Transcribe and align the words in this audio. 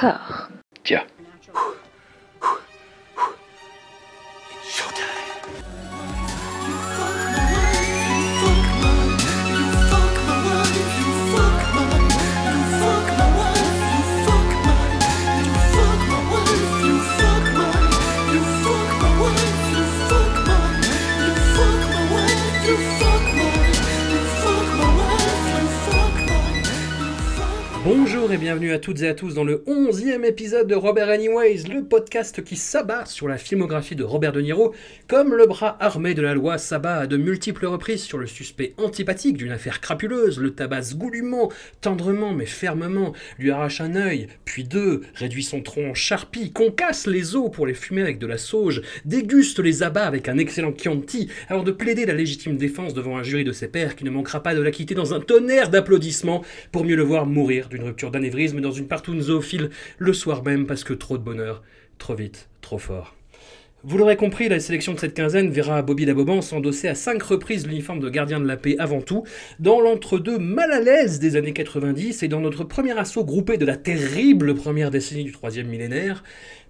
D'accord. 0.00 0.48
Tiens. 0.84 1.04
Bonjour 27.82 28.30
et 28.30 28.36
bienvenue 28.36 28.72
à 28.72 28.78
toutes 28.78 29.00
et 29.00 29.08
à 29.08 29.14
tous 29.14 29.32
dans 29.32 29.42
le 29.42 29.64
11e 29.66 30.22
épisode 30.26 30.66
de 30.66 30.74
Robert 30.74 31.08
Anyways, 31.08 31.62
le 31.62 31.82
podcast 31.82 32.44
qui 32.44 32.56
s'abat 32.56 33.06
sur 33.06 33.26
la 33.26 33.38
filmographie 33.38 33.96
de 33.96 34.04
Robert 34.04 34.32
De 34.32 34.42
Niro, 34.42 34.74
comme 35.08 35.34
le 35.34 35.46
bras 35.46 35.78
armé 35.80 36.12
de 36.12 36.20
la 36.20 36.34
loi 36.34 36.58
s'abat 36.58 36.98
à 36.98 37.06
de 37.06 37.16
multiples 37.16 37.64
reprises 37.64 38.02
sur 38.02 38.18
le 38.18 38.26
suspect 38.26 38.74
antipathique 38.76 39.38
d'une 39.38 39.50
affaire 39.50 39.80
crapuleuse, 39.80 40.38
le 40.38 40.50
tabasse 40.50 40.94
goulûment, 40.94 41.50
tendrement 41.80 42.34
mais 42.34 42.44
fermement, 42.44 43.14
lui 43.38 43.50
arrache 43.50 43.80
un 43.80 43.96
œil, 43.96 44.28
puis 44.44 44.64
deux, 44.64 45.00
réduit 45.14 45.42
son 45.42 45.62
tronc 45.62 45.88
en 45.88 45.94
charpie, 45.94 46.52
concasse 46.52 47.06
les 47.06 47.34
os 47.34 47.50
pour 47.50 47.66
les 47.66 47.72
fumer 47.72 48.02
avec 48.02 48.18
de 48.18 48.26
la 48.26 48.36
sauge, 48.36 48.82
déguste 49.06 49.58
les 49.58 49.82
abats 49.82 50.06
avec 50.06 50.28
un 50.28 50.36
excellent 50.36 50.74
Chianti, 50.76 51.30
avant 51.48 51.62
de 51.62 51.72
plaider 51.72 52.04
la 52.04 52.12
légitime 52.12 52.58
défense 52.58 52.92
devant 52.92 53.16
un 53.16 53.22
jury 53.22 53.44
de 53.44 53.52
ses 53.52 53.68
pairs 53.68 53.96
qui 53.96 54.04
ne 54.04 54.10
manquera 54.10 54.42
pas 54.42 54.54
de 54.54 54.60
l'acquitter 54.60 54.94
dans 54.94 55.14
un 55.14 55.20
tonnerre 55.20 55.70
d'applaudissements 55.70 56.44
pour 56.72 56.84
mieux 56.84 56.96
le 56.96 57.04
voir 57.04 57.24
mourir 57.24 57.69
d'une 57.70 57.84
rupture 57.84 58.10
d'anévrisme 58.10 58.60
dans 58.60 58.72
une 58.72 58.88
partoune 58.88 59.22
zoophile 59.22 59.70
le 59.98 60.12
soir 60.12 60.42
même 60.44 60.66
parce 60.66 60.84
que 60.84 60.92
trop 60.92 61.16
de 61.16 61.22
bonheur, 61.22 61.62
trop 61.98 62.14
vite, 62.14 62.48
trop 62.60 62.78
fort. 62.78 63.16
Vous 63.82 63.96
l'aurez 63.96 64.16
compris, 64.18 64.50
la 64.50 64.60
sélection 64.60 64.92
de 64.92 64.98
cette 64.98 65.14
quinzaine 65.14 65.48
verra 65.48 65.80
Bobby 65.80 66.04
Daboban 66.04 66.42
s'endosser 66.42 66.86
à 66.86 66.94
cinq 66.94 67.22
reprises 67.22 67.66
l'uniforme 67.66 68.00
de 68.00 68.10
gardien 68.10 68.38
de 68.38 68.46
la 68.46 68.58
paix 68.58 68.76
avant 68.78 69.00
tout, 69.00 69.24
dans 69.58 69.80
l'entre-deux 69.80 70.36
mal 70.36 70.70
à 70.70 70.80
l'aise 70.80 71.18
des 71.18 71.36
années 71.36 71.54
90 71.54 72.22
et 72.22 72.28
dans 72.28 72.40
notre 72.40 72.64
premier 72.64 72.98
assaut 72.98 73.24
groupé 73.24 73.56
de 73.56 73.64
la 73.64 73.78
terrible 73.78 74.54
première 74.54 74.90
décennie 74.90 75.24
du 75.24 75.32
troisième 75.32 75.68
millénaire, 75.68 76.22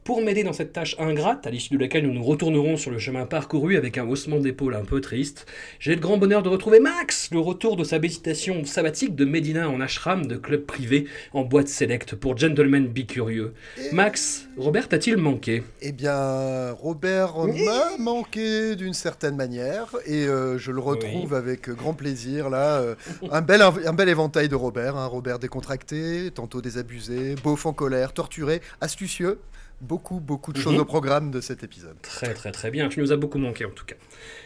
pour 0.04 0.22
m'aider 0.22 0.42
dans 0.42 0.52
cette 0.52 0.72
tâche 0.72 0.96
ingrate, 0.98 1.46
à 1.46 1.50
l'issue 1.50 1.74
de 1.74 1.80
laquelle 1.80 2.06
nous 2.06 2.12
nous 2.12 2.24
retournerons 2.24 2.76
sur 2.76 2.90
le 2.90 2.98
chemin 2.98 3.26
parcouru 3.26 3.76
avec 3.76 3.98
un 3.98 4.06
haussement 4.08 4.38
d'épaule 4.38 4.74
un 4.74 4.84
peu 4.84 5.00
triste, 5.00 5.46
j'ai 5.78 5.94
le 5.94 6.00
grand 6.00 6.16
bonheur 6.16 6.42
de 6.42 6.48
retrouver 6.48 6.80
Max, 6.80 7.28
le 7.32 7.38
retour 7.38 7.76
de 7.76 7.84
sa 7.84 7.98
méditation 7.98 8.64
sabbatique 8.64 9.14
de 9.14 9.24
Médina 9.24 9.68
en 9.68 9.80
ashram 9.80 10.26
de 10.26 10.36
club 10.36 10.62
privé 10.62 11.06
en 11.32 11.42
boîte 11.42 11.68
sélecte 11.68 12.14
pour 12.14 12.36
gentlemen 12.36 12.86
bicurieux. 12.86 13.52
Max, 13.92 14.48
Robert 14.56 14.88
t'a-t-il 14.88 15.16
manqué? 15.16 15.62
Eh 15.82 15.92
bien, 15.92 16.72
Robert 16.72 17.36
m'a 17.46 17.96
manqué 17.98 18.76
d'une 18.76 18.94
certaine 18.94 19.36
manière 19.36 19.94
et 20.06 20.26
euh, 20.26 20.58
je 20.58 20.72
le 20.72 20.80
retrouve 20.80 21.34
avec 21.34 21.68
grand 21.70 21.94
plaisir 21.94 22.50
là. 22.50 22.80
euh, 22.80 22.94
un, 23.30 23.42
bel, 23.42 23.62
un 23.62 23.92
bel 23.92 24.08
éventail 24.08 24.48
de 24.48 24.56
Robert, 24.56 24.96
un 24.96 25.06
Robert 25.06 25.38
décontracté, 25.38 26.30
tantôt 26.34 26.60
désabusé, 26.60 27.34
beauf 27.42 27.66
en 27.66 27.72
colère, 27.72 28.12
torturé, 28.12 28.60
astucieux. 28.80 29.38
Beaucoup, 29.80 30.20
beaucoup 30.20 30.52
de 30.52 30.58
choses 30.58 30.74
Mhm. 30.74 30.80
au 30.80 30.84
programme 30.84 31.30
de 31.30 31.40
cet 31.40 31.62
épisode. 31.64 31.96
Très 32.02 32.34
très 32.34 32.52
très 32.52 32.70
bien, 32.70 32.88
tu 32.88 33.00
nous 33.00 33.12
as 33.12 33.16
beaucoup 33.16 33.38
manqué 33.38 33.64
en 33.64 33.70
tout 33.70 33.84
cas. 33.86 33.96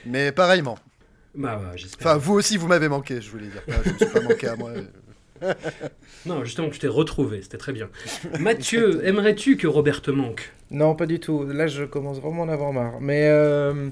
Mais 0.06 0.30
pareillement. 0.32 0.78
Bah 1.34 1.60
j'espère. 1.74 2.06
Enfin, 2.06 2.16
vous 2.18 2.34
aussi, 2.34 2.56
vous 2.56 2.68
m'avez 2.68 2.88
manqué, 2.88 3.20
je 3.20 3.28
voulais 3.30 3.48
dire. 3.48 3.62
Je 3.66 3.88
ne 3.88 3.92
me 3.94 3.98
suis 3.98 4.06
pas 4.06 4.20
manqué 4.20 4.46
à 4.46 4.54
moi. 4.56 4.70
Non, 6.26 6.44
justement, 6.44 6.70
tu 6.70 6.78
t'es 6.78 6.86
retrouvé, 6.88 7.42
c'était 7.42 7.58
très 7.58 7.72
bien. 7.72 7.88
Mathieu, 8.40 9.06
aimerais-tu 9.06 9.56
que 9.56 9.66
Robert 9.66 10.00
te 10.00 10.10
manque? 10.10 10.52
Non, 10.70 10.94
pas 10.94 11.04
du 11.06 11.20
tout. 11.20 11.44
Là, 11.44 11.66
je 11.66 11.84
commence 11.84 12.18
vraiment 12.18 12.42
à 12.44 12.46
en 12.46 12.48
avoir 12.48 12.72
marre. 12.72 13.00
Mais. 13.00 13.28
euh, 13.28 13.90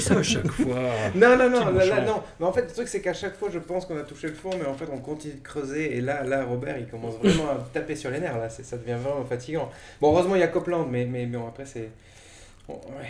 ça 0.00 0.18
à 0.18 0.22
chaque 0.22 0.50
fois. 0.50 0.78
Non, 1.14 1.36
non, 1.36 1.50
non, 1.50 1.60
là, 1.66 1.70
là, 1.70 1.70
méchant. 1.72 2.02
non. 2.06 2.22
Mais 2.40 2.46
en 2.46 2.52
fait, 2.52 2.62
le 2.62 2.72
truc, 2.72 2.88
c'est 2.88 3.00
qu'à 3.02 3.12
chaque 3.12 3.36
fois, 3.36 3.50
je 3.52 3.58
pense 3.58 3.84
qu'on 3.86 3.98
a 3.98 4.02
touché 4.02 4.28
le 4.28 4.34
fond, 4.34 4.50
mais 4.58 4.66
en 4.66 4.74
fait, 4.74 4.86
on 4.92 4.98
continue 4.98 5.34
de 5.34 5.42
creuser. 5.42 5.96
Et 5.96 6.00
là, 6.00 6.24
là 6.24 6.44
Robert, 6.44 6.78
il 6.78 6.86
commence 6.86 7.16
vraiment 7.22 7.50
à 7.50 7.68
taper 7.72 7.94
sur 7.94 8.10
les 8.10 8.20
nerfs. 8.20 8.38
Là, 8.38 8.48
ça 8.48 8.76
devient 8.78 8.96
vraiment 9.02 9.24
fatigant. 9.24 9.70
Bon, 10.00 10.12
heureusement, 10.12 10.34
il 10.36 10.40
y 10.40 10.44
a 10.44 10.48
Copland, 10.48 10.86
mais, 10.90 11.04
mais 11.04 11.26
bon, 11.26 11.46
après, 11.46 11.66
c'est. 11.66 11.90
bon, 12.66 12.80
ouais. 12.98 13.08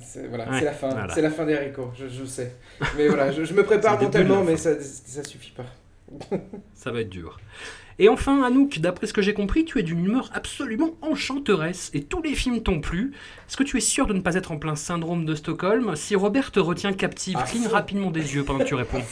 C'est 0.00 0.28
voilà, 0.28 0.48
Ouais, 0.48 0.60
c'est 0.60 0.64
la 0.64 0.72
fin, 0.72 0.88
voilà. 0.90 1.12
c'est 1.12 1.20
la 1.20 1.30
fin 1.30 1.44
des 1.44 1.54
haricots, 1.56 1.90
je, 1.98 2.06
je 2.06 2.24
sais. 2.24 2.54
Mais 2.96 3.08
voilà, 3.08 3.32
je, 3.32 3.44
je 3.44 3.52
me 3.52 3.64
prépare 3.64 4.00
mentalement, 4.00 4.42
mais 4.44 4.56
ça, 4.56 4.70
ça 4.80 5.24
suffit 5.24 5.50
pas. 5.50 5.66
Ça 6.74 6.90
va 6.90 7.00
être 7.00 7.10
dur. 7.10 7.38
Et 7.98 8.08
enfin, 8.08 8.42
Anouk, 8.42 8.78
d'après 8.78 9.06
ce 9.06 9.12
que 9.12 9.20
j'ai 9.20 9.34
compris, 9.34 9.64
tu 9.66 9.78
es 9.78 9.82
d'une 9.82 10.04
humeur 10.04 10.30
absolument 10.32 10.96
enchanteresse 11.02 11.90
et 11.92 12.02
tous 12.02 12.22
les 12.22 12.34
films 12.34 12.62
t'ont 12.62 12.80
plu. 12.80 13.12
Est-ce 13.46 13.58
que 13.58 13.62
tu 13.62 13.76
es 13.76 13.80
sûr 13.80 14.06
de 14.06 14.14
ne 14.14 14.20
pas 14.20 14.36
être 14.36 14.52
en 14.52 14.58
plein 14.58 14.74
syndrome 14.74 15.26
de 15.26 15.34
Stockholm? 15.34 15.94
Si 15.96 16.16
Robert 16.16 16.50
te 16.50 16.60
retient 16.60 16.94
captive, 16.94 17.36
À 17.36 17.42
cligne 17.42 17.66
rapidement 17.66 18.10
des 18.10 18.34
yeux 18.34 18.44
pendant 18.44 18.60
que 18.60 18.64
tu 18.64 18.74
réponds. 18.76 19.02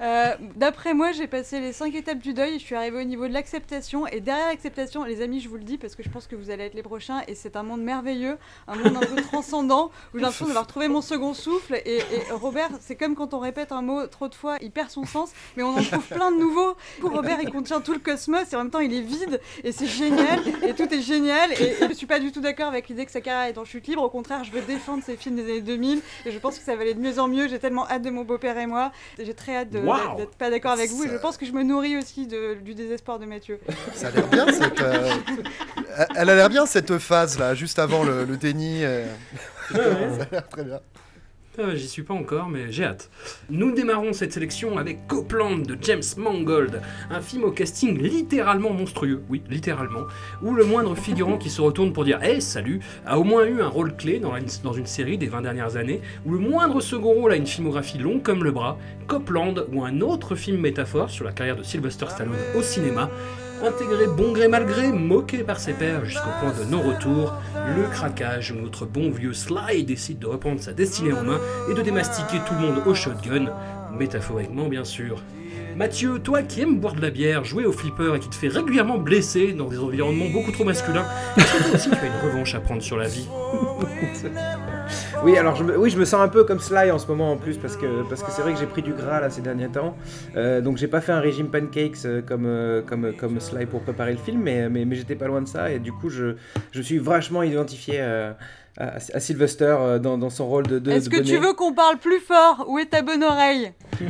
Euh, 0.00 0.34
D'après 0.56 0.94
moi, 0.94 1.12
j'ai 1.12 1.26
passé 1.26 1.60
les 1.60 1.72
5 1.72 1.94
étapes 1.94 2.18
du 2.18 2.32
deuil 2.34 2.58
je 2.58 2.64
suis 2.64 2.74
arrivée 2.74 3.00
au 3.00 3.04
niveau 3.04 3.26
de 3.28 3.32
l'acceptation. 3.32 4.06
Et 4.06 4.20
derrière 4.20 4.46
l'acceptation, 4.48 5.04
les 5.04 5.22
amis, 5.22 5.40
je 5.40 5.48
vous 5.48 5.56
le 5.56 5.64
dis 5.64 5.78
parce 5.78 5.94
que 5.96 6.02
je 6.02 6.08
pense 6.08 6.26
que 6.26 6.36
vous 6.36 6.50
allez 6.50 6.64
être 6.64 6.74
les 6.74 6.82
prochains 6.82 7.22
et 7.26 7.34
c'est 7.34 7.56
un 7.56 7.62
monde 7.62 7.82
merveilleux, 7.82 8.36
un 8.66 8.76
monde 8.76 8.96
un 8.96 9.06
peu 9.06 9.20
transcendant 9.22 9.90
où 10.14 10.18
j'ai 10.18 10.22
l'impression 10.22 10.46
d'avoir 10.46 10.66
trouvé 10.66 10.88
mon 10.88 11.00
second 11.00 11.34
souffle. 11.34 11.80
Et, 11.84 11.96
et 11.98 12.02
Robert, 12.32 12.70
c'est 12.80 12.96
comme 12.96 13.14
quand 13.14 13.34
on 13.34 13.38
répète 13.40 13.72
un 13.72 13.82
mot 13.82 14.06
trop 14.06 14.28
de 14.28 14.34
fois, 14.34 14.56
il 14.60 14.70
perd 14.70 14.90
son 14.90 15.04
sens, 15.04 15.30
mais 15.56 15.62
on 15.62 15.70
en 15.76 15.82
trouve 15.82 16.06
plein 16.06 16.30
de 16.32 16.36
nouveaux. 16.38 16.76
Pour 17.00 17.10
Robert, 17.12 17.38
il 17.42 17.50
contient 17.50 17.80
tout 17.80 17.92
le 17.92 17.98
cosmos 17.98 18.52
et 18.52 18.56
en 18.56 18.60
même 18.60 18.70
temps, 18.70 18.80
il 18.80 18.94
est 18.94 19.00
vide 19.00 19.40
et 19.64 19.72
c'est 19.72 19.86
génial 19.86 20.40
et 20.66 20.74
tout 20.74 20.92
est 20.92 21.00
génial. 21.02 21.50
Et, 21.60 21.82
et 21.82 21.88
je 21.88 21.92
suis 21.94 22.06
pas 22.06 22.20
du 22.20 22.30
tout 22.32 22.40
d'accord 22.40 22.68
avec 22.68 22.88
l'idée 22.88 23.04
que 23.06 23.12
sa 23.12 23.20
carrière 23.20 23.48
est 23.52 23.58
en 23.58 23.64
chute 23.64 23.86
libre. 23.88 24.02
Au 24.02 24.10
contraire, 24.10 24.44
je 24.44 24.52
veux 24.52 24.62
défendre 24.62 25.02
ces 25.04 25.16
films 25.16 25.36
des 25.36 25.44
années 25.44 25.60
2000 25.60 26.00
et 26.26 26.30
je 26.30 26.38
pense 26.38 26.58
que 26.58 26.64
ça 26.64 26.74
va 26.76 26.82
aller 26.82 26.94
de 26.94 27.00
mieux 27.00 27.18
en 27.18 27.28
mieux. 27.28 27.48
J'ai 27.48 27.58
tellement 27.58 27.88
hâte 27.88 28.02
de 28.02 28.10
mon 28.10 28.22
beau-père 28.24 28.58
et 28.58 28.66
moi. 28.66 28.92
J'ai 29.18 29.34
très 29.34 29.56
hâte 29.56 29.70
de- 29.70 29.78
Wow. 29.88 30.16
d'être 30.16 30.34
pas 30.36 30.50
d'accord 30.50 30.72
avec 30.72 30.90
vous 30.90 31.04
et 31.04 31.08
je 31.08 31.16
pense 31.16 31.36
que 31.36 31.46
je 31.46 31.52
me 31.52 31.62
nourris 31.62 31.96
aussi 31.96 32.26
de- 32.26 32.54
du 32.54 32.74
désespoir 32.74 33.18
de 33.18 33.26
Mathieu. 33.26 33.58
Ça 33.94 34.08
a 34.08 34.10
l'air 34.10 34.26
bien 34.28 34.46
cette. 34.52 34.80
euh, 34.80 35.10
Elle 36.16 36.30
a 36.30 36.34
l'air 36.36 36.48
bien 36.50 36.66
cette 36.66 36.98
phase 36.98 37.38
là, 37.38 37.54
juste 37.54 37.78
avant 37.78 38.04
le, 38.04 38.24
le 38.24 38.36
déni. 38.36 38.84
euh, 38.84 39.06
Ça 39.72 39.78
a 39.78 40.26
l'air 40.32 40.48
très 40.48 40.64
bien. 40.64 40.80
J'y 41.74 41.88
suis 41.88 42.04
pas 42.04 42.14
encore, 42.14 42.48
mais 42.48 42.70
j'ai 42.70 42.84
hâte. 42.84 43.10
Nous 43.50 43.72
démarrons 43.72 44.12
cette 44.12 44.32
sélection 44.32 44.78
avec 44.78 45.08
Copland 45.08 45.58
de 45.66 45.76
James 45.82 46.02
Mangold, 46.16 46.80
un 47.10 47.20
film 47.20 47.42
au 47.42 47.50
casting 47.50 47.98
littéralement 48.00 48.70
monstrueux, 48.72 49.22
oui, 49.28 49.42
littéralement, 49.50 50.02
où 50.40 50.54
le 50.54 50.64
moindre 50.64 50.94
figurant 50.94 51.36
qui 51.36 51.50
se 51.50 51.60
retourne 51.60 51.92
pour 51.92 52.04
dire 52.04 52.22
Hey, 52.22 52.40
salut 52.40 52.78
a 53.04 53.18
au 53.18 53.24
moins 53.24 53.44
eu 53.44 53.60
un 53.60 53.66
rôle 53.66 53.96
clé 53.96 54.20
dans, 54.20 54.36
une- 54.36 54.46
dans 54.62 54.72
une 54.72 54.86
série 54.86 55.18
des 55.18 55.26
20 55.26 55.42
dernières 55.42 55.76
années, 55.76 56.00
où 56.24 56.30
le 56.32 56.38
moindre 56.38 56.80
second 56.80 57.12
rôle 57.12 57.32
a 57.32 57.36
une 57.36 57.46
filmographie 57.46 57.98
longue 57.98 58.22
comme 58.22 58.44
le 58.44 58.52
bras, 58.52 58.78
Copland 59.08 59.66
ou 59.72 59.84
un 59.84 60.00
autre 60.00 60.36
film 60.36 60.60
métaphore 60.60 61.10
sur 61.10 61.24
la 61.24 61.32
carrière 61.32 61.56
de 61.56 61.64
Sylvester 61.64 62.06
Stallone 62.08 62.36
au 62.56 62.62
cinéma, 62.62 63.10
intégré 63.64 64.06
bon 64.06 64.32
gré 64.32 64.48
mal 64.48 64.66
gré, 64.66 64.92
moqué 64.92 65.38
par 65.38 65.58
ses 65.58 65.72
pairs 65.72 66.04
jusqu'au 66.04 66.30
point 66.40 66.52
de 66.52 66.64
non-retour, 66.70 67.34
le 67.76 67.84
craquage 67.88 68.52
où 68.52 68.60
notre 68.60 68.86
bon 68.86 69.10
vieux 69.10 69.32
Sly 69.32 69.84
décide 69.84 70.18
de 70.18 70.26
reprendre 70.26 70.60
sa 70.60 70.72
destinée 70.72 71.12
en 71.12 71.22
main 71.22 71.40
et 71.70 71.74
de 71.74 71.82
démastiquer 71.82 72.38
tout 72.46 72.54
le 72.54 72.60
monde 72.60 72.82
au 72.86 72.94
shotgun, 72.94 73.46
métaphoriquement 73.92 74.68
bien 74.68 74.84
sûr. 74.84 75.22
Mathieu, 75.76 76.18
toi 76.18 76.42
qui 76.42 76.62
aimes 76.62 76.80
boire 76.80 76.94
de 76.94 77.00
la 77.02 77.10
bière, 77.10 77.44
jouer 77.44 77.64
au 77.64 77.72
flipper 77.72 78.16
et 78.16 78.18
qui 78.18 78.28
te 78.28 78.34
fait 78.34 78.48
régulièrement 78.48 78.98
blesser 78.98 79.52
dans 79.52 79.68
des 79.68 79.78
environnements 79.78 80.28
beaucoup 80.28 80.50
trop 80.50 80.64
masculins, 80.64 81.06
est-ce 81.36 81.88
que 81.88 81.94
tu 81.94 82.00
as 82.00 82.06
une 82.06 82.30
revanche 82.30 82.54
à 82.54 82.60
prendre 82.60 82.82
sur 82.82 82.96
la 82.96 83.06
vie? 83.06 83.28
Oui, 85.24 85.36
alors 85.36 85.56
je 85.56 85.64
me, 85.64 85.76
oui, 85.76 85.90
je 85.90 85.98
me 85.98 86.04
sens 86.04 86.20
un 86.20 86.28
peu 86.28 86.44
comme 86.44 86.60
Sly 86.60 86.90
en 86.90 86.98
ce 86.98 87.06
moment 87.06 87.32
en 87.32 87.36
plus 87.36 87.56
parce 87.56 87.76
que 87.76 88.08
parce 88.08 88.22
que 88.22 88.30
c'est 88.30 88.42
vrai 88.42 88.52
que 88.54 88.58
j'ai 88.60 88.66
pris 88.66 88.82
du 88.82 88.92
gras 88.92 89.20
là 89.20 89.30
ces 89.30 89.40
derniers 89.42 89.68
temps. 89.68 89.96
Euh, 90.36 90.60
donc 90.60 90.76
j'ai 90.76 90.86
pas 90.88 91.00
fait 91.00 91.12
un 91.12 91.20
régime 91.20 91.48
pancakes 91.50 92.04
euh, 92.04 92.22
comme 92.22 92.46
euh, 92.46 92.82
comme 92.82 93.12
comme 93.14 93.40
Sly 93.40 93.66
pour 93.66 93.80
préparer 93.82 94.12
le 94.12 94.18
film, 94.18 94.40
mais 94.42 94.68
mais, 94.68 94.84
mais 94.84 94.94
j'étais 94.96 95.16
pas 95.16 95.26
loin 95.26 95.42
de 95.42 95.48
ça 95.48 95.70
et 95.70 95.78
du 95.80 95.92
coup 95.92 96.08
je 96.08 96.36
je 96.72 96.82
suis 96.82 96.98
vachement 96.98 97.42
identifié 97.42 98.00
à, 98.00 98.36
à 98.78 99.20
Sylvester 99.20 99.76
dans, 100.00 100.18
dans 100.18 100.30
son 100.30 100.46
rôle 100.46 100.66
de. 100.66 100.78
de 100.78 100.90
Est-ce 100.92 101.10
que 101.10 101.20
tu 101.20 101.36
veux 101.36 101.52
qu'on 101.52 101.72
parle 101.74 101.98
plus 101.98 102.20
fort 102.20 102.64
Où 102.68 102.78
est 102.78 102.86
ta 102.86 103.02
bonne 103.02 103.24
oreille 103.24 103.72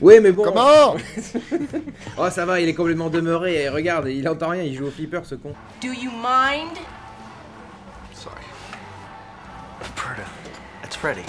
Oui, 0.00 0.18
mais 0.20 0.32
bon. 0.32 0.44
Comment? 0.44 0.96
Oh 2.18 2.28
ça 2.30 2.46
va, 2.46 2.60
il 2.60 2.68
est 2.68 2.74
complètement 2.74 3.10
demeuré. 3.10 3.64
Et 3.64 3.68
regarde, 3.68 4.08
il 4.08 4.26
entend 4.28 4.48
rien, 4.48 4.62
il 4.62 4.74
joue 4.74 4.86
au 4.86 4.90
flipper 4.90 5.20
ce 5.24 5.34
con. 5.34 5.52
Do 5.82 5.88
you 5.88 6.10
mind? 6.10 6.76
Freddy. 10.96 11.24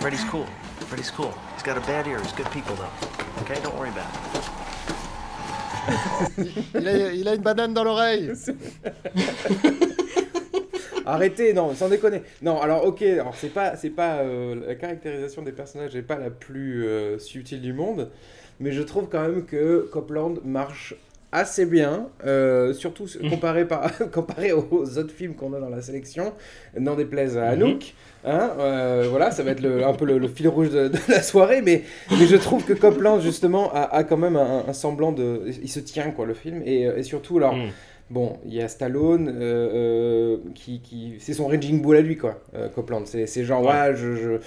Freddy's 0.00 0.24
cool. 0.24 0.46
Freddy's 0.86 1.10
cool. 1.10 1.34
He's 1.54 1.62
got 1.62 1.76
a 1.76 1.80
bad 1.80 2.06
ear. 2.06 2.20
He's 2.20 2.32
good 2.32 2.50
people 2.52 2.76
though. 2.76 3.42
Okay, 3.42 3.60
don't 3.60 3.76
worry 3.76 3.90
about 3.90 4.08
it. 4.14 4.48
il 6.74 6.88
a, 6.88 7.12
il 7.12 7.28
a 7.28 7.34
une 7.34 7.42
banane 7.42 7.74
dans 7.74 7.84
l'oreille. 7.84 8.30
Arrêtez, 11.06 11.54
non, 11.54 11.74
sans 11.74 11.88
déconner. 11.88 12.22
Non, 12.42 12.60
alors 12.60 12.84
ok, 12.84 13.02
alors 13.02 13.34
c'est 13.34 13.48
pas, 13.48 13.76
c'est 13.76 13.90
pas 13.90 14.18
euh, 14.18 14.66
la 14.66 14.74
caractérisation 14.74 15.42
des 15.42 15.52
personnages 15.52 15.94
n'est 15.94 16.02
pas 16.02 16.18
la 16.18 16.30
plus 16.30 16.86
euh, 16.86 17.18
subtile 17.18 17.62
du 17.62 17.72
monde, 17.72 18.10
mais 18.60 18.72
je 18.72 18.82
trouve 18.82 19.08
quand 19.08 19.22
même 19.22 19.46
que 19.46 19.88
Copland 19.90 20.38
marche 20.44 20.94
assez 21.32 21.66
bien, 21.66 22.08
euh, 22.24 22.72
surtout 22.72 23.06
comparé, 23.28 23.66
par, 23.66 23.90
comparé 24.12 24.52
aux 24.52 24.98
autres 24.98 25.12
films 25.12 25.34
qu'on 25.34 25.52
a 25.52 25.60
dans 25.60 25.68
la 25.68 25.82
sélection, 25.82 26.32
n'en 26.78 26.94
déplaise 26.94 27.36
à 27.36 27.46
mhm. 27.54 27.62
Anouk. 27.62 27.94
Hein, 28.24 28.50
euh, 28.58 29.06
voilà, 29.10 29.30
ça 29.30 29.42
va 29.42 29.52
être 29.52 29.64
un 29.64 29.92
peu 29.92 30.04
le, 30.04 30.28
fil 30.28 30.48
rouge 30.48 30.70
de, 30.70 30.90
la 31.08 31.22
soirée, 31.22 31.62
mais, 31.62 31.82
mais 32.10 32.26
je 32.26 32.36
trouve 32.36 32.64
que 32.64 32.72
Copland, 32.72 33.20
justement, 33.20 33.70
a, 33.72 34.04
quand 34.04 34.16
même 34.16 34.36
un, 34.36 34.72
semblant 34.72 35.12
de... 35.12 35.42
Il 35.62 35.68
se 35.68 35.80
tient, 35.80 36.10
quoi, 36.10 36.26
le 36.26 36.34
film, 36.34 36.62
et, 36.64 36.82
et 36.82 37.02
surtout, 37.02 37.38
alors... 37.38 37.54
Mhm. 37.54 37.70
Bon, 38.10 38.38
il 38.46 38.54
y 38.54 38.62
a 38.62 38.68
Stallone, 38.68 39.34
qui, 40.54 40.80
qui... 40.80 41.16
c'est 41.18 41.34
son 41.34 41.46
raging 41.46 41.82
bull 41.82 41.94
à 41.94 42.00
lui, 42.00 42.16
quoi, 42.16 42.40
Copland. 42.74 43.04
C'est 43.04 43.44
genre, 43.44 43.62
ouais, 43.62 43.94
je, 43.94 44.14
je 44.14 44.38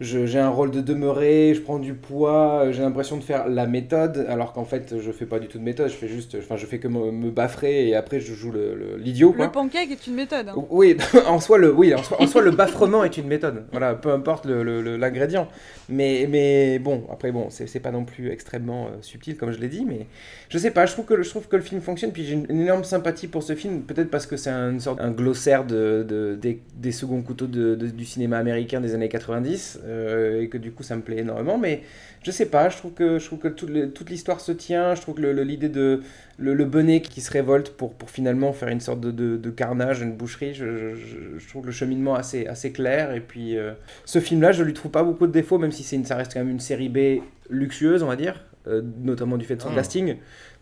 j'ai 0.00 0.38
un 0.38 0.50
rôle 0.50 0.70
de 0.70 0.80
demeurer, 0.80 1.54
je 1.54 1.60
prends 1.60 1.78
du 1.78 1.94
poids, 1.94 2.70
j'ai 2.70 2.82
l'impression 2.82 3.16
de 3.16 3.22
faire 3.22 3.48
la 3.48 3.66
méthode, 3.66 4.26
alors 4.28 4.52
qu'en 4.52 4.64
fait 4.64 4.94
je 5.00 5.12
fais 5.12 5.26
pas 5.26 5.38
du 5.38 5.48
tout 5.48 5.58
de 5.58 5.62
méthode, 5.62 5.88
je 5.88 5.94
fais 5.94 6.08
juste, 6.08 6.36
enfin 6.38 6.56
je 6.56 6.66
fais 6.66 6.78
que 6.78 6.88
me, 6.88 7.10
me 7.10 7.30
baffrer 7.30 7.88
et 7.88 7.96
après 7.96 8.20
je 8.20 8.34
joue 8.34 8.52
l'idiot. 8.98 9.34
Le, 9.36 9.44
le, 9.44 9.50
pancake 9.50 9.90
est 9.90 10.06
une 10.06 10.14
méthode. 10.14 10.48
Hein. 10.48 10.54
Oui, 10.70 10.96
en 11.26 11.40
soi 11.40 11.58
le, 11.58 11.72
oui, 11.72 11.94
en 11.94 12.26
soi, 12.26 12.42
le 12.42 12.50
baffrement 12.50 13.04
est 13.04 13.16
une 13.16 13.26
méthode. 13.26 13.64
Voilà, 13.70 13.94
peu 13.94 14.10
importe 14.10 14.46
l'ingrédient. 14.46 15.48
Mais, 15.88 16.26
mais 16.28 16.78
bon, 16.78 17.04
après 17.12 17.30
bon, 17.30 17.48
c'est 17.50 17.80
pas 17.80 17.92
non 17.92 18.04
plus 18.04 18.30
extrêmement 18.30 18.86
euh, 18.86 18.90
subtil 19.02 19.36
comme 19.36 19.52
je 19.52 19.60
l'ai 19.60 19.68
dit, 19.68 19.84
mais 19.84 20.06
je 20.48 20.58
sais 20.58 20.72
pas, 20.72 20.84
je 20.86 20.92
trouve 20.92 21.04
que 21.04 21.22
je 21.22 21.28
trouve 21.30 21.46
que 21.46 21.56
le 21.56 21.62
film 21.62 21.80
fonctionne. 21.80 22.12
Puis 22.12 22.24
j'ai 22.24 22.34
une, 22.34 22.60
énorme 22.60 22.84
sympathie 22.84 23.28
pour 23.28 23.42
ce 23.42 23.54
film, 23.54 23.82
peut-être 23.82 24.10
parce 24.10 24.26
que 24.26 24.36
c'est 24.36 24.50
une 24.50 24.80
sorte 24.80 25.00
un 25.00 25.12
glossaire 25.12 25.64
de, 25.64 26.04
de 26.08 26.36
des, 26.40 26.60
des, 26.74 26.92
seconds 26.92 27.22
couteaux 27.22 27.46
de, 27.46 27.74
du 27.74 28.04
cinéma 28.04 28.38
américain 28.38 28.80
des 28.80 28.94
années 28.94 29.08
90. 29.08 29.80
Euh, 29.84 30.42
et 30.42 30.48
que 30.48 30.58
du 30.58 30.72
coup 30.72 30.82
ça 30.82 30.96
me 30.96 31.02
plaît 31.02 31.18
énormément. 31.18 31.58
Mais 31.58 31.82
je 32.22 32.32
sais 32.32 32.46
pas, 32.46 32.68
je 32.68 32.76
trouve 32.76 32.92
que, 32.92 33.18
je 33.20 33.26
trouve 33.26 33.38
que 33.38 33.48
toute 33.48 34.10
l'histoire 34.10 34.40
se 34.40 34.50
tient. 34.50 34.96
Je 34.96 35.00
trouve 35.02 35.14
que 35.14 35.20
l'idée 35.20 35.68
de 35.68 36.02
le, 36.38 36.54
le, 36.54 36.64
bonnet 36.64 37.00
qui 37.00 37.20
se 37.20 37.30
révolte 37.30 37.70
pour, 37.70 37.94
pour 37.94 38.10
finalement 38.10 38.52
faire 38.52 38.68
une 38.68 38.80
sorte 38.80 39.00
de, 39.00 39.10
de, 39.36 39.50
carnage, 39.50 40.02
une 40.02 40.12
boucherie, 40.12 40.52
je, 40.52 41.48
trouve 41.48 41.66
le 41.66 41.72
cheminement 41.72 42.14
assez, 42.14 42.46
assez 42.46 42.72
clair. 42.72 43.14
Et 43.14 43.20
puis 43.20 43.56
euh, 43.56 43.72
ce 44.04 44.18
film-là, 44.18 44.52
je 44.52 44.62
lui 44.62 44.74
trouve 44.74 44.90
pas 44.90 45.02
beaucoup 45.02 45.26
de 45.26 45.32
défauts, 45.32 45.58
même 45.58 45.72
si 45.82 45.96
une, 45.96 46.04
ça 46.04 46.16
reste 46.16 46.32
quand 46.32 46.40
même 46.40 46.50
une 46.50 46.60
série 46.60 46.88
B 46.88 47.22
luxueuse, 47.50 48.02
on 48.02 48.06
va 48.06 48.16
dire, 48.16 48.44
euh, 48.66 48.82
notamment 49.02 49.36
du 49.36 49.44
fait 49.44 49.56
de 49.56 49.62
son 49.62 49.70
ah. 49.72 49.76
casting. 49.76 50.16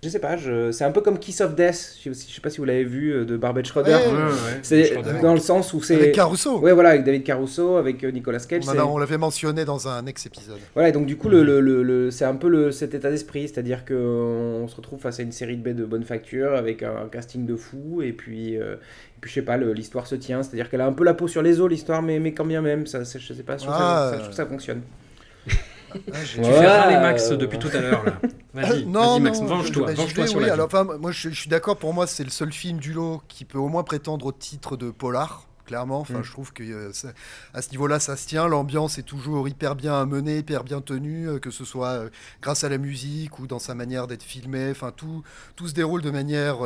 Je 0.04 0.10
sais 0.10 0.18
pas, 0.18 0.36
c'est 0.70 0.84
un 0.84 0.90
peu 0.90 1.00
comme 1.00 1.18
Kiss 1.18 1.40
of 1.40 1.54
Death, 1.54 1.96
je 2.04 2.12
sais 2.12 2.40
pas 2.42 2.50
si 2.50 2.58
vous 2.58 2.66
l'avez 2.66 2.84
vu, 2.84 3.10
euh, 3.10 3.24
de 3.24 3.38
Barbet 3.38 3.64
Schroeder. 3.64 3.96
c'est 4.60 4.92
dans 5.22 5.32
le 5.32 5.40
sens 5.40 5.72
où 5.72 5.82
c'est. 5.82 5.94
Avec 5.94 6.14
Caruso 6.14 6.58
Ouais, 6.58 6.72
voilà, 6.72 6.90
avec 6.90 7.04
David 7.04 7.24
Caruso, 7.24 7.76
avec 7.76 8.04
euh, 8.04 8.10
Nicolas 8.10 8.40
Cage. 8.40 8.64
On, 8.68 8.98
l'avait 8.98 9.16
mentionné 9.16 9.64
dans 9.64 9.88
un 9.88 10.04
ex-épisode. 10.04 10.58
Voilà, 10.74 10.92
donc 10.92 11.06
du 11.06 11.16
coup, 11.16 11.30
le, 11.30 11.42
le, 11.42 11.82
le, 11.82 12.10
c'est 12.10 12.26
un 12.26 12.34
peu 12.34 12.48
le, 12.48 12.70
cet 12.70 12.92
état 12.92 13.10
d'esprit, 13.10 13.48
c'est-à-dire 13.48 13.86
qu'on 13.86 14.66
se 14.68 14.76
retrouve 14.76 15.00
face 15.00 15.20
à 15.20 15.22
une 15.22 15.32
série 15.32 15.56
de 15.56 15.62
baies 15.62 15.72
de 15.72 15.86
bonne 15.86 16.04
facture, 16.04 16.52
avec 16.52 16.82
un, 16.82 17.08
casting 17.10 17.46
de 17.46 17.56
fou, 17.56 18.02
et 18.02 18.12
puis. 18.12 18.58
Euh, 18.58 18.74
et 18.74 19.20
puis 19.22 19.30
je 19.30 19.36
sais 19.36 19.42
pas, 19.42 19.56
l'histoire 19.56 20.06
se 20.06 20.16
tient, 20.16 20.42
c'est-à-dire 20.42 20.68
qu'elle 20.68 20.82
a 20.82 20.86
un 20.86 20.92
peu 20.92 21.04
la 21.04 21.14
peau 21.14 21.28
sur 21.28 21.40
les 21.40 21.58
os, 21.58 21.70
l'histoire, 21.70 22.02
mais, 22.02 22.18
mais 22.18 22.34
quand 22.34 22.44
bien 22.44 22.60
même, 22.60 22.86
ça, 22.86 23.04
je 23.04 23.32
sais 23.32 23.42
pas, 23.42 23.56
je 23.56 23.62
trouve, 23.62 23.74
ça, 23.74 24.10
je 24.12 24.18
trouve 24.18 24.28
que 24.28 24.34
ça 24.34 24.44
fonctionne. 24.44 24.82
Ah, 26.12 26.18
tu 26.24 26.42
fais 26.42 26.66
râler 26.66 26.96
Max 26.96 27.30
depuis 27.30 27.58
tout 27.58 27.70
à 27.72 27.80
l'heure. 27.80 28.04
Vas-y, 28.54 28.84
vas 28.84 29.18
Max, 29.18 29.40
venge-toi. 29.40 29.92
Venge 29.92 30.34
oui, 30.36 30.50
alors, 30.50 30.68
moi, 31.00 31.12
je, 31.12 31.30
suis 31.30 31.48
d'accord, 31.48 31.76
pour 31.76 31.94
moi, 31.94 32.06
c'est 32.06 32.24
le 32.24 32.30
seul 32.30 32.52
film 32.52 32.78
du 32.78 32.92
lot 32.92 33.22
qui 33.28 33.44
peut 33.44 33.58
au 33.58 33.68
moins 33.68 33.82
prétendre 33.82 34.26
au 34.26 34.32
titre 34.32 34.76
de 34.76 34.90
polar 34.90 35.46
clairement. 35.64 36.00
Enfin, 36.00 36.18
mm. 36.18 36.24
je 36.24 36.30
trouve 36.30 36.52
que 36.52 36.62
euh, 36.62 36.92
à 37.52 37.62
ce 37.62 37.70
niveau-là, 37.70 37.98
ça 37.98 38.16
se 38.16 38.26
tient. 38.26 38.46
L'ambiance 38.48 38.98
est 38.98 39.02
toujours 39.02 39.48
hyper 39.48 39.74
bien 39.74 40.04
menée, 40.06 40.38
hyper 40.38 40.62
bien 40.62 40.80
tenue, 40.80 41.28
euh, 41.28 41.38
que 41.38 41.50
ce 41.50 41.64
soit 41.64 41.88
euh, 41.88 42.10
grâce 42.42 42.64
à 42.64 42.68
la 42.68 42.78
musique 42.78 43.38
ou 43.38 43.46
dans 43.46 43.58
sa 43.58 43.74
manière 43.74 44.06
d'être 44.06 44.22
filmé. 44.22 44.70
Enfin, 44.70 44.92
tout, 44.92 45.22
tout 45.56 45.68
se 45.68 45.74
déroule 45.74 46.02
de 46.02 46.10
manière 46.10 46.58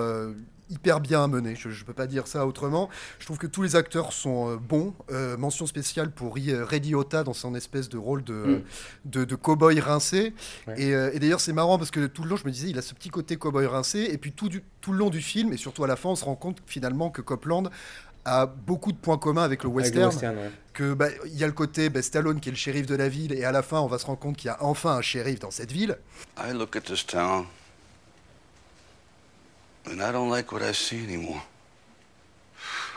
hyper 0.70 1.00
bien 1.00 1.26
mené, 1.28 1.54
je 1.56 1.68
ne 1.68 1.84
peux 1.84 1.92
pas 1.92 2.06
dire 2.06 2.26
ça 2.26 2.46
autrement. 2.46 2.88
Je 3.18 3.24
trouve 3.24 3.38
que 3.38 3.46
tous 3.46 3.62
les 3.62 3.76
acteurs 3.76 4.12
sont 4.12 4.50
euh, 4.50 4.56
bons. 4.56 4.94
Euh, 5.10 5.36
mention 5.36 5.66
spéciale 5.66 6.10
pour 6.10 6.34
Ray 6.34 6.80
Liotta 6.80 7.24
dans 7.24 7.32
son 7.32 7.54
espèce 7.54 7.88
de 7.88 7.98
rôle 7.98 8.22
de, 8.24 8.32
mm. 8.32 8.62
de, 9.06 9.24
de 9.24 9.34
cow-boy 9.34 9.80
rincé. 9.80 10.34
Et, 10.76 10.94
euh, 10.94 11.10
et 11.12 11.18
d'ailleurs, 11.18 11.40
c'est 11.40 11.52
marrant 11.52 11.78
parce 11.78 11.90
que 11.90 12.06
tout 12.06 12.22
le 12.22 12.30
long, 12.30 12.36
je 12.36 12.44
me 12.44 12.50
disais, 12.50 12.70
il 12.70 12.78
a 12.78 12.82
ce 12.82 12.94
petit 12.94 13.10
côté 13.10 13.36
cow-boy 13.36 13.66
rincé. 13.66 14.08
Et 14.10 14.18
puis 14.18 14.32
tout, 14.32 14.48
du, 14.48 14.62
tout 14.80 14.92
le 14.92 14.98
long 14.98 15.10
du 15.10 15.20
film, 15.20 15.52
et 15.52 15.56
surtout 15.56 15.84
à 15.84 15.86
la 15.86 15.96
fin, 15.96 16.10
on 16.10 16.16
se 16.16 16.24
rend 16.24 16.36
compte 16.36 16.58
finalement 16.66 17.10
que 17.10 17.22
Copland 17.22 17.70
a 18.24 18.46
beaucoup 18.46 18.92
de 18.92 18.98
points 18.98 19.18
communs 19.18 19.42
avec 19.42 19.62
le 19.62 19.70
western. 19.70 20.12
Que 20.72 20.94
bah, 20.94 21.08
il 21.24 21.36
y 21.36 21.44
a 21.44 21.46
le 21.46 21.52
côté 21.52 21.88
bah, 21.88 22.02
Stallone 22.02 22.40
qui 22.40 22.50
est 22.50 22.52
le 22.52 22.58
shérif 22.58 22.86
de 22.86 22.94
la 22.94 23.08
ville, 23.08 23.32
et 23.32 23.44
à 23.44 23.52
la 23.52 23.62
fin, 23.62 23.80
on 23.80 23.86
va 23.86 23.98
se 23.98 24.06
rendre 24.06 24.18
compte 24.18 24.36
qu'il 24.36 24.48
y 24.48 24.50
a 24.50 24.62
enfin 24.62 24.92
un 24.92 25.02
shérif 25.02 25.40
dans 25.40 25.50
cette 25.50 25.72
ville. 25.72 25.98
I 26.38 26.52
look 26.52 26.76
at 26.76 26.82
this 26.82 27.06
town. 27.06 27.46
And 29.86 30.02
I 30.02 30.12
don't 30.12 30.30
like 30.30 30.52
what 30.52 30.62
I 30.62 30.72
see 30.72 31.02
anymore. 31.02 31.42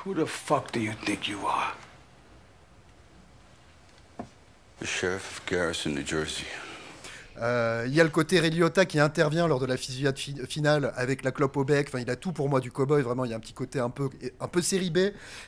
Who 0.03 0.13
the 0.13 0.25
fuck 0.25 0.71
do 0.71 0.79
you 0.79 0.93
think 0.93 1.27
you 1.27 1.45
are? 1.45 1.73
The 4.79 4.87
sheriff 4.87 5.39
of 5.39 5.45
Garrison, 5.45 5.93
New 5.93 6.03
Jersey. 6.03 6.45
Euh, 7.41 7.85
il 7.87 7.93
y 7.95 7.99
a 7.99 8.03
le 8.03 8.09
côté 8.09 8.39
Ray 8.39 8.51
qui 8.87 8.99
intervient 8.99 9.47
lors 9.47 9.59
de 9.59 9.65
la 9.65 9.77
fusillade 9.77 10.17
finale 10.17 10.93
avec 10.95 11.23
la 11.23 11.31
clope 11.31 11.57
au 11.57 11.63
bec. 11.63 11.87
Enfin, 11.89 11.99
il 11.99 12.09
a 12.09 12.15
tout 12.15 12.31
pour 12.31 12.49
moi 12.49 12.59
du 12.59 12.71
cowboy. 12.71 13.01
Vraiment, 13.01 13.25
il 13.25 13.31
y 13.31 13.33
a 13.33 13.37
un 13.37 13.39
petit 13.39 13.53
côté 13.53 13.79
un 13.79 13.89
peu, 13.89 14.09
un 14.39 14.47
peu 14.47 14.61
série 14.61 14.91
B, 14.91 14.99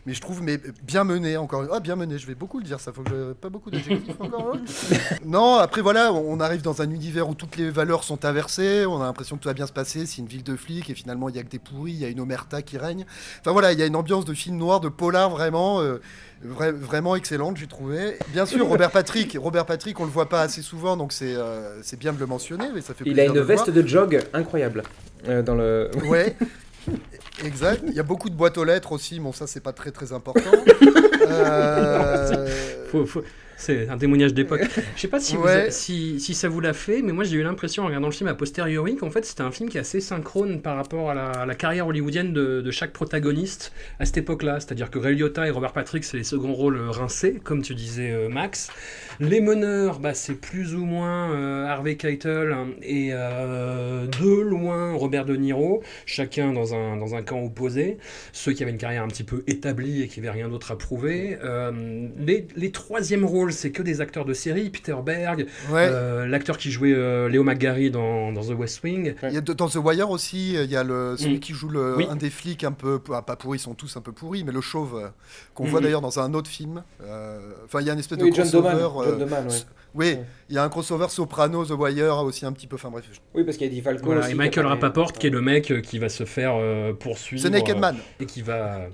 mais 0.06 0.14
je 0.14 0.22
trouve 0.22 0.42
mais 0.42 0.60
bien 0.84 1.04
mené 1.04 1.38
encore. 1.38 1.66
Ah, 1.72 1.80
bien 1.80 1.96
mené. 1.96 2.18
Je 2.18 2.26
vais 2.26 2.36
beaucoup 2.36 2.60
le 2.60 2.66
dire. 2.66 2.80
Ça 2.80 2.92
faut 2.92 3.04
que 3.04 3.10
je... 3.10 3.34
pas 3.34 3.50
beaucoup 3.50 3.70
d'adjectifs 3.70 4.20
encore. 4.20 4.56
Hein. 4.56 4.62
non, 5.26 5.56
après 5.58 5.82
voilà, 5.82 6.12
on 6.12 6.40
arrive 6.40 6.62
dans 6.62 6.82
un 6.82 6.90
univers 6.90 7.30
où 7.30 7.36
toutes 7.36 7.58
les 7.58 7.70
valeurs 7.70 8.04
sont 8.04 8.26
inversées. 8.26 8.86
On 8.86 9.02
a 9.02 9.06
l'impression 9.06 9.38
que 9.38 9.44
tout 9.44 9.50
va 9.50 9.54
bien 9.54 9.68
se 9.68 9.74
passer. 9.74 10.06
C'est 10.06 10.18
une 10.18 10.28
ville 10.28 10.44
de 10.44 10.56
flics 10.56 10.90
et 10.90 10.96
finalement 10.96 11.30
il 11.30 11.36
y 11.36 11.40
a 11.40 11.44
que 11.44 11.50
des 11.50 11.60
pourris. 11.60 11.94
Il 11.94 12.00
y 12.00 12.06
a 12.06 12.10
une 12.10 12.20
omerta 12.20 12.62
qui 12.62 12.78
règne. 12.78 13.06
Enfin 13.42 13.52
voilà, 13.52 13.72
il 13.72 13.80
y 13.80 13.84
a 13.84 13.86
une 13.86 13.96
ambiance 13.96 14.26
de 14.26 14.34
film 14.34 14.58
noir, 14.58 14.80
de 14.80 14.90
polar 14.90 15.30
vraiment. 15.30 15.82
Euh, 15.82 16.02
vraiment 16.44 17.16
excellente, 17.16 17.58
j'ai 17.58 17.68
trouvé. 17.68 18.18
Bien 18.30 18.46
sûr, 18.46 18.68
Robert 18.68 18.92
Patrick. 18.92 19.38
Robert 19.40 19.66
Patrick, 19.66 20.00
on 20.00 20.06
le 20.06 20.12
voit 20.12 20.30
pas 20.30 20.42
assez 20.42 20.62
souvent, 20.62 20.98
donc 20.98 21.14
c'est 21.14 21.36
euh, 21.36 21.82
bien 22.00 22.14
de 22.14 22.20
le 22.20 22.26
mentionner, 22.26 22.68
mais 22.74 22.82
ça 22.82 22.94
fait 22.94 23.04
Il 23.06 23.20
a 23.20 23.26
une 23.26 23.40
veste 23.40 23.70
de 23.70 23.88
jog 23.88 24.22
incroyable 24.34 24.84
euh, 25.28 25.42
dans 25.42 25.56
le. 25.56 25.90
Ouais. 26.06 26.36
Exact. 27.46 27.82
Il 27.88 27.94
y 27.94 28.00
a 28.00 28.04
beaucoup 28.04 28.30
de 28.30 28.36
boîtes 28.36 28.58
aux 28.58 28.66
lettres 28.66 28.92
aussi. 28.92 29.20
Bon, 29.20 29.32
ça, 29.32 29.48
c'est 29.48 29.62
pas 29.62 29.72
très 29.72 29.92
très 29.92 30.12
important. 30.12 30.52
euh... 31.30 32.48
faut, 32.92 33.06
faut, 33.06 33.24
c'est 33.64 33.88
un 33.88 33.98
témoignage 33.98 34.34
d'époque. 34.34 34.62
Je 34.96 35.02
sais 35.02 35.08
pas 35.08 35.20
si, 35.20 35.38
si, 35.70 36.20
si, 36.20 36.34
ça 36.34 36.50
vous 36.50 36.60
l'a 36.60 36.74
fait, 36.74 37.02
mais 37.02 37.14
moi 37.14 37.24
j'ai 37.24 37.38
eu 37.38 37.44
l'impression 37.44 37.84
en 37.84 37.86
regardant 37.88 38.08
le 38.08 38.14
film 38.14 38.28
a 38.28 38.34
posteriori 38.34 38.98
qu'en 38.98 39.10
fait 39.10 39.26
c'était 39.26 39.42
un 39.42 39.52
film 39.52 39.70
qui 39.70 39.78
est 39.78 39.82
assez 39.82 40.02
synchrone 40.02 40.62
par 40.62 40.76
rapport 40.76 41.10
à 41.10 41.46
la, 41.46 41.56
carrière 41.56 41.88
hollywoodienne 41.88 42.34
de, 42.34 42.62
de, 42.62 42.72
chaque 42.72 42.92
protagoniste 42.92 43.72
à 44.00 44.06
cette 44.06 44.18
époque-là. 44.18 44.60
C'est-à-dire 44.60 44.90
que 44.90 45.00
Ray 45.00 45.16
Liotta 45.16 45.48
et 45.48 45.50
Robert 45.50 45.72
Patrick 45.72 46.04
c'est 46.04 46.18
les 46.18 46.24
seconds 46.24 46.54
rôles 46.54 46.80
rincés, 46.90 47.40
comme 47.44 47.62
tu 47.62 47.74
disais 47.74 48.12
euh, 48.12 48.28
Max. 48.28 48.70
Les 49.20 49.40
meneurs, 49.40 50.00
bah, 50.00 50.14
c'est 50.14 50.36
plus 50.36 50.76
ou 50.76 50.84
moins 50.84 51.32
euh, 51.32 51.66
Harvey 51.66 51.96
Keitel 51.96 52.56
et 52.82 53.10
euh, 53.12 54.08
de 54.08 54.42
loin 54.42 54.94
Robert 54.94 55.26
De 55.26 55.36
Niro, 55.36 55.84
chacun 56.06 56.52
dans 56.52 56.76
un, 56.76 56.98
dans 56.98 57.16
un 57.16 57.22
camp 57.22 57.42
opposé. 57.42 57.98
Ceux 58.34 58.52
qui 58.52 58.64
avaient 58.64 58.72
une 58.72 58.78
carrière 58.78 59.04
un 59.04 59.08
petit 59.08 59.24
peu 59.24 59.44
établie 59.48 60.02
et 60.02 60.08
qui 60.08 60.20
n'avaient 60.20 60.32
rien 60.32 60.50
d'autre 60.50 60.72
à 60.72 60.78
prouver. 60.78 61.38
les, 62.18 62.48
les 62.56 62.72
troisièmes 62.72 63.26
rôles 63.26 63.53
c'est 63.54 63.72
que 63.72 63.82
des 63.82 64.02
acteurs 64.02 64.26
de 64.26 64.34
série. 64.34 64.70
Peter 64.70 64.96
Berg, 65.04 65.46
euh, 65.72 66.26
l'acteur 66.26 66.58
qui 66.58 66.72
jouait 66.72 66.94
euh, 66.94 67.30
Léo 67.30 67.44
McGarry 67.44 67.92
dans, 67.92 68.32
dans, 68.32 68.42
The 68.42 68.58
West 68.58 68.84
Wing. 68.84 69.16
Il 69.24 69.34
y 69.34 69.38
a 69.38 69.42
dans 69.42 69.70
The 69.70 69.76
Wire 69.76 70.10
aussi, 70.10 70.56
il 70.56 70.70
y 70.70 70.76
a 70.76 70.84
le, 70.84 71.16
celui 71.18 71.38
mm. 71.38 71.40
qui 71.40 71.54
joue 71.54 71.70
le, 71.70 71.98
un 72.10 72.16
des 72.16 72.30
flics 72.30 72.64
un 72.64 72.72
peu, 72.72 73.00
pas 73.00 73.22
pourris, 73.22 73.58
ils 73.58 73.62
sont 73.62 73.74
tous 73.74 73.96
un 73.98 74.02
peu 74.02 74.12
pourris, 74.12 74.44
mais 74.44 74.52
le 74.52 74.62
chauve, 74.62 74.96
euh, 74.96 75.08
qu'on 75.54 75.66
voit 75.66 75.80
mm-hmm. 75.80 75.84
d'ailleurs 75.84 76.02
dans 76.02 76.20
un 76.20 76.34
autre 76.34 76.50
film. 76.50 76.84
Enfin, 77.66 77.82
il 77.82 77.88
y 77.88 77.90
a 77.90 77.94
une 77.94 78.00
espèce 78.00 78.18
de 78.18 78.28
crossover. 78.30 78.90
oui, 79.94 80.18
il 80.50 80.56
y 80.56 80.58
a 80.58 80.64
un 80.64 80.70
crossover 80.70 81.08
Soprano, 81.10 81.66
The 81.66 81.72
Wire 81.72 82.18
aussi 82.24 82.46
un 82.46 82.52
petit 82.52 82.68
peu. 82.68 82.76
Enfin 82.76 82.90
bref. 82.90 83.06
Oui, 83.34 83.44
parce 83.44 83.58
qu'il 83.58 83.68
y 83.68 83.70
a 83.70 83.72
Eddie 83.72 83.82
Falco. 83.82 84.06
Voilà, 84.06 84.30
et 84.30 84.34
Michael 84.34 84.66
Rapaport, 84.66 85.14
qui 85.14 85.28
est 85.28 85.32
le 85.32 85.42
mec 85.42 85.82
qui 85.82 86.00
va 86.00 86.10
se 86.10 86.26
faire 86.26 86.56
poursuivre. 87.00 87.42
C'est 87.42 87.50
Naked 87.50 87.78
Man. 87.78 87.98
Et 88.20 88.26
qui 88.26 88.42
va 88.42 88.88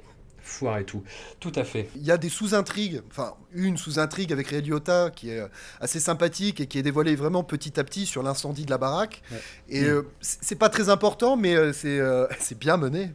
foire 0.49 0.77
et 0.79 0.85
tout. 0.85 1.03
Tout 1.39 1.51
à 1.55 1.63
fait. 1.63 1.89
Il 1.95 2.03
y 2.03 2.11
a 2.11 2.17
des 2.17 2.29
sous-intrigues, 2.29 3.01
enfin 3.09 3.33
une 3.53 3.77
sous-intrigue 3.77 4.31
avec 4.31 4.47
Ray 4.47 4.61
Liotta 4.61 5.09
qui 5.09 5.31
est 5.31 5.39
euh, 5.39 5.47
assez 5.81 5.99
sympathique 5.99 6.61
et 6.61 6.67
qui 6.67 6.77
est 6.77 6.83
dévoilée 6.83 7.15
vraiment 7.15 7.43
petit 7.43 7.79
à 7.79 7.83
petit 7.83 8.05
sur 8.05 8.21
l'incendie 8.21 8.65
de 8.65 8.69
la 8.69 8.77
baraque. 8.77 9.21
Et 9.69 9.83
euh, 9.83 10.03
c'est 10.21 10.57
pas 10.57 10.69
très 10.69 10.89
important, 10.89 11.35
mais 11.35 11.55
euh, 11.55 11.73
c'est 11.73 12.57
bien 12.59 12.77
mené. 12.77 13.11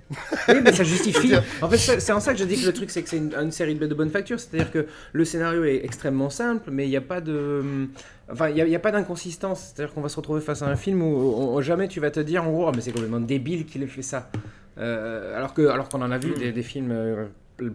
Oui, 0.49 0.57
mais 0.63 0.73
ça 0.73 0.85
justifie. 0.85 1.35
en 1.63 1.69
fait, 1.69 2.01
c'est 2.01 2.13
en 2.13 2.21
ça 2.21 2.33
que 2.33 2.39
je 2.39 2.45
dis 2.45 2.61
que 2.61 2.67
le 2.67 2.73
truc, 2.73 2.91
c'est 2.91 3.03
que 3.03 3.09
c'est 3.09 3.19
une, 3.19 3.53
série 3.53 3.75
de, 3.75 3.87
de 3.87 3.95
bonne 3.95 4.11
facture. 4.11 4.41
C'est-à-dire 4.41 4.71
que 4.71 4.87
le 5.13 5.25
scénario 5.25 5.65
est 5.65 5.85
extrêmement 5.85 6.31
simple, 6.31 6.71
mais 6.71 6.87
il 6.87 6.91
n'y 6.91 6.97
a 6.97 7.01
pas 7.03 7.21
de. 7.21 7.89
Enfin, 8.31 8.49
il 8.49 8.65
n'y 8.65 8.75
a, 8.75 8.81
pas 8.81 8.91
d'inconsistance. 8.91 9.73
C'est-à-dire 9.75 9.95
qu'on 9.95 10.01
va 10.01 10.09
se 10.09 10.17
retrouver 10.17 10.41
face 10.41 10.63
à 10.63 10.67
un 10.67 10.77
film 10.77 11.03
où, 11.03 11.61
jamais 11.63 11.89
tu 11.89 12.01
vas 12.01 12.11
te 12.11 12.21
dire 12.21 12.45
en 12.45 12.51
gros, 12.51 12.69
oh, 12.69 12.73
mais 12.75 12.81
c'est 12.81 12.93
complètement 12.93 13.21
débile 13.21 13.67
qu'il 13.67 13.83
ait 13.83 13.87
fait 13.87 14.03
ça. 14.03 14.31
Euh, 14.79 15.37
alors 15.37 15.55
que 15.55 15.67
alors 15.69 15.89
qu'on 15.89 16.03
en 16.03 16.11
a 16.11 16.19
vu 16.19 16.35
des, 16.35 16.63
films 16.63 16.91
euh, 16.91 17.27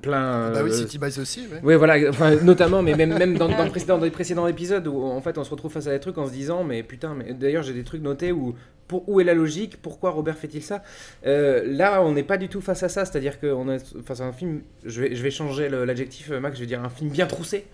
plein. 0.02 0.48
Ah 0.48 0.52
bah 0.52 0.62
oui, 0.64 0.72
euh, 0.72 0.74
City 0.74 0.98
Boys 0.98 1.20
aussi. 1.20 1.48
Oui, 1.64 1.76
voilà, 1.76 2.10
enfin, 2.10 2.36
notamment, 2.44 2.82
mais 2.82 2.96
même, 2.96 3.18
même 3.18 3.38
dans, 3.38 3.48
dans, 3.48 3.64
le 3.64 3.70
précédent, 3.70 3.98
dans 3.98 4.06
les 4.06 4.12
précédents 4.12 4.48
épisodes 4.48 4.86
où 4.88 5.04
en 5.04 5.22
fait 5.22 5.38
on 5.38 5.44
se 5.44 5.50
retrouve 5.50 5.72
face 5.72 5.88
à 5.88 5.92
des 5.92 6.00
trucs 6.00 6.18
en 6.18 6.28
se 6.28 6.32
disant, 6.32 6.64
mais 6.64 6.84
putain, 6.84 7.16
mais 7.16 7.34
d'ailleurs 7.34 7.64
j'ai 7.64 7.74
des 7.74 7.84
trucs 7.84 8.02
notés 8.02 8.32
où 8.32 8.56
pour, 8.88 9.08
où 9.08 9.22
est 9.22 9.24
la 9.24 9.34
logique? 9.34 9.78
Pourquoi 9.82 10.10
Robert 10.10 10.38
fait-il 10.38 10.64
ça? 10.64 10.84
Euh, 11.26 11.64
Là, 11.66 12.02
on 12.02 12.12
n'est 12.12 12.24
pas 12.24 12.38
du 12.38 12.50
tout 12.50 12.60
face 12.60 12.84
à 12.84 12.90
ça. 12.90 13.06
C'est-à-dire 13.06 13.40
qu'on 13.40 13.70
est 13.70 13.80
face 14.04 14.20
à 14.20 14.26
un 14.26 14.34
film. 14.34 14.62
Je 14.84 15.02
vais, 15.02 15.16
je 15.16 15.22
vais 15.22 15.32
changer 15.32 15.70
l'adjectif, 15.70 16.32
Max. 16.32 16.56
Je 16.58 16.62
vais 16.62 16.68
dire 16.68 16.84
un 16.84 16.90
film 16.90 17.12
bien 17.12 17.28
troussé. 17.28 17.66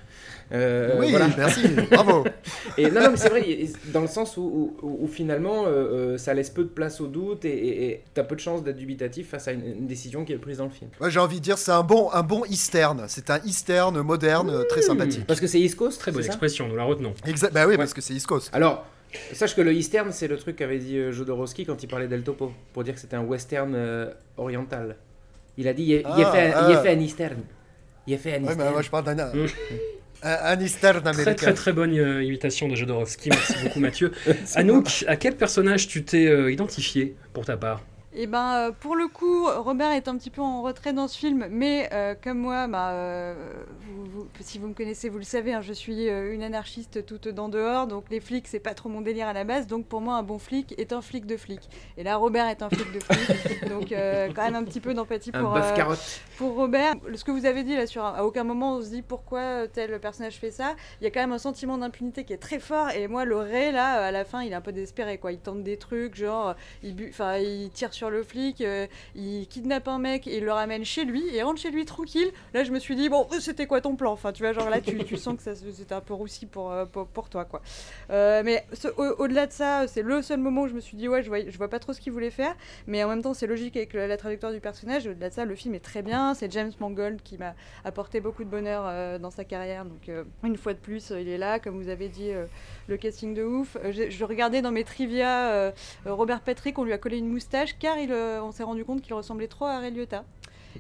Euh, 0.52 0.96
oui, 1.00 1.14
merci, 1.38 1.68
bravo. 1.92 2.24
Et 2.78 2.90
non, 2.92 3.02
non 3.02 3.12
mais 3.12 3.18
c'est 3.18 3.30
vrai, 3.30 3.44
dans 3.88 4.02
le 4.02 4.08
sens 4.08 4.38
où, 4.38 4.76
où, 4.82 5.08
finalement, 5.08 5.64
euh, 5.68 6.18
ça 6.18 6.34
laisse 6.34 6.50
peu 6.50 6.64
de 6.64 6.70
place 6.70 7.02
au 7.02 7.08
doute 7.08 7.46
et 7.46 8.04
tu 8.14 8.22
as 8.22 8.24
peu 8.24 8.36
de 8.36 8.42
chances 8.42 8.64
d'être 8.64 8.78
dubitatif 8.78 9.30
face 9.30 9.48
à 9.48 9.52
une, 9.54 9.88
décision 9.88 10.24
qui 10.24 10.34
est 10.34 10.38
prise 10.38 10.58
dans 10.58 10.66
le 10.66 10.72
film. 10.72 10.90
Ouais, 11.02 11.10
j'ai 11.10 11.20
envie 11.20 11.40
de 11.40 11.44
dire, 11.44 11.58
c'est 11.58 11.72
un 11.72 11.84
bon, 11.84 12.10
un 12.12 12.24
bon 12.24 12.44
eastern. 12.46 13.06
C'est 13.08 13.30
un 13.30 13.40
eastern 13.44 14.00
moderne, 14.02 14.64
très 14.70 14.82
sympathique. 14.82 15.26
Parce 15.26 15.40
que 15.40 15.48
c'est 15.48 15.60
East 15.60 15.76
Coast, 15.76 16.00
très 16.00 16.12
bonne 16.12 16.26
expression, 16.26 16.68
nous 16.68 16.76
la 16.76 16.84
retenons. 16.84 17.14
Exact, 17.26 17.54
bah 17.54 17.66
oui, 17.68 17.78
parce 17.78 17.94
que 17.94 18.02
c'est 18.02 18.14
East 18.14 18.28
Coast. 18.28 18.50
Alors, 18.54 18.86
Sache 19.34 19.56
que 19.56 19.62
le 19.62 19.74
eastern, 19.74 20.12
c'est 20.12 20.28
le 20.28 20.38
truc 20.38 20.56
qu'avait 20.58 20.80
dit 20.80 20.98
euh, 20.98 21.12
Jodorowsky 21.12 21.66
quand 21.66 21.82
il 21.82 21.88
parlait 21.88 22.08
d'El 22.08 22.24
Topo, 22.24 22.52
pour 22.74 22.84
dire 22.84 22.94
que 22.94 23.00
c'était 23.00 23.16
un 23.16 23.24
western 23.24 23.74
euh, 23.76 24.12
oriental. 24.38 24.98
Il 25.58 25.68
a 25.68 25.74
dit, 25.74 25.84
il, 25.84 26.06
a, 26.06 26.32
fait, 26.32 26.50
il 26.50 26.76
a 26.76 26.82
fait 26.82 26.90
un 26.90 27.00
eastern. 27.00 27.38
Il 28.08 28.14
a 28.14 28.18
fait 28.18 28.34
un 28.34 28.42
eastern. 28.42 28.60
Ouais, 28.60 28.66
mais 28.66 28.72
moi 28.72 28.82
je 28.82 28.90
parle 28.90 29.16
d'un... 29.16 29.32
Un 30.24 30.60
eastern 30.60 31.06
américain. 31.08 31.24
Très 31.24 31.36
très 31.36 31.54
très 31.54 31.74
bonne 31.74 31.98
euh, 31.98 32.24
imitation 32.24 32.68
de 32.68 32.76
Jodorowsky, 32.76 33.30
merci 33.30 33.54
beaucoup 33.64 33.80
Mathieu. 33.80 34.12
Anouk, 34.56 35.06
à 35.08 35.16
quel 35.16 35.36
personnage 35.36 35.88
tu 35.88 36.04
t'es 36.04 36.52
identifié 36.52 37.16
pour 37.34 37.46
ta 37.46 37.58
part? 37.58 37.82
Et 38.18 38.22
eh 38.22 38.28
ben, 38.28 38.54
euh, 38.54 38.72
pour 38.72 38.96
le 38.96 39.10
coup, 39.10 39.46
Robert 39.46 39.92
est 39.92 40.08
un 40.08 40.16
petit 40.18 40.30
peu 40.30 40.42
en 40.42 40.62
retrait 40.62 40.94
dans 40.94 41.10
ce 41.10 41.18
film, 41.18 41.48
mais 41.50 41.90
euh, 41.92 42.16
comme 42.16 42.38
moi, 42.38 42.66
bah, 42.66 42.92
euh, 42.92 43.34
si 44.40 44.58
vous 44.58 44.70
me 44.70 44.74
connaissez, 44.74 45.10
vous 45.10 45.18
le 45.18 45.26
savez, 45.26 45.52
hein, 45.52 45.60
je 45.60 45.74
suis 45.74 46.08
une 46.08 46.42
anarchiste 46.42 47.06
toute 47.06 47.28
dans 47.28 47.50
dehors, 47.50 47.88
donc 47.88 48.06
les 48.10 48.22
flics, 48.22 48.48
c'est 48.48 48.62
pas 48.62 48.74
trop 48.74 48.88
mon 48.88 49.02
délire 49.02 49.28
à 49.28 49.34
la 49.34 49.44
base, 49.44 49.68
donc 49.68 49.88
pour 49.88 50.00
moi, 50.00 50.16
un 50.16 50.24
bon 50.24 50.40
flic 50.40 50.74
est 50.78 50.94
un 50.94 51.02
flic 51.02 51.26
de 51.26 51.36
flic. 51.36 51.60
Et 51.98 52.04
là, 52.04 52.16
Robert 52.16 52.48
est 52.48 52.62
un 52.62 52.70
flic 52.70 52.90
de 52.94 53.02
flic, 53.02 53.68
donc 53.70 53.90
quand 53.90 54.44
même 54.44 54.56
un 54.56 54.64
petit 54.64 54.80
peu 54.80 54.94
d'empathie 54.94 55.34
pour, 55.34 55.60
pour 56.38 56.56
Robert. 56.56 56.94
Ce 57.16 57.26
que 57.26 57.32
vous 57.32 57.46
avez 57.46 57.64
dit 57.64 57.76
là, 57.76 57.86
sur 57.86 58.06
à 58.06 58.24
aucun 58.24 58.46
moment 58.46 58.78
on 58.78 58.82
se 58.82 58.92
dit 58.92 59.02
pourquoi 59.02 59.68
tel 59.68 60.00
personnage 60.00 60.36
fait 60.36 60.52
ça, 60.52 60.78
il 61.02 61.04
y 61.04 61.08
a 61.08 61.12
quand 61.12 61.20
même 61.20 61.34
un 61.34 61.38
sentiment 61.38 61.78
d'impunité 61.78 62.24
qui 62.24 62.32
est 62.32 62.38
très 62.38 62.60
fort, 62.60 62.92
et 62.92 63.10
moi, 63.10 63.26
le 63.26 63.36
Ray, 63.36 63.74
là, 63.74 64.06
à 64.06 64.12
la 64.12 64.24
fin, 64.24 64.42
il 64.42 64.54
est 64.54 64.56
un 64.56 64.62
peu 64.62 64.72
désespéré, 64.72 65.18
quoi. 65.18 65.34
Il 65.34 65.40
tente 65.40 65.64
des 65.64 65.76
trucs, 65.76 66.16
genre, 66.16 66.56
il, 66.82 66.96
il 67.42 67.70
tire 67.72 67.94
sur 67.94 68.05
le 68.10 68.24
flic, 68.24 68.62
euh, 68.62 68.88
il 69.16 69.48
kidnappe 69.48 69.88
un 69.88 70.00
mec 70.00 70.28
et 70.28 70.38
il 70.38 70.44
le 70.44 70.52
ramène 70.52 70.86
chez 70.86 71.06
lui 71.06 71.36
et 71.36 71.42
rentre 71.44 71.60
chez 71.60 71.72
lui 71.72 71.86
tranquille. 71.86 72.32
Là, 72.54 72.64
je 72.64 72.72
me 72.72 72.80
suis 72.80 72.96
dit, 72.96 73.10
bon, 73.10 73.28
c'était 73.40 73.68
quoi 73.68 73.82
ton 73.82 73.96
plan? 73.96 74.12
Enfin, 74.12 74.32
tu 74.32 74.44
vois, 74.44 74.54
genre 74.54 74.70
là, 74.70 74.82
tu, 74.82 75.18
sens 75.18 75.38
que 75.38 75.54
c'était 75.54 75.94
un 75.96 76.02
peu 76.02 76.14
roussi 76.14 76.46
pour, 76.46 76.72
euh, 76.72 76.86
pour, 76.86 77.30
toi, 77.30 77.46
quoi. 77.46 77.62
Euh, 78.10 78.42
mais 78.44 78.66
au-delà 78.98 79.48
de 79.48 79.52
ça, 79.52 79.88
c'est 79.88 80.02
le 80.02 80.22
seul 80.22 80.40
moment 80.40 80.64
où 80.64 80.68
je 80.68 80.74
me 80.74 80.80
suis 80.80 80.98
dit, 80.98 81.08
ouais, 81.08 81.24
je 81.24 81.30
vois, 81.30 81.50
je 81.50 81.58
vois 81.58 81.70
pas 81.70 81.80
trop 81.80 81.94
ce 81.94 82.00
qu'il 82.00 82.14
voulait 82.14 82.30
faire, 82.30 82.56
mais 82.88 83.04
en 83.04 83.10
même 83.10 83.22
temps, 83.22 83.34
c'est 83.34 83.48
logique 83.48 83.78
avec 83.78 83.94
la, 83.94 84.16
trajectoire 84.18 84.52
du 84.52 84.60
personnage. 84.60 85.08
Au-delà 85.08 85.30
de 85.30 85.34
ça, 85.34 85.46
le 85.46 85.56
film 85.56 85.76
est 85.76 85.80
très 85.80 86.02
bien. 86.02 86.34
C'est 86.34 86.52
James 86.52 86.72
Mangold 86.80 87.22
qui 87.22 87.38
m'a 87.38 87.54
apporté 87.84 88.22
beaucoup 88.22 88.44
de 88.44 88.50
bonheur 88.50 89.20
dans 89.20 89.32
sa 89.32 89.44
carrière. 89.44 89.86
Donc, 89.86 90.10
une 90.44 90.58
fois 90.58 90.74
de 90.74 90.80
plus, 90.80 91.12
il 91.12 91.28
est 91.28 91.38
là, 91.38 91.60
comme 91.60 91.82
vous 91.82 91.90
avez 91.90 92.08
dit 92.08 92.32
le 92.88 92.98
casting 92.98 93.34
de 93.34 93.44
ouf. 93.44 93.78
Euh, 93.84 93.92
je, 93.92 94.24
regardais 94.24 94.62
dans 94.62 94.72
mes 94.72 94.84
trivia 94.84 95.74
Robert 96.06 96.42
Patrick, 96.42 96.78
on 96.80 96.84
lui 96.84 96.94
a 96.94 96.98
collé 96.98 97.18
une 97.18 97.28
moustache 97.28 97.78
car 97.78 97.95
euh, 98.10 98.42
on 98.42 98.52
s'est 98.52 98.64
rendu 98.64 98.86
compte 98.86 99.02
qu'il 99.02 99.14
ressemblait 99.14 99.48
trop 99.48 99.66
à 99.66 99.80
Ray. 99.80 100.08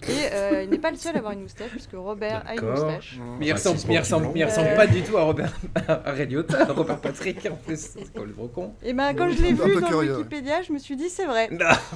Et 0.03 0.33
euh, 0.33 0.63
il 0.63 0.69
n'est 0.69 0.77
pas 0.77 0.91
le 0.91 0.97
seul 0.97 1.15
à 1.15 1.19
avoir 1.19 1.33
une 1.33 1.41
moustache, 1.41 1.71
puisque 1.71 1.93
Robert 1.93 2.43
a 2.45 2.55
une 2.55 2.69
moustache. 2.69 3.17
Mais 3.39 3.47
il 3.47 3.53
ressemble, 3.53 3.79
il 3.89 3.99
ressemble, 3.99 4.27
il 4.35 4.43
ressemble 4.45 4.75
pas 4.75 4.87
du 4.87 5.01
tout 5.01 5.17
à 5.17 5.23
Robert 5.23 5.53
à 5.87 6.09
à 6.09 6.65
Robert 6.73 6.99
Patrick 6.99 7.45
en 7.51 7.55
plus, 7.55 7.79
c'est 7.79 8.15
le 8.15 8.31
gros 8.33 8.47
con. 8.47 8.73
Et 8.83 8.93
bah 8.93 9.13
quand 9.13 9.29
je 9.29 9.41
l'ai 9.41 9.53
vu 9.53 9.79
dans 9.81 9.99
Wikipédia, 9.99 10.61
je 10.61 10.71
me 10.73 10.79
suis 10.79 10.95
dit 10.95 11.09
c'est 11.09 11.25
vrai. 11.25 11.49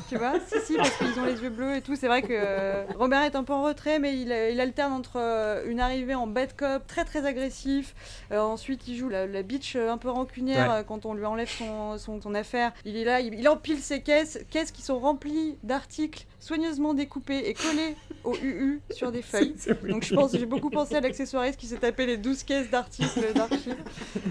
tu 0.10 0.18
vois, 0.18 0.34
si 0.48 0.60
si, 0.66 0.78
parce 0.78 0.96
qu'ils 0.98 1.20
ont 1.20 1.26
les 1.26 1.42
yeux 1.42 1.50
bleus 1.50 1.78
et 1.78 1.82
tout. 1.82 1.96
C'est 1.96 2.08
vrai 2.08 2.22
que 2.22 2.28
euh, 2.32 2.84
Robert 2.98 3.24
est 3.24 3.36
un 3.36 3.44
peu 3.44 3.54
en 3.54 3.64
retrait, 3.64 4.00
mais 4.00 4.14
il, 4.16 4.32
il 4.52 4.60
alterne 4.60 4.94
entre 4.94 5.18
euh, 5.18 5.64
une 5.68 5.80
arrivée 5.80 6.16
en 6.16 6.28
bad 6.28 6.56
cop 6.56 6.86
très 6.88 7.06
très 7.06 7.26
agressif. 7.26 7.96
ensuite, 8.32 8.88
il 8.88 8.98
joue 8.98 9.10
la, 9.10 9.28
la 9.28 9.44
bitch 9.44 9.76
un 9.76 9.98
peu 9.98 10.10
rancunière 10.10 10.84
quand 10.88 11.06
on 11.06 11.14
lui 11.14 11.26
enlève 11.26 11.50
son, 11.50 11.98
son, 11.98 12.22
son 12.22 12.36
affaire. 12.36 12.72
Il 12.86 12.96
est 12.96 13.04
là, 13.04 13.20
il, 13.20 13.34
il 13.34 13.48
empile 13.50 13.80
ses 13.80 14.02
caisses, 14.02 14.40
caisses 14.50 14.72
qui 14.72 14.82
sont 14.82 15.00
remplies 15.00 15.58
d'articles 15.64 16.26
soigneusement 16.40 16.94
découpés 16.94 17.50
et 17.50 17.54
collés 17.54 17.96
au 18.24 18.36
UU 18.36 18.82
sur 18.92 19.12
des 19.12 19.22
feuilles. 19.22 19.56
Donc 19.88 20.04
je 20.04 20.16
pense, 20.16 20.32
j'ai 20.36 20.46
beaucoup 20.46 20.70
pensé 20.70 20.96
à 20.96 21.02
l'accessoiriste 21.02 21.60
qui 21.60 21.68
s'est 21.68 21.78
tapé 21.78 22.06
les 22.06 22.18
12 22.18 22.44
caisses 22.44 22.70
d'articles 22.70 23.34
d'archives. 23.34 23.76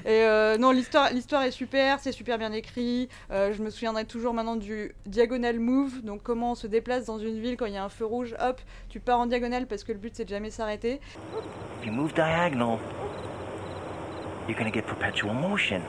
Et 0.04 0.22
euh, 0.22 0.56
non, 0.58 0.70
l'histoire, 0.70 1.10
l'histoire 1.12 1.42
est 1.42 1.50
super, 1.50 2.00
c'est 2.00 2.12
super 2.12 2.38
bien 2.38 2.52
écrit. 2.52 3.08
Euh, 3.30 3.52
je 3.52 3.62
me 3.62 3.70
souviendrai 3.70 4.04
toujours 4.04 4.34
maintenant 4.34 4.56
du 4.56 4.94
diagonal 5.06 5.58
move, 5.58 6.02
donc 6.02 6.22
comment 6.22 6.52
on 6.52 6.54
se 6.54 6.66
déplace 6.66 7.04
dans 7.04 7.18
une 7.18 7.40
ville 7.40 7.56
quand 7.56 7.66
il 7.66 7.74
y 7.74 7.78
a 7.78 7.84
un 7.84 7.88
feu 7.88 8.04
rouge, 8.04 8.34
hop, 8.40 8.60
tu 8.88 9.00
pars 9.00 9.18
en 9.18 9.26
diagonale 9.26 9.66
parce 9.66 9.84
que 9.84 9.92
le 9.92 9.98
but 9.98 10.14
c'est 10.14 10.24
de 10.24 10.30
jamais 10.30 10.50
s'arrêter. 10.50 11.00
you 11.84 11.92
move 11.92 12.12
diagonal, 12.14 12.78
you're 14.48 14.56
gonna 14.56 14.72
get 14.72 14.82
perpetual 14.82 15.32
motion. 15.32 15.80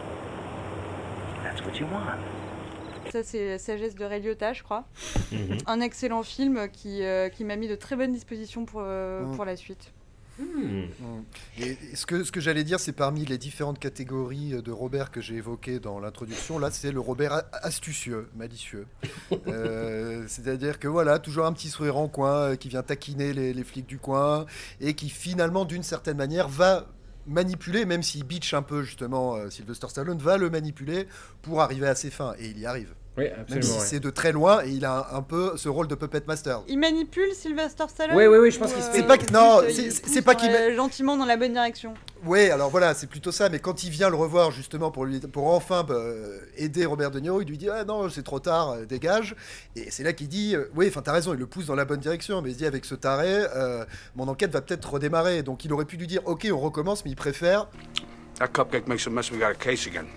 That's 1.44 1.62
what 1.66 1.80
you 1.80 1.88
want. 1.88 2.20
Ça, 3.12 3.24
c'est 3.24 3.58
Sagesse 3.58 3.96
de 3.96 4.06
Ray 4.06 4.22
je 4.22 4.64
crois. 4.64 4.86
Mhm. 5.32 5.58
Un 5.68 5.82
excellent 5.82 6.24
film 6.24 6.70
qui, 6.72 7.04
euh, 7.04 7.30
qui 7.30 7.44
m'a 7.44 7.56
mis 7.56 7.68
de 7.68 7.76
très 7.76 7.96
bonnes 7.96 8.14
dispositions 8.14 8.66
pour, 8.66 8.82
euh, 8.84 9.26
mm. 9.26 9.36
pour 9.36 9.46
la 9.46 9.56
suite. 9.56 9.92
Mm. 10.40 10.44
Mm. 10.44 11.24
Et 11.60 11.78
ce 11.96 12.06
que, 12.06 12.24
ce 12.24 12.32
que 12.32 12.40
j'allais 12.40 12.64
dire, 12.64 12.80
c'est 12.80 12.94
parmi 12.94 13.26
les 13.26 13.38
différentes 13.38 13.80
catégories 13.80 14.62
de 14.62 14.72
Robert 14.72 15.12
que 15.12 15.22
j'ai 15.22 15.36
évoquées 15.36 15.80
dans 15.80 16.00
l'introduction, 16.00 16.60
là, 16.60 16.72
c'est 16.72 16.92
le 16.92 17.00
Robert 17.00 17.44
astucieux, 17.52 18.30
malicieux. 18.36 18.88
Euh, 19.48 20.26
c'est-à-dire 20.28 20.80
que 20.80 20.88
voilà, 20.88 21.20
toujours 21.20 21.46
un 21.46 21.54
petit 21.54 21.70
sourire 21.70 21.98
en 21.98 22.08
coin 22.08 22.56
qui 22.56 22.68
vient 22.68 22.84
taquiner 22.84 23.32
les, 23.34 23.54
les 23.54 23.64
flics 23.64 23.86
du 23.88 23.98
coin 23.98 24.46
et 24.82 24.96
qui 24.96 25.10
finalement, 25.10 25.66
d'une 25.66 25.84
certaine 25.84 26.18
manière, 26.18 26.48
va 26.48 26.88
manipuler, 27.26 27.86
même 27.86 28.04
s'il 28.04 28.24
bitch 28.24 28.54
un 28.54 28.62
peu 28.62 28.84
justement 28.84 29.50
Sylvester 29.50 29.88
Stallone, 29.88 30.18
va 30.18 30.38
le 30.38 30.50
manipuler 30.50 31.08
pour 31.42 31.62
arriver 31.62 31.88
à 31.88 31.96
ses 31.96 32.10
fins. 32.10 32.34
Et 32.40 32.48
il 32.48 32.60
y 32.60 32.66
arrive. 32.66 32.94
Oui, 33.20 33.26
Même 33.50 33.62
si 33.62 33.80
c'est 33.82 34.00
de 34.00 34.10
très 34.10 34.32
loin 34.32 34.64
et 34.64 34.70
il 34.70 34.86
a 34.86 35.10
un, 35.14 35.22
peu 35.22 35.58
ce 35.58 35.68
rôle 35.68 35.88
de 35.88 35.96
puppet 35.96 36.22
master. 36.26 36.62
Il 36.70 36.80
manipule 36.80 37.34
Sylvester 37.34 37.84
Stallone 37.90 38.16
Oui, 38.16 38.28
oui, 38.28 38.38
oui, 38.38 38.52
je 38.52 38.60
pense 38.60 38.74
qu'il 38.74 38.82
se 38.82 38.90
fait. 38.90 39.04
Pas 39.04 39.18
non, 39.34 39.62
c'est 39.68 40.22
pas 40.22 40.36
qu'il 40.36 40.50
euh, 40.52 40.76
gentiment 40.76 41.18
dans 41.18 41.26
la 41.26 41.36
bonne 41.36 41.52
direction. 41.52 41.94
Oui, 42.26 42.50
alors 42.50 42.70
voilà, 42.70 42.94
c'est 42.94 43.08
plutôt 43.08 43.32
ça. 43.32 43.50
Mais 43.50 43.60
quand 43.60 43.84
il 43.84 43.90
vient 43.90 44.10
le 44.10 44.16
revoir 44.16 44.52
justement 44.52 44.90
pour 44.90 45.06
lui, 45.06 45.20
pour 45.20 45.48
enfin 45.48 45.84
bah, 45.84 46.02
aider 46.58 46.86
Robert 46.86 47.12
De 47.12 47.20
Niro, 47.20 47.42
il 47.42 47.48
lui 47.48 47.58
dit 47.58 47.70
ah 47.70 47.84
non, 47.84 48.10
c'est 48.10 48.24
trop 48.24 48.40
tard, 48.40 48.72
euh, 48.72 48.86
dégage. 48.86 49.36
Et 49.76 49.92
c'est 49.92 50.04
là 50.04 50.14
qu'il 50.14 50.30
dit 50.30 50.56
euh, 50.56 50.70
oui, 50.76 50.88
enfin 50.88 51.02
t'as 51.02 51.14
raison, 51.14 51.34
il 51.34 51.40
le 51.40 51.48
pousse 51.48 51.66
dans 51.66 51.76
la 51.76 51.86
bonne 51.86 52.00
direction. 52.00 52.42
Mais 52.42 52.52
il 52.52 52.56
dit 52.56 52.66
avec 52.66 52.86
ce 52.86 52.96
taré, 52.96 53.44
mon 54.16 54.28
enquête 54.28 54.52
va 54.52 54.62
peut-être 54.62 54.94
redémarrer. 54.94 55.44
Donc 55.44 55.66
il 55.66 55.74
aurait 55.74 55.86
pu 55.86 55.98
lui 55.98 56.08
dire 56.08 56.22
ok, 56.26 56.48
on 56.52 56.60
recommence, 56.60 57.04
mais 57.04 57.12
il 57.12 57.18
préfère. 57.18 57.68
That 58.40 58.48
cupcake 58.54 58.88
makes 58.88 59.06
a 59.06 59.10
mess. 59.10 59.32
We 59.32 59.40
got 59.40 59.48
a 59.48 59.56
case 59.56 59.86
again. 59.86 60.08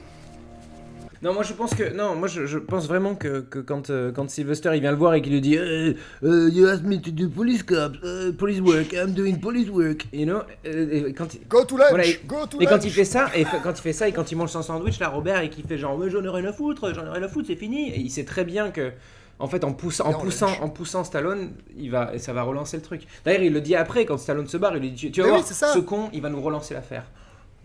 Non, 1.23 1.33
moi 1.33 1.45
je 1.45 1.53
pense 1.53 1.73
que 1.75 1.95
non, 1.95 2.17
moi 2.17 2.27
je, 2.27 2.47
je 2.47 2.59
pense 2.59 2.89
vraiment 2.89 3.15
que, 3.15 3.41
que 3.41 3.61
quand, 3.61 3.91
euh, 3.91 4.11
quand 4.11 4.29
Sylvester 4.29 4.71
il 4.75 4.81
vient 4.81 4.91
le 4.91 4.97
voir 4.97 5.15
et 5.15 5.23
qu'il 5.23 5.33
lui 5.33 5.41
dit 5.41 5.55
uh, 5.55 5.95
You 6.21 6.67
asked 6.67 6.85
me 6.85 6.97
to 7.01 7.13
do 7.13 7.29
police 7.29 7.63
cops, 7.63 7.97
uh, 8.03 8.33
police 8.33 8.61
work, 8.61 8.93
I'm 8.93 9.13
doing 9.13 9.37
police 9.39 9.69
work, 9.69 10.07
you 10.13 10.27
know. 10.27 10.41
Et 10.65 11.13
quand 11.13 11.33
il, 11.35 11.47
go 11.47 11.65
to 11.65 11.77
lunch, 11.77 11.91
voilà, 11.91 12.05
go 12.27 12.47
to 12.51 12.61
et 12.61 12.67
quand 12.67 12.85
il 12.85 12.91
fait 12.91 13.05
ça, 13.05 13.29
et 13.37 13.45
quand 13.45 13.71
il 13.71 13.81
fait 13.81 13.93
ça 13.93 14.09
et 14.09 14.13
quand 14.13 14.33
il 14.33 14.37
mange 14.37 14.51
son 14.51 14.63
sandwich, 14.63 14.99
là 14.99 15.11
Robert 15.11 15.41
et 15.43 15.49
qui 15.49 15.63
fait 15.63 15.79
genre 15.79 15.97
j'en 16.09 16.25
ai 16.25 16.29
rien 16.29 16.47
à 16.47 16.53
foutre, 16.53 16.93
j'en 16.93 17.07
ai 17.07 17.11
rien 17.11 17.23
à 17.23 17.29
foutre, 17.29 17.47
c'est 17.47 17.57
fini. 17.57 17.91
Et 17.91 18.01
il 18.01 18.11
sait 18.11 18.25
très 18.25 18.45
bien 18.45 18.71
que 18.71 18.91
en 19.39 19.49
fait, 19.49 19.65
en, 19.65 19.73
poussant, 19.73 20.07
en, 20.07 20.15
poussant, 20.15 20.53
en 20.61 20.69
poussant 20.69 21.03
Stallone, 21.03 21.51
il 21.77 21.91
va, 21.91 22.17
ça 22.19 22.33
va 22.33 22.43
relancer 22.43 22.77
le 22.77 22.83
truc. 22.83 23.03
D'ailleurs, 23.25 23.43
il 23.43 23.53
le 23.53 23.61
dit 23.61 23.75
après, 23.75 24.05
quand 24.05 24.17
Stallone 24.17 24.47
se 24.47 24.57
barre, 24.57 24.77
il 24.77 24.83
lui 24.83 24.91
dit 24.93 25.11
Tu 25.11 25.21
vas 25.21 25.29
voir, 25.29 25.45
ce 25.45 25.79
con, 25.81 26.11
il 26.13 26.23
va 26.23 26.31
nous 26.31 26.41
relancer 26.41 26.75
l'affaire. 26.75 27.05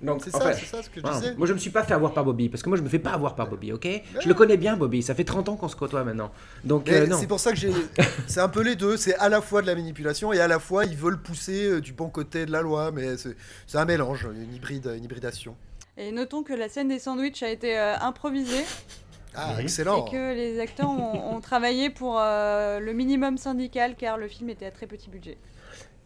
Donc, 0.01 0.21
c'est 0.23 0.31
ça, 0.31 0.53
ça, 0.53 0.83
ce 0.83 0.89
que 0.89 1.01
je 1.01 1.11
disais. 1.11 1.35
Moi, 1.35 1.47
je 1.47 1.53
me 1.53 1.57
suis 1.57 1.71
pas 1.71 1.83
fait 1.83 1.93
avoir 1.93 2.13
par 2.13 2.23
Bobby, 2.23 2.49
parce 2.49 2.61
que 2.61 2.69
moi, 2.69 2.77
je 2.77 2.83
me 2.83 2.89
fais 2.89 2.99
pas 2.99 3.11
avoir 3.11 3.35
par 3.35 3.49
Bobby, 3.49 3.71
ok? 3.73 3.87
Je 4.21 4.27
le 4.27 4.33
connais 4.33 4.57
bien, 4.57 4.77
Bobby. 4.77 5.01
Ça 5.01 5.15
fait 5.15 5.23
30 5.23 5.49
ans 5.49 5.55
qu'on 5.55 5.69
se 5.69 5.75
côtoie 5.75 6.03
maintenant. 6.03 6.31
Donc, 6.63 6.89
euh, 6.89 7.07
c'est 7.19 7.27
pour 7.27 7.39
ça 7.39 7.51
que 7.51 7.57
j'ai. 7.57 7.71
c'est 8.27 8.39
un 8.39 8.49
peu 8.49 8.61
les 8.61 8.75
deux. 8.75 8.97
C'est 8.97 9.15
à 9.15 9.29
la 9.29 9.41
fois 9.41 9.61
de 9.61 9.67
la 9.67 9.75
manipulation 9.75 10.31
et 10.33 10.39
à 10.39 10.47
la 10.47 10.59
fois 10.59 10.85
ils 10.85 10.95
veulent 10.95 11.19
pousser 11.19 11.65
euh, 11.65 11.81
du 11.81 11.93
bon 11.93 12.09
côté 12.09 12.45
de 12.45 12.51
la 12.51 12.61
loi, 12.61 12.91
mais 12.91 13.17
c'est 13.17 13.77
un 13.77 13.85
mélange, 13.85 14.27
une 14.33 14.53
hybride, 14.53 14.91
une 14.95 15.03
hybridation. 15.03 15.55
Et 15.97 16.11
notons 16.11 16.43
que 16.43 16.53
la 16.53 16.69
scène 16.69 16.89
des 16.89 16.99
sandwichs 16.99 17.41
a 17.41 17.49
été 17.49 17.77
euh, 17.77 17.97
improvisée. 17.99 18.65
Ah, 19.33 19.55
excellent. 19.59 20.05
Et 20.05 20.11
que 20.11 20.33
les 20.35 20.59
acteurs 20.59 20.89
ont, 20.89 21.39
travaillé 21.41 21.89
pour 21.89 22.15
le 22.17 22.91
minimum 22.91 23.37
syndical, 23.37 23.95
car 23.95 24.17
le 24.17 24.27
film 24.27 24.49
était 24.49 24.65
à 24.65 24.71
très 24.71 24.87
petit 24.87 25.09
budget. 25.09 25.37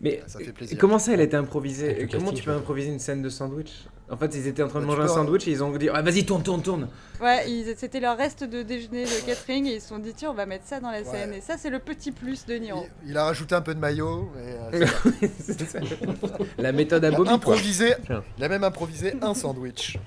Mais 0.01 0.22
ça 0.27 0.39
fait 0.39 0.51
plaisir. 0.51 0.77
comment 0.79 1.00
ça, 1.00 1.13
elle 1.13 1.20
a 1.20 1.24
été 1.24 1.38
improvisée 1.38 2.08
Comment 2.12 2.31
tu 2.31 2.43
peux 2.43 2.51
improviser 2.51 2.89
une 2.89 3.00
scène 3.00 3.22
de 3.22 3.29
sandwich 3.29 3.86
En 4.10 4.17
fait, 4.17 4.34
ils 4.36 4.48
étaient 4.48 4.63
en 4.63 4.67
train 4.67 4.79
de 4.79 4.86
bah, 4.86 4.96
manger 4.96 5.03
un 5.03 5.13
sandwich 5.13 5.48
et 5.48 5.51
ils 5.51 5.63
ont 5.63 5.75
dit 5.75 5.89
ah, 5.93 6.01
vas-y, 6.01 6.25
tourne, 6.25 6.43
tourne, 6.43 6.62
tourne. 6.62 6.88
Ouais, 7.22 7.46
c'était 7.77 8.00
leur 8.00 8.17
reste 8.17 8.43
de 8.43 8.63
déjeuner 8.63 9.05
de 9.05 9.25
catering 9.25 9.67
et 9.67 9.75
ils 9.75 9.81
se 9.81 9.89
sont 9.89 10.00
dit 10.00 10.13
tiens, 10.15 10.31
on 10.31 10.34
va 10.34 10.46
mettre 10.46 10.65
ça 10.65 10.79
dans 10.79 10.91
la 10.91 11.03
scène. 11.03 11.34
Et 11.34 11.41
ça, 11.41 11.58
c'est 11.58 11.70
le 11.70 11.79
petit 11.79 12.12
plus 12.12 12.46
de 12.46 12.55
Niro. 12.55 12.86
Il, 13.05 13.17
a 13.17 13.25
rajouté 13.25 13.55
un 13.55 13.62
peu 13.62 13.75
de 13.75 13.79
maillot. 13.79 14.31
Euh, 14.38 14.86
la 16.58 16.72
méthode 16.72 17.05
à 17.05 17.12
Bobby. 17.12 17.29
Improvisé, 17.29 17.93
il 18.38 18.43
a 18.43 18.50
même 18.50 18.63
improvisé 18.63 19.13
un 19.22 19.34
sandwich. 19.34 19.98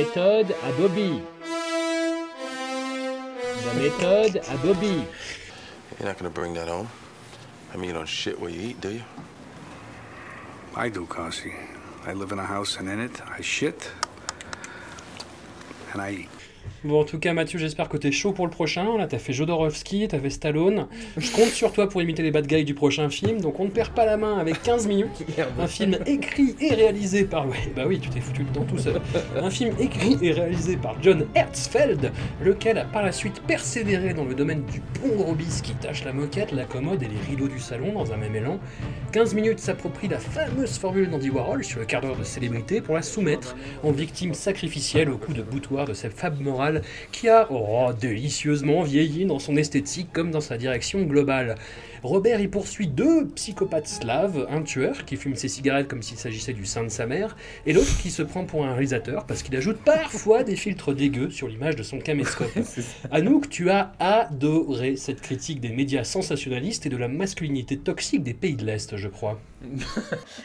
méthode 0.00 0.54
à 0.64 0.72
Bobby. 0.80 1.20
La 3.66 3.74
méthode 3.74 4.40
à 4.50 4.56
Bobby. 4.56 5.02
You're 5.98 6.08
not 6.08 6.18
gonna 6.18 6.30
bring 6.30 6.54
that 6.54 6.68
home. 6.68 6.88
I 7.72 7.76
mean, 7.76 7.86
you 7.86 7.92
don't 7.92 8.08
shit 8.08 8.40
where 8.40 8.50
you 8.50 8.60
eat, 8.60 8.80
do 8.80 8.90
you? 8.90 9.02
I 10.74 10.88
do, 10.88 11.06
Kasi. 11.06 11.52
I 12.06 12.14
live 12.14 12.32
in 12.32 12.38
a 12.38 12.44
house 12.44 12.78
and 12.78 12.88
in 12.88 13.00
it 13.00 13.20
I 13.28 13.42
shit 13.42 13.90
and 15.92 16.00
I 16.00 16.10
eat. 16.12 16.39
Bon, 16.82 17.00
en 17.00 17.04
tout 17.04 17.18
cas, 17.18 17.34
Mathieu, 17.34 17.58
j'espère 17.58 17.88
que 17.88 17.96
t'es 17.96 18.10
chaud 18.10 18.32
pour 18.32 18.46
le 18.46 18.50
prochain. 18.50 18.96
Là, 18.96 19.06
t'as 19.06 19.18
fait 19.18 19.34
Jodorowsky, 19.34 20.08
t'as 20.08 20.18
fait 20.18 20.30
Stallone. 20.30 20.86
Je 21.18 21.30
compte 21.30 21.50
sur 21.50 21.72
toi 21.72 21.88
pour 21.88 22.00
imiter 22.00 22.22
les 22.22 22.30
bad 22.30 22.46
guys 22.46 22.64
du 22.64 22.74
prochain 22.74 23.10
film. 23.10 23.40
Donc, 23.40 23.60
on 23.60 23.66
ne 23.66 23.70
perd 23.70 23.90
pas 23.90 24.06
la 24.06 24.16
main 24.16 24.38
avec 24.38 24.62
15 24.62 24.86
minutes. 24.86 25.26
Un 25.58 25.66
film 25.66 25.98
écrit 26.06 26.56
et 26.60 26.74
réalisé 26.74 27.24
par. 27.24 27.46
Ouais, 27.46 27.72
bah 27.76 27.84
oui, 27.86 28.00
tu 28.00 28.08
t'es 28.08 28.20
foutu 28.20 28.44
dedans 28.44 28.64
tout 28.64 28.78
seul. 28.78 29.00
Un 29.36 29.50
film 29.50 29.74
écrit 29.78 30.16
et 30.22 30.32
réalisé 30.32 30.76
par 30.76 30.96
John 31.02 31.26
Hertzfeld, 31.34 32.12
lequel 32.42 32.78
a 32.78 32.84
par 32.84 33.02
la 33.02 33.12
suite 33.12 33.42
persévéré 33.46 34.14
dans 34.14 34.24
le 34.24 34.34
domaine 34.34 34.64
du 34.64 34.80
bon 35.02 35.16
gros 35.16 35.34
bis 35.34 35.60
qui 35.60 35.74
tâche 35.74 36.04
la 36.04 36.12
moquette, 36.12 36.52
la 36.52 36.64
commode 36.64 37.02
et 37.02 37.08
les 37.08 37.20
rideaux 37.28 37.48
du 37.48 37.58
salon 37.58 37.92
dans 37.92 38.12
un 38.12 38.16
même 38.16 38.36
élan. 38.36 38.58
15 39.12 39.34
minutes 39.34 39.58
s'approprie 39.58 40.08
la 40.08 40.18
fameuse 40.18 40.78
formule 40.78 41.10
d'Andy 41.10 41.30
Warhol 41.30 41.62
sur 41.64 41.80
le 41.80 41.84
quart 41.84 42.00
d'heure 42.00 42.16
de 42.16 42.24
célébrité 42.24 42.80
pour 42.80 42.94
la 42.94 43.02
soumettre 43.02 43.56
en 43.82 43.90
victime 43.90 44.34
sacrificielle 44.34 45.10
au 45.10 45.18
coup 45.18 45.32
de 45.32 45.42
boutoir 45.42 45.86
de 45.86 45.94
cette 45.94 46.14
fable 46.14 46.38
morale 46.60 46.82
qui 47.10 47.28
a 47.28 47.46
oh, 47.50 47.90
délicieusement 47.98 48.82
vieilli 48.82 49.24
dans 49.24 49.38
son 49.38 49.56
esthétique 49.56 50.08
comme 50.12 50.30
dans 50.30 50.42
sa 50.42 50.58
direction 50.58 51.02
globale. 51.02 51.54
Robert 52.02 52.40
y 52.40 52.48
poursuit 52.48 52.86
deux 52.86 53.28
psychopathes 53.34 53.88
slaves, 53.88 54.46
un 54.50 54.62
tueur 54.62 55.04
qui 55.04 55.16
fume 55.16 55.36
ses 55.36 55.48
cigarettes 55.48 55.88
comme 55.88 56.02
s'il 56.02 56.16
s'agissait 56.16 56.54
du 56.54 56.64
sein 56.64 56.82
de 56.82 56.88
sa 56.88 57.06
mère, 57.06 57.36
et 57.66 57.72
l'autre 57.74 57.98
qui 58.00 58.10
se 58.10 58.22
prend 58.22 58.44
pour 58.44 58.64
un 58.64 58.72
réalisateur 58.72 59.26
parce 59.26 59.42
qu'il 59.42 59.54
ajoute 59.56 59.78
parfois 59.84 60.42
des 60.42 60.56
filtres 60.56 60.94
dégueux 60.94 61.30
sur 61.30 61.48
l'image 61.48 61.76
de 61.76 61.82
son 61.82 61.98
caméscope. 61.98 62.50
Anouk, 63.10 63.48
tu 63.50 63.70
as 63.70 63.92
adoré 63.98 64.96
cette 64.96 65.20
critique 65.20 65.60
des 65.60 65.70
médias 65.70 66.04
sensationnalistes 66.04 66.86
et 66.86 66.88
de 66.88 66.96
la 66.96 67.08
masculinité 67.08 67.76
toxique 67.76 68.22
des 68.22 68.34
pays 68.34 68.56
de 68.56 68.64
l'Est, 68.64 68.96
je 68.96 69.08
crois. 69.08 69.40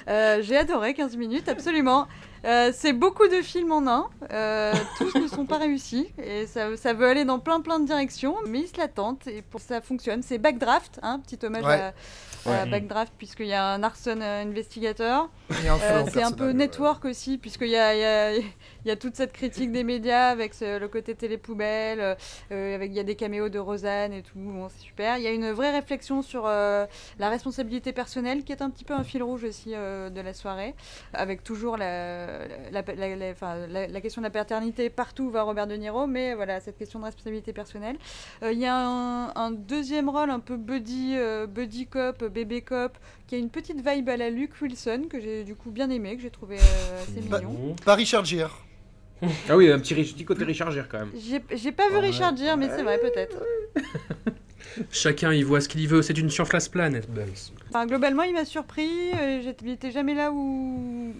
Euh, 0.09 0.41
J'ai 0.41 0.57
adoré 0.57 0.93
15 0.93 1.15
minutes, 1.15 1.47
absolument. 1.47 2.07
Euh, 2.45 2.71
c'est 2.73 2.93
beaucoup 2.93 3.27
de 3.27 3.41
films 3.41 3.71
en 3.71 3.87
un. 3.87 4.07
Euh, 4.31 4.73
tous 4.97 5.15
ne 5.15 5.27
sont 5.27 5.45
pas 5.45 5.57
réussis. 5.57 6.07
Et 6.21 6.45
ça, 6.45 6.75
ça, 6.77 6.93
veut 6.93 7.07
aller 7.07 7.25
dans 7.25 7.39
plein 7.39 7.59
plein 7.61 7.79
de 7.79 7.85
directions. 7.85 8.35
Mais 8.47 8.59
ils 8.61 8.67
se 8.67 8.77
la 8.77 8.87
tentent. 8.87 9.27
Et 9.27 9.41
pour 9.41 9.61
ça 9.61 9.81
fonctionne. 9.81 10.21
C'est 10.21 10.37
Backdraft, 10.37 10.99
hein, 11.01 11.19
petit 11.25 11.43
hommage 11.45 11.63
Ouais. 11.65 12.53
à, 12.53 12.61
à 12.61 12.65
Backdraft, 12.65 13.13
puisqu'il 13.17 13.47
y 13.47 13.53
a 13.53 13.65
un 13.65 13.81
arson 13.81 14.19
euh, 14.21 14.43
investigateur. 14.43 15.29
Un 15.49 15.55
Euh, 15.55 15.77
flanc 15.77 16.05
c'est 16.13 16.23
un 16.23 16.31
peu 16.31 16.51
network 16.51 17.05
aussi, 17.05 17.37
puisqu'il 17.37 17.69
y 17.69 17.77
a, 17.77 17.95
y, 17.95 18.03
a, 18.03 18.41
il 18.85 18.89
y 18.89 18.91
a 18.91 18.95
toute 18.95 19.15
cette 19.15 19.33
critique 19.33 19.71
des 19.71 19.83
médias 19.83 20.27
avec 20.29 20.53
ce- 20.53 20.77
le 20.79 20.87
côté 20.87 21.15
télé-poubelle, 21.15 22.15
euh, 22.51 22.75
avec, 22.75 22.91
il 22.91 22.95
y 22.95 22.99
a 22.99 23.03
des 23.03 23.15
caméos 23.15 23.49
de 23.49 23.57
Rosanne 23.59 24.13
et 24.13 24.21
tout, 24.21 24.37
bon, 24.37 24.69
c'est 24.69 24.83
super. 24.83 25.17
Il 25.17 25.23
y 25.23 25.27
a 25.27 25.31
une 25.31 25.51
vraie 25.51 25.71
réflexion 25.71 26.21
sur 26.21 26.43
euh, 26.45 26.85
la 27.19 27.29
responsabilité 27.29 27.93
personnelle, 27.93 28.43
qui 28.43 28.51
est 28.51 28.61
un 28.61 28.69
petit 28.69 28.83
peu 28.83 28.93
un 28.93 29.03
fil 29.03 29.23
rouge 29.23 29.43
aussi 29.43 29.71
euh, 29.73 30.09
de 30.11 30.21
la 30.21 30.33
soirée, 30.33 30.75
avec 31.13 31.43
toujours 31.43 31.77
la, 31.77 32.39
question 34.01 34.21
de 34.21 34.25
la 34.25 34.29
paternité 34.29 34.89
partout 34.89 35.29
va 35.31 35.41
Robert 35.43 35.67
De 35.67 35.75
Niro, 35.75 36.05
mais 36.07 36.35
voilà, 36.35 36.59
cette 36.59 36.77
question 36.77 36.99
de 36.99 37.05
responsabilité 37.05 37.53
personnelle. 37.53 37.97
Euh, 38.43 38.51
Il 38.51 38.59
y 38.59 38.65
a 38.65 38.75
un, 38.75 39.33
un 39.35 39.51
deuxième 39.51 40.09
rôle 40.09 40.29
un 40.29 40.39
peu 40.39 40.57
buddy, 40.57 41.15
buddy 41.49 41.87
cop, 41.87 42.23
bébé 42.25 42.61
cop, 42.61 42.97
qui 43.27 43.35
a 43.35 43.37
une 43.37 43.49
petite 43.49 43.85
vibe 43.87 44.09
à 44.09 44.17
la 44.17 44.29
Luke 44.29 44.53
Wilson, 44.61 45.03
que 45.09 45.19
j'ai 45.19 45.43
du 45.43 45.55
coup 45.55 45.71
bien 45.71 45.89
aimé, 45.89 46.15
que 46.15 46.21
j'ai 46.21 46.29
trouvé 46.29 46.57
assez 46.57 47.21
Bah, 47.27 47.39
mignon. 47.39 47.75
Pas 47.83 47.95
Richard 47.95 48.25
Gere. 48.25 48.63
Ah 49.49 49.55
oui, 49.55 49.71
un 49.71 49.79
petit, 49.79 50.25
côté 50.25 50.43
Richard 50.43 50.71
Gere 50.71 50.87
quand 50.89 50.99
même. 50.99 51.11
J'ai 51.17 51.41
j'ai 51.55 51.71
pas 51.71 51.89
vu 51.89 51.97
Richard 51.97 52.35
Gere, 52.35 52.57
mais 52.57 52.69
c'est 52.69 52.83
vrai, 52.83 52.99
peut-être. 52.99 53.37
Chacun 54.91 55.31
y 55.33 55.41
voit 55.41 55.61
ce 55.61 55.69
qu'il 55.69 55.79
y 55.81 55.87
veut, 55.87 56.01
c'est 56.01 56.17
une 56.17 56.29
surface 56.29 56.67
planète, 56.67 57.09
Buns. 57.09 57.23
Enfin, 57.69 57.85
globalement, 57.85 58.23
il 58.23 58.33
m'a 58.33 58.43
surpris. 58.43 59.11
euh, 59.13 59.41
j'étais- 59.41 59.65
Il 59.65 59.71
était 59.71 59.91
jamais 59.91 60.13
là 60.15 60.31
où, 60.31 60.35
où 60.37 61.13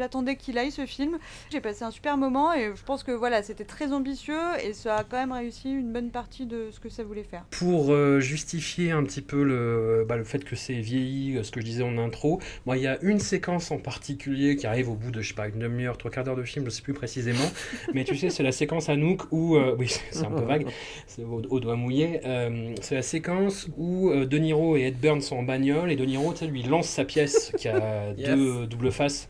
j'attendais 0.00 0.36
qu'il 0.36 0.56
aille, 0.56 0.70
ce 0.70 0.86
film. 0.86 1.18
J'ai 1.52 1.60
passé 1.60 1.84
un 1.84 1.90
super 1.90 2.16
moment 2.16 2.54
et 2.54 2.70
je 2.74 2.82
pense 2.82 3.02
que 3.02 3.12
voilà, 3.12 3.42
c'était 3.42 3.64
très 3.66 3.92
ambitieux 3.92 4.40
et 4.64 4.72
ça 4.72 4.96
a 4.96 5.04
quand 5.04 5.18
même 5.18 5.32
réussi 5.32 5.70
une 5.70 5.92
bonne 5.92 6.10
partie 6.10 6.46
de 6.46 6.68
ce 6.70 6.80
que 6.80 6.88
ça 6.88 7.04
voulait 7.04 7.22
faire. 7.22 7.44
Pour 7.50 7.92
euh, 7.92 8.18
justifier 8.18 8.92
un 8.92 9.02
petit 9.04 9.20
peu 9.20 9.42
le, 9.42 10.06
bah, 10.08 10.16
le 10.16 10.24
fait 10.24 10.42
que 10.42 10.56
c'est 10.56 10.72
vieilli, 10.80 11.36
euh, 11.36 11.42
ce 11.42 11.50
que 11.50 11.60
je 11.60 11.66
disais 11.66 11.82
en 11.82 11.98
intro, 11.98 12.40
moi 12.64 12.78
il 12.78 12.82
y 12.82 12.86
a 12.86 12.98
une 13.02 13.18
séquence 13.18 13.70
en 13.70 13.76
particulier 13.78 14.56
qui 14.56 14.66
arrive 14.66 14.88
au 14.88 14.94
bout 14.94 15.10
de, 15.10 15.20
je 15.20 15.28
sais 15.28 15.34
pas, 15.34 15.48
une 15.48 15.58
demi-heure, 15.58 15.98
trois 15.98 16.10
quarts 16.10 16.24
d'heure 16.24 16.36
de 16.36 16.44
film, 16.44 16.64
je 16.64 16.70
sais 16.70 16.80
plus 16.82 16.94
précisément, 16.94 17.50
mais 17.94 18.04
tu 18.04 18.16
sais, 18.16 18.30
c'est 18.30 18.42
la 18.42 18.52
séquence 18.52 18.88
Anouk 18.88 19.24
où, 19.32 19.56
euh, 19.56 19.76
oui, 19.78 19.88
c'est 20.10 20.24
un 20.24 20.30
peu 20.30 20.44
vague, 20.44 20.66
c'est 21.06 21.24
au, 21.24 21.42
au 21.50 21.60
doigt 21.60 21.76
mouillé, 21.76 22.20
euh, 22.24 22.74
c'est 22.80 22.94
la 22.94 23.02
séquence 23.02 23.68
où 23.76 24.08
euh, 24.08 24.24
De 24.24 24.38
Niro 24.38 24.78
et 24.78 24.84
Ed 24.84 24.98
Burns 24.98 25.20
sont 25.20 25.36
en 25.36 25.42
bagnole 25.42 25.92
et 25.92 25.96
De 25.96 26.06
Niro, 26.06 26.32
tu 26.32 26.38
sais, 26.38 26.46
lui 26.46 26.62
lance 26.62 26.88
sa 26.88 27.04
pièce 27.04 27.52
qui 27.58 27.68
a 27.68 27.80
Yes. 28.16 28.30
deux 28.36 28.66
doubles 28.66 28.92
faces. 28.92 29.28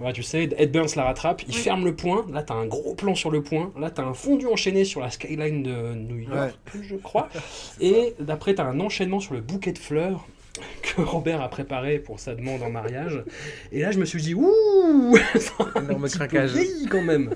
Ouais, 0.00 0.12
tu 0.12 0.22
sais, 0.22 0.48
Ed 0.58 0.72
Burns 0.72 0.94
la 0.96 1.04
rattrape, 1.04 1.42
il 1.42 1.54
Oui. 1.54 1.54
ferme 1.54 1.84
le 1.84 1.94
point, 1.94 2.26
là 2.32 2.42
t'as 2.42 2.54
un 2.54 2.66
gros 2.66 2.94
plan 2.94 3.14
sur 3.14 3.30
le 3.30 3.42
point, 3.42 3.72
là 3.78 3.90
t'as 3.90 4.02
un 4.02 4.14
fondu 4.14 4.46
enchaîné 4.46 4.84
sur 4.84 5.00
la 5.00 5.10
skyline 5.10 5.62
de 5.62 5.94
New 5.94 6.18
York, 6.18 6.54
je 6.82 6.96
crois. 6.96 7.28
Et 7.80 8.14
d'après, 8.18 8.54
tu 8.54 8.60
as 8.60 8.66
un 8.66 8.80
enchaînement 8.80 9.20
sur 9.20 9.34
le 9.34 9.40
bouquet 9.40 9.72
de 9.72 9.78
fleurs 9.78 10.26
que 10.82 11.00
Robert 11.00 11.40
a 11.42 11.48
préparé 11.48 11.98
pour 11.98 12.20
sa 12.20 12.34
demande 12.34 12.62
en 12.62 12.70
mariage. 12.70 13.22
Et 13.72 13.80
là, 13.82 13.90
je 13.92 13.98
me 13.98 14.04
suis 14.04 14.20
dit, 14.22 14.34
ouh, 14.34 15.16
Énorme 15.76 16.08
craquage. 16.08 16.52
quand 16.90 17.02
même. 17.02 17.34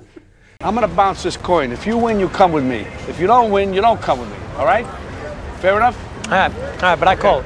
I'm 0.60 0.74
gonna 0.74 0.88
bounce 0.88 1.22
this 1.22 1.36
coin. 1.36 1.70
If 1.70 1.86
you 1.86 1.96
win, 1.96 2.18
you 2.18 2.28
come 2.28 2.52
with 2.52 2.64
me. 2.64 2.80
If 3.08 3.20
you 3.20 3.28
don't 3.28 3.50
win, 3.52 3.72
you 3.72 3.80
don't 3.80 4.00
come 4.00 4.18
with 4.20 4.28
me. 4.28 4.36
All 4.58 4.66
right? 4.66 4.84
Fair 5.60 5.76
enough? 5.76 5.94
Ah, 6.30 6.48
ah, 6.82 6.96
but 6.96 7.06
I 7.08 7.14
call. 7.16 7.42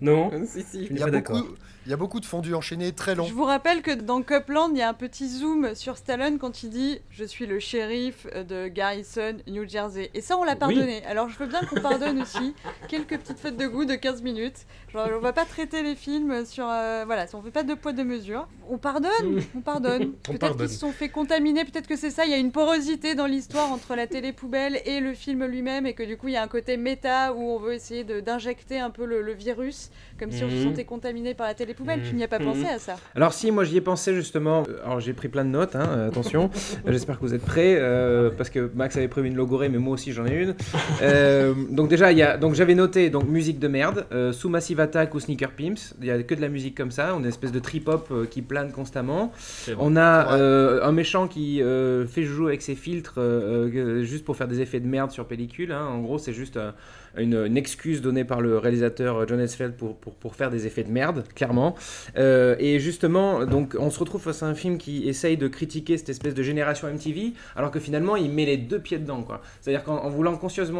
Non 0.00 0.30
si, 0.46 0.62
si. 0.62 0.86
Je 0.86 1.02
a 1.02 1.06
pas 1.06 1.10
d'accord. 1.10 1.36
beaucoup, 1.38 1.54
il 1.86 1.90
y 1.90 1.92
a 1.92 1.96
beaucoup 1.96 2.18
de 2.20 2.26
fondus 2.26 2.52
enchaînés 2.54 2.92
très 2.92 3.14
longs. 3.14 3.26
Je 3.26 3.32
vous 3.32 3.44
rappelle 3.44 3.80
que 3.80 3.92
dans 3.92 4.20
Copland, 4.22 4.70
il 4.72 4.78
y 4.78 4.82
a 4.82 4.88
un 4.88 4.94
petit 4.94 5.28
zoom 5.28 5.74
sur 5.76 5.96
Stallone 5.96 6.38
quand 6.38 6.62
il 6.64 6.70
dit 6.70 6.98
Je 7.10 7.24
suis 7.24 7.46
le 7.46 7.60
shérif 7.60 8.26
de 8.34 8.66
Garrison, 8.68 9.36
New 9.46 9.68
Jersey. 9.68 10.10
Et 10.12 10.20
ça, 10.20 10.36
on 10.36 10.42
l'a 10.44 10.56
pardonné. 10.56 11.04
Alors, 11.06 11.28
je 11.28 11.38
veux 11.38 11.46
bien 11.46 11.60
qu'on 11.62 11.80
pardonne 11.80 12.20
aussi 12.22 12.54
quelques 12.88 13.16
petites 13.18 13.38
fautes 13.38 13.56
de 13.56 13.66
goût 13.68 13.84
de 13.84 13.94
15 13.94 14.22
minutes. 14.22 14.66
Genre, 14.92 15.08
on 15.16 15.20
va 15.20 15.32
pas 15.32 15.44
traiter 15.44 15.82
les 15.82 15.94
films 15.94 16.44
sur. 16.44 16.66
euh, 16.68 17.04
voilà, 17.06 17.26
on 17.34 17.42
fait 17.42 17.50
pas 17.52 17.62
deux 17.62 17.76
poids, 17.76 17.92
deux 17.92 18.04
mesures. 18.04 18.48
On 18.68 18.78
pardonne, 18.78 19.40
on 19.56 19.60
pardonne. 19.60 20.02
On 20.28 20.32
Peut-être 20.32 20.38
pardonne. 20.40 20.66
qu'ils 20.66 20.74
se 20.74 20.80
sont 20.80 20.90
fait 20.92 21.08
contaminer, 21.08 21.64
peut-être 21.64 21.86
que 21.86 21.94
c'est 21.96 22.10
ça. 22.10 22.24
Il 22.24 22.30
y 22.32 22.34
a 22.34 22.38
une 22.38 22.50
porosité 22.50 23.14
dans 23.14 23.26
l'histoire 23.26 23.70
entre 23.70 23.94
la 23.94 24.08
télé 24.08 24.32
poubelle 24.32 24.80
et 24.84 24.98
le 24.98 25.14
film 25.14 25.44
lui-même, 25.44 25.86
et 25.86 25.94
que 25.94 26.02
du 26.02 26.16
coup, 26.16 26.26
il 26.28 26.34
y 26.34 26.36
a 26.36 26.42
un 26.42 26.48
côté 26.48 26.76
méta 26.76 27.32
où 27.32 27.40
on 27.42 27.58
veut 27.60 27.74
essayer 27.74 28.02
de- 28.02 28.18
d'injecter 28.18 28.80
un 28.80 28.90
peu 28.90 29.04
le, 29.04 29.22
le 29.22 29.32
virus, 29.34 29.90
comme 30.18 30.30
si 30.32 30.42
on 30.44 30.48
se 30.48 30.54
Mhm. 30.56 30.62
sentait 30.64 30.84
contaminé 30.84 31.34
par 31.34 31.46
la 31.46 31.54
télé 31.54 31.74
poubelle. 31.74 32.00
Tu 32.08 32.14
n'y 32.14 32.24
as 32.24 32.28
pas 32.28 32.38
Mhm. 32.38 32.44
pensé 32.46 32.66
à 32.66 32.78
ça 32.78 32.96
Alors 33.14 33.32
si, 33.32 33.50
moi 33.50 33.64
j'y 33.64 33.76
ai 33.76 33.80
pensé 33.80 34.14
justement. 34.14 34.64
Euh, 34.68 34.84
Alors 34.84 35.00
j'ai 35.00 35.12
pris 35.12 35.28
plein 35.28 35.44
de 35.44 35.50
notes, 35.50 35.76
hein, 35.76 35.86
euh, 35.88 36.08
attention. 36.08 36.50
Euh, 36.86 36.92
J'espère 36.92 37.16
que 37.18 37.22
vous 37.22 37.34
êtes 37.34 37.42
prêts, 37.44 37.76
euh, 37.78 38.30
parce 38.36 38.48
que 38.50 38.70
Max 38.74 38.96
avait 38.96 39.08
prévu 39.08 39.28
une 39.28 39.36
logorée, 39.36 39.68
mais 39.68 39.78
moi 39.78 39.94
aussi 39.94 40.12
j'en 40.12 40.26
ai 40.26 40.34
une. 40.34 40.54
Euh, 41.02 41.52
donc 41.70 41.88
déjà, 41.88 42.10
il 42.12 42.18
y 42.18 42.22
a, 42.22 42.36
donc 42.38 42.54
j'avais 42.54 42.74
noté 42.74 43.10
donc 43.10 43.26
musique 43.28 43.58
de 43.58 43.68
merde, 43.68 44.06
euh, 44.12 44.32
sous 44.32 44.48
Massive 44.48 44.80
Attack 44.80 45.14
ou 45.14 45.20
Sneaker 45.20 45.50
Pimps. 45.52 45.94
Il 46.00 46.06
y 46.06 46.10
a 46.10 46.22
que 46.22 46.34
de 46.34 46.40
la 46.40 46.48
musique 46.48 46.74
comme 46.76 46.90
ça, 46.90 47.12
on 47.14 47.18
a 47.18 47.20
une 47.20 47.26
espèce 47.26 47.52
de 47.52 47.58
trip 47.58 47.88
hop 47.88 48.08
euh, 48.10 48.24
qui 48.26 48.40
plane 48.42 48.72
constamment. 48.72 49.32
On 49.78 49.96
a 49.96 50.26
Ouais. 50.26 50.40
euh, 50.40 50.84
un 50.84 50.92
méchant 50.92 51.28
qui 51.28 51.62
euh, 51.62 52.06
fait 52.06 52.22
jouer 52.22 52.48
avec 52.48 52.62
ses 52.62 52.74
filtres 52.74 53.18
juste 54.02 54.24
pour 54.24 54.36
faire 54.36 54.48
des 54.48 54.60
effets 54.60 54.80
de 54.80 54.86
merde 54.86 55.10
sur 55.10 55.26
pellicule. 55.26 55.72
hein. 55.72 55.84
En 55.86 56.00
gros, 56.00 56.18
c'est 56.18 56.32
juste 56.32 56.56
euh, 56.56 56.70
une, 57.18 57.34
une 57.46 57.56
excuse 57.56 58.00
donnée 58.02 58.24
par 58.24 58.40
le 58.40 58.58
réalisateur 58.58 59.16
euh, 59.16 59.26
John 59.28 59.40
Esfeld 59.40 59.74
pour, 59.74 59.96
pour, 59.96 60.14
pour 60.14 60.34
faire 60.34 60.50
des 60.50 60.66
effets 60.66 60.84
de 60.84 60.90
merde, 60.90 61.24
clairement. 61.34 61.74
Euh, 62.16 62.56
et 62.58 62.78
justement, 62.80 63.44
donc, 63.44 63.76
on 63.78 63.90
se 63.90 63.98
retrouve 63.98 64.22
face 64.22 64.42
à 64.42 64.46
un 64.46 64.54
film 64.54 64.78
qui 64.78 65.08
essaye 65.08 65.36
de 65.36 65.48
critiquer 65.48 65.96
cette 65.98 66.08
espèce 66.08 66.34
de 66.34 66.42
génération 66.42 66.88
MTV, 66.88 67.32
alors 67.54 67.70
que 67.70 67.80
finalement, 67.80 68.16
il 68.16 68.30
met 68.30 68.46
les 68.46 68.56
deux 68.56 68.78
pieds 68.78 68.98
dedans. 68.98 69.22
quoi. 69.22 69.40
C'est-à-dire 69.60 69.84
qu'en 69.84 69.98
en 69.98 70.08
voulant 70.08 70.38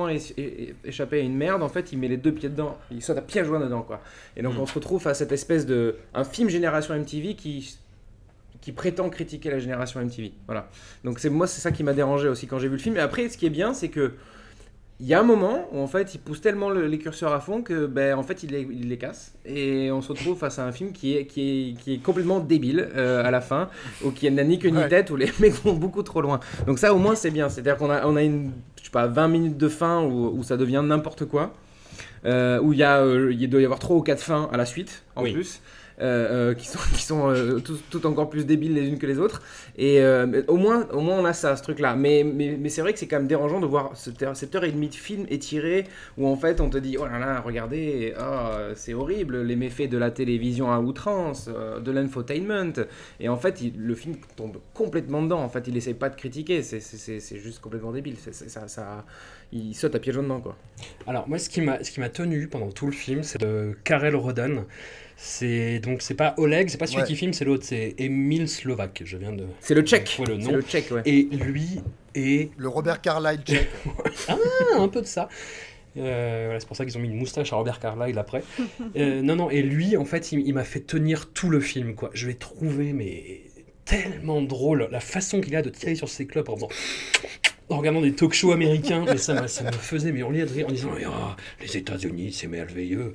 é- 0.09 0.75
échapper 0.85 1.21
à 1.21 1.23
une 1.23 1.37
merde, 1.37 1.63
en 1.63 1.69
fait, 1.69 1.93
il 1.93 1.99
met 1.99 2.09
les 2.09 2.17
deux 2.17 2.33
pieds 2.33 2.49
dedans. 2.49 2.77
Il 2.91 3.03
saute 3.03 3.19
à 3.19 3.23
pieds 3.23 3.45
joints 3.45 3.61
dedans. 3.61 3.83
quoi. 3.83 4.01
Et 4.37 4.43
donc, 4.43 4.55
on 4.59 4.67
se 4.67 4.75
retrouve 4.75 5.07
à 5.07 5.15
cette 5.15 5.33
espèce 5.33 5.67
de. 5.67 5.97
un 6.15 6.25
film 6.25 6.49
génération 6.49 6.95
MTV 6.95 7.35
qui 7.35 7.77
qui 8.67 8.73
prétend 8.73 9.09
critiquer 9.11 9.49
la 9.51 9.61
génération 9.61 10.01
MTV. 10.01 10.33
Voilà. 10.47 10.69
Donc 11.05 11.21
c'est 11.21 11.31
moi 11.31 11.47
c'est 11.47 11.61
ça 11.61 11.71
qui 11.71 11.85
m'a 11.85 11.93
dérangé 11.93 12.27
aussi 12.27 12.49
quand 12.49 12.59
j'ai 12.59 12.67
vu 12.67 12.73
le 12.75 12.81
film. 12.81 12.97
Et 12.97 13.01
après 13.01 13.29
ce 13.29 13.39
qui 13.39 13.47
est 13.47 13.51
bien 13.51 13.75
c'est 13.75 13.91
que 13.91 14.15
il 14.99 15.07
y 15.07 15.13
a 15.15 15.21
un 15.21 15.25
moment 15.25 15.69
où 15.73 15.79
en 15.81 15.87
fait 15.87 16.15
il 16.15 16.19
pousse 16.19 16.41
tellement 16.41 16.71
le- 16.71 16.87
les 16.87 16.99
curseurs 16.99 17.33
à 17.33 17.41
fond 17.41 17.61
que 17.63 17.85
ben 17.87 18.17
en 18.17 18.23
fait 18.23 18.43
il 18.43 18.51
les, 18.51 18.63
il 18.71 18.89
les 18.89 18.97
casse 18.97 19.35
et 19.45 19.91
on 19.93 20.01
se 20.01 20.09
retrouve 20.13 20.39
face 20.39 20.59
à 20.59 20.65
un 20.67 20.73
film 20.73 20.93
qui 20.93 21.17
est 21.17 21.27
qui 21.27 21.41
est, 21.77 21.83
qui 21.83 21.95
est 21.95 21.99
complètement 21.99 22.41
débile 22.41 22.89
euh, 22.97 23.23
à 23.23 23.31
la 23.31 23.43
fin 23.43 23.69
ou 24.03 24.11
qui 24.11 24.31
n'a 24.31 24.43
ni 24.45 24.59
queue 24.59 24.71
ni 24.71 24.79
Ouais. 24.79 24.89
tête 24.89 25.11
où 25.11 25.17
les 25.17 25.31
mecs 25.41 25.53
vont 25.65 25.75
beaucoup 25.75 26.03
trop 26.03 26.23
loin. 26.23 26.41
Donc 26.67 26.79
ça 26.79 26.95
au 26.95 26.99
moins 26.99 27.15
c'est 27.15 27.31
bien. 27.31 27.49
C'est-à-dire 27.51 27.77
qu'on 27.77 27.91
a 27.91 28.07
on 28.07 28.17
a 28.17 28.23
une 28.23 28.53
je 28.79 28.85
sais 28.85 28.91
pas 28.91 29.07
20 29.07 29.29
minutes 29.29 29.57
de 29.59 29.69
fin 29.69 30.03
où, 30.03 30.39
où 30.39 30.43
ça 30.43 30.57
devient 30.57 30.83
n'importe 30.85 31.27
quoi. 31.27 31.53
Euh, 32.25 32.59
où 32.61 32.73
il 32.73 32.79
y 32.79 32.83
a 32.83 33.01
euh, 33.03 33.33
il 33.33 33.49
doit 33.51 33.61
y 33.61 33.65
avoir 33.65 33.79
3 33.79 33.97
ou 33.97 34.01
4 34.03 34.21
fins 34.21 34.49
à 34.53 34.57
la 34.57 34.65
suite 34.67 35.05
en 35.15 35.23
Oui. 35.25 35.33
plus. 35.33 35.61
Euh, 36.01 36.55
qui 36.55 36.67
sont, 36.67 36.79
qui 36.95 37.03
sont 37.03 37.33
toutes 37.91 38.07
encore 38.07 38.29
plus 38.29 38.45
débiles 38.45 38.75
les 38.75 38.89
unes 38.89 38.99
que 38.99 39.07
les 39.07 39.19
autres. 39.19 39.43
Et 39.77 40.03
au, 40.49 40.57
moins, 40.57 40.89
au 40.91 41.01
moins, 41.01 41.19
on 41.19 41.25
a 41.25 41.33
ça, 41.33 41.57
ce 41.57 41.63
truc-là. 41.63 41.97
Mais, 41.97 42.25
mais, 42.25 42.57
mais 42.59 42.69
c'est 42.69 42.81
vrai 42.81 42.93
que 42.93 42.99
c'est 42.99 43.07
quand 43.07 43.19
même 43.19 43.27
dérangeant 43.27 43.61
de 43.61 43.67
voir 43.67 43.93
cette, 43.95 44.25
cette, 44.35 44.55
heure 44.55 44.65
et 44.65 44.73
demie 44.73 44.89
de 44.89 44.95
film 44.95 45.27
étiré 45.29 45.85
où 46.17 46.27
en 46.27 46.37
fait 46.37 46.61
on 46.61 46.71
te 46.71 46.79
dit 46.79 46.97
oh 46.99 47.07
là 47.07 47.19
là, 47.19 47.41
regardez, 47.41 48.15
oh, 48.19 48.73
c'est 48.75 48.95
horrible, 48.95 49.43
les 49.43 49.57
méfaits 49.57 49.89
de 49.89 49.99
la 49.99 50.11
télévision 50.11 50.73
à 50.73 50.81
outrance, 50.81 51.49
de 51.49 51.91
l'infotainment. 51.91 52.73
Et 53.21 53.29
en 53.29 53.37
fait, 53.37 53.63
le 53.77 53.95
film 53.95 54.17
tombe 54.37 54.59
complètement 54.75 55.23
dedans. 55.23 55.41
En 55.41 55.49
fait, 55.49 55.67
il 55.69 55.77
essaye 55.77 55.95
pas 55.95 56.09
de 56.09 56.17
critiquer, 56.17 56.63
c'est 56.63 57.39
juste 57.39 57.61
complètement 57.61 57.93
débile. 57.93 58.17
ça, 58.19 58.69
ça, 58.69 59.05
il 59.53 59.75
saute 59.75 59.95
à 59.95 59.99
pieds 59.99 60.13
jaunes 60.13 60.25
dedans, 60.25 60.41
quoi. 60.41 60.57
Alors, 61.07 61.29
moi, 61.29 61.39
ce 61.39 61.49
qui 61.49 61.61
m'a 61.61 62.09
tenu 62.09 62.49
pendant 62.49 62.71
tout 62.71 62.87
le 62.87 62.93
film, 62.93 63.23
c'est 63.23 63.41
de 63.41 63.77
Karel 63.85 64.17
Rodan. 64.17 64.65
C'est 65.19 65.79
donc 65.79 66.03
c'est 66.03 66.15
pas 66.15 66.35
Oleg, 66.37 66.69
c'est 66.69 66.77
pas 66.77 66.87
celui 66.87 67.05
qui 67.05 67.17
filme, 67.17 67.33
c'est 67.33 67.47
l'autre, 67.47 67.65
c'est 67.65 67.95
Emil 67.99 68.49
Slovak. 68.49 69.03
Je 69.05 69.17
viens 69.17 69.33
de. 69.33 69.47
C'est 69.61 69.75
le 69.75 69.83
tchèque. 69.83 70.19
le 70.27 70.37
nom. 70.37 70.53
Le 70.53 70.63
tchèque, 70.63 70.91
ouais. 70.91 71.03
Et 71.07 71.23
lui 71.23 71.81
est 72.15 72.51
le 72.59 72.69
Robert 72.69 73.01
Carlyle 73.01 73.41
tchèque. 73.43 73.71
ah, 74.29 74.37
un 74.77 74.89
peu 74.89 75.01
de 75.01 75.07
ça. 75.07 75.29
Euh, 75.97 76.55
c'est 76.59 76.69
pour 76.69 76.77
ça 76.77 76.85
qu'ils 76.85 76.99
ont 76.99 77.01
mis 77.01 77.09
une 77.09 77.17
moustache 77.17 77.51
à 77.55 77.57
Robert 77.57 77.81
Carlyle 77.81 78.19
après. 78.19 78.43
Euh, 78.97 79.21
non, 79.21 79.37
non, 79.37 79.51
et 79.51 79.63
lui, 79.63 79.97
en 79.97 80.05
fait, 80.07 80.33
il, 80.33 80.47
il 80.47 80.55
m'a 80.55 80.65
fait 80.65 80.81
tenir 80.81 81.31
tout 81.33 81.51
le 81.51 81.61
film, 81.61 81.95
quoi. 81.95 82.11
Je 82.15 82.29
l'ai 82.29 82.35
trouvé, 82.35 82.93
mais 82.95 83.43
tellement 83.85 84.43
drôle, 84.43 84.89
la 84.91 85.01
façon 85.01 85.41
qu'il 85.41 85.55
a 85.57 85.63
de 85.63 85.71
tirer 85.71 85.95
sur 85.95 86.09
ses 86.09 86.27
clopes 86.27 86.49
en 86.49 86.57
faisant 86.57 86.69
en 87.69 87.79
regardant 87.79 88.01
des 88.01 88.13
talk 88.13 88.33
shows 88.33 88.53
américains, 88.53 89.05
mais 89.07 89.17
ça, 89.17 89.49
ça 89.49 89.65
me 89.65 89.73
faisait 89.73 90.13
mais 90.13 90.23
on 90.23 90.31
de 90.31 90.45
rire 90.45 90.67
en 90.69 90.73
disant 90.73 90.91
oh, 90.95 91.35
les 91.61 91.77
États-Unis, 91.77 92.33
c'est 92.33 92.47
merveilleux. 92.47 93.13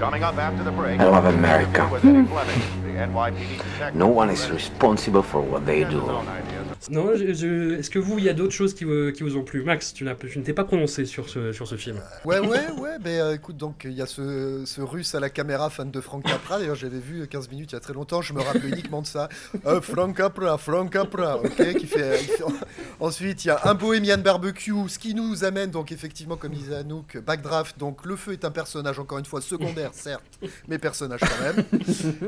I 0.00 0.98
love 0.98 1.26
America. 1.26 1.88
No 3.94 4.08
one 4.08 4.30
is 4.30 4.50
responsible 4.50 5.22
for 5.22 5.40
what 5.40 5.64
they 5.66 5.84
do. 5.84 6.02
Non, 6.90 7.12
est-ce 7.12 7.90
que 7.90 7.98
vous, 7.98 8.18
il 8.18 8.24
y 8.24 8.28
a 8.28 8.34
d'autres 8.34 8.52
choses 8.52 8.74
qui 8.74 8.84
vous, 8.84 9.36
ont 9.36 9.44
plu 9.44 9.62
Max, 9.62 9.92
tu, 9.92 10.04
tu 10.04 10.38
ne 10.38 10.44
t'es 10.44 10.52
pas 10.52 10.64
prononcé 10.64 11.04
sur 11.04 11.28
ce, 11.28 11.76
film. 11.76 12.00
Ouais, 12.24 12.38
ouais, 12.38 12.70
ouais. 12.78 12.96
Mais 13.04 13.20
euh, 13.20 13.34
écoute, 13.34 13.56
donc 13.56 13.82
il 13.84 13.92
y 13.92 14.02
a 14.02 14.06
ce, 14.06 14.80
russe 14.80 15.14
à 15.14 15.20
la 15.20 15.30
caméra, 15.30 15.70
fan 15.70 15.90
de 15.90 16.00
Frank 16.00 16.24
Capra. 16.24 16.58
D'ailleurs, 16.58 16.76
j'avais 16.76 16.98
vu 16.98 17.26
15 17.26 17.50
minutes 17.50 17.72
il 17.72 17.74
y 17.74 17.76
a 17.76 17.80
très 17.80 17.94
longtemps. 17.94 18.22
Je 18.22 18.32
me 18.32 18.40
rappelle 18.40 18.66
uniquement 18.66 19.02
de 19.02 19.06
ça. 19.06 19.28
Euh, 19.66 19.80
Frank 19.80 20.16
Capra, 20.16 20.58
Frank 20.58 20.92
Capra, 20.92 21.38
ok. 21.38 21.76
Qui 21.76 21.86
fait, 21.86 22.18
Ensuite, 23.00 23.44
il 23.44 23.48
y 23.48 23.50
a 23.50 23.60
un 23.64 23.74
Bohemian 23.74 24.18
Barbecue, 24.18 24.88
ce 24.88 24.98
qui 24.98 25.14
nous 25.14 25.44
amène 25.44 25.70
donc 25.70 25.92
effectivement, 25.92 26.36
comme 26.36 26.52
disait 26.52 26.76
Anouk, 26.76 27.18
Backdraft. 27.18 27.78
Donc 27.78 28.04
le 28.04 28.16
feu 28.16 28.32
est 28.32 28.44
un 28.44 28.50
personnage, 28.50 28.98
encore 28.98 29.18
une 29.18 29.24
fois, 29.24 29.40
secondaire, 29.40 29.90
certes, 29.92 30.22
mais 30.68 30.78
personnage 30.78 31.20
quand 31.20 31.44
même. 31.44 31.64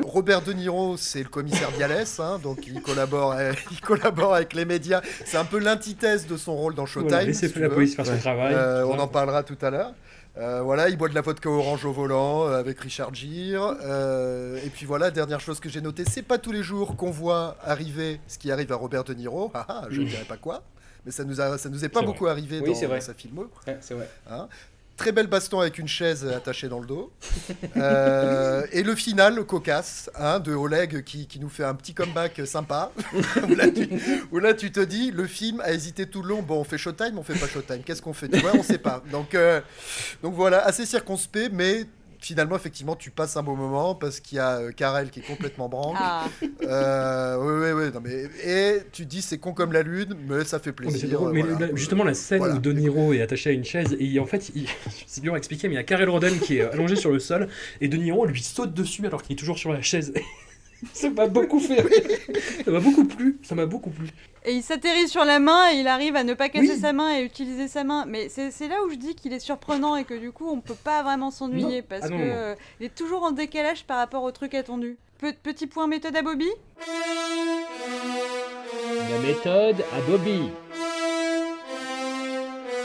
Robert 0.02 0.42
De 0.42 0.52
Niro, 0.52 0.96
c'est 0.96 1.22
le 1.22 1.28
commissaire 1.28 1.70
Bialès, 1.72 2.20
hein, 2.20 2.40
donc 2.42 2.66
il 2.66 2.80
collabore, 2.82 3.34
il 3.70 3.80
collabore 3.80 4.34
avec 4.34 4.43
avec 4.44 4.54
les 4.54 4.64
médias. 4.64 5.00
C'est 5.24 5.36
un 5.36 5.44
peu 5.44 5.58
l'antithèse 5.58 6.26
de 6.26 6.36
son 6.36 6.54
rôle 6.54 6.74
dans 6.74 6.86
Showtime. 6.86 7.10
Voilà, 7.10 7.24
laissez 7.24 7.52
la 7.58 7.68
police 7.68 7.96
faire 7.96 8.06
son 8.06 8.18
travail. 8.18 8.54
Euh, 8.54 8.86
on 8.86 8.98
en 8.98 9.08
parlera 9.08 9.42
tout 9.42 9.58
à 9.62 9.70
l'heure. 9.70 9.92
Euh, 10.36 10.62
voilà, 10.62 10.88
il 10.88 10.96
boit 10.96 11.08
de 11.08 11.14
la 11.14 11.20
vodka 11.20 11.48
orange 11.48 11.84
au 11.84 11.92
volant 11.92 12.48
euh, 12.48 12.58
avec 12.58 12.80
Richard 12.80 13.14
Gere. 13.14 13.76
et 14.64 14.70
puis 14.70 14.84
voilà, 14.84 15.10
dernière 15.10 15.40
chose 15.40 15.60
que 15.60 15.68
j'ai 15.68 15.80
notée, 15.80 16.04
c'est 16.04 16.22
pas 16.22 16.38
tous 16.38 16.50
les 16.50 16.62
jours 16.62 16.96
qu'on 16.96 17.10
voit 17.10 17.56
arriver 17.62 18.20
ce 18.26 18.38
qui 18.38 18.50
arrive 18.50 18.72
à 18.72 18.76
Robert 18.76 19.04
De 19.04 19.14
Niro. 19.14 19.52
Ah, 19.54 19.64
ah, 19.68 19.82
je 19.90 20.00
ne 20.00 20.06
dirais 20.06 20.24
pas 20.24 20.36
quoi, 20.36 20.62
mais 21.06 21.12
ça 21.12 21.22
nous 21.22 21.40
a, 21.40 21.56
ça 21.56 21.68
nous 21.68 21.84
est 21.84 21.88
pas 21.88 22.02
beaucoup 22.02 22.26
arrivé 22.26 22.60
dans, 22.60 23.00
sa 23.00 23.14
filmo. 23.14 23.48
c'est 23.80 23.94
vrai. 23.94 24.08
Hein 24.28 24.48
Très 24.96 25.10
belle 25.10 25.26
baston 25.26 25.58
avec 25.58 25.78
une 25.78 25.88
chaise 25.88 26.24
attachée 26.24 26.68
dans 26.68 26.78
le 26.78 26.86
dos. 26.86 27.12
Euh, 27.76 28.64
et 28.72 28.82
le 28.82 28.94
final, 28.94 29.34
le 29.34 29.44
cocasse, 29.44 30.08
hein, 30.14 30.38
de 30.38 30.54
Oleg 30.54 31.02
qui, 31.02 31.26
qui, 31.26 31.40
nous 31.40 31.48
fait 31.48 31.64
un 31.64 31.74
petit 31.74 31.92
comeback 31.92 32.40
sympa. 32.46 32.92
où, 34.32 34.38
là, 34.38 34.54
tu, 34.54 34.70
te 34.70 34.80
dis, 34.80 35.10
le 35.10 35.26
film 35.26 35.60
a 35.60 35.72
hésité 35.72 36.06
tout 36.06 36.22
le 36.22 36.28
long. 36.28 36.42
Bon, 36.42 36.60
on 36.60 36.64
fait 36.64 36.78
Showtime, 36.78 37.18
on 37.18 37.24
fait 37.24 37.38
pas 37.38 37.48
Showtime. 37.48 37.82
Qu'est-ce 37.84 38.00
qu'on 38.00 38.14
fait? 38.14 38.28
Tu 38.28 38.38
vois, 38.38 38.52
on 38.54 38.62
sait 38.62 38.78
pas. 38.78 39.02
Donc, 39.10 39.34
euh, 39.34 39.60
donc 40.22 40.34
voilà, 40.34 40.64
assez 40.64 40.86
circonspect, 40.86 41.50
mais 41.52 41.86
finalement, 42.24 42.56
effectivement, 42.56 42.96
tu 42.96 43.10
passes 43.10 43.36
un 43.36 43.42
bon 43.42 43.54
moment 43.54 43.94
parce 43.94 44.18
qu'il 44.18 44.36
y 44.36 44.40
a 44.40 44.58
euh, 44.58 44.72
Karel 44.72 45.10
qui 45.10 45.20
est 45.20 45.22
complètement 45.22 45.68
branle. 45.68 45.96
Ah. 45.98 46.24
Euh, 46.62 47.36
oui, 47.38 47.72
oui, 47.74 47.82
oui. 47.84 47.92
Non, 47.92 48.00
mais, 48.02 48.24
et 48.42 48.80
tu 48.90 49.04
dis, 49.04 49.20
c'est 49.20 49.36
con 49.36 49.52
comme 49.52 49.72
la 49.72 49.82
lune, 49.82 50.16
mais 50.26 50.44
ça 50.44 50.58
fait 50.58 50.72
plaisir. 50.72 51.20
mais, 51.30 51.42
justement, 51.74 52.04
la 52.04 52.14
scène 52.14 52.42
où 52.42 52.58
De 52.58 52.72
Niro 52.72 53.12
est 53.12 53.20
attaché 53.20 53.50
à 53.50 53.52
une 53.52 53.64
chaise, 53.64 53.94
et 54.00 54.18
en 54.18 54.24
fait, 54.24 54.50
c'est 55.06 55.20
dur 55.20 55.34
à 55.34 55.36
expliquer, 55.36 55.68
mais 55.68 55.74
il 55.74 55.76
y 55.76 55.80
a 55.80 55.84
Karel 55.84 56.08
Roden 56.08 56.38
qui 56.38 56.56
est 56.58 56.62
allongé 56.62 56.96
sur 56.96 57.10
le 57.10 57.18
sol, 57.18 57.48
et 57.82 57.88
De 57.88 57.96
Niro 57.98 58.24
lui 58.24 58.42
saute 58.42 58.72
dessus 58.72 59.06
alors 59.06 59.22
qu'il 59.22 59.34
est 59.34 59.38
toujours 59.38 59.58
sur 59.58 59.72
la 59.72 59.82
chaise. 59.82 60.14
ça 60.92 61.10
m'a 61.10 61.26
beaucoup 61.26 61.60
fait 61.60 61.84
ça 62.64 62.70
m'a 62.70 62.80
beaucoup 62.80 63.04
plu. 63.04 63.38
Ça 63.42 63.54
m'a 63.54 63.66
beaucoup 63.66 63.90
plu. 63.90 64.08
Et 64.44 64.52
il 64.52 64.62
s'atterrit 64.62 65.08
sur 65.08 65.24
la 65.24 65.38
main 65.38 65.72
et 65.72 65.76
il 65.76 65.88
arrive 65.88 66.16
à 66.16 66.24
ne 66.24 66.34
pas 66.34 66.48
casser 66.48 66.76
sa 66.76 66.92
main 66.92 67.18
et 67.18 67.22
utiliser 67.22 67.68
sa 67.68 67.84
main. 67.84 68.04
Mais 68.06 68.28
c'est 68.28 68.68
là 68.68 68.76
où 68.84 68.90
je 68.90 68.96
dis 68.96 69.14
qu'il 69.14 69.32
est 69.32 69.40
surprenant 69.40 69.96
et 69.96 70.04
que 70.04 70.14
du 70.14 70.32
coup 70.32 70.48
on 70.48 70.60
peut 70.60 70.74
pas 70.74 71.02
vraiment 71.02 71.30
s'ennuyer 71.30 71.82
parce 71.82 72.06
qu'il 72.08 72.14
ah 72.14 72.54
que 72.54 72.60
il 72.80 72.86
est 72.86 72.94
toujours 72.94 73.22
en 73.22 73.32
décalage 73.32 73.84
par 73.84 73.98
rapport 73.98 74.22
au 74.22 74.30
truc 74.30 74.54
attendu. 74.54 74.98
petit 75.42 75.66
point 75.66 75.86
méthode 75.86 76.16
à 76.16 76.22
Bobby. 76.22 76.48
La 79.10 79.18
méthode 79.20 79.84
à 79.96 80.00
Bobby. 80.10 80.50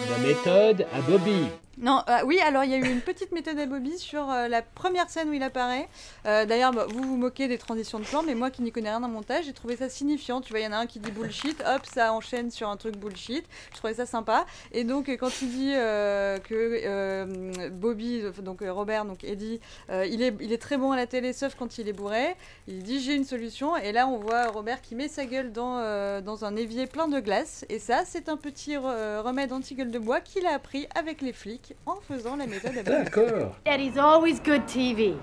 La 0.10 0.28
méthode 0.28 0.88
à 0.94 1.02
Bobby. 1.02 1.48
Non, 1.82 2.04
euh, 2.10 2.24
oui, 2.26 2.42
alors 2.42 2.65
il 2.65 2.72
y 2.72 2.74
a 2.74 2.78
eu 2.78 2.92
une 2.92 3.00
petite 3.00 3.32
méthode 3.32 3.58
à 3.58 3.65
Bobby 3.65 3.98
sur 3.98 4.30
euh, 4.30 4.50
la 4.50 4.62
première 4.62 5.10
scène 5.10 5.30
où 5.30 5.34
il 5.34 5.42
apparaît. 5.44 5.88
Euh, 6.26 6.46
d'ailleurs, 6.46 6.74
bah, 6.74 6.86
vous 6.89 7.02
vous 7.02 7.15
moquez 7.15 7.48
des 7.48 7.58
transitions 7.58 8.00
de 8.00 8.04
plan, 8.04 8.22
mais 8.22 8.36
moi 8.36 8.52
qui 8.52 8.62
n'y 8.63 8.74
connais 8.74 8.89
rien 8.89 9.02
en 9.02 9.08
montage, 9.08 9.46
j'ai 9.46 9.54
trouvé 9.54 9.78
ça 9.78 9.88
signifiant. 9.88 10.42
Tu 10.42 10.50
vois, 10.50 10.60
il 10.60 10.65
y 10.65 10.68
en 10.68 10.74
a 10.74 10.78
un 10.78 10.88
qui 10.88 11.00
dit 11.00 11.10
bullshit, 11.12 11.63
hop, 11.65 11.86
ça 11.86 12.12
enchaîne 12.12 12.52
sur 12.52 12.68
un 12.68 12.76
truc 12.76 12.98
bullshit. 12.98 13.46
Je 13.72 13.78
trouvais 13.78 13.94
ça 13.94 14.06
sympa. 14.06 14.46
Et 14.74 14.84
donc, 14.84 15.08
quand 15.08 15.42
il 15.42 15.52
dit 15.52 15.72
que 15.72 17.70
Bobby, 17.70 18.24
donc 18.42 18.60
Robert, 18.62 19.06
donc 19.06 19.24
Eddie, 19.24 19.62
il, 19.89 20.22
est, 20.22 20.62
très 20.62 20.76
bon 20.76 20.92
à 20.92 20.98
la 20.98 21.08
télé, 21.08 21.32
sauf 21.32 21.56
quand 21.56 21.78
il 21.78 21.88
est 21.88 21.94
bourré, 21.94 22.36
il 22.68 22.84
dit 22.84 23.00
j'ai 23.00 23.15
une 23.15 23.24
solution. 23.24 23.78
Et 23.78 23.94
là, 23.94 24.06
on 24.10 24.18
voit 24.18 24.48
Robert 24.48 24.82
qui 24.82 24.96
met 24.96 25.08
sa 25.08 25.26
gueule 25.26 25.54
dans 25.54 26.39
un 26.44 26.56
évier 26.58 26.88
plein 26.88 27.08
de 27.08 27.22
glace. 27.22 27.63
Et 27.70 27.80
ça, 27.80 28.04
c'est 28.06 28.28
un 28.28 28.36
petit 28.36 28.76
remède 28.76 29.54
anti-gueule 29.54 29.92
de 29.92 30.00
bois 30.00 30.20
qu'il 30.20 30.46
a 30.46 30.54
appris 30.54 30.86
avec 30.94 31.22
les 31.22 31.32
flics 31.32 31.69
en 31.86 32.00
faisant 32.08 32.36
la 32.36 32.48
méthode 32.48 32.84
D'accord. 32.86 33.56
Eddie's 33.66 33.98
always 33.98 34.40
good 34.40 34.66
TV. 34.68 35.18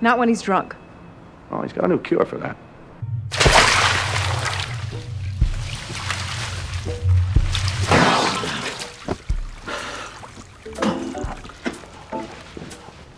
Not 0.00 0.18
when 0.18 0.28
he's 0.28 0.42
drunk. 0.42 0.74
Oh, 1.50 1.62
he's 1.62 1.72
got 1.72 1.84
a 1.84 1.88
new 1.88 1.98
cure 1.98 2.24
for 2.24 2.38
that. 2.38 2.56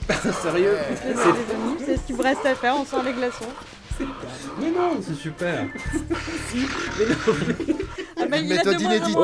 Sérieux? 0.43 0.77
C'est 1.85 1.97
ce 1.97 2.03
qu'il 2.07 2.17
vous 2.17 2.23
reste 2.23 2.45
à 2.45 2.55
faire, 2.55 2.77
on 2.77 2.85
sort 2.85 3.03
les 3.03 3.13
glaçons. 3.13 3.45
Mais 4.61 4.71
non, 4.71 5.01
c'est 5.03 5.15
super. 5.15 5.67
Ah, 6.51 7.33
mais 7.69 7.78
il 8.37 8.53
a 8.53 8.57
méthode 8.57 8.81
inédite. 8.81 9.19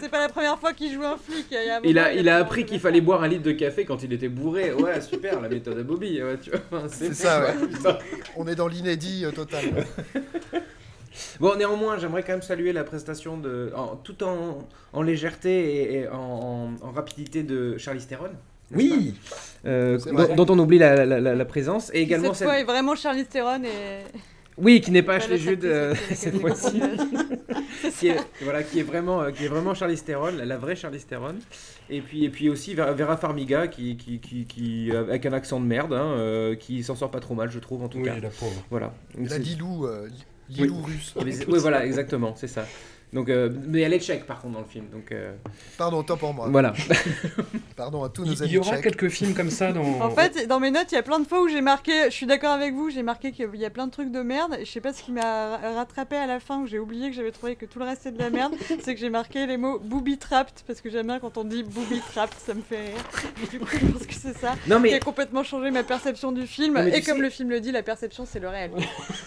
C'est 0.00 0.10
pas 0.10 0.18
la 0.18 0.28
première 0.28 0.58
fois 0.58 0.72
qu'il 0.72 0.92
joue 0.92 1.04
un 1.04 1.16
flic. 1.16 1.46
Il 1.84 1.98
a, 1.98 2.12
il 2.12 2.28
a 2.28 2.36
appris 2.36 2.64
qu'il 2.64 2.80
fallait 2.80 3.00
boire 3.00 3.22
un 3.22 3.28
litre 3.28 3.42
de 3.42 3.52
café 3.52 3.84
quand 3.84 4.02
il 4.02 4.12
était 4.12 4.28
bourré. 4.28 4.72
Ouais, 4.72 5.00
super, 5.00 5.40
la 5.40 5.48
méthode 5.48 5.78
à 5.78 5.82
Bobby. 5.82 6.20
c'est 6.88 7.14
ça, 7.14 7.42
ouais. 7.42 7.54
On 8.36 8.46
est 8.46 8.54
dans 8.54 8.68
l'inédit 8.68 9.24
euh, 9.24 9.30
total. 9.30 9.64
Bon, 11.38 11.56
néanmoins, 11.56 11.98
j'aimerais 11.98 12.22
quand 12.22 12.32
même 12.32 12.42
saluer 12.42 12.72
la 12.72 12.84
prestation 12.84 13.36
de, 13.36 13.72
tout 14.04 14.22
en, 14.22 14.66
en 14.92 15.02
légèreté 15.02 15.94
et, 15.94 16.08
en, 16.08 16.70
en, 16.80 16.92
rapidité 16.92 17.42
de 17.42 17.76
Charlie 17.78 18.06
Theron. 18.06 18.30
Oui, 18.72 19.14
euh, 19.66 19.98
dont, 20.36 20.46
on 20.48 20.58
oublie 20.60 20.78
la, 20.78 21.04
la, 21.04 21.20
la, 21.20 21.44
présence 21.44 21.90
et 21.92 22.02
également 22.02 22.32
cette 22.34 22.46
fois 22.46 22.60
est 22.60 22.64
vraiment 22.64 22.94
Charlie 22.94 23.26
Theron 23.26 23.64
et 23.64 24.04
oui, 24.60 24.80
qui 24.80 24.90
n'est 24.90 25.02
pas 25.02 25.14
Ashley 25.14 25.38
Judd 25.38 25.64
euh, 25.64 25.94
cette 26.12 26.38
fois-ci. 26.38 26.80
Qui, 28.00 28.08
est, 28.08 28.16
voilà, 28.42 28.62
qui, 28.62 28.80
est 28.80 28.82
vraiment, 28.82 29.22
euh, 29.22 29.30
qui 29.30 29.44
est 29.44 29.48
vraiment 29.48 29.74
Charlize 29.74 30.02
Theron, 30.04 30.32
la, 30.32 30.56
vraie 30.56 30.74
Charlize 30.74 31.06
Theron. 31.06 31.36
Et 31.88 32.00
puis, 32.00 32.24
et 32.24 32.30
puis 32.30 32.48
aussi 32.48 32.74
Vera 32.74 33.16
Farmiga, 33.16 33.68
qui, 33.68 33.96
qui, 33.96 34.18
qui, 34.18 34.90
avec 34.92 35.26
un 35.26 35.32
accent 35.32 35.60
de 35.60 35.66
merde, 35.66 35.92
hein, 35.92 36.14
euh, 36.16 36.56
qui 36.56 36.82
s'en 36.82 36.96
sort 36.96 37.10
pas 37.10 37.20
trop 37.20 37.34
mal, 37.34 37.50
je 37.50 37.58
trouve, 37.58 37.82
en 37.82 37.88
tout 37.88 37.98
oui, 37.98 38.04
cas. 38.04 38.18
La 38.18 38.30
pauvre. 38.30 38.64
Voilà. 38.70 38.94
La 39.18 39.38
Lilou, 39.38 39.86
Lilou 40.48 40.82
russe. 40.82 41.14
Oui, 41.16 41.58
voilà, 41.58 41.84
exactement, 41.84 42.34
c'est 42.36 42.48
ça. 42.48 42.66
Donc, 43.12 43.28
euh, 43.28 43.50
mais 43.66 43.80
elle 43.80 43.92
est 43.92 43.98
tchèque 44.00 44.24
par 44.24 44.40
contre 44.40 44.54
dans 44.54 44.60
le 44.60 44.66
film. 44.66 44.86
Donc, 44.92 45.10
euh, 45.10 45.32
Pardon, 45.76 45.98
autant 45.98 46.16
pour 46.16 46.32
moi. 46.32 46.46
voilà. 46.48 46.72
Pardon 47.76 48.04
à 48.04 48.08
tous 48.08 48.24
nos 48.24 48.32
Il 48.34 48.42
amis 48.42 48.52
y 48.52 48.58
aura 48.58 48.72
tchèques. 48.72 48.82
quelques 48.84 49.08
films 49.08 49.34
comme 49.34 49.50
ça 49.50 49.72
dans. 49.72 49.82
En 50.00 50.10
fait, 50.10 50.46
dans 50.46 50.60
mes 50.60 50.70
notes, 50.70 50.92
il 50.92 50.94
y 50.94 50.98
a 50.98 51.02
plein 51.02 51.18
de 51.18 51.26
fois 51.26 51.42
où 51.42 51.48
j'ai 51.48 51.60
marqué, 51.60 52.04
je 52.04 52.10
suis 52.10 52.26
d'accord 52.26 52.50
avec 52.52 52.74
vous, 52.74 52.90
j'ai 52.90 53.02
marqué 53.02 53.32
qu'il 53.32 53.48
y 53.56 53.64
a 53.64 53.70
plein 53.70 53.86
de 53.86 53.90
trucs 53.92 54.12
de 54.12 54.20
merde. 54.22 54.56
Et 54.60 54.64
je 54.64 54.70
sais 54.70 54.80
pas 54.80 54.92
ce 54.92 55.02
qui 55.02 55.12
m'a 55.12 55.56
ra- 55.56 55.72
rattrapé 55.74 56.16
à 56.16 56.26
la 56.26 56.38
fin 56.40 56.60
où 56.60 56.66
j'ai 56.66 56.78
oublié 56.78 57.10
que 57.10 57.16
j'avais 57.16 57.32
trouvé 57.32 57.56
que 57.56 57.66
tout 57.66 57.78
le 57.78 57.84
reste 57.86 58.02
c'est 58.04 58.12
de 58.12 58.18
la 58.18 58.30
merde. 58.30 58.54
c'est 58.82 58.94
que 58.94 59.00
j'ai 59.00 59.10
marqué 59.10 59.46
les 59.46 59.56
mots 59.56 59.78
booby 59.80 60.16
trapped 60.18 60.62
parce 60.66 60.80
que 60.80 60.90
j'aime 60.90 61.06
bien 61.06 61.18
quand 61.18 61.36
on 61.36 61.44
dit 61.44 61.62
booby 61.64 62.00
trapped, 62.12 62.34
ça 62.38 62.54
me 62.54 62.62
fait 62.62 62.80
rire. 62.80 63.04
Et 63.42 63.46
du 63.48 63.58
coup, 63.58 63.66
je 63.72 63.86
pense 63.86 64.06
que 64.06 64.14
c'est 64.14 64.36
ça 64.38 64.54
Non 64.68 64.76
qui 64.76 64.82
mais 64.82 64.94
a 64.94 65.00
complètement 65.00 65.42
changé 65.42 65.70
ma 65.70 65.82
perception 65.82 66.32
du 66.32 66.46
film. 66.46 66.76
Et 66.76 67.02
comme 67.02 67.16
sais- 67.16 67.22
le 67.22 67.30
film 67.30 67.50
le 67.50 67.60
dit, 67.60 67.72
la 67.72 67.82
perception 67.82 68.24
c'est 68.24 68.38
le 68.40 68.48
réel. 68.48 68.70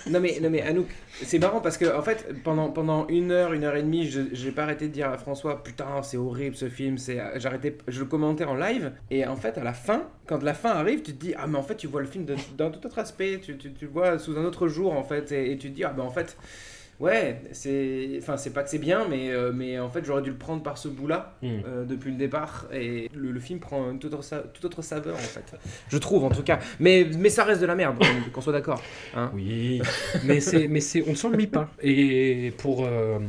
Non 0.10 0.20
mais, 0.22 0.40
non 0.42 0.50
mais 0.50 0.62
Anouk, 0.62 0.88
c'est 1.24 1.40
marrant 1.40 1.60
parce 1.60 1.78
que 1.78 1.98
en 1.98 2.02
fait 2.02 2.28
pendant, 2.44 2.70
pendant 2.70 3.08
une 3.08 3.32
heure, 3.32 3.52
une 3.54 3.64
heure 3.64 3.73
et 3.78 3.84
demie, 3.84 4.08
je 4.08 4.22
j'ai 4.32 4.52
pas 4.52 4.64
arrêté 4.64 4.88
de 4.88 4.94
dire 4.94 5.10
à 5.10 5.18
François 5.18 5.64
putain 5.64 6.02
c'est 6.04 6.18
horrible 6.18 6.56
ce 6.56 6.70
film, 6.70 6.98
c'est 6.98 7.20
j'arrêtais, 7.36 7.78
je 7.88 8.00
le 8.00 8.06
commentais 8.06 8.44
en 8.46 8.56
live 8.56 8.92
et 9.12 9.26
en 9.26 9.36
fait 9.36 9.58
à 9.58 9.64
la 9.64 9.74
fin, 9.74 10.08
quand 10.28 10.42
la 10.44 10.54
fin 10.54 10.72
arrive, 10.72 11.02
tu 11.02 11.14
te 11.14 11.20
dis 11.26 11.34
ah 11.38 11.48
mais 11.48 11.58
en 11.58 11.64
fait 11.64 11.76
tu 11.76 11.88
vois 11.88 12.02
le 12.02 12.08
film 12.08 12.26
d'un 12.58 12.70
tout 12.70 12.86
autre 12.86 13.00
aspect, 13.00 13.40
tu, 13.42 13.58
tu, 13.58 13.74
tu 13.74 13.86
le 13.86 13.92
vois 13.92 14.20
sous 14.20 14.38
un 14.38 14.44
autre 14.46 14.68
jour 14.68 14.94
en 14.94 15.04
fait 15.04 15.32
et, 15.32 15.52
et 15.52 15.58
tu 15.58 15.70
te 15.70 15.76
dis 15.76 15.84
ah 15.84 15.94
ben 15.96 16.04
en 16.04 16.10
fait 16.12 16.38
ouais 17.04 17.42
c'est, 17.52 18.18
enfin 18.20 18.38
c'est 18.38 18.52
pas 18.54 18.64
que 18.64 18.70
c'est 18.70 18.78
bien 18.80 19.06
mais 19.10 19.30
euh, 19.32 19.52
mais 19.54 19.78
en 19.80 19.90
fait 19.90 20.04
j'aurais 20.06 20.22
dû 20.22 20.30
le 20.32 20.38
prendre 20.38 20.64
par 20.64 20.78
ce 20.78 20.88
bout 20.88 21.08
là 21.08 21.36
Hmm. 21.42 21.60
depuis 21.88 22.12
le 22.12 22.18
départ 22.18 22.68
et 22.72 23.10
le, 23.14 23.32
le 23.32 23.40
film 23.40 23.60
prend 23.60 23.92
une 23.92 24.00
toute 24.00 24.14
autre, 24.14 24.24
sa- 24.24 24.40
toute 24.54 24.64
autre 24.66 24.82
saveur 24.82 25.16
en 25.16 25.20
fait, 25.20 25.58
je 25.90 25.98
trouve 25.98 26.24
en 26.24 26.30
tout 26.30 26.44
cas, 26.44 26.60
mais 26.80 27.06
mais 27.20 27.30
ça 27.30 27.44
reste 27.44 27.62
de 27.62 27.66
la 27.66 27.76
merde, 27.76 27.98
qu'on 28.32 28.42
soit 28.42 28.54
d'accord. 28.54 28.82
Hein 29.16 29.30
Oui, 29.36 29.82
mais 30.24 30.40
c'est, 30.40 30.68
mais 30.68 30.80
c'est, 30.80 31.04
on 31.08 31.12
ne 31.12 31.16
s'ennuie 31.16 31.48
pas. 31.48 31.70
Et 31.82 32.54
pour, 32.58 32.86
euh, 32.86 33.20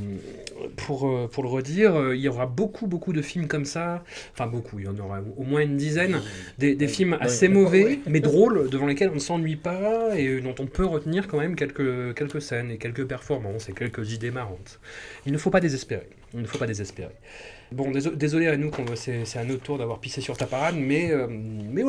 pour, 0.76 1.08
euh, 1.08 1.28
pour 1.30 1.42
le 1.42 1.48
redire, 1.48 1.94
euh, 1.96 2.16
il 2.16 2.22
y 2.22 2.28
aura 2.28 2.46
beaucoup, 2.46 2.86
beaucoup 2.86 3.12
de 3.12 3.22
films 3.22 3.46
comme 3.46 3.64
ça. 3.64 4.04
Enfin, 4.32 4.46
beaucoup, 4.46 4.78
il 4.78 4.86
y 4.86 4.88
en 4.88 4.98
aura 4.98 5.20
au 5.36 5.44
moins 5.44 5.60
une 5.60 5.76
dizaine. 5.76 6.20
Des, 6.58 6.74
des 6.74 6.88
films 6.88 7.16
assez 7.20 7.48
mauvais, 7.48 8.00
mais 8.06 8.20
drôles, 8.20 8.68
devant 8.70 8.86
lesquels 8.86 9.10
on 9.10 9.14
ne 9.14 9.18
s'ennuie 9.18 9.56
pas 9.56 10.16
et 10.16 10.40
dont 10.40 10.54
on 10.58 10.66
peut 10.66 10.84
retenir 10.84 11.28
quand 11.28 11.38
même 11.38 11.56
quelques, 11.56 12.14
quelques 12.14 12.42
scènes 12.42 12.70
et 12.70 12.78
quelques 12.78 13.06
performances 13.06 13.68
et 13.68 13.72
quelques 13.72 14.12
idées 14.12 14.30
marrantes. 14.30 14.80
Il 15.26 15.32
ne 15.32 15.38
faut 15.38 15.50
pas 15.50 15.60
désespérer. 15.60 16.08
Il 16.34 16.40
ne 16.40 16.46
faut 16.46 16.58
pas 16.58 16.66
désespérer. 16.66 17.14
Bon, 17.72 17.90
déso- 17.90 18.14
désolé 18.14 18.46
à 18.46 18.56
nous, 18.56 18.70
c'est 18.94 19.38
à 19.38 19.44
notre 19.44 19.62
tour 19.62 19.78
d'avoir 19.78 19.98
pissé 19.98 20.20
sur 20.20 20.36
ta 20.36 20.46
parade, 20.46 20.76
mais, 20.78 21.10
euh, 21.10 21.26
mais, 21.28 21.82
en 21.82 21.88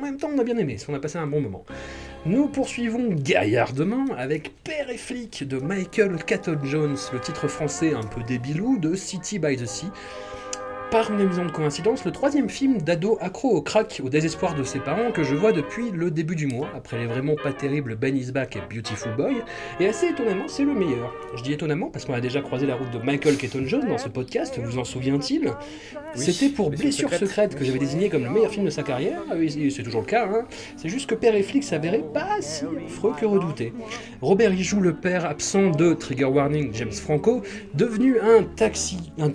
même 0.00 0.16
temps, 0.18 0.30
on 0.34 0.38
a 0.38 0.44
bien 0.44 0.56
aimé, 0.56 0.76
on 0.88 0.94
a 0.94 1.00
passé 1.00 1.18
un 1.18 1.26
bon 1.26 1.40
moment. 1.40 1.64
Nous 2.26 2.48
poursuivons 2.48 3.08
gaillardement 3.12 4.04
avec 4.16 4.52
Père 4.62 4.90
et 4.90 4.96
flic 4.98 5.46
de 5.46 5.58
Michael 5.58 6.22
Caton 6.24 6.58
Jones, 6.64 6.96
le 7.12 7.20
titre 7.20 7.48
français 7.48 7.92
un 7.94 8.02
peu 8.06 8.22
débilou 8.22 8.78
de 8.78 8.94
City 8.94 9.38
by 9.38 9.56
the 9.56 9.66
Sea. 9.66 9.86
Par 10.90 11.10
une 11.10 11.20
amusante 11.20 11.50
coïncidence, 11.50 12.04
le 12.04 12.12
troisième 12.12 12.48
film 12.48 12.80
d'ado 12.80 13.18
accro 13.20 13.50
au 13.50 13.60
crack 13.60 14.00
au 14.04 14.08
désespoir 14.08 14.54
de 14.54 14.62
ses 14.62 14.78
parents 14.78 15.10
que 15.10 15.24
je 15.24 15.34
vois 15.34 15.50
depuis 15.50 15.90
le 15.90 16.12
début 16.12 16.36
du 16.36 16.46
mois, 16.46 16.68
après 16.76 16.96
les 16.96 17.06
vraiment 17.06 17.34
pas 17.34 17.52
terribles 17.52 17.96
Ben 17.96 18.16
Is 18.16 18.30
Back 18.30 18.56
et 18.56 18.60
Beautiful 18.72 19.12
Boy, 19.16 19.42
et 19.80 19.88
assez 19.88 20.06
étonnamment, 20.06 20.44
c'est 20.46 20.64
le 20.64 20.74
meilleur. 20.74 21.12
Je 21.36 21.42
dis 21.42 21.52
étonnamment 21.52 21.90
parce 21.90 22.04
qu'on 22.04 22.14
a 22.14 22.20
déjà 22.20 22.40
croisé 22.40 22.66
la 22.66 22.76
route 22.76 22.90
de 22.92 22.98
Michael 22.98 23.36
Keaton 23.36 23.64
Jones 23.66 23.88
dans 23.88 23.98
ce 23.98 24.08
podcast, 24.08 24.58
vous 24.62 24.78
en 24.78 24.84
souvient-il? 24.84 25.52
C'était 26.14 26.50
pour 26.50 26.70
Blessure 26.70 27.10
secrète. 27.10 27.28
secrète 27.28 27.54
que 27.56 27.64
j'avais 27.64 27.80
désigné 27.80 28.08
comme 28.08 28.22
le 28.22 28.30
meilleur 28.30 28.52
film 28.52 28.64
de 28.64 28.70
sa 28.70 28.84
carrière, 28.84 29.20
et 29.36 29.70
c'est 29.70 29.82
toujours 29.82 30.02
le 30.02 30.06
cas, 30.06 30.26
hein. 30.26 30.44
c'est 30.76 30.88
juste 30.88 31.10
que 31.10 31.16
Père 31.16 31.34
et 31.34 31.42
flic 31.42 31.64
s'avérait 31.64 32.04
pas 32.14 32.40
si 32.40 32.64
affreux 32.86 33.12
que 33.18 33.26
redouté. 33.26 33.72
Robert 34.22 34.52
y 34.52 34.62
joue 34.62 34.80
le 34.80 34.94
père 34.94 35.26
absent 35.26 35.70
de 35.70 35.94
Trigger 35.94 36.26
Warning, 36.26 36.72
James 36.74 36.92
Franco, 36.92 37.42
devenu 37.74 38.20
un 38.20 38.44
taxi, 38.44 39.12
un, 39.18 39.32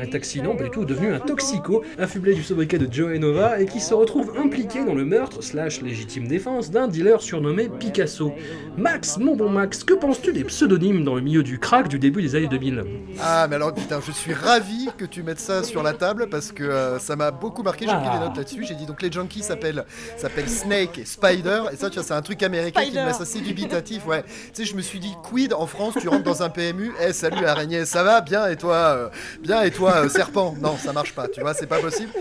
un 0.00 0.06
taxi 0.06 0.40
non 0.40 0.56
pas 0.56 0.64
du 0.64 0.70
tout, 0.70 0.83
devenu 0.84 1.12
un 1.12 1.18
toxico, 1.20 1.82
affublé 1.98 2.34
du 2.34 2.42
sobriquet 2.42 2.78
de 2.78 2.92
Joe 2.92 3.18
Nova 3.18 3.60
et 3.60 3.66
qui 3.66 3.80
se 3.80 3.94
retrouve 3.94 4.32
impliqué 4.38 4.84
dans 4.84 4.94
le 4.94 5.04
meurtre 5.04 5.42
slash 5.42 5.80
légitime 5.82 6.26
défense 6.28 6.70
d'un 6.70 6.88
dealer 6.88 7.20
surnommé 7.22 7.68
Picasso. 7.68 8.32
Max, 8.76 9.18
mon 9.18 9.36
bon 9.36 9.48
Max, 9.48 9.84
que 9.84 9.94
penses-tu 9.94 10.32
des 10.32 10.44
pseudonymes 10.44 11.04
dans 11.04 11.14
le 11.14 11.20
milieu 11.20 11.42
du 11.42 11.58
crack 11.58 11.88
du 11.88 11.98
début 11.98 12.22
des 12.22 12.34
années 12.34 12.48
2000 12.48 12.84
Ah, 13.20 13.46
mais 13.48 13.56
alors 13.56 13.72
putain, 13.74 14.00
je 14.04 14.12
suis 14.12 14.32
ravi 14.34 14.88
que 14.98 15.04
tu 15.04 15.22
mettes 15.22 15.40
ça 15.40 15.62
sur 15.62 15.82
la 15.82 15.92
table 15.92 16.28
parce 16.30 16.52
que 16.52 16.64
euh, 16.64 16.98
ça 16.98 17.16
m'a 17.16 17.30
beaucoup 17.30 17.62
marqué. 17.62 17.86
J'ai 17.86 17.92
pris 17.92 18.02
Ah. 18.10 18.18
des 18.18 18.24
notes 18.26 18.36
là-dessus. 18.36 18.64
J'ai 18.64 18.74
dit 18.74 18.86
donc 18.86 19.00
les 19.02 19.10
junkies 19.10 19.42
s'appellent 19.42 19.84
s'appellent 20.16 20.48
Snake 20.48 20.98
et 20.98 21.04
Spider. 21.04 21.62
Et 21.72 21.76
ça, 21.76 21.88
tu 21.90 21.96
vois, 21.96 22.04
c'est 22.04 22.14
un 22.14 22.22
truc 22.22 22.42
américain 22.42 22.82
qui 22.84 22.90
me 22.92 23.06
laisse 23.06 23.20
assez 23.20 23.40
dubitatif. 23.40 24.06
Ouais. 24.06 24.22
Tu 24.22 24.28
sais, 24.52 24.64
je 24.64 24.76
me 24.76 24.82
suis 24.82 24.98
dit, 25.00 25.12
quid 25.22 25.52
en 25.52 25.66
France, 25.66 25.94
tu 26.00 26.08
rentres 26.08 26.24
dans 26.24 26.42
un 26.42 26.48
PMU. 26.50 26.92
Eh, 27.06 27.12
salut 27.12 27.44
araignée, 27.44 27.84
ça 27.84 28.02
va? 28.02 28.20
Bien 28.20 28.46
et 28.48 28.56
toi 28.56 28.74
euh, 28.74 29.08
Bien 29.42 29.62
et 29.62 29.70
toi, 29.70 30.04
euh, 30.04 30.08
serpent? 30.08 30.54
Non, 30.60 30.73
ça 30.78 30.92
marche 30.92 31.14
pas. 31.14 31.28
Tu 31.28 31.40
vois, 31.40 31.54
c'est 31.54 31.66
pas 31.66 31.80
possible. 31.80 32.12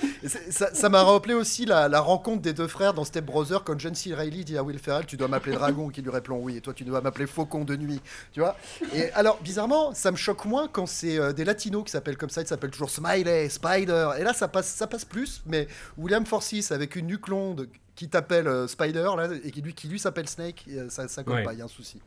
Ça 0.49 0.89
m'a 0.89 1.03
rappelé 1.03 1.33
aussi 1.33 1.65
la, 1.65 1.87
la 1.89 1.99
rencontre 1.99 2.41
des 2.41 2.53
deux 2.53 2.67
frères 2.67 2.93
dans 2.93 3.03
Step 3.03 3.25
Brothers 3.25 3.63
quand 3.63 3.79
John 3.79 3.93
C. 3.95 4.13
Reilly 4.13 4.45
dit 4.45 4.57
à 4.57 4.63
Will 4.63 4.79
Ferrell, 4.79 5.05
tu 5.05 5.17
dois 5.17 5.27
m'appeler 5.27 5.55
Dragon, 5.55 5.89
qui 5.89 6.01
lui 6.01 6.09
répond 6.11 6.35
oui. 6.41 6.57
Et 6.57 6.61
toi, 6.61 6.73
tu 6.73 6.83
dois 6.83 7.01
m'appeler 7.01 7.27
Faucon 7.27 7.63
de 7.65 7.75
nuit. 7.75 8.01
Tu 8.31 8.39
vois 8.39 8.55
Et 8.93 9.11
alors, 9.13 9.39
bizarrement, 9.41 9.93
ça 9.93 10.11
me 10.11 10.17
choque 10.17 10.45
moins 10.45 10.67
quand 10.67 10.85
c'est 10.85 11.17
euh, 11.19 11.33
des 11.33 11.45
latinos 11.45 11.83
qui 11.83 11.91
s'appellent 11.91 12.17
comme 12.17 12.29
ça. 12.29 12.41
Ils 12.41 12.47
s'appellent 12.47 12.71
toujours 12.71 12.89
Smiley, 12.89 13.49
Spider. 13.49 14.11
Et 14.19 14.23
là, 14.23 14.33
ça 14.33 14.47
passe, 14.47 14.67
ça 14.67 14.87
passe 14.87 15.05
plus. 15.05 15.41
Mais 15.45 15.67
William 15.97 16.25
Forsythe 16.25 16.71
avec 16.71 16.95
une 16.95 17.07
nuque 17.07 17.27
longue 17.27 17.67
qui 17.95 18.09
t'appelle 18.09 18.47
euh, 18.47 18.67
Spider 18.67 19.07
là, 19.17 19.27
et 19.43 19.51
qui 19.51 19.61
lui, 19.61 19.73
qui 19.73 19.87
lui 19.87 19.99
s'appelle 19.99 20.27
Snake, 20.27 20.65
euh, 20.69 20.87
ça, 20.89 21.07
ça 21.07 21.23
colle 21.23 21.35
Ouais. 21.35 21.43
pas, 21.43 21.53
il 21.53 21.59
y 21.59 21.61
a 21.61 21.65
un 21.65 21.67
souci. 21.67 22.01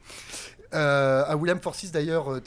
Euh, 0.75 1.25
à 1.27 1.37
William 1.37 1.61
Forsythe 1.61 1.93
d'ailleurs. 1.93 2.41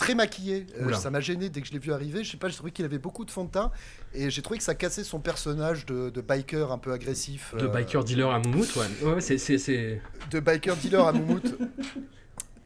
Très 0.00 0.14
maquillé, 0.14 0.66
Euh, 0.80 0.92
ça 0.94 1.10
m'a 1.10 1.20
gêné 1.20 1.48
dès 1.50 1.60
que 1.60 1.66
je 1.66 1.72
l'ai 1.72 1.78
vu 1.78 1.92
arriver. 1.92 2.24
Je 2.24 2.30
sais 2.30 2.36
pas, 2.36 2.48
j'ai 2.48 2.56
trouvé 2.56 2.70
qu'il 2.72 2.84
avait 2.84 2.98
beaucoup 2.98 3.24
de 3.24 3.30
fond 3.30 3.44
de 3.44 3.50
teint 3.50 3.70
et 4.14 4.30
j'ai 4.30 4.40
trouvé 4.42 4.56
que 4.58 4.64
ça 4.64 4.74
cassait 4.74 5.04
son 5.04 5.20
personnage 5.20 5.84
de, 5.86 6.08
de 6.10 6.20
biker 6.20 6.72
un 6.72 6.78
peu 6.78 6.92
agressif. 6.92 7.54
De 7.58 7.66
euh, 7.66 7.68
biker 7.68 8.02
dealer 8.04 8.30
à 8.30 8.38
Moumout, 8.38 8.66
ouais. 8.76 8.86
Ouais, 9.14 9.20
c'est- 9.20 9.38
c'est- 9.38 9.58
c'est... 9.58 10.00
de 10.30 10.40
biker 10.40 10.76
dealer 10.76 11.06
à 11.06 11.12
Moumout. 11.12 11.42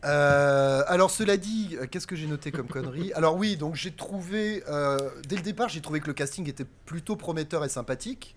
Euh, 0.04 0.82
alors 0.86 1.10
cela 1.10 1.38
dit, 1.38 1.76
qu'est-ce 1.90 2.06
que 2.06 2.14
j'ai 2.14 2.26
noté 2.26 2.52
comme 2.52 2.66
connerie? 2.68 3.10
Alors 3.14 3.36
oui, 3.36 3.56
donc 3.56 3.74
j'ai 3.74 3.90
trouvé, 3.90 4.62
euh, 4.68 4.98
dès 5.26 5.36
le 5.36 5.40
départ, 5.42 5.70
j'ai 5.70 5.80
trouvé 5.80 6.00
que 6.00 6.06
le 6.08 6.12
casting 6.12 6.46
était 6.46 6.66
plutôt 6.84 7.16
prometteur 7.16 7.64
et 7.64 7.70
sympathique. 7.70 8.36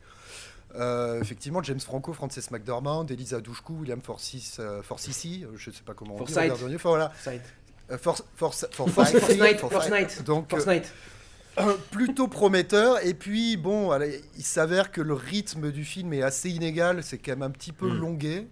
Euh, 0.75 1.19
effectivement, 1.21 1.61
James 1.63 1.79
Franco, 1.81 2.13
Frances 2.13 2.51
McDormand, 2.51 3.05
Elisa 3.07 3.41
Douchkou, 3.41 3.79
William 3.81 3.99
Forsythe, 4.01 4.57
euh, 4.59 4.81
je 5.57 5.71
sais 5.71 5.83
pas 5.85 5.93
comment 5.93 6.15
on 6.15 6.19
dit. 6.23 6.75
Enfin, 6.75 6.89
voilà. 6.89 7.09
Forsythe. 7.09 7.41
Euh, 7.91 7.97
Force- 7.97 8.23
Force- 8.35 8.67
For- 8.71 8.89
Forsythe, 8.89 9.19
Forsythe, 9.19 9.59
Forsythe, 9.59 10.23
Donc, 10.25 10.51
euh, 10.53 10.57
Fortnite. 10.57 10.93
plutôt 11.91 12.27
prometteur. 12.27 13.05
Et 13.05 13.13
puis, 13.13 13.57
bon, 13.57 13.91
allez, 13.91 14.21
il 14.37 14.43
s'avère 14.43 14.91
que 14.91 15.01
le 15.01 15.13
rythme 15.13 15.71
du 15.71 15.85
film 15.85 16.13
est 16.13 16.21
assez 16.21 16.49
inégal. 16.49 17.01
C'est 17.03 17.17
quand 17.17 17.31
même 17.31 17.43
un 17.43 17.49
petit 17.49 17.71
peu 17.71 17.87
Mm. 17.89 17.99
longué. 17.99 18.47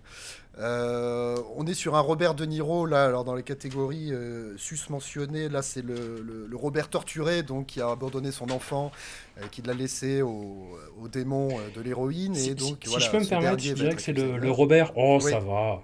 Euh, 0.58 1.36
on 1.58 1.67
est 1.67 1.74
sur 1.74 1.95
un 1.95 2.00
Robert 2.00 2.34
De 2.34 2.45
Niro, 2.45 2.86
là, 2.86 3.04
alors 3.04 3.26
dans 3.26 3.36
les 3.36 3.43
catégories 3.43 4.13
euh, 4.13 4.54
sus-mentionnées, 4.56 5.50
là 5.50 5.62
c'est 5.62 5.82
le, 5.82 6.21
le- 6.26 6.48
le 6.50 6.56
Robert 6.56 6.88
torturé, 6.89 7.43
donc 7.43 7.65
qui 7.65 7.82
a 7.82 7.89
abandonné 7.89 8.32
son 8.32 8.50
enfant, 8.52 8.89
euh, 9.38 9.41
qui 9.52 9.62
l'a 9.63 9.74
laissé 9.74 10.21
au, 10.21 10.69
au 11.02 11.10
démon 11.10 11.50
euh, 11.52 11.76
de 11.76 11.82
l'héroïne. 11.82 12.36
Si, 12.36 12.52
et 12.52 12.56
donc, 12.56 12.78
si 12.84 12.89
voilà, 12.89 13.06
je 13.06 13.12
peux 13.12 13.19
me 13.19 13.26
permettre, 13.26 13.60
je 13.60 13.74
dirais 13.74 13.95
que 13.95 14.02
c'est 14.02 14.13
le, 14.13 14.38
le 14.38 14.50
Robert. 14.50 14.93
Oh, 14.95 15.19
Oui. 15.21 15.30
ça 15.30 15.39
va. 15.39 15.82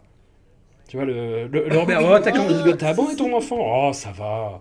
Tu 0.92 0.98
vois, 0.98 1.06
le, 1.06 1.48
le, 1.48 1.70
le 1.70 1.78
Robert. 1.80 2.02
Oh, 2.04 2.20
t'as 2.22 2.34
quand- 2.34 2.76
t'as 2.78 2.90
abandonné 2.90 3.16
ton 3.16 3.34
enfant. 3.34 3.56
Oh, 3.58 3.94
ça 3.94 4.10
va. 4.12 4.60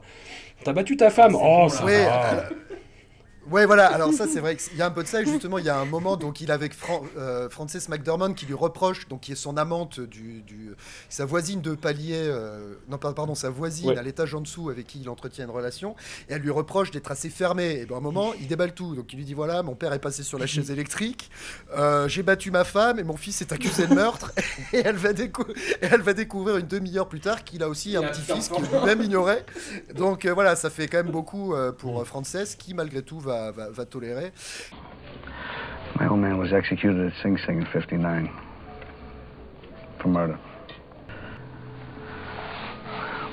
T'as 0.62 0.72
battu 0.72 0.96
ta 0.96 1.10
femme. 1.10 1.34
Oh, 1.34 1.66
ça 1.68 1.84
Ouais, 1.84 2.04
va. 2.04 2.44
Ouais, 3.50 3.66
voilà. 3.66 3.86
Alors 3.92 4.12
ça, 4.12 4.26
c'est 4.26 4.40
vrai 4.40 4.56
qu'il 4.56 4.76
y 4.76 4.82
a 4.82 4.86
un 4.86 4.90
peu 4.90 5.02
de 5.02 5.08
ça. 5.08 5.22
Et 5.22 5.26
justement, 5.26 5.58
il 5.58 5.64
y 5.64 5.68
a 5.68 5.78
un 5.78 5.84
moment, 5.84 6.16
donc 6.16 6.40
il 6.40 6.50
est 6.50 6.52
avec 6.52 6.72
Fran- 6.74 7.02
euh, 7.18 7.48
Frances 7.50 7.88
McDormand 7.88 8.32
qui 8.32 8.46
lui 8.46 8.54
reproche, 8.54 9.08
donc 9.08 9.20
qui 9.22 9.32
est 9.32 9.36
son 9.36 9.56
amante 9.56 9.98
du, 10.00 10.42
du- 10.42 10.72
sa 11.08 11.24
voisine 11.24 11.60
de 11.60 11.74
palier, 11.74 12.14
euh, 12.16 12.74
non 12.88 12.98
par- 12.98 13.14
pardon, 13.14 13.34
sa 13.34 13.50
voisine 13.50 13.88
Ouais. 13.90 13.98
à 13.98 14.02
l'étage 14.02 14.34
en 14.34 14.40
dessous 14.40 14.70
avec 14.70 14.86
qui 14.86 15.00
il 15.00 15.08
entretient 15.08 15.44
une 15.46 15.50
relation. 15.50 15.96
Et 16.28 16.34
elle 16.34 16.42
lui 16.42 16.50
reproche 16.50 16.90
d'être 16.90 17.10
assez 17.10 17.28
fermé. 17.30 17.80
Et 17.80 17.86
ben, 17.86 17.96
à 17.96 17.98
un 17.98 18.02
moment, 18.02 18.32
il 18.40 18.46
déballe 18.46 18.72
tout. 18.72 18.94
Donc 18.94 19.12
il 19.12 19.16
lui 19.16 19.24
dit 19.24 19.34
voilà, 19.34 19.62
mon 19.62 19.74
père 19.74 19.92
est 19.92 19.98
passé 19.98 20.22
sur 20.22 20.38
la 20.38 20.46
chaise 20.46 20.70
électrique. 20.70 21.30
euh, 21.76 22.06
J'ai 22.08 22.22
battu 22.22 22.50
ma 22.50 22.64
femme 22.64 22.98
et 23.00 23.04
mon 23.04 23.16
fils 23.16 23.40
est 23.40 23.52
accusé 23.52 23.86
de 23.86 23.94
meurtre. 23.94 24.32
et 24.72 24.78
elle 24.84 24.96
va, 24.96 25.12
décou- 25.12 25.50
et 25.82 25.86
elle 25.90 26.02
va 26.02 26.12
découvrir 26.14 26.56
une 26.58 26.66
demi-heure 26.68 27.08
plus 27.08 27.20
tard 27.20 27.42
qu'il 27.42 27.62
a 27.62 27.68
aussi 27.68 27.96
un 27.96 28.02
petit-fils 28.02 28.48
petit 28.48 28.62
qui 28.62 28.74
est 28.74 28.78
lui-même 28.78 29.02
ignoré. 29.02 29.38
Donc 29.94 30.26
voilà, 30.26 30.54
ça 30.56 30.70
fait 30.70 30.86
quand 30.86 30.98
même 30.98 31.10
beaucoup 31.10 31.54
pour 31.78 32.06
Frances 32.06 32.36
qui 32.58 32.74
malgré 32.74 33.02
tout 33.02 33.18
va, 33.18 33.39
va, 33.50 33.70
va 33.70 33.84
tolérer. 33.86 34.32
My 35.98 36.06
old 36.08 36.20
man 36.20 36.38
was 36.38 36.52
executed 36.52 37.06
at 37.06 37.12
Sing 37.22 37.36
Sing 37.46 37.58
in 37.60 37.66
59 37.66 38.28
for 39.98 40.08
murder. 40.08 40.38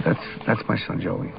That's 0.03 0.19
that's 0.45 0.61
my 0.69 0.77
son 0.87 0.99
Joey. 0.99 1.31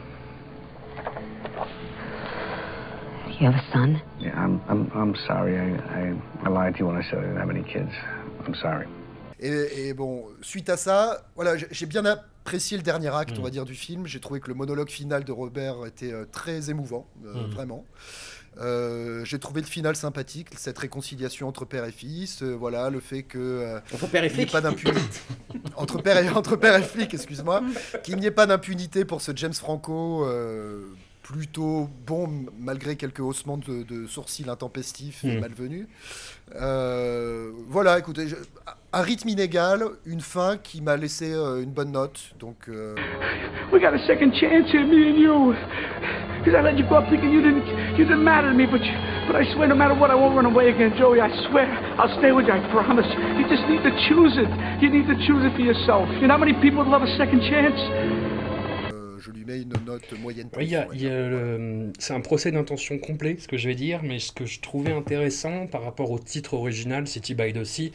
You 3.41 3.47
have 3.47 3.55
a 3.55 3.65
son? 3.73 4.01
Yeah, 4.21 4.35
I'm 4.37 4.61
I'm 4.69 4.91
I'm 4.95 5.15
sorry. 5.27 5.57
I, 5.57 5.77
I 5.95 6.15
I 6.45 6.49
lied 6.49 6.75
to 6.75 6.79
you 6.81 6.87
when 6.87 6.97
I 6.97 7.03
said 7.09 7.19
I 7.19 7.23
didn't 7.23 7.39
have 7.39 7.51
any 7.51 7.63
kids. 7.65 7.93
I'm 8.47 8.55
sorry. 8.55 8.87
Et, 9.41 9.89
et 9.89 9.95
bon, 9.95 10.25
suite 10.43 10.69
à 10.69 10.77
ça, 10.77 11.23
voilà, 11.37 11.57
j'ai- 11.57 11.87
bien 11.87 12.05
apprécié 12.05 12.27
apprécié 12.49 12.77
le 12.79 12.83
dernier 12.83 13.15
acte, 13.15 13.39
on 13.39 13.43
va 13.43 13.51
dire, 13.51 13.67
du 13.67 13.75
film. 13.75 14.07
J'ai 14.07 14.21
trouvé 14.21 14.41
que 14.41 14.49
le 14.49 14.55
monologue 14.55 14.89
final 14.89 15.23
de 15.23 15.31
Robert 15.33 15.85
était 15.87 16.15
très 16.33 16.71
émouvant, 16.71 17.07
vraiment. 17.51 17.85
J'ai 19.25 19.39
trouvé 19.39 19.61
le 19.61 19.67
final 19.67 19.97
sympathique, 19.97 20.49
cette 20.57 20.79
réconciliation 20.79 21.49
entre 21.49 21.65
père 21.65 21.85
et 21.85 21.93
fils, 21.93 22.43
voilà, 22.43 22.91
le 22.91 23.01
fait 23.01 23.23
que 23.23 23.81
entre 23.93 24.09
père 24.09 24.25
et 24.25 24.29
flic, 24.29 24.51
pas 24.51 24.61
d'impunité 24.61 25.01
entre 25.77 26.03
père 26.03 26.19
et 26.19 26.29
entre 26.31 26.57
père 26.57 26.77
et 26.77 26.83
flic, 26.83 27.15
excuse-moi, 27.15 27.63
qu'il 28.03 28.17
n'y 28.17 28.27
ait 28.27 28.31
pas 28.31 28.47
d'impunité 28.47 29.05
pour 29.05 29.21
ce 29.21 29.33
James 29.35 29.55
Franco 29.55 30.27
plutôt 31.29 31.91
bon, 32.07 32.47
malgré 32.59 32.97
quelques 32.97 33.21
haussements 33.21 33.59
de, 33.59 34.07
sourcils 34.07 34.49
intempestifs 34.49 35.25
et 35.25 35.37
hmm. 35.37 35.41
malvenus. 35.41 35.87
Euh, 36.57 37.51
voilà, 37.69 37.99
écoutez, 37.99 38.29
un 38.95 39.03
rythme 39.03 39.29
inégal, 39.29 39.83
une 40.07 40.23
fin 40.23 40.57
qui 40.57 40.81
m'a 40.81 40.97
laissé 40.97 41.31
euh, 41.31 41.63
une 41.63 41.71
bonne 41.71 41.93
note. 41.93 42.19
Donc. 42.41 42.57
Euh... 42.69 42.95
We 43.71 43.83
got 43.83 43.93
a 43.93 43.99
second 44.07 44.33
chance 44.41 44.71
here, 44.73 44.87
me 44.87 45.11
and 45.11 45.19
you. 45.19 45.55
Because 46.39 46.55
I 46.55 46.63
let 46.63 46.79
you 46.79 46.89
go 46.89 46.97
up 46.97 47.11
thinking 47.11 47.31
you 47.31 47.43
didn't, 47.43 47.67
you 47.99 48.05
didn't 48.05 48.23
matter 48.23 48.49
to 48.49 48.55
me, 48.55 48.65
but 48.65 48.81
you, 48.81 48.95
but 49.27 49.35
I 49.35 49.43
swear 49.53 49.67
no 49.67 49.75
matter 49.75 49.95
what, 49.95 50.11
I 50.11 50.15
won't 50.15 50.37
run 50.37 50.47
away 50.47 50.71
again, 50.71 50.95
Joey. 50.97 51.21
I 51.21 51.29
swear, 51.51 51.67
I'll 51.99 52.17
stay 52.23 52.31
with 52.31 52.47
you. 52.47 52.53
I 52.53 52.63
promise. 52.71 53.07
You 53.11 53.45
just 53.51 53.67
need 53.67 53.83
to 53.83 53.91
choose 54.09 54.39
it. 54.39 54.49
You 54.81 54.89
need 54.89 55.11
to 55.11 55.19
choose 55.27 55.43
it 55.43 55.53
for 55.59 55.63
yourself. 55.67 56.09
You 56.23 56.31
know 56.31 56.39
how 56.39 56.43
many 56.43 56.55
people 56.63 56.79
would 56.79 56.89
love 56.89 57.03
a 57.03 57.11
second 57.19 57.43
chance? 57.43 58.28
Je 59.19 59.31
lui 59.31 59.45
mets 59.45 59.63
une 59.63 59.75
note 59.87 60.13
moyenne. 60.21 60.49
Oui, 60.57 60.75
c'est 61.99 62.13
un 62.13 62.21
procès 62.21 62.51
d'intention 62.51 62.99
complet, 62.99 63.37
ce 63.39 63.49
que 63.49 63.57
je 63.57 63.69
vais 63.69 63.75
dire, 63.75 64.03
mais 64.03 64.19
ce 64.19 64.33
que 64.33 64.47
je 64.47 64.61
trouvais 64.61 64.93
intéressant 64.93 65.67
par 65.67 65.83
rapport 65.83 66.11
au 66.11 66.19
titre 66.19 66.55
original, 66.55 67.07
City 67.07 67.35
by 67.35 67.53
the 67.53 67.65
Sea, 67.65 67.93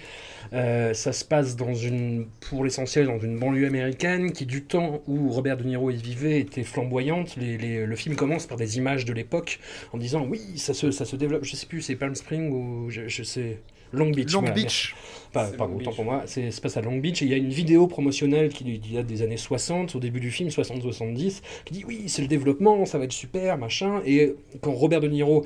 euh, 0.53 0.93
ça 0.93 1.13
se 1.13 1.25
passe 1.25 1.55
dans 1.55 1.73
une, 1.73 2.27
pour 2.49 2.63
l'essentiel 2.63 3.07
dans 3.07 3.19
une 3.19 3.37
banlieue 3.37 3.67
américaine 3.67 4.31
qui, 4.31 4.45
du 4.45 4.63
temps 4.63 5.01
où 5.07 5.29
Robert 5.29 5.57
De 5.57 5.63
Niro 5.63 5.91
y 5.91 5.97
vivait, 5.97 6.39
était 6.39 6.63
flamboyante. 6.63 7.35
Les, 7.37 7.85
le 7.85 7.95
film 7.95 8.15
commence 8.15 8.45
par 8.45 8.57
des 8.57 8.77
images 8.77 9.05
de 9.05 9.13
l'époque 9.13 9.59
en 9.93 9.97
disant 9.97 10.25
oui, 10.25 10.41
ça 10.57 10.73
se, 10.73 10.91
ça 10.91 11.05
se 11.05 11.15
développe, 11.15 11.43
je 11.43 11.55
sais 11.55 11.65
plus, 11.65 11.81
c'est 11.81 11.95
Palm 11.95 12.15
Spring 12.15 12.51
ou 12.51 12.89
je, 12.89 13.07
je 13.07 13.23
sais. 13.23 13.59
Long 13.93 14.09
Beach. 14.09 14.33
Long 14.33 14.41
Beach. 14.41 14.95
pardon, 15.31 15.77
autant 15.77 15.93
pour 15.93 16.03
moi. 16.03 16.23
C'est 16.25 16.49
passe 16.61 16.77
à 16.77 16.81
Long 16.81 16.97
Beach. 16.97 17.21
Et 17.21 17.25
il 17.25 17.31
y 17.31 17.33
a 17.33 17.37
une 17.37 17.49
vidéo 17.49 17.87
promotionnelle 17.87 18.49
qui 18.49 18.79
date 18.79 19.05
des 19.05 19.21
années 19.21 19.37
60, 19.37 19.95
au 19.95 19.99
début 19.99 20.19
du 20.19 20.31
film, 20.31 20.49
60-70, 20.49 21.41
qui 21.65 21.73
dit 21.73 21.85
oui, 21.87 22.03
c'est 22.07 22.21
le 22.21 22.27
développement, 22.27 22.85
ça 22.85 22.97
va 22.97 23.05
être 23.05 23.13
super, 23.13 23.57
machin. 23.57 24.01
Et 24.05 24.35
quand 24.61 24.73
Robert 24.73 24.99
De 24.99 25.07
Niro 25.07 25.45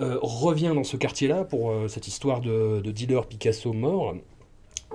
euh, 0.00 0.18
revient 0.22 0.72
dans 0.74 0.84
ce 0.84 0.96
quartier-là 0.96 1.44
pour 1.44 1.70
euh, 1.70 1.86
cette 1.86 2.08
histoire 2.08 2.40
de, 2.40 2.80
de, 2.82 2.90
dealer 2.90 3.26
Picasso 3.26 3.72
mort, 3.74 4.14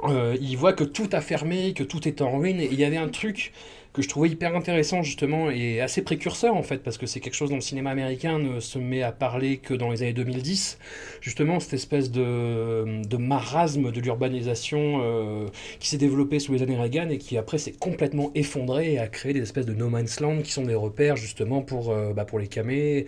euh, 0.04 0.36
il 0.42 0.58
voit 0.58 0.74
que 0.74 0.84
tout 0.84 1.10
a 1.12 1.22
fermé, 1.22 1.74
que 1.74 1.84
tout 1.84 2.08
est 2.08 2.22
en 2.22 2.38
ruine. 2.38 2.60
Et 2.60 2.70
il 2.72 2.80
y 2.80 2.84
avait 2.84 2.98
un 2.98 3.10
truc 3.10 3.54
que 3.98 4.04
je 4.04 4.10
trouvais 4.10 4.30
hyper 4.30 4.56
intéressant 4.56 5.02
justement 5.02 5.50
et 5.50 5.82
assez 5.82 6.04
précurseur 6.04 6.56
en 6.56 6.62
fait 6.62 6.84
parce 6.84 7.00
que 7.00 7.08
c'est 7.08 7.20
quelque 7.20 7.34
chose 7.34 7.50
dont 7.50 7.56
le 7.56 7.62
cinéma 7.62 7.90
américain 7.90 8.38
ne 8.38 8.60
se 8.60 8.78
met 8.78 9.02
à 9.02 9.12
parler 9.12 9.58
que 9.58 9.74
dans 9.74 9.90
les 9.90 10.04
années 10.04 10.14
2010 10.14 10.78
justement 11.20 11.60
cette 11.60 11.74
espèce 11.74 12.12
de, 12.12 13.02
de 13.04 13.18
marasme 13.18 13.92
de 13.92 14.00
l'urbanisation 14.00 15.02
euh, 15.02 15.48
qui 15.80 15.90
s'est 15.90 15.98
développé 15.98 16.38
sous 16.38 16.54
les 16.54 16.62
années 16.62 16.78
Reagan 16.78 17.10
et 17.10 17.18
qui 17.18 17.40
après 17.40 17.58
s'est 17.58 17.72
complètement 17.72 18.30
effondré 18.36 18.94
et 18.94 19.00
a 19.00 19.08
créé 19.08 19.34
des 19.34 19.42
espèces 19.42 19.66
de 19.66 19.74
no 19.74 19.90
man's 19.90 20.20
land 20.20 20.44
qui 20.44 20.52
sont 20.52 20.66
des 20.66 20.76
repères 20.76 21.16
justement 21.16 21.64
pour, 21.64 21.90
euh, 21.90 22.14
bah, 22.14 22.24
pour 22.24 22.38
les 22.38 22.48
camés 22.48 23.08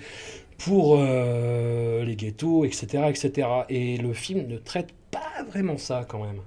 pour 0.57 0.97
euh, 0.97 2.03
les 2.03 2.15
ghettos 2.15 2.65
etc 2.65 3.03
etc 3.09 3.47
et 3.69 3.97
le 3.97 4.13
film 4.13 4.47
ne 4.47 4.57
traite 4.57 4.89
pas 5.11 5.43
vraiment 5.51 5.77
ça 5.77 6.03
quand 6.09 6.25
même 6.25 6.41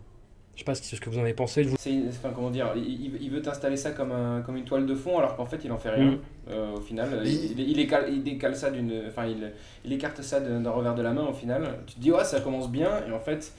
sais 0.62 0.64
pas 0.64 0.74
ce 0.74 1.00
que 1.00 1.10
vous 1.10 1.18
en 1.18 1.22
avez 1.22 1.34
pensé. 1.34 1.62
Vous... 1.62 1.76
Enfin, 2.08 2.30
comment 2.34 2.50
dire, 2.50 2.72
il, 2.76 3.30
veut 3.30 3.42
t'installer 3.42 3.76
ça 3.76 3.90
comme, 3.90 4.12
un, 4.12 4.42
comme 4.42 4.56
une 4.56 4.64
toile 4.64 4.86
de 4.86 4.94
fond, 4.94 5.18
alors 5.18 5.36
qu'en 5.36 5.46
fait, 5.46 5.60
il 5.64 5.72
en 5.72 5.78
fait 5.78 5.90
rien. 5.90 6.12
Mm. 6.12 6.18
Euh, 6.50 6.76
au 6.76 6.80
final, 6.80 7.22
il, 7.24 7.60
il, 7.60 7.78
il, 7.78 8.22
décale 8.22 8.56
ça 8.56 8.70
d'une, 8.70 9.02
enfin, 9.08 9.26
il, 9.26 9.52
il 9.84 9.92
écarte 9.92 10.22
ça 10.22 10.40
d'un 10.40 10.70
revers 10.70 10.94
de 10.94 11.02
la 11.02 11.12
main. 11.12 11.24
Au 11.24 11.32
final, 11.32 11.78
tu 11.86 11.94
te 11.94 12.00
dis 12.00 12.12
ouais, 12.12 12.24
ça 12.24 12.40
commence 12.40 12.70
bien, 12.70 12.90
et 13.08 13.12
en 13.12 13.20
fait, 13.20 13.52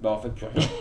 bah 0.00 0.10
en 0.10 0.18
fait 0.18 0.30
plus 0.30 0.46
rien. 0.46 0.66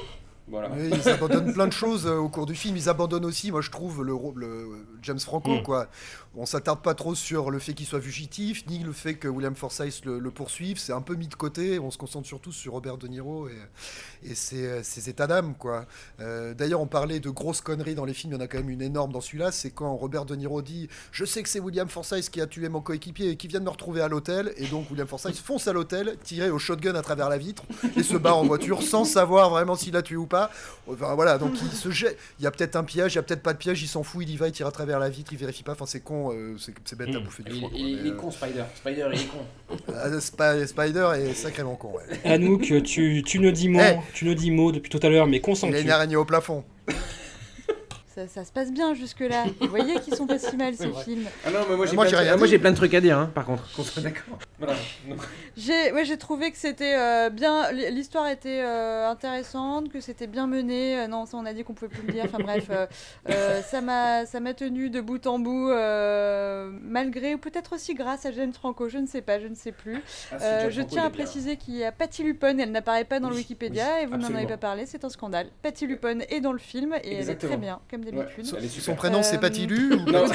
Voilà. 0.48 0.70
ils 0.78 1.08
abandonnent 1.08 1.54
plein 1.54 1.68
de 1.68 1.72
choses 1.72 2.06
euh, 2.06 2.18
au 2.18 2.28
cours 2.28 2.46
du 2.46 2.56
film. 2.56 2.76
Ils 2.76 2.90
abandonnent 2.90 3.24
aussi, 3.24 3.52
moi 3.52 3.62
je 3.62 3.70
trouve, 3.70 4.04
le, 4.04 4.14
le 4.36 4.86
James 5.02 5.20
Franco. 5.20 5.56
Mm. 5.56 5.64
Quoi. 5.64 5.88
On 6.34 6.46
s'attarde 6.46 6.82
pas 6.82 6.94
trop 6.94 7.14
sur 7.14 7.52
le 7.52 7.60
fait 7.60 7.74
qu'il 7.74 7.86
soit 7.86 8.00
fugitif, 8.00 8.66
ni 8.68 8.80
le 8.80 8.94
fait 8.94 9.16
que 9.16 9.28
William 9.28 9.54
Forsythe 9.54 10.06
le, 10.06 10.32
poursuive. 10.32 10.80
C'est 10.80 10.94
un 10.94 11.02
peu 11.02 11.16
mis 11.16 11.28
de 11.28 11.36
côté. 11.36 11.78
On 11.78 11.92
se 11.92 11.98
concentre 11.98 12.26
surtout 12.26 12.54
sur 12.54 12.72
Robert 12.72 12.98
De 12.98 13.08
Niro 13.08 13.50
et, 13.50 13.58
et 14.24 14.34
ses, 14.34 14.82
ses, 14.82 15.10
états 15.10 15.28
d'âme. 15.28 15.56
Quoi. 15.56 15.86
Euh, 16.22 16.54
d'ailleurs, 16.54 16.80
on 16.80 16.88
parlait 16.88 17.20
de 17.20 17.30
grosses 17.30 17.60
conneries 17.60 17.96
dans 17.96 18.06
les 18.06 18.14
films. 18.14 18.32
Il 18.32 18.36
y 18.36 18.38
en 18.38 18.42
a 18.42 18.48
quand 18.48 18.60
même 18.60 18.70
une 18.70 18.82
énorme 18.82 19.12
dans 19.12 19.20
celui-là. 19.20 19.52
C'est 19.52 19.72
quand 19.72 19.94
Robert 19.94 20.24
De 20.24 20.38
Niro 20.38 20.62
dit 20.62 20.88
Je 21.12 21.26
sais 21.26 21.44
que 21.44 21.50
c'est 21.50 21.60
William 21.60 21.90
Forsythe 21.90 22.30
qui 22.30 22.40
a 22.40 22.48
tué 22.48 22.70
mon 22.70 22.80
coéquipier 22.80 23.32
et 23.32 23.36
qui 23.36 23.50
vient 23.50 23.60
de 23.60 23.66
me 23.66 23.70
retrouver 23.70 24.00
à 24.00 24.08
l'hôtel. 24.08 24.54
Et 24.56 24.68
donc 24.68 24.90
William 24.90 25.08
Forsythe 25.08 25.38
fonce 25.44 25.68
à 25.68 25.74
l'hôtel, 25.74 26.16
tiré 26.24 26.50
au 26.50 26.60
shotgun 26.60 26.96
à 26.96 27.02
travers 27.02 27.28
la 27.28 27.38
vitre 27.38 27.64
et 27.98 28.04
se 28.04 28.16
barre 28.16 28.38
en 28.38 28.46
voiture 28.46 28.84
sans 28.84 29.04
savoir 29.04 29.50
vraiment 29.50 29.76
s'il 29.76 29.98
a 29.98 30.02
tué 30.02 30.16
ou 30.16 30.28
pas. 30.28 30.50
Enfin, 30.88 31.14
voilà, 31.16 31.38
donc 31.38 31.62
il 31.62 31.72
se 31.72 31.92
jette. 31.92 32.18
Il 32.40 32.44
y 32.44 32.48
a 32.48 32.52
peut-être 32.52 32.78
un 32.78 32.86
piège, 32.86 33.14
il 33.14 33.16
y 33.18 33.20
a 33.20 33.24
peut-être 33.24 33.44
pas 33.44 33.52
de 33.52 33.58
piège, 33.58 33.84
il 33.84 33.88
s'en 33.88 34.04
fout, 34.04 34.24
il 34.26 34.32
y 34.32 34.38
va, 34.38 34.48
il 34.48 34.54
tire 34.54 34.68
à 34.68 34.72
travers 34.72 34.98
la 34.98 35.10
vitre, 35.10 35.34
il 35.34 35.38
vérifie 35.38 35.64
pas. 35.64 35.74
Enfin, 35.74 35.86
c'est 35.86 36.00
con, 36.00 36.21
euh, 36.30 36.56
c'est 36.58 36.98
bête 36.98 37.10
à 37.16 37.20
hmm. 37.20 37.24
bouffer 37.24 37.44
du 37.44 37.60
foie. 37.60 37.70
Il, 37.74 38.08
est 38.08 38.16
con, 38.16 38.28
euh, 38.28 38.32
Spider. 38.32 38.64
Spider, 38.76 39.08
il 39.14 39.20
est 39.20 39.28
con. 39.28 39.78
Ah, 39.96 40.20
Spider 40.66 41.12
est 41.16 41.34
sacrément 41.34 41.76
con, 41.76 41.94
ouais. 41.94 42.30
Anouk, 42.30 42.84
tu, 42.84 43.24
tu 43.24 43.40
ne 43.40 43.52
dis 43.52 43.70
mot, 43.70 43.80
eh 43.84 43.98
tu 44.14 44.26
ne 44.26 44.34
dis 44.34 44.52
mot 44.52 44.72
depuis 44.72 44.90
tout 44.90 45.00
à 45.02 45.10
l'heure, 45.10 45.28
mais 45.28 45.40
concentre. 45.40 45.74
Il 45.74 45.78
y 45.78 45.80
a 45.80 45.84
une 45.84 45.90
araignée 45.90 46.16
au 46.16 46.26
plafond. 46.26 46.64
Ça, 48.28 48.46
se 48.46 48.52
passe 48.52 48.72
bien 48.72 48.94
jusque-là. 48.94 49.46
Vous 49.60 49.68
voyez 49.68 50.00
qu'ils 50.00 50.16
sont 50.16 50.28
pas 50.28 50.40
si 50.40 50.56
mal 50.58 50.76
ces 50.78 50.92
films. 51.04 51.28
Ah 51.46 51.52
non, 51.52 51.60
mais 51.70 51.76
moi 51.76 51.86
j'ai 51.86 51.96
plein, 51.96 52.60
plein, 52.60 52.72
de 52.72 52.76
trucs 52.76 52.94
à 52.94 53.02
dire, 53.02 53.18
hein, 53.18 53.32
par 53.34 53.46
contre. 53.46 53.64
Qu'on 53.76 53.84
soit 53.84 54.04
d'accord. 54.04 54.38
Voilà. 54.60 54.76
J'ai 55.58 55.92
ouais, 55.92 56.18
trouvé 56.18 56.52
que 56.52 56.58
c'était 56.58 56.96
euh, 56.96 57.30
bien. 57.32 57.72
L'histoire 57.72 58.28
était 58.28 58.62
euh, 58.62 59.10
intéressante, 59.10 59.90
que 59.90 60.00
c'était 60.00 60.28
bien 60.28 60.46
mené. 60.46 61.00
Euh, 61.00 61.08
non, 61.08 61.26
ça 61.26 61.38
on 61.38 61.46
a 61.46 61.54
dit 61.54 61.64
qu'on 61.64 61.74
pouvait 61.74 61.90
plus 61.90 62.06
le 62.06 62.14
dire. 62.14 62.26
Enfin 62.26 62.38
bref, 62.40 62.70
ça 63.66 63.82
m'a 63.82 64.54
tenu 64.54 64.92
de 64.92 65.02
bout 65.02 65.26
en 65.26 65.40
bout, 65.40 65.72
malgré 66.84 67.34
ou 67.34 67.38
peut-être 67.38 67.74
aussi 67.74 67.96
grâce 67.96 68.26
à 68.26 68.32
Jane 68.32 68.54
Franco. 68.54 68.88
Je 68.88 69.00
ne 69.00 69.08
sais 69.08 69.22
pas, 69.22 69.40
je 69.40 69.48
ne 69.48 69.56
sais 69.56 69.72
plus. 69.72 70.02
Ah, 70.32 70.70
je 70.70 70.82
tiens 70.82 71.06
à 71.06 71.10
préciser 71.10 71.58
qu'il 71.58 71.76
y 71.76 71.84
a 71.84 71.92
Patty 71.92 72.24
Lupone. 72.24 72.60
Elle 72.60 72.72
n'apparaît 72.72 73.06
pas 73.06 73.20
dans 73.20 73.30
le 73.30 73.36
Wikipédia 73.36 74.02
et 74.02 74.06
vous 74.06 74.18
n'en 74.18 74.34
avez 74.34 74.48
pas 74.48 74.58
parlé. 74.58 74.86
C'est 74.86 75.04
un 75.04 75.10
scandale. 75.10 75.48
Patty 75.64 75.88
Lupone 75.88 76.24
est 76.30 76.42
dans 76.42 76.54
le 76.54 76.60
film 76.60 76.94
et 77.04 77.16
elle 77.16 77.30
est 77.30 77.36
très 77.36 77.58
bien. 77.58 77.80
Comme 77.90 78.04
son 78.80 78.96
prénom, 78.96 79.24
c'est 79.24 79.40
Patillu 79.40 79.94
ou 79.94 80.12
non. 80.12 80.26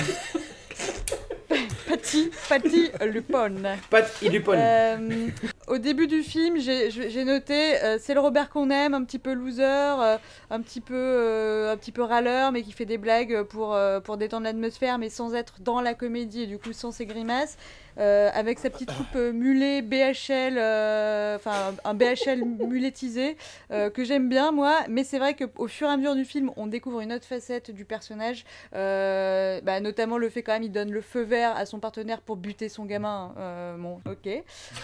Patty, 1.89 2.31
Patty 2.49 2.91
Lupon. 3.05 3.63
Patty 3.91 4.29
Lupon. 4.29 4.55
Euh, 4.57 5.29
au 5.69 5.79
début 5.79 6.07
du 6.07 6.23
film, 6.23 6.59
j'ai 6.59 7.25
noté, 7.25 7.83
euh, 7.83 7.99
c'est 8.01 8.15
le 8.15 8.21
Robert 8.21 8.51
qu'on 8.51 8.71
aime, 8.71 8.95
un 8.95 9.05
petit 9.05 9.19
peu 9.19 9.33
loser, 9.33 9.63
euh, 9.63 10.19
un, 10.51 10.61
petit 10.61 10.81
peu, 10.81 11.69
un 11.71 11.77
petit 11.77 11.93
peu 11.93 12.03
râleur, 12.03 12.53
mais 12.53 12.63
qui 12.63 12.73
fait 12.73 12.85
des 12.85 12.99
blagues 12.99 13.43
pour, 13.45 13.79
pour 14.05 14.17
détendre 14.17 14.45
l'atmosphère, 14.45 14.99
mais 14.99 15.09
sans 15.09 15.35
être 15.35 15.61
dans 15.61 15.81
la 15.81 15.95
comédie 15.95 16.43
et 16.43 16.47
du 16.47 16.59
coup 16.59 16.73
sans 16.73 16.93
ses 16.93 17.07
grimaces. 17.07 17.57
Euh, 17.99 18.31
avec 18.35 18.59
sa 18.59 18.69
petite 18.69 18.93
coupe 18.93 19.17
euh, 19.17 19.33
mulet 19.33 19.81
BHL, 19.81 20.59
euh, 20.59 21.37
enfin 21.37 21.75
un 21.85 21.95
BHL 21.95 22.45
muletisé, 22.45 23.37
que 23.71 24.05
j'aime 24.05 24.29
bien 24.29 24.53
moi, 24.53 24.81
mais 24.89 25.05
c'est 25.05 25.19
vrai 25.19 25.35
qu'au 25.35 25.67
fur 25.69 25.89
et 25.89 25.91
à 25.91 25.97
mesure 25.97 26.15
du 26.15 26.25
film, 26.25 26.51
on 26.57 26.67
découvre 26.67 27.01
une 27.01 27.13
autre 27.13 27.25
facette 27.25 27.71
du 27.71 27.85
personnage, 27.85 28.45
bah, 28.73 29.81
notamment 29.81 30.19
le 30.19 30.29
fait 30.29 30.43
quand 30.43 30.53
même 30.53 30.63
il 30.63 30.73
donne 30.73 30.91
le 30.91 31.01
feu 31.01 31.23
vert 31.23 31.57
à 31.57 31.67
son 31.67 31.79
partenaire 31.79 32.21
pour 32.21 32.37
buter 32.37 32.69
son 32.69 32.85
gamin. 32.85 33.35
bon, 33.79 34.01
ok. 34.07 34.29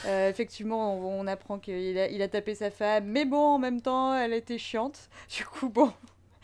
effectivement, 0.06 0.96
on, 0.96 1.26
apprend 1.26 1.58
qu'il 1.58 1.98
a, 1.98 2.08
il 2.08 2.22
a 2.22 2.28
tapé 2.28 2.54
sa 2.54 2.70
femme, 2.70 3.04
mais 3.06 3.24
bon, 3.24 3.54
en 3.54 3.58
même 3.58 3.80
temps, 3.80 4.14
elle 4.14 4.32
était 4.32 4.58
chiante. 4.58 5.08
Du 5.36 5.44
coup, 5.44 5.68
bon. 5.68 5.92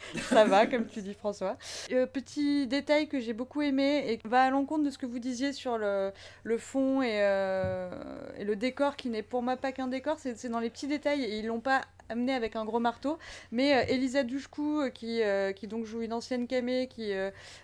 ça 0.29 0.45
va, 0.45 0.67
comme 0.67 0.87
tu 0.87 1.03
dis 1.03 1.15
François. 1.15 1.57
Euh, 1.93 2.07
petit 2.07 2.67
détail 2.67 3.09
que 3.09 3.21
j'ai 3.21 3.33
beaucoup 3.33 3.63
aimé 3.63 4.05
et 4.07 4.19
qui 4.19 4.29
va 4.29 4.45
à 4.45 4.51
l'encontre 4.51 4.85
de 4.85 4.91
ce 4.91 4.99
que 4.99 5.07
vous 5.07 5.19
disiez 5.19 5.53
sur 5.53 5.79
le, 5.79 6.13
le 6.45 6.59
fond 6.59 7.03
et, 7.03 7.21
euh, 7.23 7.91
et, 8.39 8.45
le 8.45 8.57
décor 8.57 8.97
qui 8.97 9.09
n'est 9.09 9.23
pour 9.23 9.43
moi 9.43 9.57
pas 9.57 9.73
qu'un 9.73 9.89
décor, 9.89 10.19
c'est 10.19 10.49
dans 10.49 10.61
les 10.61 10.71
petits 10.71 10.87
détails 10.87 11.23
et 11.23 11.39
ils 11.39 11.47
l'ont 11.47 11.61
pas 11.61 11.83
amené 12.09 12.33
avec 12.35 12.57
un 12.57 12.65
gros 12.65 12.81
marteau. 12.81 13.19
Mais 13.53 13.75
euh, 13.75 13.85
Elisa 13.89 14.23
Dushku, 14.23 14.81
euh, 14.81 14.91
qui, 14.91 15.23
euh, 15.23 15.53
qui 15.53 15.67
donc 15.67 15.85
joue 15.85 16.03
une 16.03 16.13
ancienne 16.13 16.47
camé, 16.47 16.89
qui 16.89 17.13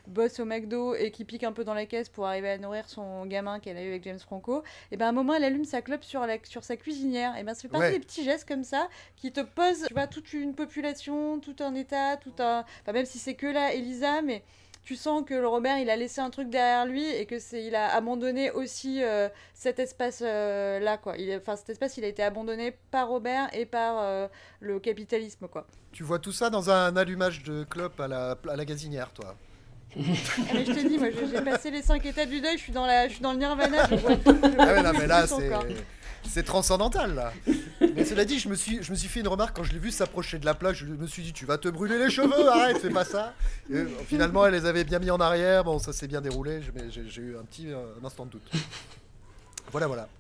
bosse 0.07 0.40
au 0.40 0.44
McDo 0.44 0.94
et 0.94 1.11
qui 1.11 1.24
pique 1.24 1.44
un 1.44 1.52
peu 1.52 1.64
dans 1.64 1.74
la 1.74 1.87
caisse 1.87 2.09
pour 2.09 2.26
arriver 2.26 2.50
à 2.50 2.59
nourrir 2.59 2.88
son 2.88 3.26
gamin 3.26 3.61
qu'elle 3.61 3.76
a 3.76 3.83
eu 3.83 3.88
avec 3.88 4.04
James 4.04 4.18
Franco, 4.18 4.62
et 4.90 4.96
ben 4.96 5.07
à 5.07 5.09
un 5.09 5.12
moment 5.12 5.35
elle 5.35 5.44
allume 5.44 5.64
sa 5.64 5.83
clope 5.83 6.04
sur, 6.04 6.26
la, 6.26 6.37
sur 6.44 6.64
sa 6.64 6.76
cuisinière. 6.76 7.37
Et 7.37 7.42
ben 7.44 7.54
c'est 7.54 7.68
partie 7.68 7.92
des 7.92 8.00
petits 8.00 8.24
gestes 8.24 8.46
comme 8.46 8.64
ça 8.64 8.88
qui 9.16 9.33
te 9.33 9.40
posent, 9.40 9.85
tu 9.87 9.94
vois, 9.94 10.07
toute 10.07 10.33
une 10.33 10.54
population, 10.54 11.40
tout 11.40 11.57
un 11.61 11.74
état, 11.74 12.16
tout 12.16 12.35
un. 12.38 12.64
Enfin, 12.82 12.92
même 12.92 13.07
si 13.07 13.18
c'est 13.18 13.34
que 13.34 13.47
là, 13.47 13.74
Elisa, 13.74 14.22
mais 14.22 14.42
tu 14.85 14.97
sens 14.97 15.24
que 15.24 15.35
le 15.35 15.49
Robert 15.49 15.78
il 15.78 15.89
a 15.91 15.97
laissé 15.97 16.20
un 16.20 16.30
truc 16.30 16.51
derrière 16.51 16.87
lui 16.87 17.07
et 17.07 17.26
que 17.26 17.39
c'est 17.39 17.64
il 17.64 17.74
a 17.74 17.95
abandonné 17.95 18.51
aussi 18.51 19.03
euh, 19.03 19.28
cet 19.55 19.78
espace 19.78 20.22
euh, 20.24 20.97
quoi. 21.03 21.14
Enfin 21.37 21.57
cet 21.57 21.70
espace 21.70 21.97
il 21.97 22.05
a 22.05 22.09
été 22.09 22.22
abandonné 22.22 22.76
par 22.91 23.09
Robert 23.09 23.49
et 23.55 23.64
par 23.64 23.99
euh, 23.99 24.28
le 24.61 24.78
capitalisme 24.78 25.49
quoi. 25.49 25.66
Tu 25.93 26.03
vois 26.03 26.18
tout 26.18 26.32
ça 26.32 26.51
dans 26.51 26.70
un 26.70 26.97
allumage 26.97 27.43
de 27.43 27.64
clope 27.64 27.99
à 27.99 28.09
la, 28.09 28.37
à 28.49 28.57
la 28.57 28.64
gazinière 28.64 29.11
toi? 29.12 29.35
Mais 29.97 30.64
je 30.64 30.72
te 30.72 30.88
dis, 30.88 30.99
moi 30.99 31.09
j'ai 31.11 31.40
passé 31.42 31.70
les 31.70 31.82
5 31.82 32.05
étapes 32.07 32.28
du 32.28 32.40
deuil, 32.40 32.57
je 32.57 32.62
suis 32.62 32.72
dans, 32.72 32.86
la, 32.86 33.09
je 33.09 33.14
suis 33.14 33.22
dans 33.22 33.32
le 33.32 33.38
nirvana. 33.38 33.86
Je 33.90 33.95
vois 33.97 34.12
je 34.12 34.32
Ah 34.59 34.66
ouais, 34.66 34.82
non, 34.82 34.92
mais 34.99 35.07
là, 35.07 35.26
c'est. 35.26 35.51
C'est 36.30 36.42
transcendantal 36.42 37.14
là. 37.14 37.32
Mais 37.95 38.05
cela 38.05 38.24
dit, 38.24 38.38
je 38.38 38.49
me 38.49 38.55
suis, 38.55 38.82
je 38.82 38.90
me 38.90 38.97
suis 38.97 39.09
fait 39.09 39.20
une 39.20 39.28
remarque 39.28 39.57
quand 39.57 39.62
je 39.62 39.72
l'ai 39.72 39.78
vu 39.78 39.90
s'approcher 39.90 40.38
de 40.38 40.47
la 40.47 40.55
plage. 40.55 40.78
Je 40.78 40.86
me 40.86 41.07
suis 41.07 41.22
dit, 41.22 41.32
tu 41.32 41.45
vas 41.45 41.59
te 41.59 41.68
brûler 41.68 41.99
les 41.99 42.11
cheveux, 42.11 42.49
arrête, 42.49 42.78
fais 42.78 42.90
pas 42.90 43.05
ça. 43.05 43.34
Et, 43.70 43.74
euh, 43.74 43.88
finalement, 44.07 44.47
elle 44.47 44.55
les 44.55 44.66
avait 44.66 44.84
bien 44.84 44.99
mis 44.99 45.11
en 45.11 45.20
arrière. 45.20 45.64
Bon, 45.64 45.78
ça 45.78 45.92
s'est 45.92 46.09
bien 46.09 46.20
déroulé, 46.20 46.61
mais 46.74 46.90
j'ai 46.90 47.09
j'ai 47.09 47.22
eu 47.22 47.36
un 47.36 47.45
petit 47.45 47.70
euh, 47.70 47.84
un 48.03 48.05
instant 48.07 48.24
de 48.26 48.30
doute. 48.30 48.51
Voilà, 49.72 49.86
voilà. 49.86 50.08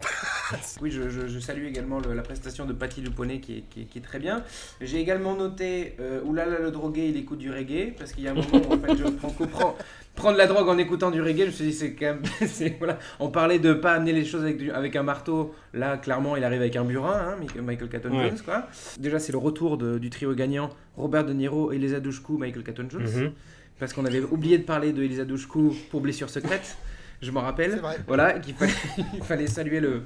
Oui, 0.82 0.90
je, 0.90 1.08
je- 1.08 1.26
je 1.26 1.38
salue 1.38 1.64
également 1.66 2.00
le- 2.00 2.12
la 2.12 2.22
prestation 2.22 2.66
de 2.66 2.72
Patti 2.74 3.00
Luponet 3.00 3.40
qui 3.40 3.58
est, 3.58 3.60
qui 3.70 3.82
est- 3.82 3.84
qui 3.84 3.98
est 3.98 4.02
très 4.02 4.18
bien. 4.18 4.42
J'ai 4.80 5.00
également 5.00 5.34
noté 5.36 5.94
euh, 6.00 6.20
Oulala 6.24 6.58
le 6.58 6.70
drogué, 6.70 7.08
il 7.08 7.16
écoute 7.16 7.38
du 7.38 7.50
reggae 7.50 7.94
parce 7.96 8.12
qu'il 8.12 8.24
y 8.24 8.28
a 8.28 8.32
un 8.32 8.34
moment 8.34 8.60
où 8.68 8.74
en 8.74 8.78
fait, 8.78 8.94
je 8.96 9.04
Franco 9.18 9.46
prend, 9.46 9.76
prend 10.14 10.32
de 10.32 10.36
la 10.38 10.46
drogue 10.46 10.68
en 10.68 10.76
écoutant 10.76 11.10
du 11.10 11.22
reggae. 11.22 11.40
Je 11.40 11.46
me 11.46 11.50
suis 11.50 11.64
dit, 11.66 11.72
c'est 11.72 11.94
quand 11.94 12.06
même. 12.06 12.22
voilà. 12.78 12.98
On 13.20 13.30
parlait 13.30 13.58
de 13.58 13.72
pas 13.72 13.92
amener 13.94 14.12
les 14.12 14.24
choses 14.24 14.42
avec, 14.42 14.58
du- 14.58 14.70
avec 14.70 14.96
un 14.96 15.02
marteau. 15.02 15.54
Là, 15.72 15.96
clairement, 15.96 16.36
il 16.36 16.44
arrive 16.44 16.60
avec 16.60 16.76
un 16.76 16.84
burin, 16.84 17.12
hein, 17.18 17.36
Michael- 17.40 17.62
Michael 17.62 17.88
Caton 17.88 18.10
Ouais. 18.18 18.28
Jones. 18.28 18.38
Quoi. 18.44 18.66
Déjà, 18.98 19.18
c'est 19.18 19.32
le 19.32 19.38
retour 19.38 19.78
de- 19.78 19.98
du 19.98 20.10
trio 20.10 20.34
gagnant 20.34 20.68
Robert 20.96 21.24
De 21.24 21.32
Niro, 21.32 21.72
Elisa 21.72 22.00
Dushku, 22.00 22.36
Michael 22.36 22.64
Caton 22.64 22.86
Jones. 22.90 23.02
Mhm. 23.02 23.32
Parce 23.80 23.92
qu'on 23.94 24.04
avait 24.04 24.20
oublié 24.20 24.58
de 24.58 24.64
parler 24.64 24.92
de 24.92 25.02
Elisa 25.02 25.24
Dushku 25.24 25.74
pour 25.90 26.00
Blessure 26.02 26.28
secrète. 26.28 26.76
Je 27.24 27.30
m'en 27.30 27.40
rappelle. 27.40 27.80
Voilà, 28.06 28.38
qu'il 28.38 28.54
fallait, 28.54 28.72
il 29.14 29.22
fallait 29.22 29.46
saluer 29.46 29.80
le, 29.80 30.02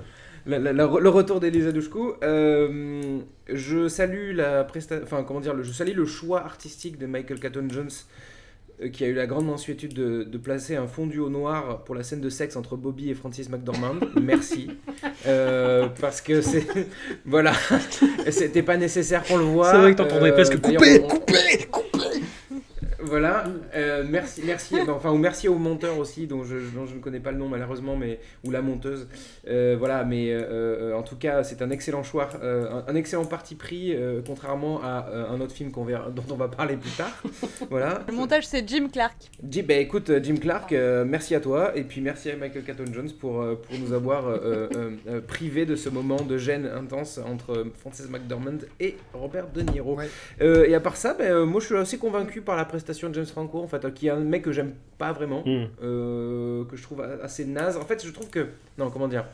la- 0.46 0.58
la- 0.58 0.72
la- 0.72 0.86
le 1.00 1.08
retour 1.08 1.40
d'Elisa 1.40 1.72
Dushku. 1.72 2.14
Euh, 2.22 3.18
je 3.52 3.88
salue 3.88 4.34
la 4.34 4.64
presta... 4.64 4.96
enfin 5.02 5.24
comment 5.24 5.40
dire, 5.40 5.54
le, 5.54 5.62
je 5.62 5.72
salue 5.72 5.94
le 5.96 6.06
choix 6.06 6.44
artistique 6.44 6.98
de 6.98 7.06
Michael 7.06 7.40
Caton 7.40 7.66
Jones 7.68 7.90
euh, 8.82 8.88
qui 8.90 9.04
a 9.04 9.08
eu 9.08 9.14
la 9.14 9.26
grande 9.26 9.46
mansuétude 9.46 9.92
de, 9.94 10.22
de 10.22 10.38
placer 10.38 10.76
un 10.76 10.86
fondu 10.86 11.18
au 11.18 11.28
noir 11.30 11.82
pour 11.84 11.94
la 11.96 12.02
scène 12.04 12.20
de 12.20 12.30
sexe 12.30 12.54
entre 12.56 12.76
Bobby 12.76 13.10
et 13.10 13.14
Francis 13.14 13.48
McDormand. 13.50 13.96
Merci. 14.22 14.70
Euh, 15.26 15.88
parce 16.00 16.20
que 16.20 16.40
c'est. 16.40 16.66
Voilà. 17.26 17.52
C'était 18.30 18.62
pas 18.62 18.76
nécessaire 18.76 19.24
qu'on 19.24 19.36
le 19.38 19.44
voit. 19.44 19.70
C'est 19.72 19.78
vrai 19.78 19.92
que 19.92 19.96
t'entendrais 19.98 20.30
Euh, 20.30 20.34
presque 20.34 20.60
couper, 20.60 21.00
on- 21.02 21.08
couper, 21.08 21.66
couper. 21.70 21.87
Voilà, 23.00 23.44
euh, 23.74 24.04
merci, 24.08 24.42
merci, 24.44 24.74
bah, 24.86 24.92
enfin, 24.94 25.10
ou 25.10 25.18
merci 25.18 25.48
au 25.48 25.56
monteur 25.56 25.98
aussi, 25.98 26.26
dont 26.26 26.44
je, 26.44 26.56
dont 26.74 26.86
je 26.86 26.94
ne 26.94 27.00
connais 27.00 27.20
pas 27.20 27.32
le 27.32 27.38
nom 27.38 27.48
malheureusement, 27.48 27.96
mais 27.96 28.20
ou 28.44 28.50
la 28.50 28.62
monteuse. 28.62 29.08
Euh, 29.48 29.76
voilà, 29.78 30.04
mais 30.04 30.30
euh, 30.30 30.96
en 30.96 31.02
tout 31.02 31.16
cas, 31.16 31.42
c'est 31.44 31.62
un 31.62 31.70
excellent 31.70 32.02
choix, 32.02 32.28
euh, 32.42 32.82
un, 32.86 32.92
un 32.92 32.94
excellent 32.94 33.24
parti 33.24 33.54
pris, 33.54 33.94
euh, 33.94 34.20
contrairement 34.26 34.80
à 34.82 35.08
euh, 35.10 35.30
un 35.30 35.40
autre 35.40 35.54
film 35.54 35.70
qu'on 35.70 35.84
verra, 35.84 36.10
dont 36.10 36.24
on 36.30 36.36
va 36.36 36.48
parler 36.48 36.76
plus 36.76 36.90
tard. 36.90 37.22
voilà. 37.70 38.02
Le 38.08 38.14
montage, 38.14 38.46
c'est 38.46 38.68
Jim 38.68 38.88
Clark. 38.92 39.16
Jim, 39.48 39.64
bah, 39.66 39.74
écoute, 39.74 40.10
Jim 40.22 40.36
Clark, 40.36 40.72
euh, 40.72 41.04
merci 41.06 41.34
à 41.34 41.40
toi, 41.40 41.76
et 41.76 41.84
puis 41.84 42.00
merci 42.00 42.30
à 42.30 42.36
Michael 42.36 42.64
Caton 42.64 42.92
Jones 42.92 43.10
pour, 43.18 43.44
pour 43.62 43.78
nous 43.78 43.92
avoir 43.92 44.26
euh, 44.26 44.68
euh, 44.74 44.90
euh, 45.08 45.20
privé 45.20 45.66
de 45.66 45.76
ce 45.76 45.88
moment 45.88 46.20
de 46.20 46.38
gêne 46.38 46.66
intense 46.66 47.18
entre 47.18 47.66
Frances 47.78 48.08
McDormand 48.08 48.58
et 48.80 48.96
Robert 49.12 49.48
De 49.48 49.62
Niro. 49.62 49.96
Ouais. 49.96 50.08
Euh, 50.40 50.66
et 50.66 50.74
à 50.74 50.80
part 50.80 50.96
ça, 50.96 51.14
ben, 51.14 51.30
euh, 51.30 51.46
moi 51.46 51.60
je 51.60 51.66
suis 51.66 51.76
assez 51.76 51.98
convaincu 51.98 52.40
par 52.40 52.56
la 52.56 52.64
prestation 52.64 52.88
de 53.08 53.14
James 53.14 53.26
Franco, 53.26 53.60
en 53.62 53.68
fait, 53.68 53.84
euh, 53.84 53.90
qui 53.90 54.08
est 54.08 54.10
un 54.10 54.20
mec 54.20 54.42
que 54.42 54.50
j'aime 54.52 54.72
pas 54.98 55.12
vraiment, 55.12 55.42
Mm. 55.46 55.66
euh, 55.82 56.64
que 56.64 56.76
je 56.76 56.82
trouve 56.82 57.02
assez 57.22 57.44
naze. 57.44 57.76
En 57.76 57.84
fait, 57.84 58.04
je 58.04 58.10
trouve 58.10 58.28
que. 58.30 58.48
Non, 58.78 58.90
comment 58.90 59.06
dire 59.08 59.24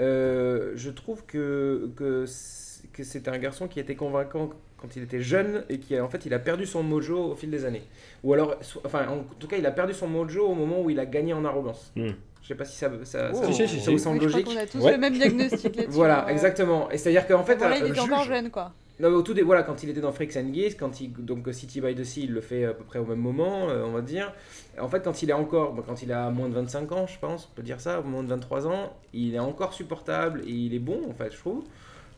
Euh, 0.00 0.72
Je 0.76 0.90
trouve 0.90 1.24
que, 1.26 1.90
que 1.96 2.24
c'est- 2.26 2.90
que 2.92 3.04
c'est 3.04 3.28
un 3.28 3.38
garçon 3.38 3.68
qui 3.68 3.80
était 3.80 3.94
convaincant 3.94 4.50
quand 4.78 4.96
il 4.96 5.02
était 5.02 5.20
jeune 5.20 5.64
et 5.68 5.78
qui, 5.78 5.94
a- 5.96 6.04
en 6.04 6.08
fait, 6.08 6.24
il 6.26 6.32
a 6.34 6.38
perdu 6.38 6.64
son 6.66 6.82
mojo 6.82 7.32
au 7.32 7.34
fil 7.34 7.50
des 7.50 7.64
années. 7.66 7.82
Ou 8.24 8.32
alors, 8.32 8.56
so- 8.62 8.80
enfin, 8.84 9.06
en 9.08 9.24
tout 9.38 9.46
cas, 9.46 9.56
il 9.58 9.66
a 9.66 9.70
perdu 9.70 9.92
son 9.92 10.08
mojo 10.08 10.46
au 10.46 10.54
moment 10.54 10.80
où 10.80 10.88
il 10.90 10.98
a 10.98 11.04
gagné 11.06 11.32
en 11.34 11.44
arrogance. 11.44 11.92
Mm. 11.96 12.08
Je 12.42 12.48
sais 12.48 12.54
pas 12.54 12.64
si 12.64 12.76
ça, 12.78 12.90
ça, 13.04 13.30
Oh. 13.32 13.36
ça- 13.36 13.46
Si, 13.46 13.52
si, 13.52 13.68
si, 13.68 13.74
ça 13.76 13.80
si. 13.82 13.86
vous 13.88 13.92
Oui, 13.92 13.98
semble 13.98 14.20
je 14.22 14.28
crois 14.28 14.40
logique. 14.40 14.56
qu'on 14.56 14.62
a 14.62 14.66
tous 14.66 14.78
Ouais. 14.84 14.92
le 14.92 14.98
même 14.98 15.12
diagnostic 15.12 15.76
là-dessus. 15.76 15.86
Voilà, 15.90 16.24
Ouais. 16.24 16.32
exactement. 16.32 16.90
Et 16.90 16.96
c'est-à-dire 16.96 17.26
qu'en 17.26 17.44
fait, 17.44 17.56
Voilà, 17.56 17.76
il 17.76 17.82
euh, 17.84 17.88
juge. 17.88 17.98
encore 18.00 18.24
jeune, 18.24 18.50
quoi. 18.50 18.72
Non, 19.00 19.08
au 19.14 19.22
tout 19.22 19.34
dé- 19.34 19.42
voilà, 19.42 19.62
quand 19.62 19.82
il 19.82 19.88
était 19.90 20.00
dans 20.00 20.12
Freaks 20.12 20.36
and 20.36 20.52
Geese, 20.52 20.74
quand 20.78 21.00
il, 21.00 21.12
donc 21.12 21.52
City 21.52 21.80
by 21.80 21.94
the 21.94 22.04
Sea, 22.04 22.22
il 22.24 22.32
le 22.32 22.40
fait 22.40 22.64
à 22.64 22.74
peu 22.74 22.84
près 22.84 22.98
au 22.98 23.04
même 23.06 23.18
moment, 23.18 23.68
euh, 23.68 23.84
on 23.84 23.92
va 23.92 24.02
dire. 24.02 24.32
En 24.80 24.88
fait, 24.88 25.00
quand 25.02 25.22
il 25.22 25.30
est 25.30 25.34
encore, 25.34 25.74
quand 25.86 26.02
il 26.02 26.12
a 26.12 26.30
moins 26.30 26.48
de 26.48 26.54
25 26.54 26.92
ans, 26.92 27.06
je 27.06 27.18
pense, 27.18 27.48
on 27.50 27.54
peut 27.56 27.62
dire 27.62 27.80
ça, 27.80 28.00
moins 28.02 28.22
de 28.22 28.28
23 28.28 28.66
ans, 28.66 28.92
il 29.12 29.34
est 29.34 29.38
encore 29.38 29.72
supportable 29.72 30.42
et 30.46 30.50
il 30.52 30.74
est 30.74 30.78
bon, 30.78 31.00
en 31.10 31.14
fait, 31.14 31.32
je 31.32 31.38
trouve. 31.38 31.64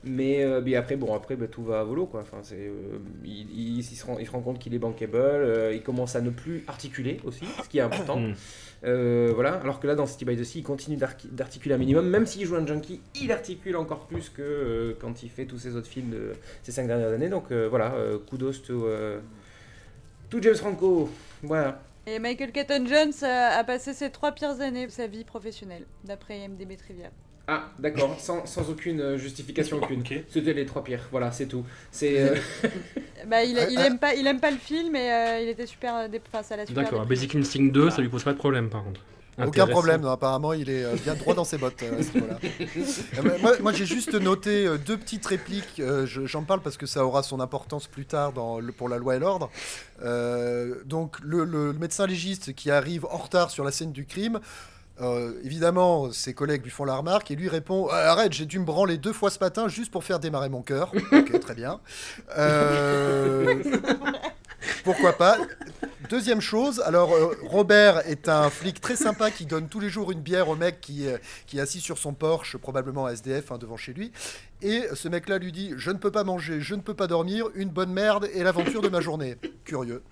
Mais, 0.05 0.43
euh, 0.43 0.61
mais 0.65 0.75
après, 0.75 0.97
bon, 0.97 1.15
après, 1.15 1.37
bah, 1.37 1.47
tout 1.47 1.63
va 1.63 1.81
à 1.81 1.85
volo, 1.85 2.07
quoi. 2.07 2.23
Enfin, 2.23 2.39
c'est, 2.43 2.57
euh, 2.57 2.99
il, 3.25 3.49
il- 3.53 3.79
il 3.79 3.83
se 3.85 4.05
rend, 4.05 4.19
il 4.19 4.27
se 4.27 4.31
rend 4.33 4.41
compte 4.41 4.59
qu'il 4.59 4.75
est 4.75 4.79
bankable, 4.79 5.17
euh, 5.17 5.73
il 5.75 5.83
commence 5.83 6.17
à 6.17 6.21
ne 6.21 6.31
plus 6.31 6.65
articuler 6.67 7.21
aussi, 7.25 7.45
ce 7.63 7.69
qui 7.69 7.79
est 7.79 7.83
important. 7.83 8.19
Mm. 8.19 8.35
Euh, 8.85 9.31
voilà, 9.33 9.55
alors 9.61 9.79
que 9.79 9.87
là 9.87 9.95
dans 9.95 10.07
City 10.07 10.25
by 10.25 10.37
the 10.37 10.43
Sea, 10.43 10.59
il 10.59 10.65
continue 10.65 10.97
d'arti- 10.97 11.29
d'articuler 11.31 11.77
un 11.77 11.79
minimum, 11.79 12.09
même 12.09 12.27
s'il 12.27 12.45
joue 12.47 12.57
un 12.57 12.67
junkie, 12.67 13.01
il 13.21 13.31
articule 13.31 13.77
encore 13.77 14.07
plus 14.09 14.29
que 14.29 14.43
euh, 14.43 14.95
quand 15.01 15.23
il 15.23 15.31
fait 15.31 15.45
tous 15.47 15.59
ces 15.59 15.77
autres 15.77 15.87
films 15.87 16.11
de 16.11 16.33
ces 16.65 16.73
cinq 16.73 16.89
dernières 16.89 17.11
années. 17.13 17.29
Donc 17.29 17.53
euh, 17.53 17.69
voilà, 17.69 17.95
euh, 17.95 18.19
kudos 18.29 18.55
to, 18.67 18.87
euh, 18.87 19.21
to 20.31 20.43
James 20.43 20.57
Franco. 20.57 21.09
Voilà. 21.45 21.81
Et 22.09 22.19
Michael 22.19 22.51
Caton 22.51 22.85
Jones 22.85 23.13
a 23.23 23.63
passé 23.63 23.93
ses 23.95 24.11
trois 24.11 24.33
pires 24.33 24.61
années 24.61 24.87
de 24.87 24.91
sa 24.91 25.07
vie 25.07 25.23
professionnelle, 25.23 25.85
d'après 26.03 26.41
IMDb 26.41 26.77
Trivia. 26.77 27.11
Ah, 27.55 27.65
d'accord, 27.79 28.17
sans, 28.19 28.47
sans 28.47 28.71
aucune 28.71 29.01
euh, 29.01 29.19
justification 29.19 29.77
aucune. 29.77 30.01
Ok. 30.01 30.15
C'était 30.31 30.53
les 30.55 30.65
trois 30.65 30.83
pires, 30.83 31.07
voilà, 31.11 31.33
c'est 31.33 31.47
tout. 31.47 31.65
C'est. 31.91 32.19
euh, 32.21 32.37
Bah, 33.27 33.45
il, 33.45 33.57
il 33.71 33.79
aime 33.79 33.99
pas, 33.99 34.15
il 34.15 34.27
aime 34.27 34.41
pas 34.41 34.51
le 34.51 34.57
film 34.57 34.97
et 34.97 35.13
euh, 35.13 35.41
il 35.43 35.49
était 35.49 35.67
super, 35.67 35.95
euh, 35.97 36.09
dé- 36.09 36.21
enfin, 36.33 36.43
ça 36.43 36.57
l'a 36.57 36.67
super. 36.67 36.83
D'accord. 36.85 37.07
Basic 37.07 37.35
Instinct 37.37 37.71
2, 37.73 37.91
ça 37.91 38.01
lui 38.03 38.09
pose 38.09 38.25
pas 38.25 38.33
de 38.33 38.39
problème 38.39 38.69
par 38.69 38.83
contre. 38.85 39.01
Aucun 39.39 39.67
problème, 39.67 40.03
non, 40.03 40.11
apparemment 40.11 40.53
il 40.53 40.69
est 40.69 40.85
euh, 40.85 40.95
bien 41.03 41.15
droit 41.15 41.33
dans 41.35 41.45
ses 41.45 41.57
bottes 41.57 41.83
euh, 41.83 41.99
à 41.99 42.03
ce 42.03 42.13
niveau-là. 42.15 42.39
Euh, 43.45 43.57
moi- 43.63 43.73
j'ai 43.73 43.87
juste 43.87 44.13
noté 44.15 44.67
euh, 44.67 44.77
deux 44.77 44.97
petites 44.99 45.25
répliques, 45.25 45.81
euh, 45.81 46.05
je- 46.07 46.27
j'en 46.27 46.43
parle 46.43 46.61
parce 46.61 46.77
que 46.77 46.85
ça 46.87 47.07
aura 47.07 47.23
son 47.23 47.41
importance 47.41 47.87
plus 47.87 48.05
tard 48.07 48.33
dans 48.33 48.59
le- 48.61 48.73
pour 48.73 48.89
la 48.89 48.99
loi 48.99 49.17
et 49.17 49.19
l'ordre. 49.21 49.51
Euh, 50.03 50.75
donc 50.85 51.17
le, 51.23 51.45
le- 51.45 51.73
le 51.73 51.79
médecin 51.79 52.07
légiste 52.07 52.55
qui 52.55 52.71
arrive 52.71 53.07
en 53.07 53.17
retard 53.19 53.51
sur 53.51 53.65
la 53.65 53.71
scène 53.73 53.93
du 53.93 54.05
crime, 54.05 54.41
euh, 55.01 55.33
évidemment 55.43 56.13
ses 56.13 56.35
collègues 56.35 56.63
lui 56.65 56.71
font 56.71 56.85
la 56.85 56.97
remarque 56.97 57.31
et 57.31 57.37
lui 57.37 57.49
répond 57.49 57.89
Ah, 57.91 58.13
Arrête, 58.13 58.33
j'ai 58.33 58.47
dû 58.47 58.59
me 58.59 58.65
branler 58.65 58.99
deux 58.99 59.13
fois 59.13 59.31
ce 59.31 59.39
matin 59.39 59.69
juste 59.69 59.91
pour 59.91 60.05
faire 60.05 60.21
démarrer 60.21 60.49
mon 60.49 60.63
cœur. 60.63 60.93
Ok, 61.13 61.41
très 61.41 61.55
bien. 61.55 61.81
Euh, 62.37 63.63
pourquoi 64.85 65.13
pas 65.13 65.39
Deuxième 66.09 66.41
chose, 66.41 66.83
alors 66.85 67.15
euh, 67.15 67.35
Robert 67.43 68.07
est 68.07 68.29
un 68.29 68.51
flic 68.51 68.81
très 68.81 68.97
sympa 68.97 69.31
qui 69.31 69.47
donne 69.47 69.69
tous 69.69 69.81
les 69.81 69.89
jours 69.89 70.13
une 70.13 70.21
bière 70.21 70.49
au 70.49 70.57
mec 70.57 70.81
qui, 70.81 71.07
euh, 71.07 71.17
qui 71.47 71.59
est 71.59 71.61
assis 71.61 71.81
sur 71.81 71.97
son 71.97 72.13
Porsche, 72.13 72.59
probablement 72.59 73.07
à 73.07 73.13
SDF, 73.13 73.51
hein, 73.51 73.59
devant 73.59 73.79
chez 73.79 73.95
lui. 73.95 74.13
Et 74.61 74.83
ce 74.95 75.09
mec-là 75.09 75.39
lui 75.39 75.53
dit 75.53 75.73
Je 75.77 75.91
ne 75.91 75.97
peux 75.97 76.11
pas 76.11 76.25
manger, 76.25 76.61
je 76.61 76.75
ne 76.75 76.81
peux 76.81 76.95
pas 76.95 77.07
dormir, 77.07 77.47
une 77.55 77.71
bonne 77.71 77.93
merde 77.93 78.29
et 78.35 78.43
l'aventure 78.43 78.83
de 78.83 78.91
ma 78.91 79.01
journée. 79.01 79.37
Curieux. 79.65 80.03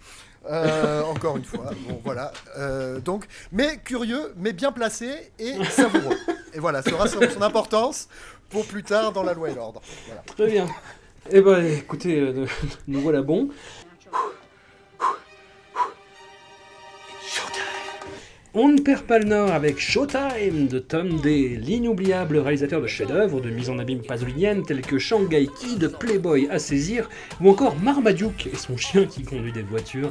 Euh, 0.48 1.02
encore 1.02 1.36
une 1.36 1.44
fois, 1.44 1.70
bon 1.88 2.00
voilà. 2.02 2.32
Euh, 2.56 2.98
donc, 3.00 3.26
mais 3.52 3.78
curieux, 3.78 4.32
mais 4.36 4.52
bien 4.52 4.72
placé 4.72 5.32
et 5.38 5.62
savoureux. 5.64 6.16
Et 6.54 6.58
voilà, 6.58 6.82
ça 6.82 6.92
aura 6.92 7.08
son, 7.08 7.20
son 7.28 7.42
importance 7.42 8.08
pour 8.48 8.64
plus 8.64 8.82
tard 8.82 9.12
dans 9.12 9.22
la 9.22 9.34
loi 9.34 9.50
et 9.50 9.54
l'ordre. 9.54 9.80
Très 10.36 10.46
bien. 10.46 10.66
Eh 11.30 11.42
ben, 11.42 11.64
écoutez, 11.64 12.34
nous 12.88 13.00
voilà 13.00 13.22
bons. 13.22 13.50
On 18.52 18.66
ne 18.66 18.80
perd 18.80 19.02
pas 19.02 19.20
le 19.20 19.26
nord 19.26 19.52
avec 19.52 19.78
Showtime 19.78 20.66
de 20.66 20.80
Tom 20.80 21.20
Day, 21.20 21.56
l'inoubliable 21.56 22.36
réalisateur 22.38 22.82
de 22.82 22.88
chefs-d'œuvre 22.88 23.40
de 23.40 23.48
mise 23.48 23.70
en 23.70 23.78
abîme 23.78 24.02
pasolinienne 24.02 24.64
tels 24.64 24.80
que 24.80 24.98
Shanghai 24.98 25.48
Kid, 25.60 25.92
Playboy 26.00 26.48
à 26.50 26.58
saisir, 26.58 27.08
ou 27.40 27.48
encore 27.48 27.76
Marmaduke 27.78 28.48
et 28.52 28.56
son 28.56 28.76
chien 28.76 29.06
qui 29.06 29.22
conduit 29.22 29.52
des 29.52 29.62
voitures. 29.62 30.10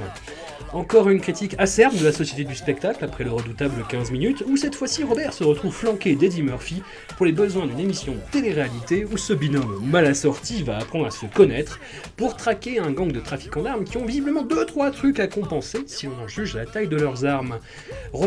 Encore 0.71 1.09
une 1.09 1.19
critique 1.19 1.55
acerbe 1.57 1.97
de 1.97 2.05
la 2.05 2.13
société 2.13 2.45
du 2.45 2.55
spectacle 2.55 3.03
après 3.03 3.25
le 3.25 3.31
redoutable 3.31 3.83
15 3.89 4.11
minutes, 4.11 4.43
où 4.47 4.55
cette 4.55 4.75
fois-ci 4.75 5.03
Robert 5.03 5.33
se 5.33 5.43
retrouve 5.43 5.73
flanqué 5.73 6.15
d'Eddie 6.15 6.43
Murphy 6.43 6.81
pour 7.17 7.25
les 7.25 7.31
besoins 7.33 7.65
d'une 7.65 7.79
émission 7.79 8.15
télé-réalité 8.31 9.03
où 9.03 9.17
ce 9.17 9.33
binôme 9.33 9.81
mal 9.83 10.05
assorti 10.05 10.63
va 10.63 10.77
apprendre 10.77 11.07
à 11.07 11.11
se 11.11 11.25
connaître 11.25 11.79
pour 12.15 12.37
traquer 12.37 12.79
un 12.79 12.91
gang 12.91 13.11
de 13.11 13.19
trafiquants 13.19 13.63
d'armes 13.63 13.83
qui 13.83 13.97
ont 13.97 14.05
visiblement 14.05 14.45
2-3 14.45 14.91
trucs 14.91 15.19
à 15.19 15.27
compenser 15.27 15.79
si 15.87 16.07
on 16.07 16.23
en 16.23 16.27
juge 16.27 16.55
la 16.55 16.65
taille 16.65 16.87
de 16.87 16.97
leurs 16.97 17.25
armes. 17.25 17.57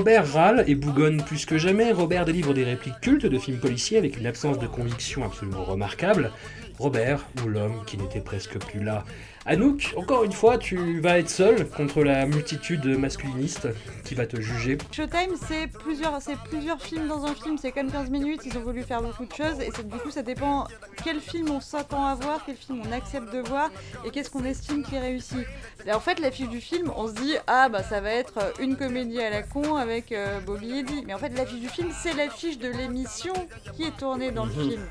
Râle 0.08 0.64
et 0.66 0.74
bougonne 0.74 1.22
plus 1.22 1.46
que 1.46 1.58
jamais, 1.58 1.92
Robert 1.92 2.24
délivre 2.24 2.54
des 2.54 2.64
répliques 2.64 3.00
cultes 3.00 3.26
de 3.26 3.38
films 3.38 3.58
policiers 3.58 3.98
avec 3.98 4.18
une 4.18 4.26
absence 4.26 4.58
de 4.58 4.66
conviction 4.66 5.24
absolument 5.24 5.64
remarquable. 5.64 6.30
Robert 6.78 7.26
ou 7.44 7.48
l'homme 7.48 7.84
qui 7.86 7.96
n'était 7.96 8.20
presque 8.20 8.58
plus 8.58 8.82
là. 8.82 9.04
Anouk, 9.44 9.92
encore 9.96 10.22
une 10.22 10.32
fois, 10.32 10.56
tu 10.56 11.00
vas 11.00 11.18
être 11.18 11.28
seul 11.28 11.68
contre 11.68 12.04
la 12.04 12.26
multitude 12.26 12.86
masculiniste 12.96 13.66
qui 14.04 14.14
va 14.14 14.24
te 14.24 14.40
juger. 14.40 14.78
Showtime, 14.92 15.34
c'est 15.48 15.66
plusieurs, 15.66 16.22
c'est 16.22 16.36
plusieurs 16.48 16.80
films 16.80 17.08
dans 17.08 17.24
un 17.24 17.34
film, 17.34 17.58
c'est 17.58 17.72
comme 17.72 17.90
15 17.90 18.08
minutes, 18.10 18.42
ils 18.44 18.56
ont 18.56 18.60
voulu 18.60 18.84
faire 18.84 19.02
beaucoup 19.02 19.24
de 19.26 19.32
choses, 19.34 19.58
et 19.60 19.70
du 19.82 19.96
coup 19.98 20.12
ça 20.12 20.22
dépend 20.22 20.68
quel 21.02 21.18
film 21.18 21.50
on 21.50 21.60
s'attend 21.60 22.06
à 22.06 22.14
voir, 22.14 22.42
quel 22.46 22.54
film 22.54 22.82
on 22.88 22.92
accepte 22.92 23.32
de 23.32 23.40
voir, 23.40 23.70
et 24.04 24.10
qu'est-ce 24.10 24.30
qu'on 24.30 24.44
estime 24.44 24.84
qui 24.84 24.96
réussit. 24.96 25.44
Et 25.86 25.92
en 25.92 25.98
fait, 25.98 26.20
l'affiche 26.20 26.48
du 26.48 26.60
film, 26.60 26.92
on 26.96 27.08
se 27.08 27.14
dit, 27.14 27.34
ah 27.48 27.68
bah 27.68 27.82
ça 27.82 28.00
va 28.00 28.10
être 28.10 28.52
une 28.60 28.76
comédie 28.76 29.20
à 29.20 29.30
la 29.30 29.42
con 29.42 29.74
avec 29.74 30.12
euh, 30.12 30.38
Bobby 30.38 30.78
Eddie. 30.78 31.02
Mais 31.04 31.14
en 31.14 31.18
fait, 31.18 31.30
l'affiche 31.36 31.58
du 31.60 31.68
film, 31.68 31.90
c'est 32.00 32.14
l'affiche 32.14 32.58
de 32.58 32.68
l'émission 32.68 33.32
qui 33.74 33.82
est 33.82 33.96
tournée 33.98 34.30
dans 34.30 34.44
le 34.46 34.52
Mhm. 34.52 34.70
film. 34.70 34.82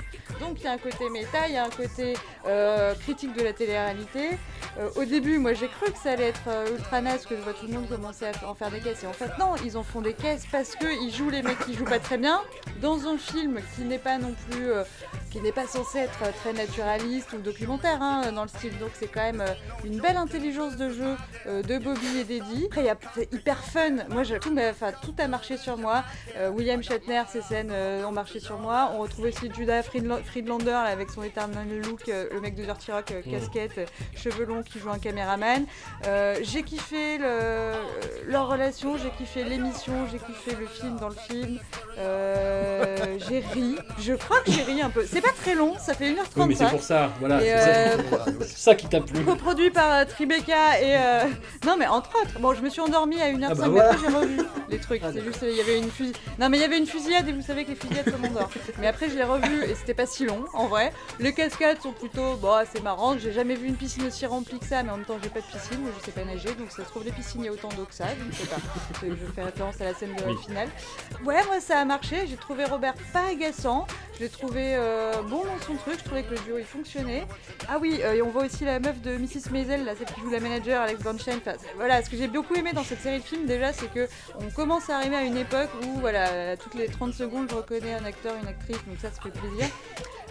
Donc 0.42 0.58
il 0.60 0.64
y 0.64 0.68
a 0.68 0.72
un 0.74 0.78
côté 0.78 1.10
méta, 1.10 1.48
il 1.48 1.54
y 1.54 1.58
a 1.58 1.64
un 1.66 1.70
côté 1.70 2.14
euh, 2.48 2.94
critique 2.96 3.34
de 3.38 3.44
la 3.44 3.54
télé-réalité. 3.54 4.32
Euh, 4.80 4.90
au 4.96 5.04
début, 5.04 5.38
moi 5.38 5.54
j'ai 5.54 5.68
cru 5.68 5.92
que 5.92 5.98
ça 5.98 6.12
allait 6.12 6.30
être 6.30 6.48
euh, 6.48 6.72
ultra 6.78 7.02
naze, 7.02 7.26
que 7.26 7.36
je 7.36 7.42
vois 7.42 7.54
tout 7.54 7.68
le 7.68 7.74
monde 7.74 7.90
commencer 7.90 8.26
à 8.26 8.48
en 8.50 8.56
faire 8.56 8.72
des 8.72 8.80
caisses. 8.80 9.04
Et 9.04 9.08
en 9.08 9.14
fait, 9.14 9.32
non, 9.38 9.56
ils 9.66 9.76
en 9.78 9.84
font 9.84 10.02
des 10.02 10.14
caisses 10.14 10.46
parce 10.52 10.76
qu'ils 10.76 11.14
jouent 11.14 11.30
les 11.30 11.42
mecs 11.42 11.60
qui 11.66 11.74
jouent 11.74 11.84
pas 11.84 12.00
très 12.00 12.18
bien 12.18 12.42
dans 12.82 13.06
un 13.08 13.18
film 13.18 13.60
qui 13.76 13.82
n'est 13.84 13.98
pas 14.00 14.18
non 14.18 14.34
plus. 14.50 14.72
euh, 14.72 14.84
qui 15.30 15.40
n'est 15.40 15.54
pas 15.54 15.66
censé 15.66 16.00
être 16.00 16.20
très 16.42 16.52
naturaliste 16.52 17.32
ou 17.32 17.38
documentaire 17.38 18.02
hein, 18.02 18.34
dans 18.34 18.42
le 18.42 18.50
style. 18.50 18.78
Donc 18.80 18.90
c'est 18.96 19.08
quand 19.08 19.22
même 19.22 19.42
une 19.86 19.98
belle 20.02 20.18
intelligence 20.18 20.76
de 20.76 20.90
jeu 20.90 21.16
de 21.46 21.78
Bobby 21.78 22.18
et 22.20 22.24
d'Eddie. 22.26 22.66
Après, 22.66 22.82
il 22.82 22.88
y 22.88 22.90
a 22.90 22.98
c'est 23.16 23.34
hyper 23.34 23.64
fun. 23.64 23.92
Moi, 24.10 24.24
tout, 24.42 24.54
enfin, 24.60 24.92
tout 25.02 25.16
a 25.20 25.30
marché 25.30 25.56
sur 25.56 25.78
moi. 25.78 26.04
William 26.54 26.84
Shatner, 26.84 27.24
ses 27.30 27.42
scènes 27.42 27.72
ont 28.06 28.12
marché 28.12 28.42
sur 28.42 28.60
moi. 28.60 28.92
On 28.94 28.98
retrouve 29.00 29.28
aussi 29.28 29.50
Judah 29.56 29.84
Friedla- 29.84 30.22
Friedlander 30.22 30.66
là, 30.72 30.82
avec 30.82 31.10
son 31.10 31.24
éternel 31.24 31.80
look, 31.82 32.08
le 32.08 32.42
mec 32.42 32.56
de 32.56 32.64
Dirty 32.66 32.92
Rock, 32.92 33.14
casquette, 33.32 33.78
euh, 33.78 33.86
cheveux 34.32 34.46
longs 34.46 34.64
qui 34.64 34.80
joue 34.80 34.90
un 34.90 35.00
caméraman. 35.00 35.66
Euh, 36.08 36.36
j'ai 36.42 36.64
kiffé 36.64 37.18
le- 37.18 37.74
leur 38.32 38.48
relation, 38.48 38.98
j'ai 38.98 39.10
kiffé 39.12 39.44
l'émission, 39.44 39.94
j'ai 40.12 40.20
kiffé 40.20 40.56
le 40.60 40.66
film 40.68 40.98
dans 40.98 41.10
le 41.10 41.16
film. 41.16 41.60
Euh, 41.98 43.18
j'ai 43.30 43.40
ri. 43.40 43.76
Je 44.00 44.14
crois 44.14 44.40
que 44.42 44.52
j'ai 44.52 44.64
ri 44.64 44.82
un 44.82 44.90
peu. 44.90 45.06
C'est 45.06 45.22
pas 45.22 45.32
très 45.42 45.56
long, 45.56 45.76
ça 45.80 45.94
fait 45.94 46.10
1h35. 46.12 46.16
Oui, 46.38 46.46
mais 46.48 46.56
c'est 46.56 46.70
pour 46.70 46.82
ça, 46.84 47.12
voilà. 47.20 47.38
Euh, 47.40 47.98
c'est 48.42 48.58
ça 48.58 48.76
qui 48.76 48.88
t'a 48.88 49.02
plu. 49.02 49.24
Coproduit 49.24 49.70
par 49.72 49.92
euh, 49.92 50.06
Tribeca 50.06 50.82
et. 50.82 50.98
Non, 51.66 51.76
mais 51.78 51.88
entre 51.88 52.12
autres. 52.22 52.40
Bon, 52.40 52.54
je 52.54 52.62
me 52.62 52.70
suis 52.70 52.82
endormie 52.82 53.22
à 53.22 53.32
1h05, 53.32 53.48
Ah 53.52 53.56
bah 53.56 53.68
voilà. 53.68 53.90
après 53.92 54.08
j'ai 54.10 54.16
revu 54.16 54.38
les 54.70 54.80
trucs. 54.80 55.02
C'est 55.14 55.24
juste, 55.24 55.40
il 55.44 55.56
y 55.56 55.62
avait 55.62 55.78
une 55.78 55.90
fusillade. 55.92 56.18
Non, 56.40 56.50
mais 56.50 56.58
il 56.58 56.62
y 56.62 56.64
avait 56.64 56.78
une 56.78 56.86
fusillade 56.88 57.28
et 57.28 57.32
vous 57.34 57.42
savez 57.42 57.64
que 57.66 57.70
les 57.70 57.76
fusillades, 57.76 58.10
ça 58.10 58.18
m'endort. 58.18 58.50
Mais 58.80 58.88
après, 58.88 59.10
je 59.10 59.16
l'ai 59.16 59.24
revu 59.24 59.64
et 59.64 59.76
c'était 59.76 59.94
pas 59.94 60.06
si 60.06 60.26
long, 60.26 60.46
en 60.54 60.68
vrai. 60.68 60.92
Les 61.20 61.34
cascades 61.34 61.82
sont 61.82 61.92
plutôt. 61.92 62.36
Bon, 62.38 62.56
c'est 62.74 62.82
marrant. 62.84 63.18
J'ai 63.18 63.32
jamais 63.32 63.56
vu 63.56 63.68
une 63.68 63.76
piscine 63.76 64.06
aussi 64.08 64.21
remplie 64.28 64.60
que 64.60 64.66
ça, 64.66 64.84
mais 64.84 64.90
en 64.92 64.98
même 64.98 65.06
temps, 65.06 65.18
j'ai 65.22 65.30
pas 65.30 65.40
de 65.42 65.46
piscine. 65.46 65.80
Moi, 65.82 65.92
je 66.00 66.06
sais 66.06 66.12
pas 66.12 66.24
nager, 66.26 66.54
donc 66.56 66.72
ça 66.72 66.84
se 66.84 66.90
trouve, 66.90 67.04
les 67.04 67.12
piscines, 67.12 67.42
il 67.42 67.46
y 67.46 67.50
a 67.50 67.52
autant 67.52 67.70
d'eau 67.70 67.86
que 67.86 67.94
ça. 67.94 68.06
Je 68.18 68.24
ne 68.26 68.32
sais 68.32 68.48
pas. 68.48 68.58
Je 69.04 69.32
fais 69.34 69.44
référence 69.44 69.80
à 69.82 69.86
la 69.86 69.94
scène 69.94 70.16
de 70.16 70.24
Oui. 70.26 70.36
finale. 70.46 70.70
Ouais, 71.26 71.44
moi, 71.46 71.60
ça 71.60 71.80
a 71.80 71.86
marché. 71.86 72.28
J'ai 72.28 72.38
trouvé 72.38 72.66
Robert 72.66 72.94
pas 73.14 73.28
agaçant. 73.32 73.88
Je 74.16 74.22
l'ai 74.22 74.30
trouvé 74.30 74.76
euh, 74.76 75.14
bon 75.24 75.44
dans 75.44 75.60
son 75.66 75.76
truc. 75.76 75.96
Je 76.00 76.04
trouvais 76.04 76.24
que 76.24 76.32
le 76.32 76.40
duo, 76.40 76.58
il 76.58 76.66
fonctionnait. 76.66 77.26
Ah 77.68 77.78
oui, 77.80 78.00
euh, 78.04 78.14
et 78.14 78.22
on 78.22 78.30
voit 78.30 78.46
aussi 78.46 78.66
la 78.66 78.80
meuf 78.80 79.02
de 79.02 79.18
Mrs. 79.18 79.52
Maisel, 79.52 79.84
là, 79.86 79.94
celle 79.98 80.08
qui 80.14 80.22
joue 80.22 80.30
la 80.30 80.40
manager, 80.40 80.82
Alex 80.82 81.02
Bernstein. 81.02 81.38
Enfin, 81.38 81.58
voilà, 81.76 82.04
ce 82.04 82.10
que 82.10 82.18
j'ai 82.18 82.28
beaucoup 82.28 82.54
aimé 82.54 82.72
dans 82.74 82.84
cette 82.84 83.02
série 83.02 83.20
de 83.20 83.24
films, 83.24 83.46
déjà, 83.46 83.74
c'est 83.74 83.92
que 83.92 84.08
on 84.40 84.50
commence 84.52 84.90
à 84.90 84.98
arriver 84.98 85.16
à 85.16 85.24
une 85.24 85.38
époque 85.38 85.70
où, 85.84 86.00
voilà, 86.00 86.56
toutes 86.58 86.76
les 86.76 86.88
30 86.88 87.14
secondes, 87.14 87.48
je 87.50 87.56
reconnais 87.56 87.94
un 87.96 88.06
acteur, 88.06 88.36
une 88.42 88.48
actrice, 88.48 88.78
donc 88.88 88.98
ça, 89.02 89.10
ça 89.12 89.22
fait 89.22 89.32
plaisir. 89.32 89.68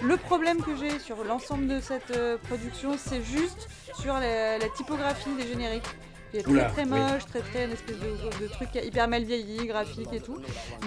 Le 0.02 0.16
problème 0.16 0.62
que 0.62 0.74
j'ai 0.76 0.98
sur 0.98 1.22
l'ensemble 1.24 1.66
de 1.68 1.80
cette 1.80 2.10
euh, 2.16 2.38
production, 2.48 2.96
c'est 2.96 3.22
juste 3.22 3.68
sur 4.00 4.14
la, 4.14 4.58
la 4.58 4.68
typographie 4.70 5.30
des 5.36 5.46
génériques. 5.46 5.84
Il 6.32 6.38
est 6.38 6.42
très 6.42 6.52
Oula, 6.52 6.64
très 6.66 6.84
oui. 6.84 6.90
moche, 6.90 7.26
très 7.26 7.40
très 7.40 7.64
une 7.64 7.72
espèce 7.72 7.96
de, 7.98 8.40
de 8.44 8.46
truc 8.48 8.68
hyper 8.76 9.08
mal 9.08 9.24
vieilli, 9.24 9.66
graphique 9.66 10.12
et 10.12 10.20
tout. 10.20 10.38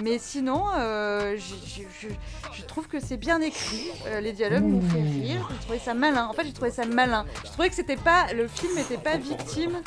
Mais 0.02 0.18
sinon, 0.18 0.64
euh, 0.78 1.36
je, 1.36 2.08
je 2.52 2.62
trouve 2.64 2.88
que 2.88 2.98
c'est 2.98 3.18
bien 3.18 3.40
écrit. 3.42 3.90
Euh, 4.06 4.20
les 4.20 4.32
dialogues 4.32 4.64
m'ont 4.64 4.80
fait 4.80 5.02
rire. 5.02 5.46
J'ai 5.52 5.58
trouvé 5.64 5.78
ça 5.78 5.92
malin. 5.94 6.26
En 6.26 6.32
fait, 6.32 6.44
j'ai 6.46 6.52
trouvé 6.54 6.70
ça 6.70 6.86
malin. 6.86 7.26
Je 7.44 7.50
trouvais 7.50 7.68
que 7.68 7.74
c'était 7.74 7.96
pas 7.96 8.32
le 8.32 8.48
film 8.48 8.74
n'était 8.74 8.96
pas 8.96 9.18
victime 9.18 9.82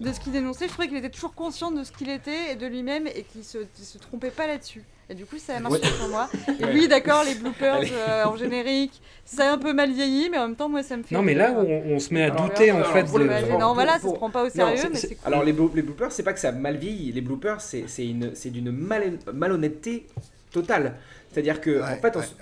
de 0.00 0.12
ce 0.12 0.18
qu'il 0.20 0.32
dénonçait. 0.32 0.66
Je 0.66 0.72
trouvais 0.72 0.88
qu'il 0.88 0.96
était 0.96 1.08
toujours 1.08 1.34
conscient 1.34 1.70
de 1.70 1.84
ce 1.84 1.92
qu'il 1.92 2.10
était 2.10 2.50
et 2.52 2.56
de 2.56 2.66
lui-même 2.66 3.06
et 3.06 3.22
qu'il 3.22 3.44
se, 3.44 3.58
se 3.80 3.98
trompait 3.98 4.30
pas 4.30 4.48
là-dessus. 4.48 4.82
Et 5.08 5.14
du 5.14 5.24
coup, 5.24 5.36
ça 5.38 5.56
a 5.56 5.60
marché 5.60 5.80
Ouais. 5.82 5.86
sur 5.88 6.08
moi. 6.08 6.28
Et 6.60 6.64
Ouais. 6.64 6.70
oui, 6.74 6.88
d'accord, 6.88 7.22
les 7.24 7.36
bloopers 7.36 7.80
euh, 7.92 8.24
en 8.24 8.36
générique, 8.36 9.00
c'est 9.24 9.42
un 9.46 9.56
peu 9.58 9.72
mal 9.72 9.92
vieilli, 9.92 10.28
mais 10.30 10.38
en 10.38 10.48
même 10.48 10.56
temps, 10.56 10.68
moi, 10.68 10.82
ça 10.82 10.96
me 10.96 11.04
fait. 11.04 11.14
Non, 11.14 11.22
mais 11.22 11.34
là, 11.34 11.54
on, 11.56 11.94
on 11.94 11.98
se 12.00 12.12
met 12.12 12.22
à 12.22 12.32
Alors, 12.32 12.48
douter 12.48 12.72
en 12.72 12.76
alors, 12.78 12.92
fait 12.92 13.04
pour 13.04 13.18
de. 13.20 13.26
pour- 13.48 13.58
non, 13.60 13.72
voilà, 13.74 13.98
pour- 14.00 14.02
ça 14.02 14.14
se 14.14 14.14
prend 14.18 14.30
pas 14.30 14.42
au 14.42 14.46
Non, 14.46 14.50
sérieux, 14.50 14.76
c'est- 14.78 14.88
mais 14.88 14.94
c'est- 14.96 15.08
c'est 15.08 15.14
cool. 15.14 15.26
Alors 15.32 15.44
les, 15.44 15.52
blo- 15.52 15.70
les 15.74 15.82
bloopers, 15.82 16.10
c'est 16.10 16.22
pas 16.24 16.32
que 16.32 16.40
ça 16.40 16.48
a 16.48 16.52
mal 16.52 16.76
vieilli. 16.76 17.12
Les 17.12 17.20
bloopers, 17.20 17.60
c'est 17.60 17.84
c'est 17.86 18.06
une, 18.06 18.34
c'est 18.34 18.50
d'une 18.50 18.72
mal- 18.72 19.18
malhonnêteté 19.32 20.06
totale. 20.50 20.94
C'est-à-dire 21.32 21.60
que 21.60 21.82
en 21.82 21.96
fait, 22.00 22.16
on, 22.16 22.20
s- 22.20 22.34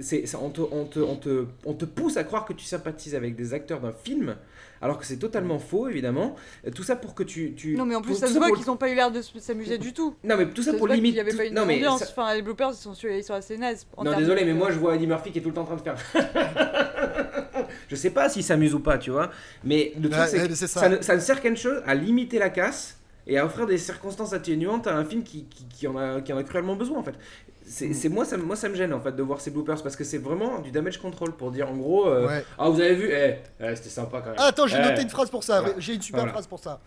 c'est- 0.00 0.26
c'est- 0.26 0.36
on 0.36 0.50
te, 0.50 0.60
on, 0.60 0.84
te, 0.84 0.98
on, 0.98 1.16
te, 1.16 1.46
on 1.64 1.72
te 1.72 1.84
pousse 1.86 2.16
à 2.16 2.24
croire 2.24 2.44
que 2.44 2.52
tu 2.52 2.64
sympathises 2.64 3.14
avec 3.14 3.34
des 3.36 3.54
acteurs 3.54 3.80
d'un 3.80 3.92
film, 3.92 4.36
alors 4.82 4.98
que 4.98 5.04
c'est 5.06 5.18
totalement 5.18 5.58
faux, 5.58 5.88
évidemment. 5.88 6.36
Euh, 6.66 6.70
Tout 6.70 6.82
ça 6.82 6.96
pour 6.96 7.14
que 7.14 7.22
tu. 7.22 7.52
tu 7.54 7.76
Non, 7.76 7.84
mais 7.86 7.94
en 7.94 8.00
plus, 8.02 8.12
pour- 8.12 8.20
ça 8.20 8.26
se 8.28 8.38
voit 8.38 8.48
pour- 8.48 8.56
qu'ils 8.56 8.70
ont 8.70 8.76
pas 8.76 8.88
eu 8.90 8.94
l'air 8.94 9.10
de 9.10 9.20
s'amuser 9.22 9.78
du 9.78 9.92
tout. 9.92 10.14
Non, 10.24 10.36
mais 10.36 10.46
tout 10.48 10.62
ça 10.62 10.70
pour 10.72 10.80
voit 10.86 10.88
qu'il 10.94 10.96
limite- 11.04 11.16
y 11.16 11.20
avait 11.20 11.34
pas 11.36 11.44
une 11.44 11.54
non, 11.54 11.66
mais 11.66 11.76
ambiance. 11.76 12.00
ça- 12.00 12.06
Enfin, 12.10 12.34
les 12.34 12.42
bloopers, 12.42 12.70
ils 12.72 12.76
sont, 12.76 12.94
ils 12.94 13.22
sont 13.24 13.34
assez 13.34 13.58
nazes. 13.58 13.86
Non, 14.02 14.16
désolé, 14.16 14.42
de- 14.42 14.46
mais 14.46 14.54
moi 14.54 14.70
je 14.70 14.78
vois 14.78 14.94
Eddie 14.96 15.06
Murphy 15.06 15.30
qui 15.32 15.38
est 15.38 15.42
tout 15.42 15.48
le 15.48 15.54
temps 15.54 15.62
en 15.62 15.76
train 15.76 15.76
de 15.76 15.82
faire. 15.82 15.96
je 17.88 17.96
sais 17.96 18.10
pas 18.10 18.28
s'il 18.28 18.42
s'amuse 18.44 18.74
ou 18.74 18.80
pas, 18.80 18.98
tu 18.98 19.10
vois. 19.10 19.30
Mais 19.64 19.92
le 20.00 20.08
truc, 20.08 20.20
Ouais, 20.20 20.26
c'est 20.28 20.40
ouais, 20.42 20.48
que 20.48 20.54
c'est 20.54 20.66
ça. 20.66 20.80
ça. 20.80 20.88
ne, 20.88 21.00
ça 21.02 21.14
ne 21.14 21.20
sert 21.20 21.40
qu'à 21.40 21.48
une 21.48 21.56
chose, 21.56 21.82
à 21.86 21.94
limiter 21.94 22.38
la 22.38 22.50
casse 22.50 22.98
et 23.26 23.38
à 23.38 23.44
offrir 23.44 23.66
des 23.66 23.78
circonstances 23.78 24.32
atténuantes 24.32 24.86
à 24.86 24.96
un 24.96 25.04
film 25.04 25.22
qui, 25.22 25.44
qui, 25.44 25.64
qui 25.66 25.86
en, 25.86 25.96
a, 25.96 26.20
qui 26.20 26.32
en 26.32 26.38
a 26.38 26.42
cruellement 26.42 26.76
besoin, 26.76 26.98
en 26.98 27.02
fait. 27.02 27.14
C'est 27.72 27.86
Mm. 27.88 27.94
c'est- 27.94 28.08
moi, 28.08 28.24
ça, 28.24 28.36
me- 28.36 28.42
moi, 28.42 28.56
ça 28.56 28.68
me 28.68 28.74
gêne 28.74 28.92
en 28.92 29.00
fait 29.00 29.14
de 29.14 29.22
voir 29.22 29.40
ces 29.40 29.50
bloopers 29.52 29.80
parce 29.82 29.94
que 29.94 30.02
c'est 30.04 30.18
vraiment 30.18 30.58
du 30.58 30.70
damage 30.72 30.98
control 30.98 31.32
pour 31.32 31.52
dire 31.52 31.68
en 31.70 31.76
gros, 31.76 32.08
euh, 32.08 32.26
Ouais. 32.26 32.44
ah 32.58 32.68
vous 32.68 32.80
avez 32.80 32.94
vu, 32.96 33.08
eh, 33.10 33.34
eh, 33.60 33.76
c'était 33.76 33.88
sympa 33.90 34.18
quand 34.20 34.30
même. 34.30 34.36
Ah, 34.38 34.46
attends, 34.46 34.66
j'ai 34.66 34.76
Eh. 34.78 34.82
noté 34.88 35.02
une 35.02 35.08
phrase 35.08 35.30
pour 35.30 35.44
ça. 35.44 35.62
J'ai 35.78 35.94
une 35.94 36.02
super 36.02 36.20
Voilà. 36.20 36.32
phrase 36.32 36.46
pour 36.48 36.58
ça. 36.58 36.80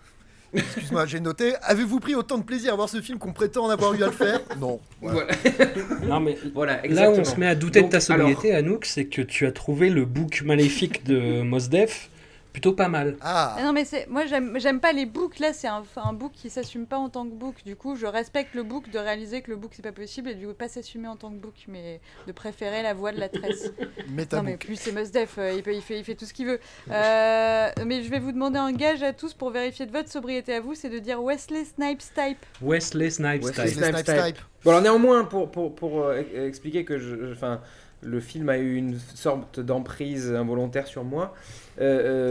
Excuse-moi, 0.53 1.05
j'ai 1.07 1.19
noté. 1.19 1.53
Avez-vous 1.63 1.99
pris 1.99 2.13
autant 2.13 2.38
de 2.38 2.43
plaisir 2.43 2.73
à 2.73 2.75
voir 2.75 2.88
ce 2.89 3.01
film 3.01 3.17
qu'on 3.17 3.34
prétend 3.34 3.65
en 3.65 3.69
avoir 3.69 3.93
eu 3.95 4.03
à 4.03 4.07
le 4.07 4.11
faire? 4.11 4.39
Non. 4.59 4.79
Voilà. 5.01 5.34
Non, 6.07 6.19
mais 6.19 6.38
Voilà, 6.53 6.79
là 6.88 7.09
où 7.11 7.15
on 7.15 7.23
se 7.23 7.38
met 7.39 7.47
à 7.47 7.55
douter 7.55 7.79
Donc, 7.79 7.89
de 7.89 7.93
ta 7.93 7.99
sobriété, 7.99 8.53
Anouk, 8.53 8.86
c'est 8.86 9.05
que 9.05 9.21
tu 9.23 9.47
as 9.47 9.51
trouvé 9.51 9.89
le 9.89 10.05
book 10.05 10.41
maléfique 10.43 11.05
de 11.05 11.41
Mos 11.43 11.69
Def 11.69 12.09
plutôt 12.53 12.73
pas 12.73 12.87
mal. 12.87 13.17
Ah. 13.21 13.57
Non 13.63 13.73
mais 13.73 13.83
c'est 13.83 14.07
moi 14.07 14.25
j'aime 14.27 14.57
j'aime 14.59 14.79
pas 14.79 14.93
les 14.93 15.05
books 15.05 15.39
là 15.39 15.51
c'est 15.53 15.67
un, 15.67 15.83
un 15.97 16.13
book 16.13 16.31
qui 16.33 16.49
s'assume 16.49 16.85
pas 16.85 16.97
en 16.97 17.09
tant 17.09 17.25
que 17.25 17.33
book 17.33 17.55
du 17.65 17.75
coup 17.75 17.95
je 17.95 18.05
respecte 18.05 18.53
le 18.53 18.63
book 18.63 18.89
de 18.91 18.99
réaliser 18.99 19.41
que 19.41 19.49
le 19.49 19.57
book 19.57 19.71
c'est 19.75 19.81
pas 19.81 19.91
possible 19.91 20.29
et 20.29 20.35
du 20.35 20.47
coup 20.47 20.53
pas 20.53 20.67
s'assumer 20.69 21.07
en 21.07 21.15
tant 21.17 21.31
que 21.31 21.37
book 21.37 21.55
mais 21.67 21.99
de 22.27 22.31
préférer 22.31 22.83
la 22.83 22.93
voix 22.93 23.11
de 23.11 23.19
la 23.19 23.27
tresse 23.29 23.71
non 24.31 24.43
mais 24.43 24.57
plus 24.57 24.75
c'est 24.75 24.91
Musdef 24.91 25.37
euh, 25.39 25.53
il, 25.57 25.63
peut- 25.63 25.73
il 25.73 25.81
fait 25.81 25.97
il 25.97 26.03
fait 26.05 26.15
tout 26.15 26.25
ce 26.25 26.33
qu'il 26.33 26.45
veut 26.45 26.59
Euh, 26.91 27.69
mais 27.85 28.03
je 28.03 28.09
vais 28.09 28.19
vous 28.19 28.31
demander 28.31 28.59
un 28.59 28.71
gage 28.71 29.01
à 29.03 29.13
tous 29.13 29.33
pour 29.33 29.49
vérifier 29.49 29.85
de 29.85 29.91
votre 29.91 30.11
sobriété 30.11 30.53
à 30.53 30.59
vous 30.61 30.75
c'est 30.75 30.89
de 30.89 30.99
dire 30.99 31.21
Wesley 31.23 31.65
Snipes 31.65 32.01
type 32.15 32.37
Wesley 32.61 33.09
Snipes 33.09 33.43
Wesley 33.43 33.71
type. 33.71 33.83
Snipes 33.83 34.05
type. 34.05 34.37
Bon, 34.63 34.69
alors 34.71 34.81
néanmoins, 34.81 35.25
pour, 35.25 35.51
pour, 35.51 35.75
pour 35.75 36.03
euh, 36.03 36.21
e- 36.21 36.47
expliquer 36.47 36.85
que 36.85 36.97
je, 36.97 37.15
je- 37.27 37.33
enfin, 37.33 37.59
le 38.05 38.19
film 38.19 38.49
a 38.49 38.57
eu 38.57 38.75
une 38.75 38.97
sorte 39.15 39.59
d'emprise 39.59 40.33
involontaire 40.33 40.87
sur 40.87 41.03
moi, 41.03 41.33
euh, 41.79 41.83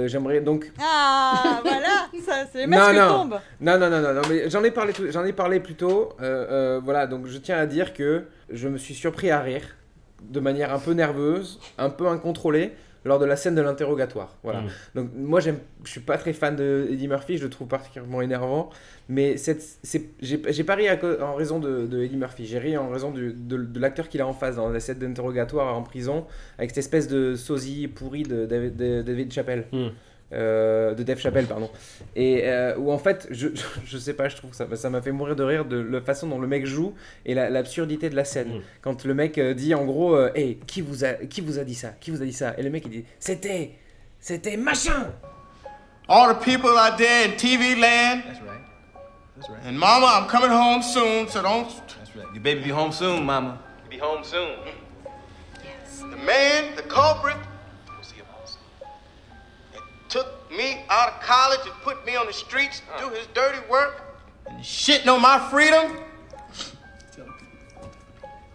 euh, 0.05 0.09
j'aimerais 0.09 0.41
donc 0.41 0.71
ah 0.81 1.61
voilà 1.63 2.09
ça 2.25 2.47
c'est 2.53 2.59
les 2.59 2.67
masques 2.67 2.95
non, 2.95 3.09
tombent 3.09 3.41
non, 3.61 3.79
non, 3.79 3.91
non, 3.91 4.01
non, 4.01 4.15
non, 4.15 4.23
mais 4.29 4.49
j'en 4.49 4.63
ai 4.63 4.71
parlé, 4.71 4.93
j'en 5.11 5.25
ai 5.25 5.33
parlé 5.33 5.59
plus 5.61 5.75
tôt. 5.75 6.11
euh, 6.21 6.81
voilà, 6.83 7.07
donc 7.07 7.27
je 7.27 7.39
tiens 7.39 7.59
à 7.59 7.67
dire 7.67 7.93
que 7.93 8.25
je 8.51 8.69
me 8.69 8.79
suis 8.79 8.95
surpris 8.95 9.31
à 9.31 9.41
rire 9.41 9.77
de 10.23 10.41
manière 10.41 10.73
un 10.73 10.79
peu 10.79 10.93
nerveuse, 10.93 11.59
un 11.79 11.91
peu 11.91 12.07
incontrôlée 12.07 12.73
lors 13.05 13.19
de 13.19 13.25
la 13.25 13.37
scène 13.37 13.55
de 13.55 13.63
l'interrogatoire. 13.63 14.37
Voilà. 14.43 14.61
Mm. 14.61 14.69
Donc 14.95 15.11
moi, 15.17 15.41
j'aime, 15.41 15.59
je 15.85 15.91
suis 15.91 16.01
pas 16.01 16.19
très 16.19 16.33
fan 16.33 16.55
de 16.57 16.87
Eddie 16.91 17.09
Murphy, 17.09 17.37
je 17.39 17.45
le 17.45 17.51
trouve 17.51 17.69
particulièrement 17.69 18.23
énervant, 18.23 18.71
mais 19.09 19.37
cette, 19.37 19.63
c'est, 19.83 20.11
j'ai, 20.21 20.41
j'ai 20.49 20.65
pas 20.65 20.75
ri 20.77 20.89
à 20.89 20.99
en 21.25 21.35
raison 21.35 21.59
de, 21.59 21.87
de 21.87 22.03
Eddie 22.03 22.17
Murphy, 22.17 22.47
j'ai 22.47 22.59
ri 22.59 22.77
en 22.77 22.89
raison 22.89 23.11
du- 23.11 23.33
de, 23.33 23.57
de 23.57 23.81
l'acteur 23.81 24.09
qu'il 24.09 24.21
a 24.21 24.27
en 24.27 24.33
face 24.33 24.57
dans 24.57 24.69
la 24.69 24.81
scène 24.81 24.99
d'interrogatoire 24.99 25.77
en 25.77 25.83
prison, 25.83 26.27
avec 26.59 26.71
cette 26.71 26.79
espèce 26.79 27.09
de 27.09 27.35
sosie 27.35 27.89
pourri 27.89 28.23
de 28.23 28.47
David, 28.47 28.77
de 28.77 29.03
David 29.03 29.33
Chappelle. 29.33 29.67
Mm. 29.73 29.89
Euh, 30.33 30.95
de 30.95 31.03
Dave 31.03 31.19
Chappelle, 31.19 31.47
pardon. 31.47 31.71
Et 32.17 32.43
euh, 32.45 32.75
où 32.77 32.91
en 32.91 32.99
fait, 32.99 33.29
je, 33.31 33.49
je, 33.85 33.99
sais 33.99 34.15
pas, 34.15 34.29
je 34.29 34.37
trouve 34.37 34.51
que 34.51 34.57
ça 34.57 34.67
ça 34.75 34.89
m'a 34.89 35.03
fait 35.03 35.13
mourir 35.13 35.37
de 35.37 35.43
rire 35.43 35.65
de 35.65 35.77
la 35.77 36.01
façon 36.01 36.27
dont 36.27 36.39
le 36.39 36.47
mec 36.47 36.65
joue 36.65 36.95
et 37.27 37.35
la- 37.35 37.51
l'absurdité 37.51 38.09
de 38.09 38.17
la 38.17 38.25
scène. 38.25 38.49
Mm. 38.49 38.63
Quand 38.81 39.05
le 39.05 39.15
mec 39.15 39.37
euh, 39.37 39.53
dit 39.53 39.75
en 39.75 39.85
gros, 39.85 40.17
euh, 40.17 40.31
hey, 40.35 40.59
qui 40.67 40.81
vous 40.81 41.05
a, 41.05 41.15
qui 41.15 41.41
vous 41.43 41.59
a 41.59 41.65
dit 41.65 41.75
ça, 41.75 41.89
qui 42.01 42.11
vous 42.11 42.23
a 42.23 42.25
dit 42.25 42.33
ça, 42.33 42.55
et 42.57 42.63
le 42.63 42.71
mec 42.71 42.85
il 42.87 42.91
dit, 42.91 43.05
c'était, 43.19 43.73
c'était 44.19 44.57
machin. 44.57 45.13
All 46.09 46.35
the 46.35 46.43
people 46.43 46.71
out 46.71 46.97
there 46.97 47.27
in 47.27 47.37
TV 47.37 47.75
land. 47.79 48.23
That's 48.27 48.41
right. 48.41 48.61
That's 49.37 49.51
right. 49.51 49.67
And 49.67 49.79
mama, 49.79 50.07
I'm 50.07 50.29
coming 50.29 50.51
home 50.51 50.83
soon, 50.83 51.29
so 51.29 51.43
don't. 51.43 51.69
That's 51.99 52.17
right. 52.17 52.27
Your 52.35 52.43
baby 52.43 52.63
be 52.65 52.71
home 52.71 52.93
soon, 52.93 53.25
mama. 53.25 53.59
Be 53.89 53.99
home 53.99 54.25
soon. 54.25 54.57
The 56.01 56.17
man, 56.17 56.75
the 56.75 56.83
culprit, 56.83 57.37
me 60.53 60.85
out 60.91 61.13
of 61.13 61.21
college 61.21 61.61
and 61.65 61.73
put 61.83 62.05
me 62.07 62.17
on 62.17 62.27
the 62.27 62.33
streets 62.33 62.83
to 62.97 63.05
do 63.05 63.11
his 63.11 63.27
dirty 63.29 63.59
work 63.71 64.03
and 64.47 64.59
shitting 64.59 65.13
on 65.13 65.21
my 65.21 65.39
freedom 65.51 65.99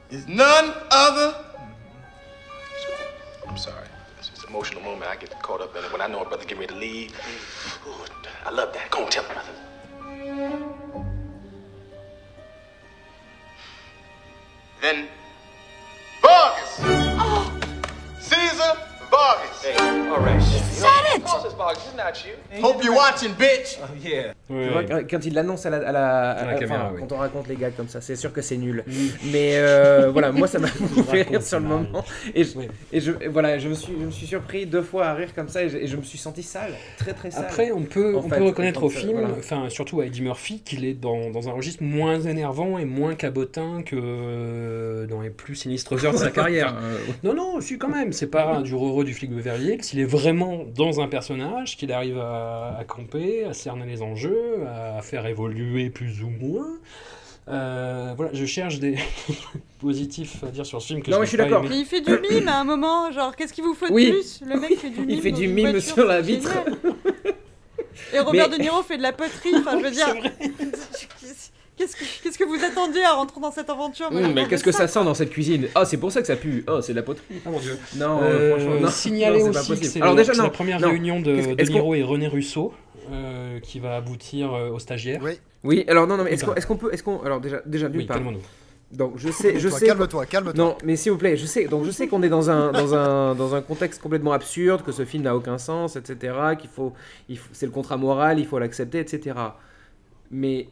is 0.10 0.28
none 0.28 0.74
other. 0.90 1.36
I'm 3.48 3.58
sorry. 3.58 3.88
It's 4.18 4.30
just 4.30 4.44
an 4.44 4.50
emotional 4.50 4.82
moment. 4.82 5.10
I 5.12 5.16
get 5.16 5.32
caught 5.42 5.62
up 5.62 5.76
in 5.76 5.84
it 5.84 5.92
when 5.92 6.02
I 6.02 6.08
know 6.08 6.22
a 6.22 6.26
brother 6.26 6.44
getting 6.44 6.60
ready 6.60 6.74
to 6.74 6.80
leave. 6.80 7.14
Ooh, 7.88 7.94
I 8.46 8.52
love 8.52 8.74
that. 8.74 8.90
Go 8.90 9.04
on, 9.04 9.10
tell 9.10 9.24
him, 9.24 9.34
brother. 9.34 9.52
Then 14.82 15.08
Vargas. 16.22 16.80
Oh. 16.80 17.60
Caesar 18.20 18.78
Vargas. 19.12 19.80
all 20.12 20.20
right. 20.24 20.42
Said 20.42 20.88
it! 21.16 21.24
It's 21.24 21.96
not 21.96 22.26
you? 22.26 22.62
Hope 22.62 22.84
you're 22.84 22.96
watching, 22.96 23.32
bitch. 23.34 23.78
Yeah. 24.04 24.34
Tu 24.48 24.70
vois, 24.70 24.84
quand- 25.04 25.26
il 25.26 25.34
l'annonce 25.34 25.66
à 25.66 25.70
la, 25.70 25.78
à 25.78 25.92
la, 25.92 26.30
à 26.32 26.46
la 26.46 26.52
la- 26.54 26.60
caméra, 26.60 26.92
oui. 26.94 27.02
quand 27.02 27.16
on 27.16 27.18
raconte 27.20 27.48
les 27.48 27.56
gars 27.56 27.72
comme 27.72 27.90
ça, 27.90 28.00
c'est 28.02 28.16
sûr 28.16 28.32
que 28.32 28.42
c'est 28.42 28.56
nul. 28.58 28.84
Mais 29.32 29.58
euh, 29.58 30.10
voilà, 30.14 30.32
moi 30.32 30.48
ça 30.48 30.60
m'a 30.60 30.68
fait 30.68 31.24
rire 31.24 31.42
sur 31.42 31.60
le 31.60 31.66
moment. 31.66 32.04
Et, 32.34 32.44
je, 32.44 32.58
Oui. 32.58 32.68
et 32.94 33.00
je, 33.02 33.12
et 33.22 33.28
voilà, 33.28 33.58
je 33.60 33.68
me 33.68 33.74
suis, 33.74 33.94
je 34.00 34.06
me 34.06 34.12
suis 34.12 34.28
surpris 34.28 34.66
deux 34.66 34.82
fois 34.84 35.08
à 35.08 35.14
rire 35.16 35.30
comme 35.36 35.50
ça 35.50 35.64
et 35.64 35.70
je, 35.70 35.78
et 35.78 35.88
je 35.88 35.98
me 35.98 36.04
suis 36.04 36.18
senti 36.18 36.44
sale, 36.44 36.72
très 36.98 37.14
très 37.14 37.32
sale. 37.32 37.46
Après, 37.46 37.72
on 37.72 37.82
peut, 37.82 38.16
En 38.16 38.20
on 38.20 38.30
fait, 38.30 38.38
peut 38.38 38.44
reconnaître 38.46 38.84
au 38.84 38.90
film, 38.90 39.20
voilà. 39.20 39.36
enfin 39.38 39.70
surtout 39.70 40.00
à 40.02 40.06
Eddie 40.06 40.22
Murphy, 40.22 40.62
qu'il 40.62 40.86
est 40.86 40.94
dans, 40.94 41.30
dans 41.32 41.50
un 41.50 41.52
registre 41.54 41.84
moins 41.84 42.22
énervant 42.22 42.78
et 42.78 42.86
moins 42.86 43.16
cabotin 43.16 43.82
que 43.86 43.96
euh, 44.00 45.08
dans 45.08 45.22
les 45.22 45.30
plus 45.30 45.56
sinistres 45.56 46.06
heures 46.06 46.14
de 46.14 46.18
sa 46.18 46.30
carrière. 46.32 46.76
Euh, 46.82 46.98
Non, 47.24 47.34
non, 47.34 47.60
si 47.62 47.78
quand 47.78 47.90
même, 47.90 48.14
c'est 48.14 48.28
pas 48.28 48.62
du 48.62 48.74
du 49.04 49.14
flic 49.14 49.32
Beverly 49.32 49.74
Hills, 49.74 49.82
il 49.94 50.00
est 50.00 50.06
vraiment 50.06 50.64
dans 50.76 51.02
un 51.02 51.08
personnage, 51.08 51.78
qu'il 51.78 51.92
arrive 51.92 52.18
à, 52.20 52.76
à 52.80 52.84
camper, 52.84 53.44
à 53.46 53.54
cerner 53.54 53.86
les 53.86 54.02
enjeux, 54.02 54.66
à 54.68 55.02
faire 55.02 55.26
évoluer 55.26 55.90
plus 55.90 56.22
ou 56.24 56.30
moins. 56.30 56.68
Euh, 57.50 58.14
voilà, 58.18 58.32
je 58.34 58.46
cherche 58.46 58.80
des 58.80 58.98
positifs 59.80 60.44
à 60.44 60.48
dire 60.48 60.66
sur 60.66 60.82
ce 60.82 60.88
film 60.88 61.02
que 61.02 61.10
Non, 61.12 61.18
je 61.18 61.22
mais 61.22 61.26
je 61.26 61.30
suis 61.30 61.38
d'accord. 61.38 61.66
il 61.72 61.86
fait 61.86 62.02
du 62.02 62.12
mime 62.30 62.48
à 62.50 62.60
un 62.60 62.64
moment, 62.66 63.10
genre 63.12 63.36
qu'est-ce 63.36 63.54
qu'il 63.54 63.64
vous 63.64 63.74
faut 63.74 63.88
de 63.88 63.94
Oui. 63.94 64.12
plus? 64.12 64.42
Le 64.46 64.60
mec 64.60 64.78
fait 64.78 64.90
du 64.90 65.00
mime. 65.00 65.10
Il 65.10 65.22
fait 65.22 65.32
du 65.32 65.48
mime 65.48 65.72
voiture, 65.72 65.94
sur 65.94 66.06
la 66.06 66.20
vitre. 66.20 66.52
Et 68.14 68.20
Robert 68.20 68.50
Mais- 68.50 68.58
De 68.58 68.62
Niro 68.62 68.84
fait 68.84 68.98
de 68.98 69.02
la 69.02 69.14
poterie, 69.14 69.52
enfin 69.56 69.80
je 69.80 69.84
veux 69.86 69.92
dire. 69.92 70.14
Qu'est-ce 71.78 71.96
que, 71.96 72.04
qu'est-ce 72.24 72.38
que 72.40 72.44
vous 72.44 72.64
attendiez 72.64 73.04
à 73.04 73.14
rentrer 73.14 73.40
dans 73.40 73.52
cette 73.52 73.70
aventure 73.70 74.08
Hum, 74.12 74.34
mais 74.34 74.48
qu'est-ce 74.48 74.64
que 74.64 74.72
ça 74.72 74.88
sent 74.88 75.04
dans 75.04 75.14
cette 75.14 75.30
cuisine? 75.30 75.68
Oh, 75.76 75.84
c'est 75.86 75.98
pour 75.98 76.12
ça 76.12 76.22
que 76.22 76.28
ça 76.28 76.36
pue. 76.36 76.64
Oh, 76.68 76.82
c'est 76.82 76.94
de 76.94 76.98
la 76.98 77.04
poterie. 77.04 77.24
Ah 77.46 77.50
mon 77.52 77.60
dieu. 77.60 77.78
Non, 77.98 78.20
Euh, 78.22 78.26
euh, 78.26 78.56
franchement, 78.58 78.80
non. 78.82 78.90
signaler 78.90 79.40
non, 79.40 79.46
c'est 79.46 79.52
pas 79.52 79.60
aussi 79.60 79.68
que 79.70 79.76
possible. 79.76 79.92
c'est 79.94 80.02
Alors 80.02 80.16
la, 80.16 80.22
déjà, 80.22 80.34
c'est 80.34 80.38
non. 80.40 80.44
la 80.46 80.50
première 80.50 80.80
non. 80.82 80.90
réunion 80.90 81.20
de 81.22 81.36
Qu'est-ce 81.36 81.48
que- 81.50 81.54
De 81.54 81.62
est-ce 81.62 81.70
qu'on- 81.72 81.76
Niro 81.78 81.96
et 81.96 82.04
René 82.04 82.28
Russo 82.28 82.74
euh, 83.12 83.60
qui 83.62 83.80
va 83.80 83.96
aboutir 83.96 84.54
euh, 84.54 84.70
au 84.72 84.80
stagiaire. 84.80 85.22
Oui, 85.24 85.34
Oui, 85.64 85.86
alors 85.88 86.08
non, 86.08 86.18
non, 86.18 86.24
mais 86.24 86.32
est-ce 86.34 86.44
qu'on 86.46 86.56
est-ce 86.56 86.66
qu'on 86.68 86.78
peut, 86.78 86.94
est-ce 86.94 87.04
qu'on, 87.04 87.22
alors 87.22 87.40
déjà, 87.40 87.62
déjà 87.66 87.88
d'une 87.90 88.02
Oui, 88.02 88.06
part. 88.08 88.18
calmons-nous. 88.18 88.42
Donc 88.92 89.14
je 89.18 89.30
sais, 89.30 89.60
je 89.60 89.68
Calme-toi, 89.68 89.80
sais. 89.80 89.86
calme-toi, 89.86 90.26
calme-toi. 90.26 90.54
Non, 90.64 90.78
mais 90.84 90.96
s'il 90.96 91.12
vous 91.12 91.18
plaît, 91.18 91.36
je 91.38 91.46
sais, 91.46 91.66
donc 91.66 91.84
je 91.86 91.92
sais 91.92 92.08
qu'on 92.08 92.24
est 92.24 92.30
dans 92.30 92.50
un, 92.50 92.72
dans, 92.72 92.96
un, 92.96 93.36
dans 93.36 93.54
un 93.54 93.62
contexte 93.62 94.02
complètement 94.02 94.32
absurde, 94.32 94.82
que 94.84 94.92
ce 94.94 95.04
film 95.06 95.24
n'a 95.24 95.36
aucun 95.36 95.58
sens, 95.58 95.96
etc., 95.98 96.34
qu'il 96.60 96.70
faut, 96.70 96.94
il 97.30 97.38
faut 97.38 97.50
c'est 97.52 97.66
le 97.66 97.72
contrat 97.74 97.98
moral, 97.98 98.40
il 98.40 98.46
faut 98.48 98.58
l'accepter, 98.60 99.00
etc. 99.00 99.36
Mais 100.32 100.68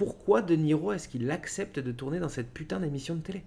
pourquoi 0.00 0.40
De 0.40 0.54
Niro 0.56 0.92
est-ce 0.94 1.08
qu'il 1.08 1.30
accepte 1.30 1.78
de 1.78 1.92
tourner 1.92 2.20
dans 2.20 2.30
cette 2.30 2.50
putain 2.54 2.80
d'émission 2.80 3.14
de 3.16 3.20
télé 3.20 3.42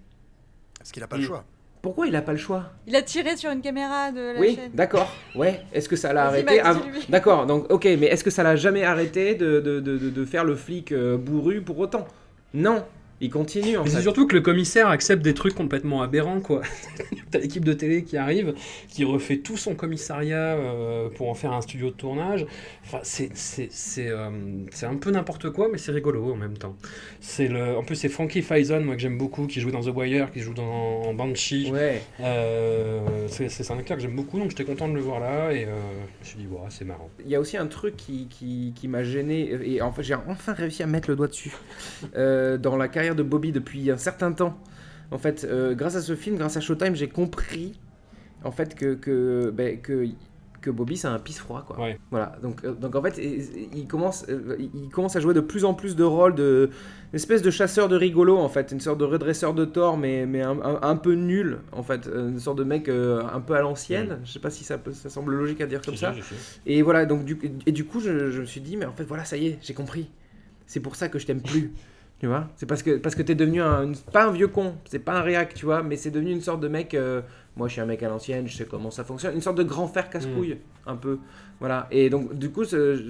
Parce 0.78 0.92
qu'il 0.92 1.00
n'a 1.00 1.08
pas 1.08 1.16
le 1.16 1.24
choix. 1.24 1.44
Pourquoi 1.82 2.06
il 2.06 2.12
n'a 2.12 2.22
pas 2.22 2.30
le 2.30 2.38
choix 2.38 2.70
Il 2.86 2.94
a 2.94 3.02
tiré 3.02 3.36
sur 3.36 3.50
une 3.50 3.60
caméra 3.60 4.12
de 4.12 4.34
la 4.34 4.38
Oui, 4.40 4.54
chaîne. 4.54 4.70
d'accord. 4.72 5.12
Ouais. 5.34 5.62
Est-ce 5.72 5.88
que 5.88 5.96
ça 5.96 6.12
l'a 6.12 6.26
arrêté. 6.26 6.62
D'accord. 7.08 7.46
Donc, 7.46 7.72
ok, 7.72 7.84
mais 7.98 8.06
est-ce 8.06 8.22
que 8.22 8.30
ça 8.30 8.44
l'a 8.44 8.54
jamais 8.54 8.84
arrêté 8.84 9.34
de, 9.34 9.58
de, 9.58 9.80
de, 9.80 9.98
de- 9.98 10.10
de 10.10 10.24
faire 10.24 10.44
le 10.44 10.54
flic 10.54 10.92
euh, 10.92 11.16
bourru 11.16 11.60
pour 11.60 11.76
autant? 11.80 12.06
Non. 12.54 12.84
Il 13.24 13.30
continue 13.30 13.76
en 13.78 13.84
Mais 13.84 13.90
fait. 13.90 13.96
c'est 13.96 14.02
surtout 14.02 14.26
que 14.26 14.34
le 14.34 14.42
commissaire 14.42 14.88
accepte 14.88 15.22
des 15.22 15.32
trucs 15.34 15.54
complètement 15.54 16.02
aberrants, 16.02 16.40
quoi. 16.40 16.60
T'as 17.30 17.38
l'équipe 17.38 17.64
de 17.64 17.72
télé 17.72 18.04
qui 18.04 18.16
arrive, 18.18 18.54
qui 18.88 19.02
refait 19.04 19.38
tout 19.38 19.56
son 19.56 19.74
commissariat 19.74 20.56
euh, 20.56 21.08
pour 21.08 21.30
en 21.30 21.34
faire 21.34 21.52
un 21.52 21.62
studio 21.62 21.86
de 21.88 21.94
tournage. 21.94 22.44
Enfin, 22.84 22.98
c'est 23.02 23.30
c'est- 23.34 23.68
c'est, 23.72 24.08
euh, 24.08 24.28
c'est 24.72 24.86
un 24.86 24.96
peu 24.96 25.10
n'importe 25.10 25.50
quoi, 25.50 25.68
mais 25.72 25.78
c'est 25.78 25.92
rigolo 25.92 26.32
en 26.32 26.36
même 26.36 26.58
temps. 26.58 26.76
C'est 27.20 27.48
le, 27.48 27.76
en 27.78 27.82
plus, 27.82 27.96
c'est 27.96 28.10
Frankie 28.10 28.42
Faison, 28.42 28.80
moi 28.82 28.94
que 28.94 29.00
j'aime 29.00 29.16
beaucoup, 29.16 29.46
qui 29.46 29.60
joue 29.60 29.70
dans 29.70 29.80
The 29.80 29.94
Wire, 29.96 30.30
qui 30.30 30.40
joue 30.40 30.52
dans 30.54 31.14
Banshee. 31.14 31.70
Ouais. 31.72 32.02
Euh, 32.20 33.00
c'est 33.28 33.70
un 33.70 33.78
acteur 33.78 33.96
que 33.96 34.02
j'aime 34.02 34.16
beaucoup, 34.16 34.38
donc 34.38 34.50
j'étais 34.50 34.64
content 34.64 34.88
de 34.88 34.94
le 34.94 35.00
voir 35.00 35.20
là, 35.20 35.52
et 35.52 35.64
euh, 35.64 35.68
je 36.22 36.24
me 36.24 36.24
suis 36.24 36.38
dit, 36.40 36.46
ouais, 36.46 36.58
c'est 36.68 36.84
marrant. 36.84 37.08
Il 37.24 37.30
y 37.30 37.34
a 37.36 37.40
aussi 37.40 37.56
un 37.56 37.66
truc 37.66 37.96
qui, 37.96 38.26
qui, 38.28 38.72
qui 38.76 38.86
m'a 38.86 39.02
gêné, 39.02 39.50
et 39.64 39.80
en 39.80 39.92
fait 39.92 40.02
j'ai 40.02 40.14
enfin 40.14 40.52
réussi 40.52 40.82
à 40.82 40.86
mettre 40.86 41.08
le 41.08 41.16
doigt 41.16 41.28
dessus, 41.28 41.52
dans 42.14 42.76
la 42.76 42.88
carrière 42.88 43.13
de 43.14 43.22
Bobby 43.22 43.52
depuis 43.52 43.90
un 43.90 43.96
certain 43.96 44.32
temps. 44.32 44.58
En 45.10 45.18
fait, 45.18 45.44
euh, 45.48 45.74
grâce 45.74 45.96
à 45.96 46.02
ce 46.02 46.14
film, 46.16 46.36
grâce 46.36 46.56
à 46.56 46.60
Showtime, 46.60 46.94
j'ai 46.96 47.08
compris 47.08 47.78
en 48.42 48.50
fait 48.52 48.74
que, 48.74 48.94
que, 48.94 49.50
ben, 49.54 49.80
que, 49.80 50.06
que 50.60 50.70
Bobby 50.70 50.96
c'est 50.96 51.08
un 51.08 51.18
pisse 51.18 51.38
froid 51.38 51.62
quoi. 51.66 51.78
Ouais. 51.78 51.98
Voilà, 52.10 52.36
donc, 52.42 52.64
euh, 52.64 52.72
donc 52.72 52.94
en 52.94 53.02
fait 53.02 53.18
il 53.18 53.86
commence, 53.86 54.24
euh, 54.30 54.56
il 54.58 54.88
commence 54.88 55.14
à 55.14 55.20
jouer 55.20 55.34
de 55.34 55.40
plus 55.40 55.64
en 55.66 55.74
plus 55.74 55.94
de 55.94 56.04
rôles 56.04 56.34
de 56.34 56.70
une 57.12 57.16
espèce 57.16 57.42
de 57.42 57.50
chasseur 57.50 57.86
de 57.88 57.96
rigolo 57.96 58.38
en 58.38 58.48
fait, 58.48 58.72
une 58.72 58.80
sorte 58.80 58.98
de 58.98 59.04
redresseur 59.04 59.52
de 59.54 59.64
tort 59.66 59.98
mais, 59.98 60.24
mais 60.26 60.42
un, 60.42 60.58
un- 60.62 60.80
un 60.82 60.96
peu 60.96 61.12
nul 61.12 61.58
en 61.72 61.82
fait, 61.82 62.08
une 62.12 62.40
sorte 62.40 62.58
de 62.58 62.64
mec 62.64 62.88
euh, 62.88 63.22
un 63.32 63.40
peu 63.40 63.54
à 63.54 63.60
l'ancienne. 63.60 64.18
Je 64.24 64.32
sais 64.32 64.38
pas 64.40 64.50
si 64.50 64.64
ça, 64.64 64.78
peut- 64.78 64.92
ça 64.92 65.10
semble 65.10 65.34
logique 65.34 65.60
à 65.60 65.66
dire 65.66 65.82
comme 65.82 65.96
ça. 65.96 66.12
Et 66.66 66.80
voilà, 66.82 67.04
donc 67.04 67.24
du, 67.26 67.38
et 67.66 67.72
du 67.72 67.84
coup, 67.84 68.00
je, 68.00 68.30
je 68.30 68.40
me 68.40 68.46
suis 68.46 68.60
dit, 68.62 68.76
mais 68.78 68.86
en 68.86 68.92
fait, 68.92 69.04
voilà, 69.04 69.24
ça 69.26 69.36
y 69.36 69.48
est, 69.48 69.58
j'ai 69.62 69.74
compris. 69.74 70.10
C'est 70.66 70.80
pour 70.80 70.96
ça 70.96 71.08
que 71.10 71.18
je 71.18 71.26
t'aime 71.26 71.42
plus. 71.42 71.72
Tu 72.24 72.28
vois 72.28 72.48
C'est 72.56 72.64
parce 72.64 72.82
que, 72.82 72.96
parce 72.96 73.14
que 73.14 73.20
t'es 73.20 73.34
devenu 73.34 73.60
un. 73.60 73.92
pas 74.10 74.24
un 74.24 74.30
vieux 74.32 74.48
con, 74.48 74.76
c'est 74.86 74.98
pas 74.98 75.12
un 75.12 75.20
réac, 75.20 75.52
tu 75.52 75.66
vois, 75.66 75.82
mais 75.82 75.96
c'est 75.98 76.10
devenu 76.10 76.30
une 76.32 76.40
sorte 76.40 76.58
de 76.60 76.68
mec. 76.68 76.94
euh, 76.94 77.20
moi, 77.54 77.68
je 77.68 77.72
suis 77.72 77.82
un 77.82 77.84
mec 77.84 78.02
à 78.02 78.08
l'ancienne, 78.08 78.48
je 78.48 78.56
sais 78.56 78.64
comment 78.64 78.90
ça 78.90 79.04
fonctionne. 79.04 79.34
Une 79.34 79.42
sorte 79.42 79.58
de 79.58 79.62
grand 79.62 79.86
frère 79.88 80.08
casse-couille, 80.08 80.56
un 80.86 80.96
peu. 80.96 81.18
Voilà. 81.60 81.86
Et 81.90 82.08
donc, 82.08 82.32
du 82.38 82.48
coup, 82.50 82.62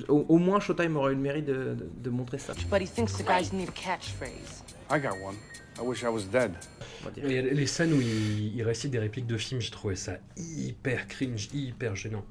au, 0.08 0.26
au 0.28 0.38
moins, 0.38 0.58
Showtime 0.58 0.96
aurait 0.96 1.12
eu 1.12 1.14
le 1.14 1.20
mérite 1.20 1.44
de, 1.46 1.52
de- 1.52 1.88
de 1.96 2.10
montrer 2.10 2.38
ça. 2.38 2.54
But 2.68 2.82
he 2.82 2.88
thinks 2.88 3.12
the 3.16 3.24
guys 3.24 3.52
need 3.56 3.68
a 3.68 3.72
catchphrase. 3.72 4.64
I 4.90 4.98
got 4.98 5.10
one. 5.24 5.36
I 5.78 5.82
wish 5.86 6.02
I 6.02 6.08
was 6.08 6.24
dead. 6.24 6.50
on 7.02 7.04
va 7.04 7.10
dire. 7.12 7.24
Il 7.24 7.32
y 7.32 7.38
a 7.38 7.42
les 7.42 7.66
scènes 7.68 7.92
où 7.92 8.00
il, 8.00 8.56
il 8.56 8.62
récite 8.64 8.90
des 8.90 8.98
répliques 8.98 9.28
de 9.28 9.36
films, 9.36 9.60
j'ai 9.60 9.70
trouvé 9.70 9.94
ça 9.94 10.14
hyper 10.36 11.06
cringe, 11.06 11.50
hyper 11.54 11.94
gênant. 11.94 12.24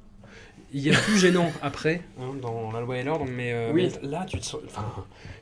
Il 0.75 0.81
y 0.81 0.89
a 0.89 0.97
plus 0.97 1.19
gênant 1.19 1.51
après, 1.61 2.01
hein, 2.19 2.33
dans 2.41 2.71
La 2.71 2.81
Loi 2.81 2.97
et 2.97 3.03
l'Ordre, 3.03 3.25
mais, 3.29 3.53
euh, 3.53 3.71
Oui. 3.71 3.91
mais 4.01 4.09
là, 4.09 4.25
tu 4.27 4.39
te 4.39 4.45
sens. 4.45 4.61
Enfin, 4.65 4.83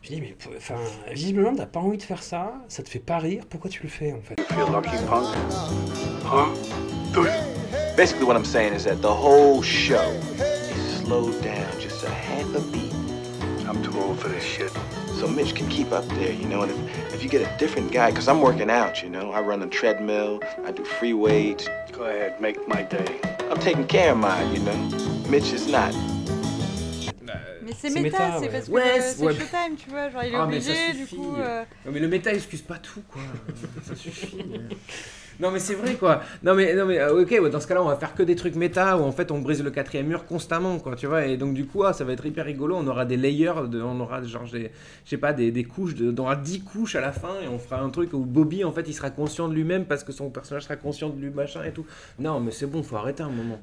je 0.01 0.09
dis, 0.09 0.19
mais 0.19 0.35
enfin, 0.57 0.75
visiblement, 1.13 1.55
t'as 1.55 1.65
pas 1.65 1.79
envie 1.79 1.97
de 1.97 2.03
faire 2.03 2.21
ça, 2.21 2.53
ça 2.67 2.83
te 2.83 2.89
fait 2.89 2.99
pas 2.99 3.17
rire, 3.17 3.43
pourquoi 3.49 3.69
tu 3.69 3.81
le 3.83 3.87
fais 3.89 4.11
en 4.11 4.19
fait? 4.21 4.35
Basically, 7.97 8.23
what 8.25 8.35
I'm 8.35 8.45
saying 8.45 8.73
is 8.73 8.83
that 8.85 9.01
the 9.01 9.11
whole 9.11 9.61
show 9.61 10.11
is 10.39 11.03
slowed 11.03 11.39
down 11.41 11.65
just 11.79 12.03
a 12.03 12.09
half 12.09 12.45
a 12.55 12.59
beat. 12.71 12.93
I'm 13.67 13.81
too 13.83 13.91
old 13.99 14.17
for 14.19 14.29
this 14.29 14.43
shit. 14.43 14.71
So 15.19 15.27
Mitch 15.27 15.53
can 15.55 15.67
keep 15.69 15.91
up 15.91 16.05
there, 16.15 16.31
you 16.33 16.47
know, 16.47 16.63
and 16.63 16.71
if, 16.71 17.13
if 17.13 17.23
you 17.23 17.29
get 17.29 17.41
a 17.41 17.57
different 17.57 17.91
guy, 17.91 18.09
because 18.09 18.27
I'm 18.27 18.41
working 18.41 18.69
out, 18.69 19.03
you 19.03 19.09
know, 19.09 19.31
I 19.31 19.41
run 19.41 19.61
a 19.61 19.67
treadmill, 19.67 20.39
I 20.65 20.71
do 20.71 20.83
free 20.83 21.13
weights. 21.13 21.69
Go 21.91 22.03
ahead, 22.05 22.39
make 22.41 22.65
my 22.67 22.81
day. 22.81 23.19
I'm 23.51 23.59
taking 23.59 23.85
care 23.87 24.11
of 24.13 24.17
mine, 24.17 24.53
you 24.53 24.61
know? 24.61 25.20
Mitch 25.31 25.53
is 25.53 25.71
not. 25.71 25.93
Mais 27.63 27.73
c'est 27.77 27.89
méta, 27.91 28.01
méta, 28.01 28.31
c'est 28.39 28.45
ouais. 28.45 28.49
parce 28.51 28.65
que 28.67 28.71
Ouais, 28.71 28.81
euh, 28.81 29.01
c'est 29.01 29.23
ouais. 29.23 29.33
Showtime, 29.33 29.75
tu 29.77 29.89
vois. 29.89 30.09
Genre, 30.09 30.23
il 30.23 30.33
est 30.33 30.35
Ah, 30.35 30.47
mais 30.49 30.59
ça 30.59 30.71
obligé, 30.71 31.05
du 31.05 31.07
coup. 31.15 31.35
euh, 31.37 31.63
Non, 31.85 31.91
mais 31.93 31.99
le 31.99 32.07
méta 32.07 32.33
excuse 32.33 32.61
pas 32.63 32.77
tout, 32.79 33.01
quoi. 33.07 33.21
ça 33.83 33.95
suffit. 33.95 34.35
Non, 35.39 35.51
mais 35.51 35.59
c'est 35.59 35.75
vrai, 35.75 35.93
quoi. 35.93 36.21
Non, 36.43 36.53
mais, 36.55 36.73
non, 36.75 36.85
mais 36.85 36.99
euh, 36.99 37.21
ok, 37.21 37.29
ouais, 37.31 37.49
dans 37.49 37.59
ce 37.59 37.67
cas-là, 37.67 37.81
on 37.83 37.87
va 37.87 37.95
faire 37.95 38.13
que 38.15 38.23
des 38.23 38.35
trucs 38.35 38.55
méta 38.55 38.97
où 38.97 39.01
en 39.03 39.11
fait 39.11 39.31
on 39.31 39.39
brise 39.39 39.63
le 39.63 39.71
quatrième 39.71 40.07
mur 40.07 40.25
constamment, 40.25 40.79
quoi, 40.79 40.95
tu 40.95 41.05
vois. 41.07 41.25
Et 41.27 41.37
donc, 41.37 41.53
du 41.53 41.65
coup, 41.65 41.83
ah, 41.83 41.93
ça 41.93 42.03
va 42.03 42.13
être 42.13 42.25
hyper 42.25 42.45
rigolo. 42.45 42.75
On 42.75 42.87
aura 42.87 43.05
des 43.05 43.17
layers, 43.17 43.67
de, 43.69 43.81
on 43.81 43.99
aura 43.99 44.21
genre, 44.23 44.43
des- 44.51 44.71
je 45.05 45.09
sais 45.09 45.17
pas, 45.17 45.33
des, 45.33 45.51
des 45.51 45.63
couches, 45.63 45.95
de, 45.95 46.11
on 46.11 46.23
aura 46.23 46.35
10 46.35 46.61
couches 46.63 46.95
à 46.95 47.01
la 47.01 47.11
fin 47.11 47.39
et 47.43 47.47
on 47.47 47.59
fera 47.59 47.79
un 47.81 47.89
truc 47.89 48.13
où 48.13 48.19
Bobby, 48.25 48.63
en 48.63 48.71
fait, 48.71 48.87
il 48.87 48.93
sera 48.93 49.11
conscient 49.11 49.47
de 49.47 49.53
lui-même 49.53 49.85
parce 49.85 50.03
que 50.03 50.11
son 50.11 50.29
personnage 50.31 50.63
sera 50.63 50.75
conscient 50.75 51.09
de 51.09 51.19
lui, 51.21 51.29
machin 51.29 51.63
et 51.63 51.71
tout. 51.71 51.85
Non, 52.19 52.39
mais 52.39 52.51
c'est 52.51 52.65
bon, 52.67 52.81
faut 52.83 52.97
arrêter 52.97 53.23
un 53.23 53.29
moment. 53.29 53.59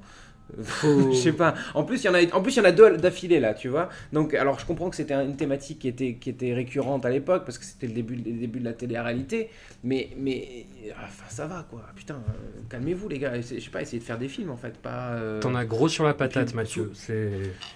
Je 0.82 1.14
sais 1.14 1.32
pas. 1.32 1.54
En 1.74 1.84
plus, 1.84 2.02
il 2.02 2.06
y 2.06 2.08
en 2.08 2.14
a, 2.14 2.34
en 2.34 2.42
plus, 2.42 2.56
y 2.56 2.60
en 2.60 2.64
a 2.64 2.72
deux 2.72 2.96
d'affilée 2.96 3.40
là, 3.40 3.54
tu 3.54 3.68
vois. 3.68 3.88
Donc, 4.12 4.34
alors, 4.34 4.58
je 4.58 4.66
comprends 4.66 4.88
que 4.90 4.96
c'était 4.96 5.14
une 5.14 5.36
thématique 5.36 5.80
qui 5.80 5.88
était, 5.88 6.14
qui 6.14 6.30
était 6.30 6.54
récurrente 6.54 7.04
à 7.04 7.10
l'époque 7.10 7.44
parce 7.44 7.58
que 7.58 7.64
c'était 7.64 7.86
le 7.86 7.92
début, 7.92 8.16
le 8.16 8.22
début 8.22 8.60
de 8.60 8.64
la 8.64 8.72
télé-réalité. 8.72 9.50
Mais, 9.84 10.08
mais, 10.16 10.66
enfin, 10.96 11.24
ça 11.28 11.46
va 11.46 11.66
quoi. 11.70 11.82
Putain, 11.96 12.14
euh, 12.14 12.60
calmez-vous 12.70 13.08
les 13.08 13.18
gars. 13.18 13.32
Je 13.40 13.58
sais 13.60 13.70
pas, 13.70 13.82
essayez 13.82 13.98
de 14.00 14.04
faire 14.04 14.18
des 14.18 14.28
films 14.28 14.50
en 14.50 14.56
fait, 14.56 14.76
pas. 14.78 15.10
euh, 15.12 15.40
T'en 15.40 15.54
as 15.54 15.64
gros 15.64 15.88
sur 15.88 16.04
la 16.04 16.14
patate, 16.14 16.54
Mathieu. 16.54 16.90
C'est. 16.94 17.30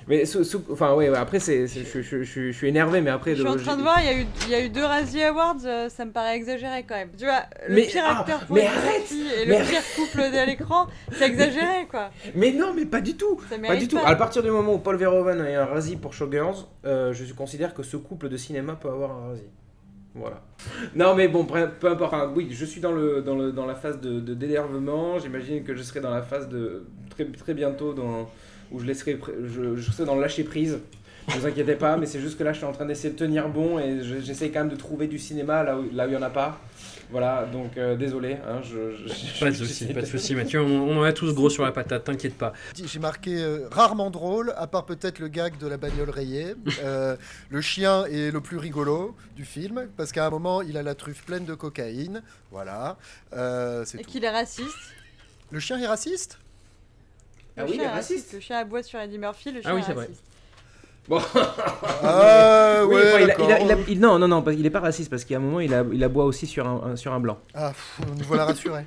Mais 0.08 0.24
sous- 0.24 0.44
sous- 0.44 0.64
enfin, 0.70 0.94
ouais, 0.94 1.08
ouais, 1.10 1.16
après, 1.16 1.40
c'est, 1.40 1.66
c'est- 1.66 1.84
je, 1.84 2.02
je- 2.02 2.22
je- 2.22 2.50
je 2.50 2.56
suis 2.56 2.68
énervé, 2.68 3.00
mais 3.00 3.10
après. 3.10 3.34
Je 3.34 3.40
suis 3.40 3.48
en 3.48 3.56
train 3.56 3.76
de 3.76 3.82
voir, 3.82 4.00
il 4.00 4.06
y, 4.06 4.08
a 4.08 4.18
eu, 4.20 4.26
il 4.46 4.50
y 4.50 4.54
a 4.54 4.64
eu 4.64 4.68
deux 4.68 4.84
Razzie 4.84 5.22
Awards, 5.24 5.56
euh, 5.64 5.88
ça 5.88 6.04
me 6.04 6.10
paraît 6.12 6.36
exagéré 6.36 6.84
quand 6.88 6.94
même. 6.96 7.10
Tu 7.18 7.24
vois, 7.24 7.42
le 7.68 7.74
Mais- 7.74 7.82
pire 7.86 8.02
ah, 8.06 8.20
acteur 8.20 8.40
pour 8.46 8.56
mais 8.56 8.62
une 8.62 8.68
arrête 8.68 9.12
et 9.12 9.46
Mais 9.46 9.58
le 9.60 9.64
pire 9.64 9.82
couple 9.96 10.18
de 10.30 10.46
l'écran, 10.46 10.86
c'est 11.12 11.26
exagéré 11.26 11.86
quoi. 11.90 12.10
Mais 12.34 12.52
non, 12.52 12.72
mais 12.74 12.86
pas 12.86 13.00
du 13.00 13.16
tout. 13.16 13.40
Ça 13.50 13.56
Pas 13.58 13.76
du 13.76 13.88
tout. 13.88 13.96
pas. 13.98 14.06
À 14.06 14.16
partir 14.16 14.42
du 14.42 14.50
moment 14.50 14.74
où 14.74 14.78
Paul 14.78 14.96
Verhoeven 14.96 15.40
a 15.40 15.62
un 15.62 15.64
Razzie 15.66 15.96
pour 15.96 16.12
Showgirls, 16.14 16.66
euh, 16.84 17.12
je 17.12 17.32
considère 17.32 17.74
que 17.74 17.82
ce 17.82 17.96
couple 17.96 18.28
de 18.28 18.36
cinéma 18.36 18.74
peut 18.76 18.88
avoir 18.90 19.10
un 19.12 19.28
Razzie. 19.30 19.42
Voilà. 20.14 20.42
Non, 20.94 21.14
mais 21.14 21.28
bon, 21.28 21.44
peu 21.44 21.88
importe. 21.88 22.14
Oui, 22.34 22.48
je 22.50 22.64
suis 22.64 22.80
dans, 22.80 22.92
le, 22.92 23.22
dans, 23.22 23.34
le, 23.34 23.50
dans 23.52 23.64
la 23.66 23.74
phase 23.74 24.00
de, 24.00 24.20
d'énervement. 24.34 25.18
J'imagine 25.18 25.64
que 25.64 25.74
je 25.74 25.82
serai 25.82 26.00
dans 26.00 26.10
la 26.10 26.22
phase 26.22 26.48
de 26.48 26.84
très, 27.10 27.24
très 27.24 27.54
bientôt 27.54 27.94
dans, 27.94 28.28
où 28.70 28.78
je, 28.78 28.84
laisserai, 28.84 29.18
je, 29.44 29.80
serai 29.90 30.04
dans 30.04 30.14
le 30.14 30.20
lâcher 30.20 30.44
prise. 30.44 30.78
Ne 31.28 31.34
vous 31.34 31.46
inquiétez 31.46 31.76
pas, 31.76 31.96
mais 31.96 32.06
c'est 32.06 32.20
juste 32.20 32.36
que 32.36 32.44
là, 32.44 32.52
je 32.52 32.58
suis 32.58 32.66
en 32.66 32.72
train 32.72 32.84
d'essayer 32.84 33.10
de 33.14 33.18
tenir 33.18 33.48
bon 33.48 33.78
et 33.78 34.02
je- 34.02 34.20
j'essaie 34.20 34.50
quand 34.50 34.60
même 34.60 34.68
de 34.68 34.76
trouver 34.76 35.06
du 35.06 35.18
cinéma 35.18 35.62
là 35.62 35.78
où 35.78 35.84
là 35.94 36.04
où 36.04 36.08
il 36.08 36.10
n'y 36.10 36.16
en 36.16 36.22
a 36.22 36.30
pas. 36.30 36.60
Voilà, 37.12 37.44
donc 37.44 37.76
euh, 37.76 37.94
désolé. 37.94 38.38
Hein, 38.48 38.62
je, 38.62 38.96
je- 39.06 39.38
Pas 39.40 39.50
de 39.50 39.54
soucis, 39.54 39.86
pas 39.92 40.00
de 40.00 40.06
soucis, 40.06 40.34
Mathieu. 40.34 40.62
On, 40.62 40.66
on 40.88 40.98
en 40.98 41.02
a 41.02 41.12
tous 41.12 41.32
gros 41.34 41.50
sur 41.50 41.62
la 41.62 41.70
patate, 41.70 42.04
t'inquiète 42.04 42.36
pas. 42.38 42.54
J'ai 42.74 42.98
marqué 42.98 43.36
euh, 43.36 43.68
rarement 43.70 44.10
drôle, 44.10 44.54
à 44.56 44.66
part 44.66 44.86
peut-être 44.86 45.18
le 45.18 45.28
gag 45.28 45.58
de 45.58 45.66
la 45.66 45.76
bagnole 45.76 46.08
rayée. 46.10 46.54
Euh, 46.82 47.16
le 47.50 47.60
chien 47.60 48.06
est 48.06 48.30
le 48.30 48.40
plus 48.40 48.56
rigolo 48.56 49.14
du 49.36 49.44
film, 49.44 49.88
parce 49.96 50.10
qu'à 50.10 50.26
un 50.26 50.30
moment, 50.30 50.62
il 50.62 50.76
a 50.78 50.82
la 50.82 50.94
truffe 50.94 51.22
pleine 51.24 51.44
de 51.44 51.54
cocaïne. 51.54 52.22
Voilà. 52.50 52.96
Euh, 53.34 53.84
Et 53.94 53.98
tout. 54.02 54.10
qu'il 54.10 54.24
est 54.24 54.30
raciste. 54.30 54.68
Le 55.50 55.60
chien 55.60 55.78
est 55.78 55.86
raciste? 55.86 56.38
Le 57.58 57.62
Ah 57.62 57.66
oui, 57.66 57.72
il 57.72 57.74
chien 57.74 57.82
est 57.82 57.86
est 57.86 57.94
raciste. 57.94 58.32
Le 58.32 58.40
chien 58.40 58.56
aboie 58.58 58.82
sur 58.82 58.98
Eddie 58.98 59.18
Murphy, 59.18 59.52
le 59.52 59.60
chien 59.60 59.70
Ah 59.70 59.74
oui, 59.74 59.82
est 59.82 59.84
c'est 59.84 59.92
vrai. 59.92 60.06
raciste. 60.06 60.24
Bon. 61.08 61.20
Ah, 62.02 62.82
Oui, 62.88 62.94
ouais, 62.96 63.02
enfin, 63.08 63.18
il 63.18 63.22
a- 63.24 63.26
d'accord. 63.28 63.46
il 63.48 63.52
a- 63.52 63.60
il 63.60 63.70
a- 63.72 63.76
il- 63.88 64.00
non, 64.00 64.18
non, 64.18 64.28
non, 64.28 64.42
parce 64.42 64.56
qu'il 64.56 64.66
est 64.66 64.70
pas 64.70 64.80
raciste 64.80 65.10
parce 65.10 65.24
qu'à 65.24 65.36
un 65.36 65.40
moment 65.40 65.60
il, 65.60 65.72
a, 65.74 65.84
il 65.92 66.02
aboie 66.02 66.24
aussi 66.24 66.46
sur 66.46 66.66
un, 66.66 66.92
un- 66.92 66.96
sur 66.96 67.12
un 67.12 67.20
blanc. 67.20 67.38
Ah, 67.54 67.70
pff, 67.70 68.00
nous 68.18 68.24
voilà 68.24 68.44
rassurés. 68.46 68.86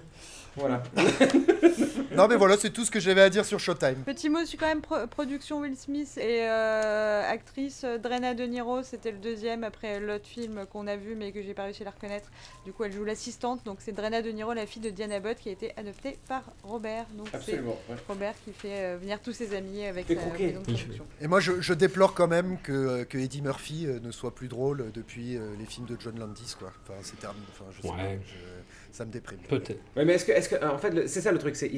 Voilà. 0.57 0.81
non, 2.15 2.27
mais 2.27 2.35
voilà, 2.35 2.57
c'est 2.57 2.69
tout 2.69 2.85
ce 2.85 2.91
que 2.91 2.99
j'avais 2.99 3.21
à 3.21 3.29
dire 3.29 3.45
sur 3.45 3.59
Showtime. 3.59 4.03
Petit 4.05 4.29
mot 4.29 4.45
sur 4.45 4.59
quand 4.59 4.67
même 4.67 4.81
pro- 4.81 5.05
production 5.07 5.59
Will 5.59 5.75
Smith 5.75 6.17
et 6.17 6.47
euh, 6.47 7.29
actrice 7.29 7.83
euh, 7.83 7.97
Drena 7.97 8.33
De 8.33 8.43
Niro, 8.45 8.83
c'était 8.83 9.11
le 9.11 9.17
deuxième 9.17 9.63
après 9.63 9.99
l'autre 9.99 10.25
film 10.27 10.65
qu'on 10.71 10.87
a 10.87 10.95
vu 10.95 11.15
mais 11.15 11.31
que 11.31 11.41
j'ai 11.41 11.53
pas 11.53 11.63
réussi 11.63 11.81
à 11.83 11.85
la 11.85 11.91
reconnaître. 11.91 12.29
Du 12.65 12.71
coup, 12.73 12.83
elle 12.83 12.93
joue 12.93 13.03
l'assistante, 13.03 13.65
donc 13.65 13.77
c'est 13.81 13.91
Drena 13.91 14.21
De 14.21 14.29
Niro, 14.29 14.53
la 14.53 14.65
fille 14.65 14.81
de 14.81 14.89
Diana 14.89 15.15
Abbott, 15.15 15.37
qui 15.37 15.49
a 15.49 15.51
été 15.51 15.71
adoptée 15.77 16.17
par 16.27 16.43
Robert. 16.63 17.05
Donc 17.17 17.27
c'est 17.45 17.59
ouais. 17.59 17.75
Robert 18.07 18.33
qui 18.45 18.53
fait 18.53 18.83
euh, 18.85 18.97
venir 18.99 19.21
tous 19.21 19.33
ses 19.33 19.55
amis 19.55 19.85
avec 19.85 20.07
sa 20.07 20.13
maison 20.15 20.29
de 20.59 20.63
production. 20.63 21.05
Et 21.21 21.27
moi, 21.27 21.39
je, 21.39 21.59
je 21.61 21.73
déplore 21.73 22.13
quand 22.13 22.27
même 22.27 22.57
que, 22.61 23.03
que 23.03 23.17
Eddie 23.17 23.41
Murphy 23.41 23.87
ne 24.01 24.11
soit 24.11 24.33
plus 24.33 24.47
drôle 24.47 24.91
depuis 24.93 25.37
les 25.59 25.65
films 25.65 25.85
de 25.85 25.97
John 25.99 26.17
Landis, 26.19 26.55
quoi. 26.57 26.71
Enfin, 26.83 26.93
c'est 27.01 27.19
terminé. 27.19 27.45
Enfin, 27.51 27.65
je 27.75 27.81
sais 27.81 27.87
Ouais. 27.89 27.97
pas, 28.17 28.23
je- 28.25 28.54
ça 28.95 29.05
me 29.05 29.11
déprime. 29.11 29.39
Peut-être. 29.49 29.79
Ouais, 29.95 30.05
mais 30.05 30.13
est-ce 30.13 30.25
que, 30.25 30.31
est-ce 30.31 30.49
que, 30.49 30.65
en 30.65 30.77
fait, 30.77 31.07
c'est 31.07 31.21
ça 31.21 31.31
le 31.31 31.37
truc, 31.37 31.55
c'est, 31.55 31.69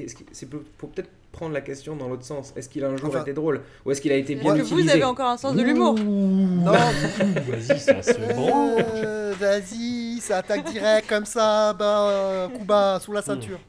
pour, 0.49 0.61
pour 0.77 0.89
peut-être 0.91 1.09
prendre 1.31 1.53
la 1.53 1.61
question 1.61 1.95
dans 1.95 2.07
l'autre 2.07 2.23
sens. 2.25 2.53
Est-ce 2.55 2.69
qu'il 2.69 2.83
a 2.83 2.89
un 2.89 2.95
jour 2.97 3.09
Enfin- 3.09 3.21
été 3.21 3.33
drôle 3.33 3.61
ou 3.85 3.91
est-ce 3.91 4.01
qu'il 4.01 4.11
a 4.11 4.15
été 4.15 4.35
bien 4.35 4.53
Est-ce 4.55 4.61
que 4.63 4.67
utilisé 4.67 4.83
vous 4.89 4.93
avez 4.95 5.03
encore 5.03 5.29
un 5.29 5.37
sens 5.37 5.55
de 5.55 5.61
l'humour 5.63 5.95
Non, 5.95 6.71
Vas-y, 6.71 7.79
ça 7.79 8.01
se 8.01 8.33
branche. 8.33 8.81
Euh, 8.95 9.33
Vas-y, 9.39 10.19
ça 10.21 10.37
attaque 10.37 10.65
direct 10.71 11.07
comme 11.09 11.25
ça, 11.25 11.73
bah, 11.73 12.09
euh, 12.09 12.47
coup 12.49 12.63
bas, 12.65 12.99
sous 13.01 13.11
la 13.11 13.21
ceinture. 13.21 13.59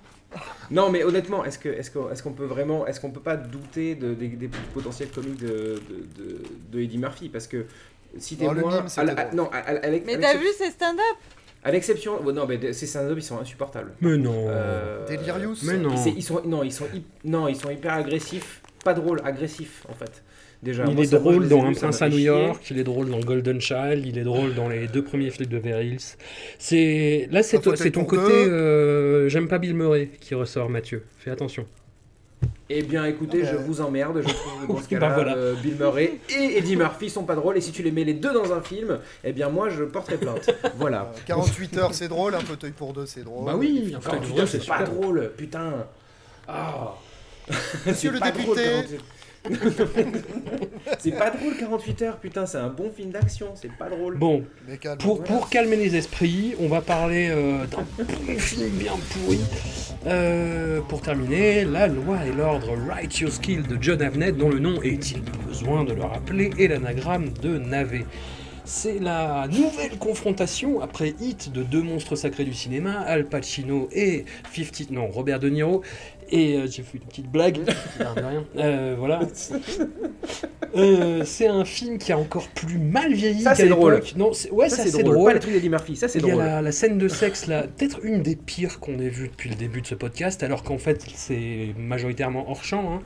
Non, 0.70 0.90
mais 0.90 1.02
honnêtement, 1.04 1.44
est-ce 1.44 1.58
que, 1.58 1.68
est-ce 1.70 1.90
qu'on, 1.90 2.10
est-ce 2.10 2.22
qu'on 2.22 2.32
peut 2.32 2.44
vraiment, 2.44 2.86
est-ce 2.86 3.00
qu'on 3.00 3.10
peut 3.10 3.20
pas 3.20 3.36
douter 3.36 3.94
de- 3.94 4.12
des, 4.14 4.28
des 4.28 4.48
potentiels 4.74 5.08
comiques 5.08 5.40
de, 5.40 5.46
de, 5.46 6.22
de, 6.22 6.42
de 6.70 6.80
Eddie 6.80 6.98
Murphy? 6.98 7.28
Parce 7.30 7.46
que 7.46 7.64
citez-moi, 8.18 8.54
Oh, 8.56 8.60
le 8.60 8.74
mime, 8.76 8.84
à 8.84 8.88
c'était 8.88 9.06
la- 9.06 9.12
à- 9.20 9.24
drôle. 9.24 9.36
non, 9.36 9.50
à- 9.52 9.88
Mais 10.04 10.18
t'as 10.18 10.36
vu 10.36 10.46
ces 10.58 10.70
stand-up? 10.70 11.16
À 11.64 11.70
l'exception, 11.72 12.22
non, 12.32 12.46
mais 12.46 12.72
ces 12.72 12.86
stand-up 12.86 13.18
ils 13.18 13.22
sont 13.22 13.38
insupportables. 13.38 13.92
Mais 14.00 14.16
non. 14.16 14.46
Euh, 14.48 15.06
Delirious 15.06 15.56
Mais 15.64 15.76
non. 15.76 15.94
Ils 16.16 16.22
sont, 16.22 16.42
non, 16.46 16.62
ils 16.62 16.72
sont, 16.72 16.86
non, 17.24 17.48
ils 17.48 17.56
sont 17.56 17.70
hyper 17.70 17.92
agressifs, 17.94 18.62
pas 18.84 18.94
drôles, 18.94 19.20
agressifs 19.24 19.84
en 19.88 19.94
fait. 19.94 20.22
Déjà, 20.60 20.84
Il 20.88 20.94
Moi, 20.94 21.04
est 21.04 21.12
moi, 21.12 21.20
drôle 21.20 21.48
dans 21.48 21.64
Un 21.66 21.72
prince 21.72 22.02
à 22.02 22.08
New. 22.08 22.18
York, 22.18 22.64
il 22.70 22.78
est 22.78 22.84
drôle 22.84 23.08
dans 23.10 23.20
Golden 23.20 23.60
Child, 23.60 24.04
il 24.04 24.18
est 24.18 24.24
drôle 24.24 24.54
dans 24.54 24.68
les 24.68 24.88
deux 24.88 25.04
premiers 25.04 25.30
flics 25.30 25.48
de 25.48 25.58
Beverly 25.58 25.90
Hills. 25.90 26.16
C'est 26.58 27.28
là, 27.30 27.44
c'est 27.44 27.60
c'est 27.76 27.92
ton 27.92 28.04
côté. 28.04 28.32
euh, 28.32 29.28
J'aime 29.28 29.46
pas 29.46 29.58
Bill 29.58 29.74
Murray 29.74 30.10
qui 30.20 30.34
ressort, 30.34 30.68
Mathieu. 30.68 31.04
Fais 31.18 31.30
attention. 31.30 31.64
Eh 32.70 32.82
bien, 32.82 33.06
écoutez, 33.06 33.44
je 33.46 33.56
vous 33.56 33.80
emmerde. 33.80 34.22
Je 34.26 34.28
trouve 34.32 34.66
que 34.66 34.66
dans 34.66 34.76
ce 34.76 34.82
Bah, 34.82 34.86
cas-là, 34.90 35.14
voilà. 35.14 35.36
euh, 35.36 35.54
Bill 35.54 35.76
Murray 35.76 36.18
et 36.28 36.58
Eddie 36.58 36.76
Murphy 36.76 37.08
sont 37.08 37.24
pas 37.24 37.34
drôles. 37.34 37.56
Et 37.56 37.60
si 37.62 37.72
tu 37.72 37.82
les 37.82 37.90
mets 37.90 38.04
les 38.04 38.12
deux 38.14 38.32
dans 38.32 38.52
un 38.52 38.60
film, 38.60 38.98
eh 39.24 39.32
bien, 39.32 39.48
moi, 39.48 39.70
je 39.70 39.84
porterai 39.84 40.18
plainte. 40.18 40.50
Voilà. 40.76 41.10
Euh, 41.14 41.18
48 41.26 41.76
heures, 41.78 41.94
c'est 41.94 42.08
drôle, 42.08 42.34
un 42.34 42.40
fauteuil 42.40 42.72
pour 42.72 42.92
deux, 42.92 43.06
c'est 43.06 43.24
drôle. 43.24 43.46
Bah 43.46 43.54
oui, 43.56 43.94
un 43.96 44.00
fauteuil 44.00 44.20
pour 44.20 44.36
deux, 44.36 44.46
c'est 44.46 44.66
pas 44.66 44.82
drôle, 44.84 45.32
putain. 45.36 45.86
Ah. 46.46 46.94
Monsieur 47.86 48.10
le 48.12 48.18
drôle, 48.20 48.32
député. 48.32 48.62
48 48.64 49.00
c'est 50.98 51.12
pas 51.12 51.30
drôle 51.30 51.56
48 51.58 52.02
heures, 52.02 52.16
putain, 52.18 52.46
c'est 52.46 52.58
un 52.58 52.68
bon 52.68 52.90
film 52.90 53.10
d'action, 53.10 53.48
c'est 53.54 53.72
pas 53.72 53.88
drôle. 53.88 54.16
Bon, 54.16 54.44
calme. 54.80 54.98
pour, 54.98 55.22
pour 55.22 55.48
calmer 55.48 55.76
les 55.76 55.96
esprits, 55.96 56.54
on 56.60 56.68
va 56.68 56.80
parler 56.80 57.28
euh, 57.30 57.64
d'un 57.66 58.38
film 58.38 58.70
bien 58.70 58.92
pourri. 59.12 59.40
Euh, 60.06 60.80
pour 60.82 61.00
terminer, 61.00 61.64
La 61.64 61.86
loi 61.86 62.18
et 62.26 62.32
l'ordre 62.32 62.76
Righteous 62.88 63.40
Kill 63.40 63.62
de 63.62 63.78
John 63.80 64.00
Avnet, 64.02 64.32
dont 64.32 64.48
le 64.48 64.58
nom, 64.58 64.80
est-il 64.82 65.22
besoin 65.46 65.84
de 65.84 65.92
le 65.92 66.02
rappeler, 66.02 66.50
est 66.58 66.68
l'anagramme 66.68 67.30
de 67.42 67.58
Navet. 67.58 68.04
C'est 68.64 68.98
la 68.98 69.48
nouvelle 69.48 69.96
confrontation 69.98 70.82
après 70.82 71.14
Hit 71.20 71.50
de 71.52 71.62
deux 71.62 71.80
monstres 71.80 72.16
sacrés 72.16 72.44
du 72.44 72.52
cinéma, 72.52 73.00
Al 73.00 73.24
Pacino 73.24 73.88
et 73.92 74.26
50, 74.54 74.90
non, 74.90 75.08
Robert 75.08 75.40
De 75.40 75.48
Niro. 75.48 75.82
Et 76.30 76.56
euh, 76.56 76.66
j'ai 76.70 76.82
fait 76.82 76.98
une 76.98 77.04
petite 77.04 77.30
blague. 77.30 77.58
Euh, 78.56 78.94
voilà. 78.98 79.20
Euh, 80.76 81.24
c'est 81.24 81.46
un 81.46 81.64
film 81.64 81.96
qui 81.96 82.12
a 82.12 82.18
encore 82.18 82.46
plus 82.48 82.76
mal 82.78 83.12
vieilli 83.14 83.40
Ça, 83.40 83.54
c'est 83.54 83.68
drôle. 83.68 84.02
Non, 84.16 84.34
c'est- 84.34 84.50
ouais, 84.50 84.68
ça, 84.68 84.76
ça, 84.76 84.84
c'est 84.84 85.02
drôle. 85.02 85.14
drôle. 85.14 85.28
Pas 85.30 85.34
les 85.34 85.40
trucs 85.40 85.54
d'Eddie 85.54 85.70
Murphy, 85.70 85.96
ça, 85.96 86.08
c'est 86.08 86.18
Il 86.18 86.26
y 86.26 86.30
a 86.30 86.32
drôle. 86.34 86.44
la, 86.44 86.60
la 86.62 86.72
scène 86.72 86.98
de 86.98 87.08
sexe 87.08 87.46
là, 87.46 87.62
peut-être 87.62 88.00
une 88.04 88.20
des 88.22 88.36
pires 88.36 88.78
qu'on 88.78 88.98
ait 88.98 89.08
vues 89.08 89.28
depuis 89.28 89.48
le 89.48 89.54
début 89.56 89.80
de 89.80 89.86
ce 89.86 89.94
podcast, 89.94 90.42
alors 90.42 90.62
qu'en 90.62 90.76
fait 90.76 91.06
c'est 91.14 91.74
majoritairement 91.78 92.50
hors 92.50 92.62
champ, 92.64 92.92
hein. 92.92 93.00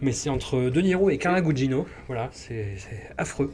mais 0.00 0.10
c'est 0.10 0.28
entre 0.28 0.58
De 0.70 0.80
Niro 0.80 1.08
et 1.08 1.16
Carla 1.18 1.40
Gugino. 1.40 1.86
Voilà, 2.08 2.30
c'est 2.32 2.74
c'est 2.78 3.00
affreux. 3.16 3.52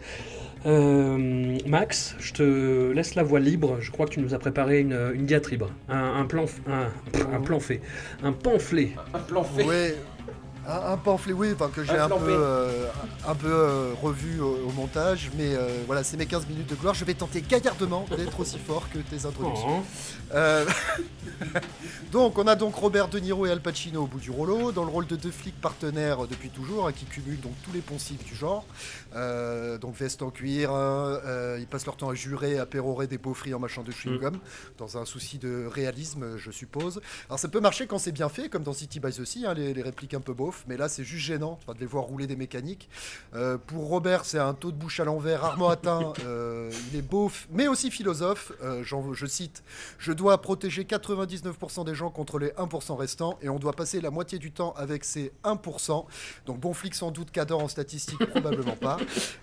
Euh, 0.66 1.58
Max, 1.66 2.14
je 2.18 2.32
te 2.32 2.92
laisse 2.92 3.14
la 3.14 3.22
voie 3.22 3.40
libre. 3.40 3.78
Je 3.80 3.90
crois 3.90 4.06
que 4.06 4.12
tu 4.12 4.20
nous 4.20 4.34
as 4.34 4.38
préparé 4.38 4.80
une, 4.80 5.12
une 5.14 5.26
diatribe, 5.26 5.64
un, 5.88 6.20
un 6.20 6.24
plan, 6.26 6.44
un, 6.68 6.88
un 7.32 7.40
plan 7.40 7.60
fait, 7.60 7.80
un 8.22 8.32
pamphlet. 8.32 8.92
Un 9.14 9.18
plan 9.20 9.42
fait. 9.42 9.64
Ouais, 9.64 9.96
un, 10.68 10.92
un 10.92 10.96
pamphlet, 10.98 11.32
oui, 11.32 11.48
enfin, 11.54 11.70
que 11.74 11.82
j'ai 11.82 11.98
Un 11.98 12.04
un, 12.06 12.08
peu, 12.10 12.26
euh, 12.28 12.86
un 13.26 13.34
peu 13.34 13.50
euh, 13.50 13.92
revu 14.02 14.40
au, 14.40 14.58
au 14.68 14.72
montage, 14.72 15.30
mais 15.36 15.54
euh, 15.54 15.68
voilà, 15.86 16.04
c'est 16.04 16.16
mes 16.18 16.26
15 16.26 16.46
minutes 16.46 16.68
de 16.68 16.74
gloire. 16.74 16.94
Je 16.94 17.04
vais 17.04 17.14
tenter 17.14 17.40
gaillardement 17.40 18.04
d'être 18.16 18.38
aussi 18.38 18.58
fort 18.58 18.88
que 18.92 18.98
tes 18.98 19.24
introductions. 19.26 19.80
Oh. 19.80 20.34
Euh, 20.34 20.66
donc, 22.12 22.38
on 22.38 22.46
a 22.46 22.54
donc 22.54 22.74
Robert 22.74 23.08
De 23.08 23.18
Niro 23.18 23.46
et 23.46 23.50
Al 23.50 23.60
Pacino 23.60 24.02
au 24.02 24.06
bout 24.06 24.20
du 24.20 24.30
rouleau, 24.30 24.70
dans 24.70 24.84
le 24.84 24.90
rôle 24.90 25.06
de 25.06 25.16
deux 25.16 25.30
flics 25.30 25.58
partenaires 25.60 26.26
depuis 26.28 26.50
toujours, 26.50 26.86
hein, 26.86 26.92
qui 26.92 27.06
cumulent 27.06 27.40
donc 27.40 27.54
tous 27.64 27.72
les 27.72 27.80
poncifs 27.80 28.22
du 28.24 28.34
genre. 28.34 28.64
Euh, 29.14 29.78
donc, 29.78 29.94
veste 29.94 30.22
en 30.22 30.30
cuir, 30.30 30.70
euh, 30.72 31.56
ils 31.58 31.66
passent 31.66 31.86
leur 31.86 31.96
temps 31.96 32.08
à 32.08 32.14
jurer, 32.14 32.58
à 32.58 32.66
pérorer 32.66 33.06
des 33.06 33.18
beaufries 33.18 33.54
en 33.54 33.58
mâchant 33.58 33.82
de 33.82 33.90
chewing-gum, 33.90 34.34
dans 34.78 34.98
un 34.98 35.04
souci 35.04 35.38
de 35.38 35.66
réalisme, 35.66 36.36
je 36.36 36.50
suppose. 36.50 37.00
Alors, 37.28 37.38
ça 37.38 37.48
peut 37.48 37.60
marcher 37.60 37.86
quand 37.86 37.98
c'est 37.98 38.12
bien 38.12 38.28
fait, 38.28 38.48
comme 38.48 38.62
dans 38.62 38.72
City 38.72 39.00
by 39.00 39.10
the 39.10 39.24
Sea, 39.24 39.46
hein, 39.46 39.54
les, 39.54 39.74
les 39.74 39.82
répliques 39.82 40.14
un 40.14 40.20
peu 40.20 40.32
beaufs, 40.32 40.64
mais 40.68 40.76
là, 40.76 40.88
c'est 40.88 41.04
juste 41.04 41.24
gênant 41.24 41.58
de 41.68 41.80
les 41.80 41.86
voir 41.86 42.04
rouler 42.04 42.26
des 42.26 42.36
mécaniques. 42.36 42.88
Euh, 43.34 43.58
pour 43.58 43.88
Robert, 43.88 44.24
c'est 44.24 44.38
un 44.38 44.54
taux 44.54 44.70
de 44.70 44.76
bouche 44.76 45.00
à 45.00 45.04
l'envers 45.04 45.42
rarement 45.42 45.70
atteint. 45.70 46.12
Il 46.92 46.98
est 46.98 47.02
beauf, 47.02 47.48
mais 47.50 47.68
aussi 47.68 47.90
philosophe. 47.90 48.52
Je 48.82 49.26
cite 49.26 49.62
Je 49.98 50.12
dois 50.12 50.40
protéger 50.40 50.84
99% 50.84 51.84
des 51.84 51.94
gens 51.94 52.10
contre 52.10 52.38
les 52.38 52.48
1% 52.50 52.96
restants, 52.96 53.38
et 53.42 53.48
on 53.48 53.58
doit 53.58 53.72
passer 53.72 54.00
la 54.00 54.10
moitié 54.10 54.38
du 54.38 54.52
temps 54.52 54.72
avec 54.76 55.04
ces 55.04 55.32
1%. 55.44 56.04
Donc, 56.46 56.60
bon 56.60 56.74
flic 56.74 56.94
sans 56.94 57.10
doute, 57.10 57.30
cadre 57.30 57.58
en 57.58 57.68
statistique, 57.68 58.24
probablement 58.26 58.76
pas. 58.76 58.99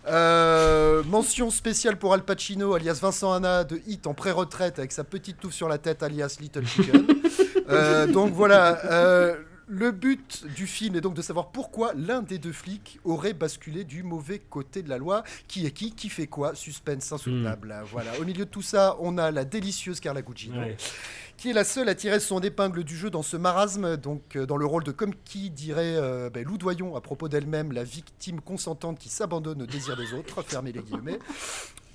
Euh, 0.08 1.04
mention 1.04 1.50
spéciale 1.50 1.98
pour 1.98 2.14
Al 2.14 2.24
Pacino, 2.24 2.74
alias 2.74 3.00
Vincent 3.02 3.34
Hanna, 3.34 3.64
de 3.64 3.82
Hit 3.88 4.08
en 4.08 4.14
pré-retraite, 4.14 4.80
avec 4.80 4.92
sa 4.92 5.04
petite 5.04 5.40
touffe 5.40 5.54
sur 5.54 5.68
la 5.68 5.78
tête, 5.78 6.02
alias 6.04 6.38
Little 6.40 6.66
Chicken. 6.66 7.08
Euh, 7.70 8.08
donc 8.08 8.32
voilà. 8.32 8.80
euh, 8.86 9.36
le 9.70 9.92
but 9.92 10.46
du 10.56 10.66
film 10.66 10.96
est 10.96 11.02
donc 11.02 11.14
de 11.14 11.22
savoir 11.22 11.52
pourquoi 11.52 11.92
l'un 11.94 12.22
des 12.22 12.38
deux 12.38 12.54
flics 12.54 13.00
aurait 13.04 13.34
basculé 13.34 13.84
du 13.84 14.02
mauvais 14.02 14.40
côté 14.40 14.82
de 14.82 14.90
la 14.90 14.98
loi. 14.98 15.24
Qui 15.48 15.66
est 15.66 15.72
qui 15.72 15.92
Qui 15.94 16.08
fait 16.10 16.28
quoi 16.28 16.56
Suspense 16.56 17.12
insoutenable. 17.12 17.72
hein, 17.74 17.84
Voilà. 17.92 18.18
Au 18.20 18.24
milieu 18.26 18.46
de 18.46 18.50
tout 18.50 18.62
ça, 18.62 18.96
on 19.02 19.18
a 19.18 19.30
la 19.32 19.44
délicieuse 19.44 20.00
Carla 20.00 20.22
Gugino, 20.22 20.58
Ouais. 20.60 20.78
qui 21.36 21.50
est 21.50 21.54
la 21.54 21.66
seule 21.66 21.90
à 21.90 21.96
tirer 21.96 22.20
son 22.22 22.40
épingle 22.40 22.84
du 22.86 22.96
jeu 22.96 23.10
dans 23.10 23.24
ce 23.24 23.36
marasme, 23.36 23.98
donc 23.98 24.38
euh, 24.38 24.46
dans 24.46 24.58
le 24.58 24.66
rôle 24.66 24.86
de 24.86 24.92
comme 24.92 25.14
qui 25.26 25.50
dirait 25.50 25.96
euh, 25.98 26.30
ben, 26.30 26.46
Lou 26.46 26.58
Doyon 26.58 26.96
à 26.96 27.02
propos 27.02 27.28
d'elle-même, 27.28 27.74
la 27.74 27.84
victime 27.84 28.40
consentante 28.40 28.98
qui 29.00 29.10
s'abandonne 29.10 29.62
au 29.62 29.66
désir 29.66 29.98
des 29.98 30.14
autres. 30.14 30.42
Fermez 30.48 30.72
les 30.72 30.82
guillemets. 30.82 31.20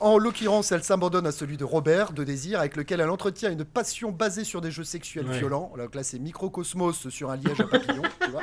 En 0.03 0.19
l'occurrence, 0.19 0.73
elle 0.73 0.83
s'abandonne 0.83 1.29
à 1.29 1.33
celui 1.33 1.57
de 1.57 1.65
Robert, 1.65 2.13
de 2.13 2.25
Désir, 2.25 2.59
avec 2.59 2.75
lequel 2.77 3.01
elle 3.01 3.09
entretient 3.11 3.53
une 3.53 3.65
passion 3.65 4.11
basée 4.11 4.43
sur 4.43 4.61
des 4.61 4.73
jeux 4.73 4.83
sexuels 4.83 5.29
Ouais. 5.29 5.39
violents. 5.39 5.71
Donc 5.79 5.95
là, 5.95 6.03
c'est 6.03 6.19
microcosmos 6.19 7.09
sur 7.09 7.31
un 7.31 7.37
liège 7.37 7.61
à 7.61 7.65
papillon. 7.69 8.03
tu 8.21 8.31
vois. 8.33 8.41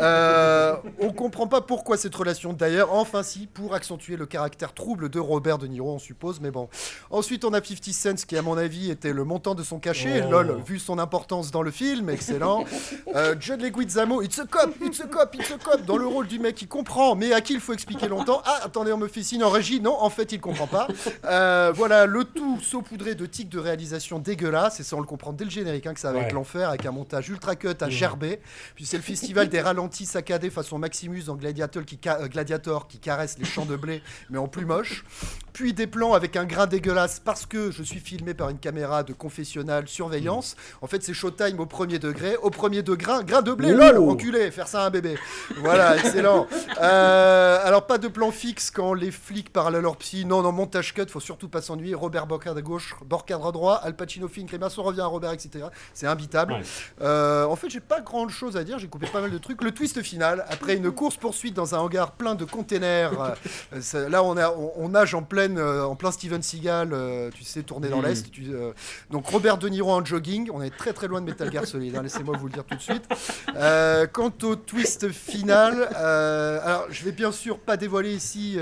Euh, 0.00 0.74
on 0.98 1.12
comprend 1.12 1.46
pas 1.46 1.60
pourquoi 1.60 1.96
cette 1.96 2.14
relation 2.14 2.52
d'ailleurs. 2.52 2.92
Enfin, 2.92 3.22
si, 3.22 3.46
pour 3.46 3.74
accentuer 3.74 4.16
le 4.16 4.26
caractère 4.26 4.74
trouble 4.74 5.08
de 5.10 5.20
Robert 5.20 5.58
De 5.58 5.68
Niro, 5.68 5.92
on 5.94 5.98
suppose. 6.00 6.40
Mais 6.40 6.50
bon. 6.50 6.68
Ensuite, 7.10 7.44
on 7.44 7.52
a 7.52 7.62
50 7.62 7.92
Cent, 7.94 8.26
qui, 8.26 8.36
à 8.36 8.42
mon 8.42 8.58
avis, 8.58 8.90
était 8.90 9.12
le 9.12 9.22
montant 9.22 9.54
de 9.54 9.62
son 9.62 9.78
cachet. 9.78 10.24
Oh. 10.26 10.30
Lol, 10.32 10.60
vu 10.66 10.80
son 10.80 10.98
importance 10.98 11.52
dans 11.52 11.62
le 11.62 11.70
film, 11.70 12.10
excellent. 12.10 12.64
Euh, 13.14 13.36
John 13.38 13.60
Leguizamo, 13.60 14.22
it's 14.22 14.40
a 14.40 14.44
cop, 14.46 14.74
it's 14.84 15.00
a 15.00 15.06
cop, 15.06 15.34
it's 15.36 15.52
a 15.52 15.58
cop, 15.58 15.84
dans 15.86 15.96
le 15.96 16.06
rôle 16.06 16.26
du 16.26 16.40
mec 16.40 16.56
qui 16.56 16.66
comprend, 16.66 17.14
mais 17.14 17.32
à 17.32 17.40
qui 17.40 17.52
il 17.54 17.60
faut 17.60 17.74
expliquer 17.74 18.08
longtemps. 18.08 18.42
Ah, 18.44 18.58
attendez, 18.64 18.92
on 18.92 18.98
me 18.98 19.06
fait 19.08 19.22
signe 19.22 19.44
en 19.44 19.50
régie. 19.50 19.80
Non, 19.80 19.96
en 20.00 20.10
fait, 20.10 20.32
il 20.32 20.40
comprend 20.40 20.66
pas. 20.66 20.79
Euh, 21.24 21.72
voilà, 21.74 22.06
le 22.06 22.24
tout 22.24 22.58
saupoudré 22.60 23.14
de 23.14 23.26
tics 23.26 23.48
de 23.48 23.58
réalisation 23.58 24.18
dégueulasses, 24.18 24.80
et 24.80 24.82
ça, 24.82 24.96
on 24.96 25.00
le 25.00 25.06
comprend 25.06 25.32
dès 25.32 25.44
le 25.44 25.50
générique, 25.50 25.86
hein, 25.86 25.94
que 25.94 26.00
ça 26.00 26.12
va 26.12 26.18
Ouais. 26.18 26.24
être 26.24 26.32
l'enfer, 26.32 26.68
avec 26.68 26.86
un 26.86 26.92
montage 26.92 27.28
ultra 27.28 27.56
cut 27.56 27.68
à 27.80 27.86
Mhm. 27.86 27.90
gerber. 27.90 28.40
Puis 28.74 28.86
c'est 28.86 28.96
le 28.96 29.02
festival 29.02 29.48
des 29.48 29.60
ralentis 29.60 30.06
saccadés 30.06 30.50
façon 30.50 30.78
Maximus 30.78 31.22
dans 31.24 31.34
Gladiator 31.36 31.84
qui, 31.84 31.98
ca- 32.02 32.18
euh, 32.20 32.28
Gladiator 32.28 32.88
qui 32.88 32.98
caresse 32.98 33.36
les 33.38 33.44
champs 33.44 33.64
de 33.66 33.76
blé, 33.76 34.02
mais 34.30 34.38
en 34.38 34.48
plus 34.48 34.64
moche. 34.66 35.04
Puis 35.52 35.72
des 35.74 35.86
plans 35.86 36.14
avec 36.14 36.36
un 36.36 36.44
grain 36.44 36.66
dégueulasse 36.66 37.20
parce 37.20 37.44
que 37.44 37.70
je 37.70 37.82
suis 37.82 37.98
filmé 38.00 38.34
par 38.34 38.48
une 38.50 38.58
caméra 38.58 39.02
de 39.02 39.12
confessionnal 39.12 39.88
surveillance. 39.88 40.56
En 40.80 40.86
fait, 40.86 41.02
c'est 41.02 41.12
Showtime 41.12 41.58
au 41.60 41.66
premier 41.66 41.98
degré. 41.98 42.36
Au 42.36 42.50
premier 42.50 42.82
degré, 42.82 43.12
grain 43.24 43.42
de 43.42 43.52
blé, 43.52 43.72
lol, 43.72 43.98
enculé, 43.98 44.50
faire 44.50 44.68
ça 44.68 44.82
à 44.84 44.86
un 44.86 44.90
bébé. 44.90 45.16
Voilà, 45.58 45.96
excellent. 45.96 46.46
Euh, 46.80 47.58
alors, 47.64 47.86
pas 47.86 47.98
de 47.98 48.08
plan 48.08 48.30
fixe 48.30 48.70
quand 48.70 48.94
les 48.94 49.10
flics 49.10 49.52
parlent 49.52 49.76
à 49.76 49.80
leur 49.80 49.96
psy. 49.96 50.24
Non, 50.24 50.42
non, 50.42 50.52
montage 50.70 50.94
cut, 50.94 51.06
faut 51.08 51.18
surtout 51.18 51.48
pas 51.48 51.60
s'ennuyer. 51.60 51.94
Robert 51.96 52.26
Borcard 52.28 52.56
à 52.56 52.62
gauche, 52.62 52.94
Borcard 53.04 53.44
à 53.44 53.50
droite, 53.50 53.80
Al 53.82 53.96
Pacino, 53.96 54.28
Fink, 54.28 54.48
Crémason 54.48 54.82
revient 54.84 55.00
à 55.00 55.06
Robert, 55.06 55.32
etc. 55.32 55.66
C'est 55.94 56.06
imbitable. 56.06 56.52
Ouais. 56.52 56.62
Euh, 57.02 57.44
en 57.46 57.56
fait, 57.56 57.68
j'ai 57.70 57.80
pas 57.80 58.00
grand 58.00 58.28
chose 58.28 58.56
à 58.56 58.62
dire, 58.62 58.78
j'ai 58.78 58.86
coupé 58.86 59.08
pas 59.08 59.20
mal 59.20 59.32
de 59.32 59.38
trucs. 59.38 59.62
Le 59.64 59.72
twist 59.72 60.00
final, 60.02 60.44
après 60.48 60.76
une 60.76 60.92
course-poursuite 60.92 61.54
dans 61.54 61.74
un 61.74 61.78
hangar 61.78 62.12
plein 62.12 62.36
de 62.36 62.44
containers, 62.44 63.34
euh, 63.74 64.08
là 64.08 64.22
on, 64.22 64.36
a, 64.36 64.50
on, 64.50 64.72
on 64.76 64.88
nage 64.90 65.12
en, 65.16 65.22
pleine, 65.24 65.58
euh, 65.58 65.84
en 65.84 65.96
plein 65.96 66.12
Steven 66.12 66.40
Seagal, 66.42 66.94
tu 67.34 67.42
sais, 67.42 67.62
tourné 67.64 67.88
dans 67.88 68.00
Mm. 68.00 68.04
l'Est. 68.06 68.30
tu- 68.30 68.52
donc 69.10 69.26
Robert 69.26 69.58
De 69.58 69.68
Niro 69.68 69.90
en 69.92 70.04
jogging, 70.04 70.50
on 70.54 70.62
est 70.62 70.70
très 70.74 70.92
très 70.92 71.08
loin 71.08 71.20
de 71.20 71.26
Metal 71.26 71.50
Gear 71.52 71.66
Solid, 71.66 71.96
hein, 71.96 72.02
laissez-moi 72.02 72.36
vous 72.38 72.46
le 72.46 72.52
dire 72.52 72.64
tout 72.64 72.76
de 72.76 72.80
suite. 72.80 73.04
Quant 74.12 74.32
au 74.44 74.54
twist 74.56 75.08
final, 75.10 75.88
alors 75.96 76.86
je 76.90 77.04
vais 77.04 77.12
bien 77.12 77.32
sûr 77.32 77.58
pas 77.58 77.76
dévoiler 77.76 78.14
ici. 78.14 78.58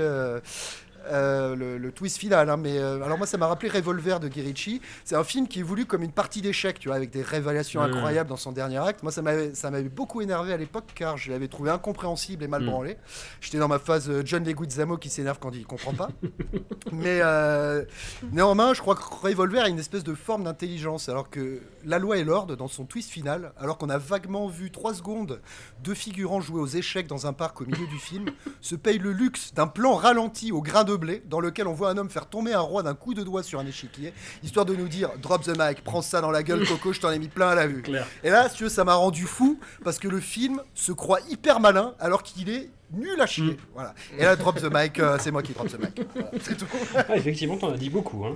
Euh, 1.09 1.55
le, 1.55 1.77
le 1.77 1.91
twist 1.91 2.17
final, 2.17 2.49
hein, 2.49 2.57
mais 2.57 2.77
euh, 2.77 3.01
alors 3.03 3.17
moi 3.17 3.27
ça 3.27 3.37
m'a 3.37 3.47
rappelé 3.47 3.69
Revolver 3.69 4.19
de 4.19 4.27
Guerrici. 4.27 4.81
C'est 5.05 5.15
un 5.15 5.23
film 5.23 5.47
qui 5.47 5.59
est 5.59 5.63
voulu 5.63 5.85
comme 5.85 6.03
une 6.03 6.11
partie 6.11 6.41
d'échecs, 6.41 6.79
tu 6.79 6.87
vois, 6.89 6.95
avec 6.97 7.09
des 7.11 7.21
révélations 7.21 7.81
incroyables 7.81 8.29
dans 8.29 8.37
son 8.37 8.51
dernier 8.51 8.77
acte. 8.77 9.03
Moi 9.03 9.11
ça 9.11 9.21
m'avait 9.21 9.53
ça 9.55 9.71
m'avait 9.71 9.89
beaucoup 9.89 10.21
énervé 10.21 10.53
à 10.53 10.57
l'époque 10.57 10.85
car 10.95 11.17
je 11.17 11.31
l'avais 11.31 11.47
trouvé 11.47 11.71
incompréhensible 11.71 12.43
et 12.43 12.47
mal 12.47 12.61
Mhm. 12.61 12.69
branlé. 12.69 12.97
J'étais 13.41 13.57
dans 13.57 13.67
ma 13.67 13.79
phase 13.79 14.09
euh, 14.09 14.21
John 14.25 14.43
Leguizamo 14.43 14.97
qui 14.97 15.09
s'énerve 15.09 15.39
quand 15.39 15.51
il 15.55 15.65
comprend 15.65 15.93
pas. 15.93 16.09
mais 16.91 17.19
euh, 17.21 17.83
néanmoins, 18.31 18.73
je 18.73 18.81
crois 18.81 18.95
que 18.95 19.01
Revolver 19.03 19.63
a 19.63 19.69
une 19.69 19.79
espèce 19.79 20.03
de 20.03 20.13
forme 20.13 20.43
d'intelligence, 20.43 21.09
alors 21.09 21.29
que 21.29 21.61
La 21.85 21.99
Loi 21.99 22.17
et 22.17 22.23
l'Ordre, 22.23 22.55
dans 22.55 22.67
son 22.67 22.85
twist 22.85 23.09
final, 23.09 23.53
alors 23.57 23.77
qu'on 23.77 23.89
a 23.89 23.97
vaguement 23.97 24.47
vu 24.47 24.71
trois 24.71 24.93
secondes 24.93 25.41
deux 25.83 25.93
figurants 25.93 26.41
jouer 26.41 26.59
aux 26.59 26.67
échecs 26.67 27.07
dans 27.07 27.27
un 27.27 27.33
parc 27.33 27.61
au 27.61 27.65
milieu 27.65 27.87
du 27.87 27.97
film, 27.97 28.25
se 28.61 28.75
paye 28.75 28.97
le 28.99 29.11
luxe 29.11 29.53
d'un 29.53 29.67
plan 29.67 29.95
ralenti 29.95 30.51
au 30.51 30.61
grain 30.61 30.83
de 30.83 30.95
dans 31.25 31.39
lequel 31.39 31.67
on 31.67 31.73
voit 31.73 31.89
un 31.89 31.97
homme 31.97 32.09
faire 32.09 32.25
tomber 32.27 32.53
un 32.53 32.59
roi 32.59 32.83
d'un 32.83 32.95
coup 32.95 33.13
de 33.13 33.23
doigt 33.23 33.43
sur 33.43 33.59
un 33.59 33.65
échiquier, 33.65 34.13
histoire 34.43 34.65
de 34.65 34.75
nous 34.75 34.87
dire 34.87 35.11
drop 35.21 35.43
the 35.43 35.57
mic, 35.57 35.83
prends 35.83 36.01
ça 36.01 36.21
dans 36.21 36.31
la 36.31 36.43
gueule, 36.43 36.65
Coco, 36.67 36.93
je 36.93 36.99
t'en 36.99 37.11
ai 37.11 37.19
mis 37.19 37.27
plein 37.27 37.49
à 37.49 37.55
la 37.55 37.67
vue. 37.67 37.83
Et 38.23 38.29
là, 38.29 38.49
si 38.49 38.57
tu 38.57 38.63
veux, 38.63 38.69
ça 38.69 38.83
m'a 38.83 38.95
rendu 38.95 39.23
fou 39.23 39.59
parce 39.83 39.99
que 39.99 40.07
le 40.07 40.19
film 40.19 40.61
se 40.73 40.91
croit 40.91 41.19
hyper 41.29 41.59
malin 41.59 41.93
alors 41.99 42.23
qu'il 42.23 42.49
est 42.49 42.69
nul 42.91 43.19
à 43.21 43.25
chier. 43.25 43.57
Voilà. 43.73 43.93
Et 44.17 44.23
là, 44.23 44.35
drop 44.35 44.59
the 44.59 44.69
mic, 44.71 44.99
euh, 44.99 45.17
c'est 45.19 45.31
moi 45.31 45.43
qui 45.43 45.53
drop 45.53 45.67
the 45.67 45.79
mic. 45.79 46.01
Voilà, 46.13 46.31
c'est 46.41 46.57
tout. 46.57 46.65
Ah, 46.95 47.15
effectivement, 47.15 47.57
t'en 47.57 47.71
as 47.73 47.77
dit 47.77 47.89
beaucoup. 47.89 48.25
Hein. 48.25 48.35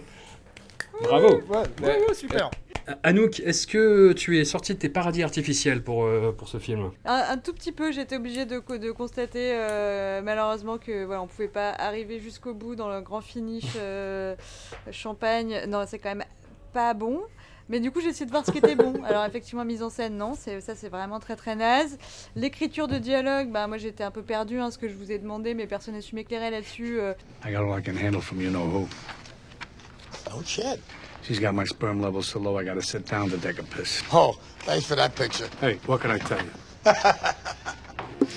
Bravo. 1.01 1.41
Ouais, 1.49 1.63
ouais, 1.81 2.05
ouais, 2.07 2.13
super. 2.13 2.49
Euh, 2.89 2.93
Anouk, 3.03 3.39
est-ce 3.39 3.65
que 3.65 4.11
tu 4.13 4.37
es 4.39 4.45
sorti 4.45 4.73
de 4.73 4.79
tes 4.79 4.89
paradis 4.89 5.23
artificiels 5.23 5.81
pour, 5.83 6.03
euh, 6.03 6.33
pour 6.37 6.47
ce 6.49 6.57
film? 6.59 6.91
Un, 7.05 7.23
un 7.31 7.37
tout 7.37 7.53
petit 7.53 7.71
peu, 7.71 7.91
j'étais 7.91 8.17
obligée 8.17 8.45
de, 8.45 8.59
co- 8.59 8.77
de 8.77 8.91
constater 8.91 9.51
euh, 9.53 10.21
malheureusement 10.21 10.77
que 10.77 11.05
voilà, 11.05 11.21
on 11.21 11.27
pouvait 11.27 11.47
pas 11.47 11.69
arriver 11.71 12.19
jusqu'au 12.19 12.53
bout 12.53 12.75
dans 12.75 12.89
le 12.89 13.01
grand 13.01 13.21
finish 13.21 13.63
euh, 13.77 14.35
champagne. 14.91 15.61
Non, 15.67 15.83
c'est 15.87 15.97
quand 15.99 16.09
même 16.15 16.25
pas 16.73 16.93
bon. 16.93 17.21
Mais 17.69 17.79
du 17.79 17.91
coup, 17.91 18.01
j'ai 18.01 18.09
essayé 18.09 18.25
de 18.25 18.31
voir 18.31 18.45
ce 18.45 18.51
qui 18.51 18.57
était 18.57 18.75
bon. 18.75 18.93
Alors 19.05 19.23
effectivement, 19.23 19.63
mise 19.63 19.81
en 19.81 19.89
scène, 19.89 20.17
non, 20.17 20.33
c'est 20.37 20.59
ça, 20.59 20.75
c'est 20.75 20.89
vraiment 20.89 21.19
très 21.21 21.37
très 21.37 21.55
naze. 21.55 21.97
L'écriture 22.35 22.89
de 22.89 22.97
dialogue, 22.97 23.49
bah 23.49 23.67
moi 23.67 23.77
j'étais 23.77 24.03
un 24.03 24.11
peu 24.11 24.21
perdue, 24.23 24.59
hein, 24.59 24.69
ce 24.71 24.77
que 24.77 24.89
je 24.89 24.93
vous 24.95 25.09
ai 25.13 25.17
demandé, 25.19 25.53
mais 25.53 25.67
personne 25.67 25.93
n'a 25.95 26.01
su 26.01 26.13
m'éclairer 26.15 26.51
là-dessus. 26.51 26.99
euh. 26.99 27.13
I 27.45 27.53
got 27.53 27.59
all 27.59 27.79
I 27.79 27.81
can 27.81 27.93
handle 27.95 28.21
from 28.21 28.41
you 28.41 28.49
know 28.49 28.65
who. 28.65 28.87
Oh, 30.31 30.41
shit. 30.43 30.79
She's 31.23 31.39
got 31.39 31.55
my 31.55 31.63
sperm 31.63 32.01
levels 32.01 32.27
so 32.27 32.39
low 32.39 32.57
I 32.57 32.63
gotta 32.63 32.81
sit 32.81 33.05
down 33.05 33.29
to 33.29 33.37
take 33.37 33.57
a 33.59 33.63
piss. 33.63 34.03
Oh, 34.11 34.37
thanks 34.59 34.85
for 34.85 34.95
that 34.95 35.15
picture. 35.15 35.47
Hey, 35.61 35.79
what 35.85 36.01
can 36.01 36.11
I 36.11 36.17
tell 36.17 36.39
you? 36.41 36.51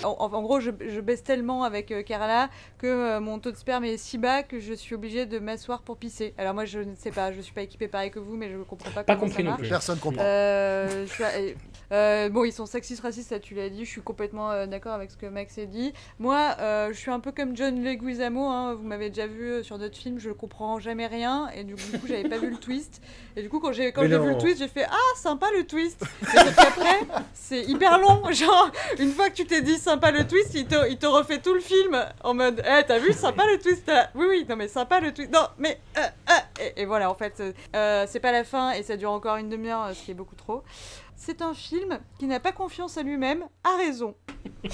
En, 0.05 0.43
gros, 0.43 0.61
je, 0.61 0.71
je 0.89 1.01
baisse 1.01 1.23
tellement 1.23 1.65
avec 1.65 1.91
euh, 1.91 2.03
Carla 2.03 2.49
que 2.79 2.87
euh, 2.87 3.21
mon 3.21 3.39
taux 3.39 3.51
de 3.51 3.57
sperme 3.57 3.85
est 3.85 3.97
si 3.97 4.19
bas 4.19 4.43
que 4.43 4.61
je 4.61 4.73
suis 4.75 4.95
obligée 4.95 5.27
de 5.27 5.39
m'asseoir 5.39 5.83
pour 5.83 5.97
pisser. 5.97 6.35
Alors 6.39 6.55
moi, 6.55 6.65
je 6.65 6.81
ne 6.81 6.95
sais 6.95 7.11
pas, 7.11 7.33
je 7.33 7.41
suis 7.41 7.53
pas 7.55 7.63
équipée 7.63 7.89
pareil 7.89 8.11
que 8.11 8.19
vous, 8.19 8.37
mais 8.37 8.51
je 8.51 8.57
comprends 8.59 8.91
pas. 8.91 9.05
Pas 9.05 9.15
comment 9.15 9.27
compris 9.27 9.43
ça 9.43 9.43
non 9.45 9.51
marche. 9.51 9.61
plus. 9.63 9.69
Personne 9.69 9.99
comprend. 9.99 10.23
Euh, 10.23 11.07
euh, 11.21 11.53
euh, 11.93 12.29
bon, 12.29 12.45
ils 12.45 12.53
sont 12.53 12.67
sexistes, 12.67 13.03
racistes, 13.03 13.29
ça 13.29 13.39
tu 13.39 13.55
l'as 13.55 13.69
dit. 13.69 13.85
Je 13.85 13.91
suis 13.91 14.01
complètement 14.01 14.51
euh, 14.51 14.67
d'accord 14.67 14.93
avec 14.93 15.11
ce 15.11 15.17
que 15.17 15.27
Max 15.27 15.57
a 15.59 15.67
dit. 15.67 15.93
Moi, 16.19 16.57
euh, 16.59 16.89
je 16.93 16.99
suis 16.99 17.11
un 17.11 17.21
peu 17.21 17.33
comme 17.33 17.57
John 17.57 17.83
Leguizamo. 17.83 18.45
Hein, 18.45 18.75
vous 18.75 18.87
m'avez 18.87 19.11
déjà 19.11 19.27
vu 19.27 19.45
euh, 19.45 19.63
sur 19.63 19.79
d'autres 19.79 19.97
films, 19.97 20.19
je 20.19 20.31
comprends 20.31 20.79
jamais 20.81 21.07
rien. 21.07 21.49
Et 21.55 21.65
du 21.65 21.75
coup, 21.75 21.83
du 21.93 21.99
coup, 21.99 22.07
j'avais 22.09 22.29
pas 22.29 22.39
vu 22.39 22.51
le 22.51 22.57
twist. 22.57 23.01
Et 23.37 23.43
du 23.43 23.49
coup, 23.49 23.61
quand 23.61 23.73
j'ai 23.73 23.93
vu 23.93 24.29
le 24.29 24.39
twist, 24.39 24.59
j'ai 24.59 24.69
fait 24.69 24.87
ah 24.89 25.17
sympa 25.17 25.47
le 25.57 25.65
twist. 25.67 26.03
Et 26.23 26.37
qu'après, 26.55 27.01
c'est 27.35 27.63
hyper 27.63 27.99
long. 27.99 28.23
Genre, 28.33 28.71
une 28.99 29.13
fois 29.13 29.31
que 29.31 29.35
tu 29.35 29.47
t'es 29.47 29.63
dit 29.63 29.79
sympa 29.87 30.11
le 30.11 30.27
twist, 30.27 30.53
il 30.55 30.67
te, 30.67 30.91
il 30.91 30.99
te 30.99 31.07
refait 31.07 31.39
tout 31.39 31.55
le 31.55 31.61
film 31.61 31.97
en 32.25 32.35
mode 32.35 32.61
eh 32.67 32.83
t'as 32.85 32.99
vu 32.99 33.13
sympa 33.13 33.45
le 33.47 33.57
twist 33.59 33.87
là, 33.87 34.11
Oui 34.17 34.27
oui 34.29 34.45
non 34.49 34.57
mais 34.57 34.67
sympa 34.67 34.99
le 34.99 35.15
twist. 35.15 35.31
Non 35.33 35.47
mais 35.59 35.79
euh, 35.97 36.01
euh. 36.01 36.63
Et, 36.77 36.83
et 36.83 36.87
voilà 36.87 37.09
en 37.09 37.15
fait 37.15 37.39
euh, 37.39 37.53
euh, 37.77 38.05
c'est 38.09 38.19
pas 38.19 38.33
la 38.33 38.43
fin 38.43 38.73
et 38.73 38.83
ça 38.83 38.97
dure 38.97 39.13
encore 39.13 39.37
une 39.37 39.49
demi-heure, 39.49 39.85
euh, 39.85 39.95
ce 39.95 40.03
qui 40.05 40.11
est 40.11 40.15
beaucoup 40.15 40.35
trop. 40.35 40.65
C'est 41.15 41.41
un 41.41 41.55
film 41.55 41.99
qui 42.19 42.27
n'a 42.27 42.41
pas 42.41 42.51
confiance 42.53 42.97
en 42.97 43.03
lui-même, 43.05 43.45
a 43.63 43.77
raison. 43.79 44.17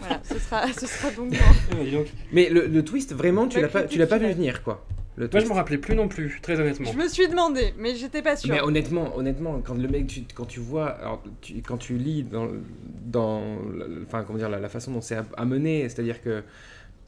voilà, 0.00 0.20
ce 0.22 0.38
sera, 0.38 0.72
ce 0.72 0.86
sera 0.86 1.10
donc. 1.10 1.30
bon. 1.30 2.04
Mais 2.32 2.48
le, 2.48 2.66
le 2.66 2.84
twist, 2.84 3.12
vraiment, 3.12 3.48
tu 3.48 3.56
La 3.56 3.62
l'as 3.62 3.68
pas, 3.68 3.82
tu 3.82 3.98
l'as 3.98 4.06
pas 4.06 4.18
vu 4.18 4.30
venir, 4.32 4.62
quoi. 4.62 4.84
Le 5.16 5.28
Moi, 5.32 5.40
je 5.40 5.46
me 5.46 5.52
rappelais 5.52 5.78
plus 5.78 5.94
non 5.94 6.08
plus, 6.08 6.40
très 6.42 6.58
honnêtement. 6.58 6.90
Je 6.90 6.96
me 6.98 7.08
suis 7.08 7.28
demandé, 7.28 7.72
mais 7.78 7.94
j'étais 7.94 8.20
pas 8.22 8.36
sûre. 8.36 8.54
Mais 8.54 8.60
honnêtement, 8.60 9.16
honnêtement, 9.16 9.60
quand 9.64 9.74
le 9.74 9.86
mec, 9.88 10.06
tu, 10.08 10.22
quand 10.34 10.44
tu 10.44 10.60
vois, 10.60 10.88
alors, 10.88 11.22
tu- 11.40 11.62
quand 11.62 11.76
tu 11.78 11.96
lis 11.98 12.24
dans, 12.24 12.48
dans, 13.06 13.58
enfin 14.04 14.24
comment 14.24 14.38
dire, 14.38 14.48
la, 14.48 14.58
la 14.58 14.68
façon 14.68 14.90
dont 14.92 15.00
c'est 15.00 15.18
amené, 15.36 15.88
c'est-à-dire 15.88 16.20
que 16.20 16.42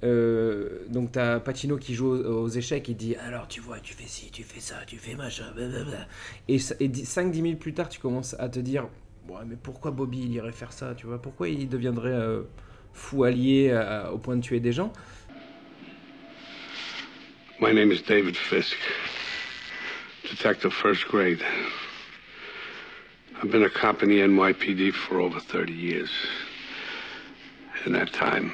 euh, 0.04 0.84
donc 0.90 1.12
t'as 1.12 1.40
Pacino 1.40 1.78
qui 1.78 1.94
joue 1.94 2.09
aux, 2.09 2.42
aux 2.44 2.48
échecs, 2.48 2.88
il 2.88 2.96
dit 2.96 3.16
alors 3.16 3.48
tu 3.48 3.61
vois, 3.61 3.80
tu 3.80 3.94
fais 3.94 4.07
ci, 4.07 4.30
tu 4.30 4.42
fais 4.42 4.61
ça, 4.61 4.76
tu 4.86 4.96
fais 4.98 5.14
machin, 5.14 5.44
blablabla. 5.54 6.07
et, 6.48 6.57
et 6.80 6.88
5-10 7.04 7.42
minutes 7.42 7.59
plus 7.61 7.72
tard, 7.74 7.88
tu 7.88 7.98
commences 7.98 8.36
à 8.38 8.48
te 8.48 8.59
dire 8.61 8.88
ouais, 9.28 9.36
mais 9.46 9.57
pourquoi 9.61 9.90
Bobby 9.92 10.20
il 10.24 10.32
irait 10.34 10.52
faire 10.52 10.72
ça, 10.72 10.94
tu 10.94 11.07
vois, 11.07 11.20
pourquoi 11.20 11.48
il 11.48 11.68
deviendrait 11.68 12.12
euh, 12.12 12.42
fou 12.92 13.24
allié 13.24 13.70
euh, 13.72 14.11
au 14.11 14.18
point 14.18 14.36
de 14.36 14.42
tuer 14.42 14.61
des 14.61 14.72
gens? 14.72 14.92
My 17.61 17.72
name 17.72 17.90
is 17.90 18.02
David 18.02 18.36
Fisk, 18.36 18.76
detective 20.28 20.72
first 20.74 21.07
grade. 21.09 21.40
I've 23.42 23.50
been 23.50 23.62
a 23.64 23.70
cop 23.70 24.02
in 24.02 24.09
the 24.11 24.20
NYPD 24.20 24.92
for 24.92 25.20
over 25.20 25.40
30 25.40 25.72
years. 25.72 26.11
In 27.86 27.92
that 27.92 28.12
time, 28.12 28.52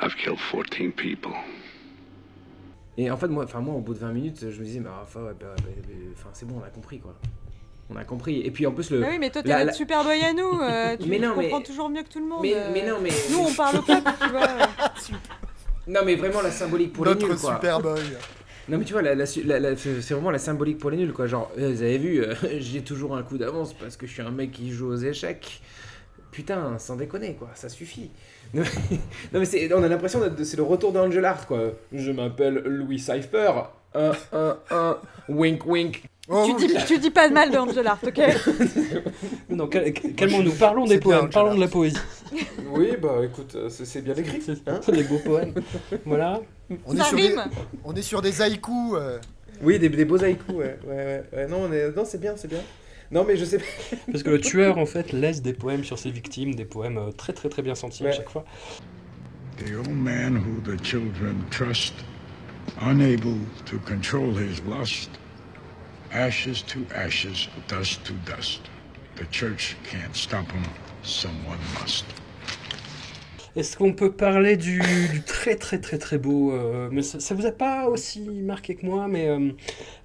I've 0.00 0.16
killed 0.16 0.38
14 0.40 0.92
people. 0.92 1.32
Et 2.98 3.10
en 3.10 3.16
fait, 3.16 3.28
moi, 3.28 3.44
enfin, 3.44 3.60
moi, 3.60 3.74
au 3.74 3.80
bout 3.80 3.94
de 3.94 3.98
20 4.00 4.12
minutes, 4.12 4.50
je 4.50 4.58
me 4.60 4.64
disais, 4.64 4.80
mais 4.80 4.90
enfin, 5.02 5.20
ouais, 5.22 5.32
bah, 5.40 5.54
bah, 5.58 5.64
bah, 5.64 5.94
enfin, 6.12 6.28
c'est 6.34 6.46
bon, 6.46 6.60
on 6.60 6.64
a 6.66 6.68
compris, 6.70 6.98
quoi. 7.00 7.14
On 7.88 7.96
a 7.96 8.04
compris. 8.04 8.40
Et 8.42 8.50
puis, 8.50 8.66
en 8.66 8.72
plus, 8.72 8.90
le. 8.90 9.00
Bah 9.00 9.06
oui, 9.10 9.18
mais 9.18 9.30
toi, 9.30 9.42
t'es 9.42 9.48
la- 9.48 9.58
notre 9.60 9.68
la- 9.68 9.72
super 9.72 10.04
boy 10.04 10.20
à 10.22 10.32
nous. 10.32 10.60
euh, 10.60 10.96
tu 11.00 11.08
Mais 11.08 11.18
non, 11.18 11.34
comprends 11.34 11.58
mais- 11.58 11.64
toujours 11.64 11.88
mieux 11.88 12.02
que 12.02 12.08
tout 12.08 12.20
le 12.20 12.26
monde. 12.26 12.42
Mais- 12.42 12.54
euh. 12.54 12.70
mais 12.72 12.86
non, 12.86 12.98
mais- 13.00 13.10
Nous, 13.30 13.38
on 13.38 13.52
parle 13.54 13.78
au 13.78 13.82
peuple, 13.82 14.10
tu 14.22 14.28
vois. 14.28 14.46
Non, 15.90 16.00
mais 16.04 16.14
vraiment, 16.14 16.40
la 16.40 16.50
symbolique 16.50 16.92
pour 16.92 17.04
les 17.04 17.10
Notre 17.12 17.26
nuls, 17.28 17.36
quoi. 17.36 17.54
Superboy. 17.56 18.00
Non, 18.68 18.78
mais 18.78 18.84
tu 18.84 18.92
vois, 18.92 19.02
la, 19.02 19.14
la, 19.14 19.24
la- 19.44 19.58
la- 19.60 19.76
c'est 19.76 20.14
vraiment 20.14 20.30
la 20.30 20.38
symbolique 20.38 20.78
pour 20.78 20.90
les 20.90 20.96
nuls, 20.96 21.12
quoi. 21.12 21.26
Genre, 21.26 21.50
euh, 21.58 21.70
vous 21.72 21.82
avez 21.82 21.98
vu, 21.98 22.22
euh, 22.22 22.34
j'ai 22.58 22.82
toujours 22.82 23.16
un 23.16 23.22
coup 23.22 23.36
d'avance 23.38 23.74
parce 23.74 23.96
que 23.96 24.06
je 24.06 24.12
suis 24.12 24.22
un 24.22 24.30
mec 24.30 24.52
qui 24.52 24.70
joue 24.70 24.88
aux 24.92 24.96
échecs. 24.96 25.60
Putain, 26.30 26.78
sans 26.78 26.94
déconner, 26.94 27.34
quoi, 27.34 27.50
ça 27.54 27.68
suffit. 27.68 28.10
non, 28.54 28.62
mais 29.32 29.44
c'est- 29.44 29.72
on 29.74 29.82
a 29.82 29.88
l'impression 29.88 30.20
que 30.20 30.44
c'est 30.44 30.56
le 30.56 30.62
retour 30.62 30.92
d'Angel 30.92 31.24
Art, 31.24 31.46
quoi. 31.46 31.72
Je 31.92 32.12
m'appelle 32.12 32.62
Louis 32.64 32.98
Cypher. 33.00 33.50
Un, 33.94 34.12
un, 34.32 34.56
un, 34.70 34.96
wink, 35.28 35.66
wink. 35.66 36.04
Oh, 36.28 36.46
Tu 36.58 36.66
dis, 36.68 36.74
tu 36.86 36.98
dis 36.98 37.10
pas 37.10 37.28
de 37.28 37.34
mal 37.34 37.50
d'Angel 37.50 37.84
Art, 37.88 37.98
ok 38.06 38.20
Non, 39.50 39.66
cal- 39.66 39.92
cal- 39.92 40.12
calmons-nous, 40.14 40.52
parlons 40.52 40.84
des 40.86 41.00
poèmes, 41.00 41.28
parlons 41.28 41.50
Angela. 41.50 41.56
de 41.66 41.68
la 41.68 41.72
poésie. 41.72 41.96
Oui, 42.72 42.90
bah 43.02 43.16
écoute, 43.24 43.52
euh, 43.56 43.68
c'est 43.68 44.00
bien 44.02 44.14
écrit. 44.14 44.40
Hein 44.68 44.78
C'est 44.80 44.92
des 44.92 45.02
beaux 45.02 45.18
poèmes. 45.18 45.54
Voilà. 46.04 46.40
On 46.86 46.94
est, 46.94 46.98
Ça 46.98 47.04
sur 47.06 47.16
des, 47.16 47.34
on 47.84 47.94
est 47.94 48.02
sur 48.02 48.22
des 48.22 48.42
haïkus. 48.42 48.72
euh. 48.94 49.18
oui, 49.60 49.80
des, 49.80 49.88
des 49.88 50.04
beaux 50.04 50.22
haïkus, 50.22 50.54
ouais. 50.54 50.78
ouais, 50.86 50.94
ouais, 50.94 51.24
ouais. 51.32 51.46
Non, 51.48 51.62
on 51.68 51.72
est... 51.72 51.90
non 51.96 52.04
c'est 52.04 52.20
bien, 52.20 52.34
c'est 52.36 52.46
bien. 52.48 52.60
Non, 53.10 53.24
mais 53.26 53.36
je 53.36 53.44
sais 53.44 53.58
pas. 53.58 53.64
Parce 54.12 54.22
que 54.22 54.30
le 54.30 54.40
tueur, 54.40 54.78
en 54.78 54.86
fait, 54.86 55.10
laisse 55.10 55.42
des 55.42 55.52
poèmes 55.52 55.82
sur 55.82 55.98
ses 55.98 56.12
victimes, 56.12 56.54
des 56.54 56.64
poèmes 56.64 56.98
euh, 56.98 57.10
très 57.10 57.32
très 57.32 57.48
très 57.48 57.62
bien 57.62 57.74
sentis 57.74 58.06
à 58.06 58.12
chaque 58.12 58.30
fois. 58.30 58.44
The 59.58 59.72
old 59.76 59.90
man 59.90 60.36
who 60.36 60.60
the 60.64 60.80
children 60.80 61.42
trust, 61.50 61.94
unable 62.80 63.38
to 63.66 63.78
control 63.80 64.32
his 64.32 64.60
lust, 64.62 65.10
ashes 66.12 66.62
to 66.62 66.86
ashes, 66.94 67.48
dust 67.68 68.04
to 68.04 68.12
dust. 68.24 68.62
The 69.16 69.26
church 69.26 69.76
can't 69.84 70.16
stop 70.16 70.50
him, 70.50 70.64
someone 71.02 71.58
must. 71.74 72.06
Est-ce 73.56 73.76
qu'on 73.76 73.92
peut 73.92 74.12
parler 74.12 74.56
du, 74.56 74.80
du 75.10 75.22
très 75.22 75.56
très 75.56 75.78
très 75.80 75.98
très 75.98 76.18
beau 76.18 76.52
euh, 76.52 76.88
mais 76.92 77.02
ça, 77.02 77.18
ça 77.18 77.34
vous 77.34 77.46
a 77.46 77.50
pas 77.50 77.88
aussi 77.88 78.20
marqué 78.20 78.76
que 78.76 78.86
moi, 78.86 79.08
mais 79.08 79.26
euh, 79.28 79.50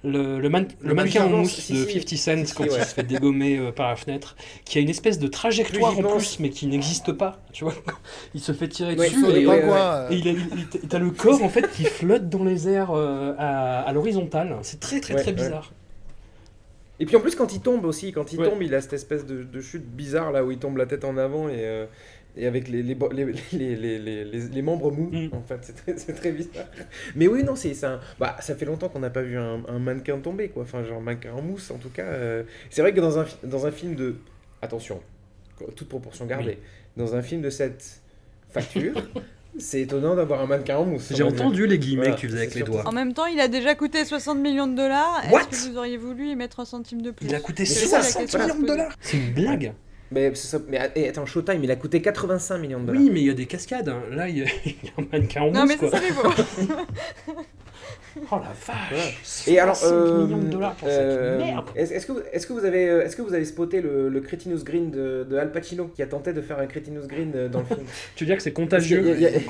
le, 0.02 0.40
le, 0.40 0.48
man- 0.48 0.66
le 0.80 0.88
Le 0.88 0.94
mannequin 0.94 1.24
en 1.26 1.28
mousse 1.28 1.52
si, 1.54 1.72
de 1.72 1.84
si. 1.86 2.16
50 2.16 2.44
Cent 2.44 2.46
Si, 2.46 2.54
quand 2.54 2.64
il 2.64 2.72
se 2.72 2.94
fait 2.94 3.04
dégommer 3.04 3.56
euh, 3.58 3.70
par 3.70 3.88
la 3.90 3.96
fenêtre, 3.96 4.34
qui 4.64 4.78
a 4.78 4.80
une 4.80 4.88
espèce 4.90 5.20
de 5.20 5.28
trajectoire 5.28 5.94
Plus 5.94 6.04
en 6.04 6.16
plus, 6.16 6.40
mais 6.40 6.50
qui 6.50 6.66
n'existe 6.66 7.12
pas, 7.12 7.40
tu 7.52 7.62
vois. 7.62 7.74
Il 8.34 8.40
se 8.40 8.50
fait 8.52 8.66
tirer 8.68 8.96
Ouais, 8.96 9.08
dessus 9.08 9.24
et, 9.26 9.46
ouais, 9.46 9.62
il 10.10 10.28
a, 10.28 10.32
il- 10.32 10.88
t'as 10.88 10.98
le 10.98 11.10
corps 11.12 11.42
en 11.42 11.48
fait 11.48 11.70
qui 11.70 11.84
flotte 11.84 12.28
dans 12.28 12.42
les 12.42 12.68
airs 12.68 12.90
à, 12.90 13.80
à 13.82 13.92
l'horizontale. 13.92 14.56
C'est 14.62 14.80
très 14.80 15.00
très 15.00 15.14
très 15.14 15.32
bizarre. 15.32 15.72
Et 16.98 17.04
puis 17.04 17.14
en 17.14 17.20
plus, 17.20 17.34
quand 17.36 17.52
il 17.52 17.60
tombe 17.60 17.84
aussi, 17.84 18.10
quand 18.10 18.32
il 18.32 18.38
tombe, 18.38 18.62
il 18.62 18.74
a 18.74 18.80
cette 18.80 18.94
espèce 18.94 19.26
de, 19.26 19.42
de 19.42 19.60
chute 19.60 19.84
bizarre 19.86 20.32
là 20.32 20.42
où 20.44 20.50
il 20.50 20.58
tombe 20.58 20.78
la 20.78 20.86
tête 20.86 21.04
en 21.04 21.18
avant 21.18 21.48
et, 21.50 21.86
et 22.36 22.46
avec 22.46 22.68
les, 22.68 22.82
les, 22.82 22.94
les, 22.94 23.24
les, 23.52 23.76
les, 23.76 23.98
les, 23.98 24.24
les- 24.24 24.48
les 24.48 24.62
membres 24.62 24.90
mous. 24.92 25.10
Mm. 25.10 25.30
En 25.32 25.42
fait, 25.42 25.58
c'est 25.62 25.74
très, 25.76 25.96
c'est 25.96 26.12
très 26.12 26.32
bizarre. 26.32 26.66
Mais 27.14 27.26
oui, 27.28 27.42
non, 27.44 27.56
c'est 27.56 27.74
ça. 27.74 28.00
Bah, 28.18 28.36
ça 28.40 28.54
fait 28.54 28.64
longtemps 28.66 28.88
qu'on 28.88 29.00
n'a 29.00 29.10
pas 29.10 29.22
vu 29.22 29.36
un, 29.38 29.62
un 29.68 29.78
mannequin 29.78 30.18
tomber, 30.18 30.48
quoi. 30.48 30.62
Enfin, 30.64 30.84
genre 30.84 31.00
mannequin 31.00 31.32
en 31.32 31.42
mousse, 31.42 31.70
en 31.70 31.78
tout 31.78 31.90
cas. 31.90 32.04
euh. 32.04 32.42
C'est 32.70 32.82
vrai 32.82 32.92
que 32.92 33.00
dans 33.00 33.18
un, 33.18 33.26
dans 33.44 33.66
un 33.66 33.70
film 33.70 33.94
de. 33.94 34.16
Attention, 34.62 35.00
toute 35.74 35.88
proportion 35.88 36.26
gardée. 36.26 36.58
Dans 36.96 37.14
un 37.14 37.22
film 37.22 37.42
de 37.42 37.50
cette 37.50 38.00
facture, 38.50 38.94
c'est 39.58 39.82
étonnant 39.82 40.14
d'avoir 40.16 40.40
un 40.40 40.46
mannequin 40.46 40.78
en 40.78 40.84
mousse. 40.86 41.12
J'ai 41.14 41.22
entendu 41.22 41.66
les 41.66 41.78
guillemets 41.78 42.02
Voilà, 42.04 42.16
que 42.16 42.20
tu 42.20 42.26
faisais 42.28 42.38
avec 42.38 42.54
les 42.54 42.62
doigts. 42.62 42.86
En 42.88 42.92
même 42.92 43.12
temps, 43.12 43.26
il 43.26 43.38
a 43.40 43.48
déjà 43.48 43.74
coûté 43.74 44.04
60 44.04 44.38
millions 44.38 44.66
de 44.66 44.74
dollars. 44.76 45.22
Est-ce 45.24 45.66
que 45.66 45.70
vous 45.72 45.78
auriez 45.78 45.96
voulu 45.98 46.28
y 46.30 46.36
mettre 46.36 46.60
un 46.60 46.64
centime 46.64 47.02
de 47.02 47.10
plus? 47.10 47.26
Il 47.26 47.34
a 47.34 47.40
coûté 47.40 47.62
Mais 47.64 47.68
c'est 47.68 47.86
ça, 47.86 48.02
60 48.02 48.30
voilà. 48.30 48.46
millions 48.46 48.62
de 48.62 48.66
dollars 48.66 48.92
C'est 49.00 49.18
une 49.18 49.32
blague 49.32 49.72
Mais, 50.12 50.32
c'est 50.34 50.46
ça- 50.48 50.64
mais 50.68 50.90
et 50.94 51.08
attends, 51.08 51.26
Showtime, 51.26 51.62
il 51.64 51.70
a 51.70 51.76
coûté 51.76 52.00
85 52.00 52.58
millions 52.58 52.80
de 52.80 52.86
dollars. 52.86 53.02
Oui, 53.02 53.10
mais 53.12 53.20
il 53.20 53.26
y 53.26 53.30
a 53.30 53.34
des 53.34 53.46
cascades. 53.46 53.88
hein. 53.88 54.02
Là, 54.12 54.28
il 54.28 54.38
y, 54.38 54.42
a, 54.42 54.46
il 54.64 54.70
y 54.72 54.88
a 54.88 55.00
un 55.02 55.06
mannequin 55.12 55.42
en 55.42 55.50
Non, 55.50 55.60
mousse, 55.62 55.68
mais 55.68 55.76
quoi. 55.76 55.90
ça, 55.90 55.98
c'est. 56.00 56.62
Oh 58.32 58.36
la 58.42 58.52
vache 58.66 59.46
Et 59.46 59.58
alors, 59.58 59.76
60 59.76 59.92
euh, 59.94 60.24
millions 60.26 60.38
de 60.38 60.46
dollars 60.48 60.74
pour 60.76 60.88
euh, 60.90 61.36
cette 61.38 61.46
merde 61.46 61.66
Est-ce 61.76 61.92
est-ce 61.92 62.06
que, 62.06 62.12
vous- 62.12 62.20
est-ce 62.32 62.46
que 62.46 62.52
vous 62.52 62.64
avez, 62.64 62.88
euh, 62.88 63.04
est-ce 63.04 63.14
que 63.16 63.22
vous 63.22 63.34
avez 63.34 63.44
spoté 63.44 63.80
le, 63.80 64.08
le 64.08 64.20
Cretinous 64.20 64.64
Green 64.64 64.90
de, 64.90 65.24
de 65.28 65.36
Al 65.36 65.52
Pacino 65.52 65.88
qui 65.88 66.02
a 66.02 66.06
tenté 66.06 66.32
de 66.32 66.40
faire 66.40 66.58
un 66.58 66.66
Cretinous 66.66 67.06
Green 67.06 67.32
euh, 67.34 67.48
dans 67.48 67.60
le 67.60 67.66
film 67.66 67.80
Tu 68.16 68.24
veux 68.24 68.28
dire 68.28 68.36
que 68.36 68.42
c'est 68.42 68.52
contagieux 68.52 68.98
a- 69.00 69.40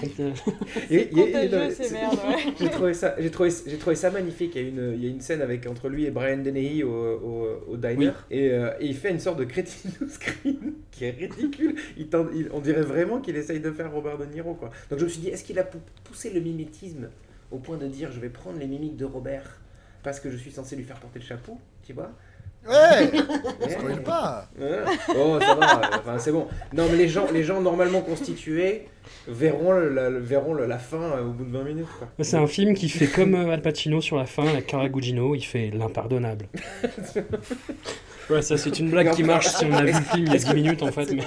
Contagieux. 0.80 1.70
Ces 1.70 1.84
c'est- 1.84 1.92
merdes, 1.92 2.14
ouais. 2.28 2.52
J'ai 2.58 2.70
trouvé 2.70 2.94
ça, 2.94 3.14
j'ai 3.18 3.30
trouvé, 3.30 3.50
j'ai 3.66 3.76
trouvé 3.78 3.96
ça 3.96 4.10
magnifique. 4.10 4.52
Il 4.56 4.62
y 4.62 4.64
a 4.64 4.68
une, 4.68 4.92
il 4.96 5.04
y 5.04 5.06
a 5.06 5.10
une 5.10 5.20
scène 5.20 5.42
avec 5.42 5.66
entre 5.66 5.88
lui 5.88 6.04
et 6.06 6.10
Brian 6.10 6.38
Dennehy 6.38 6.82
au, 6.82 6.90
au, 6.90 7.48
au 7.72 7.76
diner 7.76 7.96
Oui. 7.96 8.08
et, 8.30 8.50
euh, 8.50 8.70
et 8.80 8.86
il 8.86 8.96
fait 8.96 9.10
une 9.10 9.20
sorte 9.20 9.38
de 9.38 9.44
Cretinous 9.44 10.18
Green 10.20 10.72
qui 10.90 11.04
est 11.04 11.10
ridicule. 11.10 11.76
Il 11.96 12.08
tente- 12.08 12.28
il- 12.34 12.48
on 12.52 12.60
dirait 12.60 12.82
vraiment 12.82 13.20
qu'il 13.20 13.36
essaye 13.36 13.60
de 13.60 13.70
faire 13.70 13.92
Robert 13.92 14.18
De 14.18 14.24
Niro 14.26 14.54
quoi. 14.54 14.70
Donc 14.90 14.98
je 14.98 15.04
me 15.04 15.08
suis 15.08 15.20
dit, 15.20 15.28
est-ce 15.28 15.44
qu'il 15.44 15.58
a 15.58 15.64
pou- 15.64 15.78
poussé 16.04 16.30
le 16.30 16.40
mimétisme 16.40 17.08
au 17.50 17.58
point 17.58 17.76
de 17.76 17.86
dire, 17.86 18.10
je 18.12 18.20
vais 18.20 18.28
prendre 18.28 18.58
les 18.58 18.66
mimiques 18.66 18.96
de 18.96 19.04
Robert 19.04 19.60
parce 20.02 20.20
que 20.20 20.30
je 20.30 20.36
suis 20.36 20.50
censé 20.52 20.76
lui 20.76 20.84
faire 20.84 20.98
porter 21.00 21.18
le 21.18 21.24
chapeau, 21.24 21.58
tu 21.86 21.92
vois 21.92 22.10
Ouais 22.68 23.10
Ouais. 23.84 23.96
Pas 24.04 24.48
Ouais. 24.58 24.80
Oh, 25.16 25.38
ça 25.40 25.54
va, 25.54 25.80
euh, 25.80 25.96
enfin, 26.00 26.18
c'est 26.18 26.32
bon. 26.32 26.48
Non, 26.72 26.86
mais 26.90 26.96
les 26.96 27.08
gens, 27.08 27.26
les 27.32 27.44
gens 27.44 27.60
normalement 27.60 28.00
constitués 28.00 28.88
verront, 29.28 29.70
le- 29.72 29.88
la, 29.94 30.10
le- 30.10 30.18
verront 30.18 30.52
le- 30.52 30.66
la 30.66 30.78
fin 30.78 31.00
euh, 31.00 31.24
au 31.24 31.30
bout 31.30 31.44
de 31.44 31.50
20 31.56 31.62
minutes. 31.62 31.86
C'est 32.20 32.36
un 32.36 32.46
film 32.48 32.74
qui 32.74 32.88
fait 32.88 33.06
comme 33.06 33.34
euh, 33.36 33.50
Al 33.52 33.62
Pacino 33.62 34.00
sur 34.00 34.16
la 34.16 34.26
fin, 34.26 34.46
avec 34.48 34.66
Cara 34.66 34.88
Gugino, 34.88 35.36
il 35.36 35.42
fait 35.44 35.70
l'impardonnable. 35.70 36.46
Ouais, 38.28 38.42
ça 38.42 38.56
c'est 38.56 38.78
une 38.80 38.90
blague 38.90 39.12
qui 39.14 39.22
marche 39.22 39.46
si 39.48 39.64
on 39.64 39.72
a 39.72 39.82
vu 39.84 39.92
le 39.92 40.00
film 40.00 40.24
il 40.26 40.28
y 40.28 40.30
a 40.32 40.34
Est-ce 40.34 40.46
10 40.46 40.50
que- 40.50 40.56
minutes 40.56 40.82
en 40.82 40.90
fait. 40.90 41.08
Mais... 41.12 41.22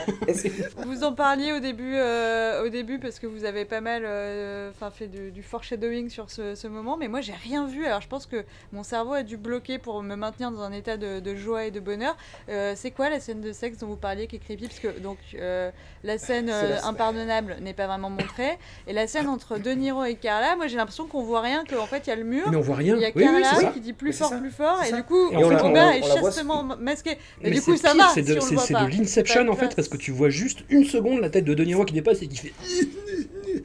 Vous 0.86 1.04
en 1.04 1.14
parliez 1.14 1.54
au 1.54 1.60
début, 1.60 1.93
euh, 1.95 2.64
au 2.66 2.70
début 2.70 3.00
parce 3.00 3.20
que 3.20 3.28
vous 3.28 3.45
avez 3.45 3.64
pas 3.66 3.80
mal 3.82 4.04
euh, 4.06 4.72
fait 4.93 5.08
de- 5.08 5.30
du 5.30 5.41
foreshadowing 5.43 6.10
sur 6.10 6.30
ce, 6.30 6.56
ce 6.56 6.68
moment, 6.68 6.97
mais 6.97 7.08
moi 7.08 7.22
j'ai 7.22 7.34
rien 7.34 7.66
vu. 7.68 7.86
Alors 7.86 8.02
je 8.02 8.08
pense 8.08 8.26
que 8.26 8.43
mon 8.74 8.84
cerveau 8.84 9.14
a 9.14 9.24
dû 9.24 9.38
bloquer 9.38 9.78
pour 9.78 10.02
me 10.04 10.16
maintenir 10.16 10.52
dans 10.52 10.62
un 10.62 10.72
état 10.74 10.97
de, 10.97 11.20
de 11.20 11.36
joie 11.36 11.66
et 11.66 11.72
de 11.72 11.80
bonheur. 11.80 12.18
Euh, 12.50 12.74
c'est 12.76 12.91
quoi 12.91 13.10
la 13.10 13.20
scène 13.20 13.41
de 13.41 13.52
sexe 13.54 13.78
dont 13.78 13.88
vous 13.88 13.95
parliez 13.95 14.28
qui 14.28 14.36
est 14.36 14.39
creepy? 14.39 14.68
Parce 14.68 14.80
que 14.80 15.00
donc 15.00 15.18
euh, 15.36 15.72
la 16.04 16.18
scène 16.18 16.47
la 16.47 16.54
euh, 16.56 16.78
impardonnable 16.84 17.58
n'est 17.62 17.74
pas 17.74 17.88
vraiment 17.88 18.10
montrée, 18.10 18.58
et 18.88 18.93
la 18.93 19.08
scène 19.08 19.28
entre 19.28 19.58
De 19.58 19.72
Niro 19.72 20.04
et 20.04 20.16
Carla, 20.16 20.56
moi 20.58 20.68
j'ai 20.68 20.78
l'impression 20.78 21.06
qu'on 21.08 21.24
voit 21.24 21.41
rien, 21.41 21.64
qu'en 21.66 21.86
fait 21.86 22.08
il 22.08 22.10
y 22.10 22.14
a 22.14 22.16
le 22.16 22.24
mur. 22.24 22.47
mais 22.50 22.58
on 22.58 22.62
voit 22.62 22.76
rien. 22.76 22.95
Il 22.95 23.02
y 23.02 23.06
a 23.06 23.10
Oui, 23.10 23.14
oui, 23.18 23.24
Carla 23.24 23.47
c'est 23.56 23.62
ça. 23.66 23.72
qui 23.72 23.80
dit 23.80 23.93
plus 23.93 24.12
fort, 24.14 24.30
ça. 24.30 24.38
plus 24.38 24.52
fort, 24.52 24.82
et 24.84 24.89
ça. 24.89 24.95
du 24.97 25.04
coup, 25.04 25.32
Et 25.32 25.38
en 25.38 25.50
fait, 25.50 25.56
on- 25.56 25.64
Robert 25.68 25.88
on 25.88 25.91
est 25.91 26.02
chastement 26.04 26.64
masqué. 26.90 27.12
Mais, 27.42 27.50
Mais 27.50 27.56
du 27.56 27.62
coup, 27.62 27.72
c'est 27.76 27.88
ça 27.88 27.94
va. 27.94 28.10
C'est 28.14 28.24
si 28.24 28.28
de, 28.30 28.34
on 28.34 28.36
le 28.36 28.42
c'est- 28.42 28.56
voit 28.56 28.64
c'est 28.64 28.74
pas. 28.74 28.86
de 28.86 28.90
l'inception 28.92 29.48
en 29.50 29.56
fait, 29.56 29.76
parce 29.76 29.88
que 29.88 29.98
tu 29.98 30.12
vois 30.12 30.30
juste 30.30 30.60
une 30.70 30.84
seconde 30.84 31.22
la 31.22 31.30
tête 31.30 31.46
de 31.46 31.54
De 31.54 31.64
Niro 31.64 31.86
qui 31.86 31.94
dépasse 31.94 32.22
et 32.22 32.28
qui 32.28 32.38
fait. 32.38 32.54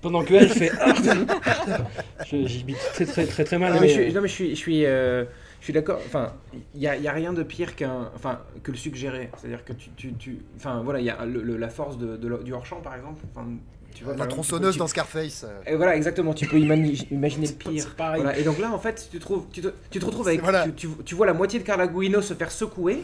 Pendant 0.00 0.24
que 0.24 0.32
elle 0.32 0.48
fait. 0.48 0.70
Bite 2.64 2.76
très 2.94 3.04
très 3.06 3.26
très 3.26 3.44
très 3.44 3.58
mal. 3.58 3.74
Non, 3.74 3.80
mais 3.80 3.86
mais, 3.86 3.88
je 3.88 3.92
suis, 4.00 4.10
euh, 4.10 4.12
non, 4.14 4.20
mais 4.22 4.28
je 4.28 4.32
suis, 4.32 4.50
je 4.50 4.54
suis, 4.54 4.84
euh, 4.86 5.24
je 5.60 5.64
suis 5.64 5.72
d'accord. 5.72 6.00
Enfin, 6.06 6.32
il 6.74 6.80
y 6.80 6.86
a, 6.88 6.96
y 6.96 7.06
a 7.08 7.12
rien 7.12 7.32
de 7.32 7.42
pire 7.42 7.76
qu'un, 7.76 8.10
enfin, 8.14 8.40
que 8.62 8.70
le 8.70 8.76
suggérer. 8.78 9.28
C'est-à-dire 9.38 9.64
que 9.64 9.72
tu, 9.74 9.90
tu, 9.96 10.12
tu- 10.14 10.38
enfin, 10.56 10.80
voilà, 10.82 11.00
il 11.00 11.04
y 11.06 11.10
a 11.10 11.24
le- 11.26 11.42
le- 11.42 11.56
la 11.58 11.68
force 11.68 11.98
de, 11.98 12.16
du 12.42 12.52
hors 12.54 12.64
champ, 12.64 12.80
par 12.80 12.94
exemple. 12.96 13.20
Enfin, 13.34 13.46
tu 13.94 14.04
vois, 14.04 14.16
La 14.16 14.26
tronçonneuse 14.26 14.74
tu- 14.74 14.78
dans 14.78 14.86
Scarface. 14.86 15.44
euh. 15.44 15.72
Et 15.72 15.76
voilà, 15.76 15.96
exactement. 15.96 16.32
Tu 16.34 16.46
peux 16.46 16.58
imaginer 16.58 17.46
le 17.46 17.52
pire. 17.52 17.82
c'est 17.84 17.96
pareil. 17.96 18.22
Voilà, 18.22 18.38
Et 18.38 18.42
donc 18.42 18.58
là, 18.58 18.72
en 18.72 18.78
fait, 18.78 19.08
tu 19.10 19.18
te, 19.18 19.22
trouves, 19.22 19.44
tu 19.52 19.60
te, 19.60 19.68
tu 19.90 19.98
te 19.98 20.04
retrouves 20.04 20.28
avec. 20.28 20.40
Voilà. 20.42 20.64
Tu, 20.64 20.72
tu- 20.72 20.88
tu 21.04 21.14
vois 21.14 21.26
la 21.26 21.34
moitié 21.34 21.58
de 21.58 21.64
Carla 21.64 21.86
Gugino 21.86 22.20
se 22.22 22.34
faire 22.34 22.50
secouer. 22.50 23.02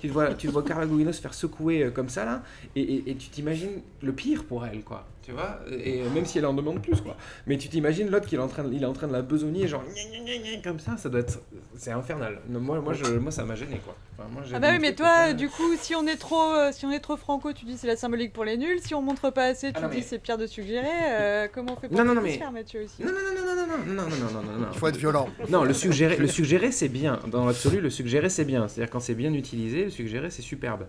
Tu 0.00 0.08
te 0.08 0.12
vois, 0.12 0.34
tu 0.34 0.46
vois 0.48 0.62
Carla 0.62 0.86
Gugino 0.86 1.12
se 1.12 1.20
faire 1.20 1.34
secouer 1.34 1.82
euh, 1.84 1.90
comme 1.90 2.08
ça, 2.08 2.24
là. 2.24 2.42
Et, 2.76 2.80
et- 2.82 3.10
et 3.10 3.14
tu 3.16 3.28
t'imagines 3.30 3.82
le 4.02 4.12
pire 4.12 4.44
pour 4.44 4.64
elle, 4.64 4.82
quoi. 4.82 5.06
Tu 5.28 5.34
vois 5.34 5.58
Et 5.84 6.00
même 6.14 6.24
si 6.24 6.38
elle 6.38 6.46
en 6.46 6.54
demande 6.54 6.80
plus, 6.80 7.02
quoi. 7.02 7.14
Mais 7.46 7.58
tu 7.58 7.68
t'imagines 7.68 8.08
l'autre 8.08 8.26
qui 8.26 8.36
est 8.36 8.38
en 8.38 8.48
train 8.48 8.64
de, 8.64 8.72
il 8.72 8.82
est 8.82 8.86
en 8.86 8.94
train 8.94 9.06
de 9.08 9.12
la 9.12 9.20
besogner, 9.20 9.68
genre. 9.68 9.82
gna, 9.84 10.18
gna, 10.24 10.38
gna, 10.38 10.62
Comme 10.64 10.80
ça, 10.80 10.96
ça 10.96 11.10
doit 11.10 11.20
être. 11.20 11.42
C'est 11.76 11.90
infernal. 11.90 12.38
Non, 12.48 12.60
Moi, 12.60 12.80
moi, 12.80 12.94
je, 12.94 13.04
moi 13.18 13.30
ça 13.30 13.44
m'a 13.44 13.54
gêné, 13.54 13.78
quoi. 13.84 13.94
Enfin, 14.16 14.26
moi, 14.32 14.42
j'ai 14.48 14.54
Ah 14.54 14.58
bah 14.58 14.68
oui, 14.72 14.78
mais 14.80 14.94
toi, 14.94 15.34
du 15.34 15.50
coup, 15.50 15.76
si 15.78 15.94
on 15.94 16.06
est 16.06 16.16
trop, 16.16 16.54
euh, 16.54 16.70
si 16.72 16.86
on 16.86 16.90
est 16.90 17.00
trop 17.00 17.18
franco, 17.18 17.52
tu 17.52 17.66
dis 17.66 17.76
c'est 17.76 17.86
la 17.86 17.96
symbolique 17.96 18.32
pour 18.32 18.46
les 18.46 18.56
nuls. 18.56 18.78
Si 18.80 18.94
on 18.94 19.02
montre 19.02 19.28
pas 19.28 19.44
assez, 19.44 19.70
tu 19.70 19.74
Ah 19.76 19.82
non, 19.82 19.88
dis 19.90 19.96
mais- 19.98 20.02
c'est 20.02 20.18
pire 20.18 20.38
de 20.38 20.46
suggérer. 20.46 20.86
Euh, 21.10 21.46
comment 21.52 21.74
on 21.74 21.76
fait 21.76 21.88
pour 21.88 21.98
Non, 21.98 22.04
non, 22.04 22.14
pas 22.14 22.20
non, 22.20 22.22
mais- 22.26 22.38
faire, 22.38 22.50
Mathieu 22.50 22.84
aussi 22.84 23.02
Non, 23.04 23.10
non, 23.12 23.18
non, 23.18 23.44
non, 23.44 23.54
non, 23.54 23.66
non, 23.66 23.76
non, 23.76 23.94
non, 23.94 24.08
non, 24.08 24.32
non, 24.32 24.52
non, 24.52 24.58
non. 24.60 24.66
Il 24.72 24.78
faut 24.78 24.88
être 24.88 24.96
violent. 24.96 25.28
Non, 25.50 25.62
le 25.64 25.74
suggérer, 25.74 26.16
le 26.16 26.26
suggérer 26.26 26.72
c'est 26.72 26.88
bien. 26.88 27.20
Dans 27.30 27.44
l'absolu, 27.44 27.82
le 27.82 27.90
suggérer 27.90 28.30
c'est 28.30 28.46
bien. 28.46 28.66
C'est-à-dire 28.66 28.90
quand 28.90 29.00
c'est 29.00 29.14
bien 29.14 29.34
utilisé, 29.34 29.84
le 29.84 29.90
suggérer 29.90 30.30
c'est 30.30 30.40
superbe. 30.40 30.86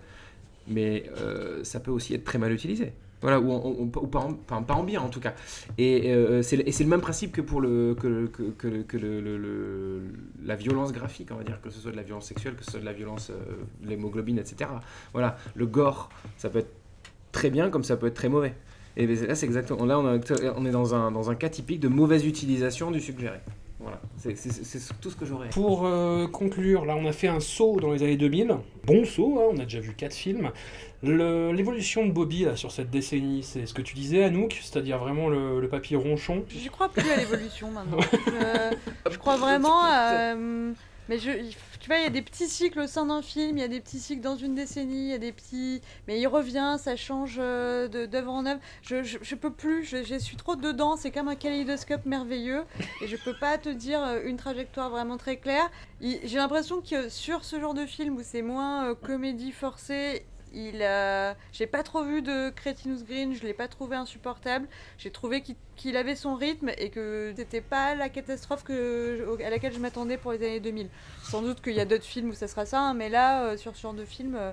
Mais 0.66 1.04
euh, 1.18 1.62
ça 1.62 1.78
peut 1.78 1.90
aussi 1.90 2.14
être 2.14 2.24
très 2.24 2.38
mal 2.38 2.52
utilisé. 2.52 2.94
Voilà, 3.22 3.38
ou, 3.38 3.86
pas, 3.86 4.20
en, 4.74 4.82
bien 4.82 5.00
en 5.02 5.08
tout 5.10 5.20
cas. 5.20 5.34
Et 5.76 6.10
euh, 6.12 6.42
c'est 6.42 6.56
le- 6.56 6.66
et 6.68 6.72
c'est 6.72 6.84
le 6.84 6.90
même 6.90 7.02
principe 7.02 7.32
que 7.32 7.42
pour 7.42 7.60
le, 7.60 7.94
que, 7.94 8.26
que, 8.26 10.16
la 10.42 10.56
violence 10.56 10.92
graphique, 10.92 11.28
on 11.32 11.36
va 11.36 11.44
dire, 11.44 11.60
que 11.60 11.68
ce 11.70 11.80
soit 11.80 11.90
de 11.92 11.96
la 11.96 12.02
violence 12.02 12.26
sexuelle, 12.26 12.54
que 12.54 12.64
ce 12.64 12.70
soit 12.72 12.80
de 12.80 12.84
la 12.86 12.92
violence, 12.94 13.30
euh, 13.30 13.34
l'hémoglobine, 13.84 14.38
etc. 14.38 14.70
Voilà, 15.12 15.36
le 15.54 15.66
gore, 15.66 16.08
ça 16.38 16.48
peut 16.48 16.60
être 16.60 16.72
très 17.32 17.50
bien 17.50 17.68
comme 17.68 17.84
ça 17.84 17.96
peut 17.96 18.06
être 18.06 18.14
très 18.14 18.28
mauvais. 18.30 18.54
Et 18.96 19.06
là, 19.06 19.34
c'est 19.34 19.46
exactement. 19.46 19.84
Là, 19.84 19.98
on 19.98 20.64
est 20.66 20.70
dans 20.70 20.94
un, 20.94 21.12
dans 21.12 21.30
un 21.30 21.34
cas 21.34 21.48
typique 21.48 21.80
de 21.80 21.88
mauvaise 21.88 22.26
utilisation 22.26 22.90
du 22.90 23.00
suggéré. 23.00 23.38
Voilà, 23.82 23.98
c'est 24.18 24.34
tout 25.00 25.10
ce 25.10 25.16
que 25.16 25.24
j'aurais. 25.24 25.48
Pour 25.48 25.86
euh, 25.86 26.26
conclure, 26.28 26.84
là 26.84 26.96
on 26.96 27.06
a 27.06 27.12
fait 27.12 27.28
un 27.28 27.40
saut 27.40 27.80
dans 27.80 27.92
les 27.92 28.02
années 28.02 28.18
2000. 28.18 28.56
Bon 28.84 29.04
saut, 29.06 29.38
hein, 29.40 29.50
on 29.54 29.58
a 29.58 29.64
déjà 29.64 29.80
vu 29.80 29.94
quatre 29.94 30.12
films. 30.14 30.50
Le- 31.02 31.50
L'évolution 31.52 32.04
de 32.06 32.12
Bobby 32.12 32.44
là, 32.44 32.56
sur 32.56 32.72
cette 32.72 32.90
décennie, 32.90 33.42
c'est 33.42 33.64
ce 33.64 33.72
que 33.72 33.80
tu 33.80 33.94
disais 33.94 34.22
Anouk, 34.24 34.58
c'est-à-dire 34.62 34.98
vraiment 34.98 35.28
le, 35.30 35.60
le 35.62 35.68
papier 35.68 35.96
ronchon. 35.96 36.44
J'y 36.50 36.68
crois 36.68 36.90
plus 36.90 37.10
à 37.10 37.16
l'évolution 37.16 37.70
maintenant. 37.70 37.96
je, 39.06 39.10
je 39.12 39.16
crois 39.18 39.38
vraiment. 39.38 39.80
à, 39.82 40.34
euh, 40.34 40.72
mais 41.08 41.18
je, 41.18 41.30
il- 41.30 41.56
tu 41.80 41.86
vois, 41.88 41.96
il 41.96 42.02
y 42.02 42.06
a 42.06 42.10
des 42.10 42.20
petits 42.20 42.48
cycles 42.48 42.80
au 42.80 42.86
sein 42.86 43.06
d'un 43.06 43.22
film, 43.22 43.56
il 43.56 43.60
y 43.60 43.64
a 43.64 43.68
des 43.68 43.80
petits 43.80 44.00
cycles 44.00 44.20
dans 44.20 44.36
une 44.36 44.54
décennie, 44.54 45.06
il 45.06 45.10
y 45.10 45.14
a 45.14 45.18
des 45.18 45.32
petits. 45.32 45.80
Mais 46.06 46.20
il 46.20 46.26
revient, 46.26 46.76
ça 46.78 46.94
change 46.94 47.36
euh, 47.38 47.88
d'œuvre 47.88 48.32
en 48.32 48.44
œuvre. 48.44 48.60
Je, 48.82 49.02
je, 49.02 49.34
peux 49.34 49.50
plus, 49.50 49.84
je, 49.84 50.04
je 50.04 50.16
suis 50.16 50.36
trop 50.36 50.56
dedans, 50.56 50.96
c'est 50.96 51.10
comme 51.10 51.28
un 51.28 51.36
kaléidoscope 51.36 52.04
merveilleux. 52.04 52.64
Et 53.00 53.06
je 53.06 53.16
peux 53.16 53.34
pas 53.34 53.56
te 53.56 53.70
dire 53.70 54.02
euh, 54.04 54.20
une 54.24 54.36
trajectoire 54.36 54.90
vraiment 54.90 55.16
très 55.16 55.38
claire. 55.38 55.70
J'ai 56.02 56.36
l'impression 56.36 56.82
que 56.82 57.08
sur 57.08 57.44
ce 57.44 57.58
genre 57.58 57.74
de 57.74 57.86
film 57.86 58.16
où 58.16 58.20
c'est 58.22 58.42
moins 58.42 58.90
euh, 58.90 58.94
comédie 58.94 59.52
forcée, 59.52 60.26
a... 60.82 61.34
J'ai 61.52 61.66
pas 61.66 61.82
trop 61.82 62.02
vu 62.04 62.22
de 62.22 62.50
Cretinous 62.50 63.04
Green, 63.04 63.34
je 63.34 63.42
l'ai 63.42 63.54
pas 63.54 63.68
trouvé 63.68 63.96
insupportable. 63.96 64.66
J'ai 64.98 65.10
trouvé 65.10 65.42
qu'il 65.76 65.96
avait 65.96 66.14
son 66.14 66.34
rythme 66.34 66.70
et 66.78 66.90
que 66.90 67.32
c'était 67.36 67.60
pas 67.60 67.94
la 67.94 68.08
catastrophe 68.08 68.64
à 68.68 69.50
laquelle 69.50 69.72
je 69.72 69.78
m'attendais 69.78 70.16
pour 70.16 70.32
les 70.32 70.44
années 70.46 70.60
2000. 70.60 70.88
Sans 71.22 71.42
doute 71.42 71.60
qu'il 71.62 71.74
y 71.74 71.80
a 71.80 71.84
d'autres 71.84 72.04
films 72.04 72.30
où 72.30 72.34
ça 72.34 72.48
sera 72.48 72.66
ça, 72.66 72.80
hein, 72.80 72.94
mais 72.94 73.08
là, 73.08 73.44
euh, 73.44 73.56
sur 73.56 73.76
ce 73.76 73.82
genre 73.82 73.94
de 73.94 74.04
film, 74.04 74.34
euh, 74.36 74.52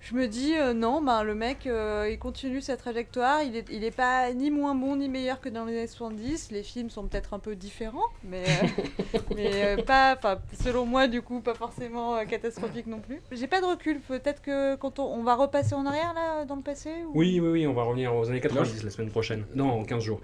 je 0.00 0.14
me 0.14 0.26
dis 0.28 0.54
euh, 0.56 0.72
non, 0.74 1.02
ben, 1.02 1.22
le 1.24 1.34
mec, 1.34 1.66
euh, 1.66 2.08
il 2.10 2.18
continue 2.18 2.60
sa 2.60 2.76
trajectoire, 2.76 3.42
il 3.42 3.56
est, 3.56 3.66
il 3.70 3.82
est 3.84 3.90
pas 3.94 4.32
ni 4.32 4.50
moins 4.50 4.74
bon 4.74 4.96
ni 4.96 5.08
meilleur 5.08 5.40
que 5.40 5.48
dans 5.48 5.64
les 5.64 5.76
années 5.76 5.86
70. 5.86 6.50
Les 6.52 6.62
films 6.62 6.88
sont 6.90 7.06
peut-être 7.08 7.34
un 7.34 7.38
peu 7.38 7.56
différents, 7.56 8.06
mais, 8.24 8.44
euh, 8.44 9.18
mais 9.36 9.50
euh, 9.78 9.82
pas, 9.82 10.14
enfin, 10.16 10.38
selon 10.62 10.86
moi, 10.86 11.08
du 11.08 11.20
coup, 11.22 11.40
pas 11.40 11.54
forcément 11.54 12.16
euh, 12.16 12.24
catastrophique 12.24 12.86
non 12.86 13.00
plus. 13.00 13.20
J'ai 13.32 13.46
pas 13.48 13.60
de 13.60 13.66
recul, 13.66 14.00
peut-être 14.00 14.40
que 14.40 14.76
quand 14.76 14.98
on, 14.98 15.04
on 15.04 15.22
va 15.24 15.34
repasser 15.34 15.74
en 15.74 15.84
arrière 15.84 16.14
là, 16.14 16.44
dans 16.44 16.56
le 16.56 16.62
passé 16.62 16.90
ou- 17.08 17.12
Oui, 17.18 17.40
oui, 17.40 17.48
oui, 17.48 17.66
on 17.66 17.74
va 17.74 17.82
revenir 17.82 18.14
aux 18.14 18.28
années 18.28 18.40
90 18.40 18.84
la 18.84 18.90
semaine 18.90 19.10
prochaine. 19.10 19.44
Non, 19.54 19.80
en 19.80 19.84
15 19.84 20.02
jours. 20.02 20.20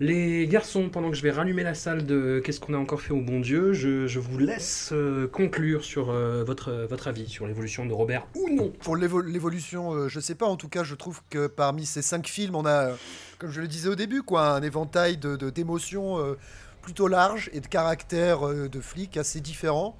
Les 0.00 0.46
garçons, 0.48 0.88
pendant 0.88 1.10
que 1.10 1.16
je 1.16 1.22
vais 1.22 1.30
rallumer 1.30 1.62
la 1.62 1.74
salle 1.74 2.04
de 2.04 2.40
Qu'est-ce 2.44 2.58
qu'on 2.60 2.74
a 2.74 2.78
encore 2.78 3.00
fait 3.00 3.12
au 3.12 3.20
bon 3.20 3.40
Dieu, 3.40 3.72
je, 3.72 4.18
vous 4.18 4.38
laisse 4.38 4.90
euh, 4.92 5.28
conclure 5.28 5.84
sur 5.84 6.10
euh, 6.10 6.42
votre, 6.44 6.72
votre 6.88 7.06
avis 7.08 7.28
sur 7.28 7.46
l'évolution 7.46 7.86
de 7.86 7.92
Robert 7.92 8.26
ou 8.34 8.48
non. 8.50 8.72
Pour 8.80 8.96
l'évo- 8.96 9.20
l'évolution, 9.22 9.92
euh, 9.92 10.08
je 10.08 10.18
sais 10.20 10.34
pas. 10.34 10.46
En 10.46 10.56
tout 10.56 10.68
cas, 10.68 10.82
je 10.82 10.94
trouve 10.94 11.20
que 11.30 11.46
parmi 11.46 11.86
ces 11.86 12.02
cinq 12.02 12.26
films, 12.26 12.56
on 12.56 12.66
a, 12.66 12.88
euh, 12.90 12.94
comme 13.38 13.50
je 13.52 13.60
le 13.60 13.68
disais 13.68 13.88
au 13.88 13.94
début, 13.94 14.22
quoi, 14.22 14.48
un 14.54 14.62
éventail 14.62 15.16
de 15.16 15.36
de- 15.36 15.50
d'émotions 15.50 16.18
euh, 16.18 16.36
plutôt 16.82 17.06
large 17.08 17.48
et 17.52 17.60
de 17.60 17.66
caractères 17.66 18.46
euh, 18.48 18.68
de 18.68 18.80
flics 18.80 19.16
assez 19.16 19.40
différents. 19.40 19.96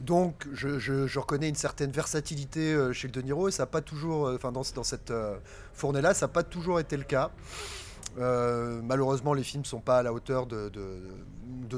Donc, 0.00 0.46
je, 0.52 0.78
je- 0.78 1.18
reconnais 1.18 1.48
une 1.48 1.54
certaine 1.54 1.90
versatilité 1.90 2.72
euh, 2.72 2.92
chez 2.92 3.08
le 3.08 3.12
De 3.12 3.20
Niro 3.22 3.48
et 3.48 3.52
ça 3.52 3.62
n'a 3.62 3.66
pas 3.68 3.80
toujours, 3.82 4.26
euh, 4.26 4.36
enfin, 4.36 4.50
dans, 4.52 4.62
dans 4.74 4.82
cette 4.84 5.10
euh, 5.10 5.36
fournée-là, 5.74 6.12
ça 6.14 6.26
n'a 6.26 6.32
pas 6.32 6.42
toujours 6.42 6.80
été 6.80 6.96
le 6.96 7.04
cas. 7.04 7.30
Euh, 8.18 8.80
malheureusement, 8.82 9.34
les 9.34 9.42
films 9.42 9.64
sont 9.64 9.80
pas 9.80 9.98
à 9.98 10.02
la 10.02 10.12
hauteur 10.12 10.46
de, 10.46 10.70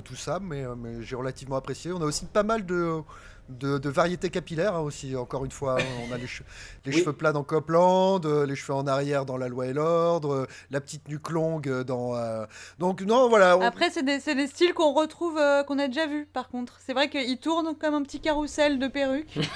tout 0.01 0.17
ça, 0.17 0.41
euh, 0.43 0.75
mais 0.77 1.03
j'ai 1.03 1.17
relativement 1.17 1.57
apprécié. 1.57 1.93
On 1.93 2.01
a 2.01 2.05
aussi 2.05 2.27
pas 2.27 2.43
mal 2.43 2.67
de, 2.67 3.01
de, 3.49 3.79
de 3.79 3.89
variétés 3.89 4.31
capillaires 4.31 4.75
hein, 4.75 4.81
aussi. 4.81 5.15
Encore 5.17 5.45
une 5.45 5.51
fois, 5.51 5.77
on 6.09 6.13
a 6.13 6.19
les, 6.19 6.27
che- 6.27 6.43
les 6.87 6.93
Oui. 6.93 6.99
cheveux 7.01 7.13
plats 7.13 7.33
dans 7.33 7.43
Copland, 7.45 8.21
euh, 8.25 8.47
les 8.47 8.57
cheveux 8.57 8.75
en 8.75 8.87
arrière 8.87 9.25
dans 9.27 9.37
La 9.37 9.49
Loi 9.49 9.67
et 9.67 9.73
l'Ordre, 9.73 10.33
euh, 10.35 10.47
la 10.71 10.81
petite 10.81 11.09
nuque 11.09 11.31
longue 11.31 11.69
euh, 11.69 11.85
dans. 11.85 12.17
euh, 12.17 12.45
Donc 12.79 13.03
non, 13.03 13.29
voilà. 13.29 13.57
on- 13.57 13.61
Après, 13.61 13.91
c'est 13.91 14.03
des, 14.05 14.21
c'est 14.21 14.35
des 14.35 14.47
styles 14.47 14.75
qu'on 14.75 14.93
retrouve, 14.93 15.39
euh, 15.39 15.63
qu'on 15.63 15.79
a 15.79 15.89
déjà 15.89 16.07
vus 16.07 16.27
par 16.33 16.49
contre. 16.49 16.79
C'est 16.85 16.93
vrai 16.95 17.09
qu'il 17.11 17.39
tourne 17.39 17.75
comme 17.77 17.95
un 17.95 18.03
petit 18.03 18.21
carrousel 18.21 18.79
de 18.79 18.89
perruques. 18.89 19.39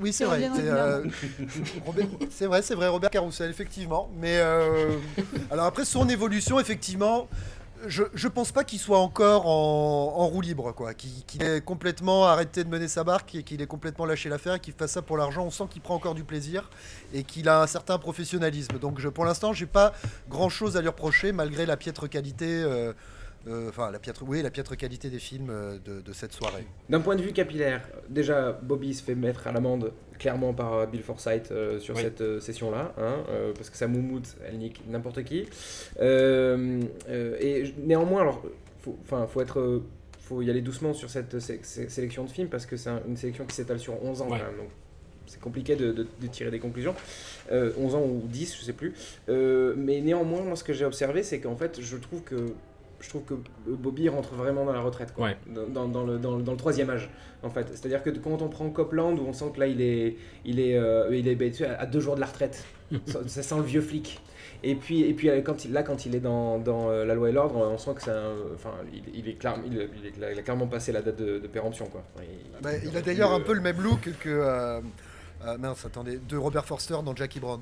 Oui, 0.00 0.12
c'est 0.12 0.24
vrai. 0.24 0.48
C'est 0.54 0.68
euh, 0.68 1.02
vrai, 2.46 2.62
c'est 2.62 2.74
vrai, 2.76 2.86
Robert 2.86 3.10
Carousel, 3.10 3.50
effectivement. 3.50 4.08
Mais 4.20 4.36
euh, 4.38 4.96
alors 5.50 5.64
après 5.66 5.84
son 5.84 6.08
évolution, 6.08 6.60
effectivement, 6.60 7.26
je, 7.86 8.28
pense 8.28 8.52
pas 8.52 8.64
qu'il 8.64 8.78
soit 8.78 8.98
encore 8.98 9.46
en, 9.46 10.26
roue 10.26 10.40
libre, 10.40 10.72
quoi. 10.72 10.94
Qu'il 10.94 11.42
ait 11.42 11.60
complètement 11.60 12.26
arrêté 12.26 12.64
de 12.64 12.68
mener 12.68 12.88
sa 12.88 13.04
barque 13.04 13.34
et 13.34 13.42
qu'il 13.42 13.62
ait 13.62 13.66
complètement 13.66 14.06
lâché 14.06 14.28
l'affaire 14.28 14.54
et 14.54 14.60
qu'il 14.60 14.74
fasse 14.74 14.92
ça 14.92 15.02
pour 15.02 15.16
l'argent. 15.16 15.44
On 15.44 15.50
sent 15.50 15.64
qu'il 15.70 15.82
prend 15.82 15.94
encore 15.94 16.14
du 16.14 16.24
plaisir 16.24 16.70
et 17.12 17.24
qu'il 17.24 17.48
a 17.48 17.62
un 17.62 17.66
certain 17.66 17.98
professionnalisme. 17.98 18.78
Donc 18.78 19.00
je, 19.00 19.08
pour 19.08 19.24
l'instant, 19.24 19.52
j'ai 19.52 19.66
pas 19.66 19.92
grand 20.28 20.48
chose 20.48 20.76
à 20.76 20.80
lui 20.80 20.88
reprocher 20.88 21.32
malgré 21.32 21.66
la 21.66 21.76
piètre 21.76 22.08
qualité. 22.08 22.46
euh, 22.46 22.92
Enfin, 23.46 23.90
la 23.90 23.98
piètre, 23.98 24.22
oui, 24.26 24.40
la 24.42 24.50
piètre 24.50 24.76
qualité 24.76 25.10
des 25.10 25.18
films 25.18 25.50
euh, 25.50 25.78
de, 25.84 26.00
de 26.00 26.12
cette 26.12 26.32
soirée. 26.32 26.64
D'un 26.88 27.00
point 27.00 27.14
de 27.16 27.22
vue 27.22 27.32
capillaire, 27.32 27.86
déjà 28.08 28.52
Bobby 28.52 28.94
se 28.94 29.02
fait 29.02 29.14
mettre 29.14 29.46
à 29.46 29.52
l'amende 29.52 29.92
clairement 30.18 30.54
par 30.54 30.72
euh, 30.74 30.86
Bill 30.86 31.02
Forsythe 31.02 31.50
euh, 31.50 31.78
sur 31.78 31.94
Oui. 31.96 32.02
cette 32.02 32.20
euh, 32.22 32.40
session-là, 32.40 32.94
hein, 32.96 33.16
euh, 33.28 33.52
parce 33.54 33.68
que 33.68 33.76
sa 33.76 33.86
moumoute, 33.86 34.36
elle 34.46 34.56
nique 34.58 34.80
n'importe 34.88 35.24
qui. 35.24 35.46
Euh, 36.00 36.80
euh, 37.08 37.36
et 37.40 37.74
néanmoins, 37.78 38.22
alors, 38.22 38.42
faut, 38.80 38.96
enfin, 39.02 39.26
faut 39.26 39.40
être, 39.40 39.60
euh, 39.60 39.82
faut 40.20 40.40
y 40.42 40.48
aller 40.50 40.62
doucement 40.62 40.94
sur 40.94 41.10
cette 41.10 41.38
sé- 41.40 41.60
sé- 41.62 41.88
sélection 41.88 42.24
de 42.24 42.30
films 42.30 42.48
parce 42.48 42.64
que 42.66 42.76
c'est 42.76 42.90
un- 42.90 43.02
une 43.06 43.16
sélection 43.16 43.44
qui 43.44 43.54
s'étale 43.54 43.78
sur 43.78 44.02
11 44.02 44.22
ans 44.22 44.28
Ouais. 44.30 44.38
quand 44.38 44.46
même. 44.46 44.56
Donc 44.56 44.68
c'est 45.26 45.40
compliqué 45.40 45.74
de, 45.76 45.92
de- 45.92 46.06
de 46.20 46.26
tirer 46.28 46.50
des 46.50 46.58
conclusions. 46.60 46.94
Euh, 47.52 47.72
11 47.78 47.94
ans 47.94 48.02
ou 48.02 48.22
10, 48.26 48.56
je 48.58 48.62
sais 48.64 48.72
plus. 48.72 48.94
Euh, 49.28 49.74
mais 49.76 50.00
néanmoins, 50.00 50.42
moi, 50.42 50.56
ce 50.56 50.64
que 50.64 50.72
j'ai 50.72 50.84
observé, 50.84 51.22
c'est 51.22 51.40
qu'en 51.40 51.56
fait, 51.56 51.80
je 51.80 51.96
trouve 51.96 52.22
que 52.22 52.36
je 53.04 53.08
trouve 53.10 53.22
que 53.24 53.34
Bobby 53.66 54.08
rentre 54.08 54.34
vraiment 54.34 54.64
dans 54.64 54.72
la 54.72 54.80
retraite, 54.80 55.12
quoi. 55.14 55.26
Ouais. 55.28 55.36
Dans, 55.46 55.84
le, 55.86 56.18
dans, 56.18 56.36
le- 56.36 56.42
dans 56.42 56.52
le 56.52 56.56
troisième 56.58 56.90
âge, 56.90 57.08
en 57.42 57.50
fait. 57.50 57.66
C'est-à-dire 57.70 58.02
que 58.02 58.10
quand 58.10 58.40
on 58.42 58.48
prend 58.48 58.68
Copland, 58.70 59.18
où 59.18 59.24
on 59.26 59.32
sent 59.32 59.52
que 59.54 59.60
là, 59.60 59.66
il 59.66 59.80
est, 59.82 60.16
il 60.44 60.58
est, 60.58 60.76
euh, 60.76 61.14
il 61.14 61.28
est 61.28 61.36
tu 61.36 61.58
sais, 61.58 61.66
à 61.66 61.86
deux 61.86 62.00
jours 62.00 62.14
de 62.16 62.20
la 62.20 62.26
retraite, 62.26 62.64
ça, 63.06 63.20
ça 63.26 63.42
sent 63.42 63.56
le 63.56 63.62
vieux 63.62 63.80
flic. 63.82 64.20
Et 64.62 64.74
puis, 64.76 65.02
et 65.02 65.12
puis 65.12 65.28
euh, 65.28 65.42
quand 65.42 65.66
il, 65.66 65.72
là, 65.72 65.82
quand 65.82 66.06
il 66.06 66.14
est 66.16 66.20
dans, 66.20 66.58
dans 66.58 66.88
euh, 66.88 67.04
La 67.04 67.14
Loi 67.14 67.28
et 67.28 67.32
l'Ordre, 67.32 67.56
on 67.56 67.76
sent 67.76 67.90
que 67.96 68.02
c'est 68.02 68.10
enfin, 68.54 68.70
il, 68.94 69.02
il 69.18 69.28
est 69.28 69.34
clair, 69.34 69.56
il, 69.66 69.74
il 69.74 69.80
est- 70.06 70.14
il 70.32 70.38
a 70.38 70.42
clairement 70.42 70.66
passé 70.66 70.90
la 70.90 71.02
date 71.02 71.16
de, 71.16 71.38
de 71.38 71.46
péremption, 71.46 71.86
quoi. 71.86 72.02
Il, 72.20 72.62
Bah, 72.62 72.70
il 72.82 72.96
a 72.96 73.02
d'ailleurs 73.02 73.32
un 73.32 73.40
peu 73.40 73.52
le 73.52 73.60
même 73.60 73.80
look 73.82 74.08
que. 74.20 74.28
euh, 74.30 74.80
euh, 75.46 75.58
mince, 75.58 75.84
attendez, 75.84 76.18
de 76.26 76.36
Robert 76.38 76.64
Forster 76.64 76.96
dans 77.04 77.14
Jackie 77.14 77.40
Brown. 77.40 77.60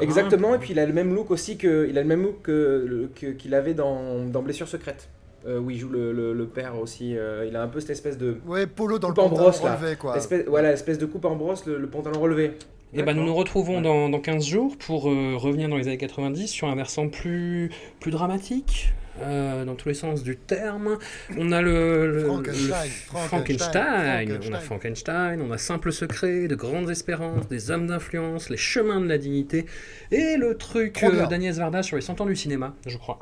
Exactement, 0.00 0.54
et 0.54 0.58
puis 0.58 0.72
il 0.72 0.78
a 0.78 0.86
le 0.86 0.92
même 0.92 1.14
look 1.14 1.30
aussi 1.30 1.56
que, 1.56 1.86
il 1.88 1.96
a 1.98 2.02
le 2.02 2.08
même 2.08 2.22
look 2.22 2.42
que, 2.42 3.08
qu'il 3.38 3.54
avait 3.54 3.74
dans, 3.74 4.24
dans 4.24 4.42
Blessure 4.42 4.68
secrète, 4.68 5.08
euh, 5.46 5.58
où 5.60 5.70
il 5.70 5.78
joue 5.78 5.88
le, 5.88 6.12
le- 6.12 6.32
le 6.32 6.46
père 6.46 6.78
aussi. 6.80 7.16
euh, 7.16 7.46
il 7.48 7.54
a 7.56 7.62
un 7.62 7.68
peu 7.68 7.80
cette 7.80 7.90
espèce 7.90 8.18
de 8.18 8.36
Ouais, 8.46 8.66
polo 8.66 8.98
dans 8.98 9.08
le 9.08 9.14
coupe 9.14 9.24
en 9.24 9.28
pantalon 9.28 9.42
brosse 9.50 9.62
là, 9.62 9.76
relevé, 9.76 9.96
quoi. 9.96 10.16
Espèce- 10.16 10.46
voilà, 10.46 10.72
espèce 10.72 10.98
de 10.98 11.06
coupe 11.06 11.24
en 11.24 11.36
brosse, 11.36 11.66
le, 11.66 11.78
le 11.78 11.86
pantalon 11.86 12.20
relevé. 12.20 12.52
Et 12.96 13.02
ben 13.02 13.14
nous 13.16 13.24
nous 13.24 13.34
retrouvons 13.34 13.80
dans, 13.80 14.08
dans 14.08 14.20
15 14.20 14.46
jours 14.46 14.76
pour 14.78 15.10
euh, 15.10 15.34
revenir 15.36 15.68
dans 15.68 15.76
les 15.76 15.88
années 15.88 15.96
90 15.98 16.46
sur 16.46 16.68
un 16.68 16.76
versant 16.76 17.08
plus, 17.08 17.70
plus 17.98 18.12
dramatique, 18.12 18.92
euh, 19.22 19.64
dans 19.64 19.74
tous 19.74 19.88
les 19.88 19.94
sens 19.94 20.22
du 20.22 20.36
terme. 20.36 20.98
On 21.38 21.52
a 21.52 21.62
le, 21.62 22.10
le- 22.12 22.24
Frankenstein, 22.24 22.90
le- 22.90 23.28
Frankenstein, 23.28 24.38
on 24.50 24.54
a 24.54 24.60
Frankenstein, 24.60 25.40
on 25.42 25.52
a 25.52 25.58
Simple 25.58 25.92
Secret, 25.92 26.48
De 26.48 26.54
Grandes 26.54 26.90
Espérances, 26.90 27.48
Des 27.48 27.70
Hommes 27.70 27.86
d'Influence, 27.86 28.50
Les 28.50 28.56
Chemins 28.56 29.00
de 29.00 29.06
la 29.06 29.18
Dignité, 29.18 29.66
et 30.10 30.36
le 30.36 30.56
truc 30.56 31.02
euh, 31.02 31.26
d'Agnès 31.26 31.56
Varda 31.58 31.82
sur 31.82 31.96
les 31.96 32.02
100 32.02 32.20
ans 32.20 32.26
du 32.26 32.36
cinéma, 32.36 32.74
je 32.86 32.96
crois. 32.98 33.18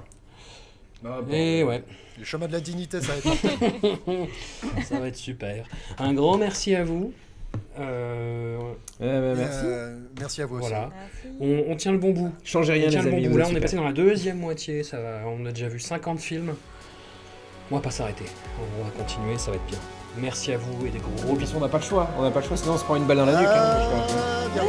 Ah, 1.05 1.21
bon. 1.21 1.33
Et 1.33 1.65
ouais, 1.65 1.83
Le 2.19 2.25
chemin 2.25 2.47
de 2.47 2.53
la 2.53 2.61
dignité, 2.61 3.01
ça 3.01 3.13
va 3.13 3.19
être. 3.19 4.29
ça 4.89 4.99
va 5.01 5.09
être 5.09 5.17
super. 5.17 5.65
Un 5.99 6.15
grand 6.15 6.39
merci 6.39 6.75
à 6.75 6.85
vous. 6.85 7.13
Euh, 7.79 8.59
Euh, 9.01 9.35
merci. 9.37 9.65
Euh, 9.65 9.97
merci 10.21 10.43
à 10.43 10.47
vous 10.47 10.57
aussi. 10.59 10.69
voilà. 10.69 10.91
Merci. 10.95 11.37
On, 11.41 11.73
on 11.73 11.77
tient 11.77 11.93
le 11.93 11.99
bon 11.99 12.11
bout. 12.11 12.31
Changez 12.45 12.73
On 12.73 12.77
rien, 12.77 12.89
tient 12.89 13.03
les 13.03 13.11
le 13.11 13.23
bon 13.29 13.31
bout. 13.33 13.39
Là, 13.39 13.47
on 13.51 13.57
est 13.57 13.61
passé 13.61 13.77
dans 13.77 13.85
la 13.85 13.93
deuxième 13.93 14.39
moitié. 14.39 14.83
Ça 14.83 14.99
va, 15.01 15.21
on 15.27 15.45
a 15.47 15.51
déjà 15.53 15.69
vu 15.69 15.81
50 15.81 16.21
films. 16.21 16.55
On 17.71 17.77
va 17.77 17.81
pas 17.81 17.91
s'arrêter. 17.91 18.25
On 18.81 18.85
va 18.85 18.91
continuer, 18.91 19.39
ça 19.39 19.51
va 19.51 19.57
être 19.57 19.67
bien. 19.67 19.79
Merci 20.19 20.53
à 20.53 20.59
vous 20.59 20.87
et 20.87 20.91
des 20.91 20.99
gros 20.99 21.35
façon, 21.37 21.57
on 21.57 21.61
n'a 21.61 21.69
pas 21.69 21.79
le 21.79 21.83
choix. 21.85 22.09
On 22.19 22.23
n'a 22.23 22.31
pas 22.31 22.41
le 22.41 22.47
choix, 22.47 22.57
sinon 22.57 22.75
on 22.75 22.79
se 22.79 22.85
prend 22.85 22.97
une 22.97 23.05
balle 23.07 23.17
dans 23.17 23.25
la 23.27 23.41
nuque. 23.41 23.49
hein. 23.49 24.63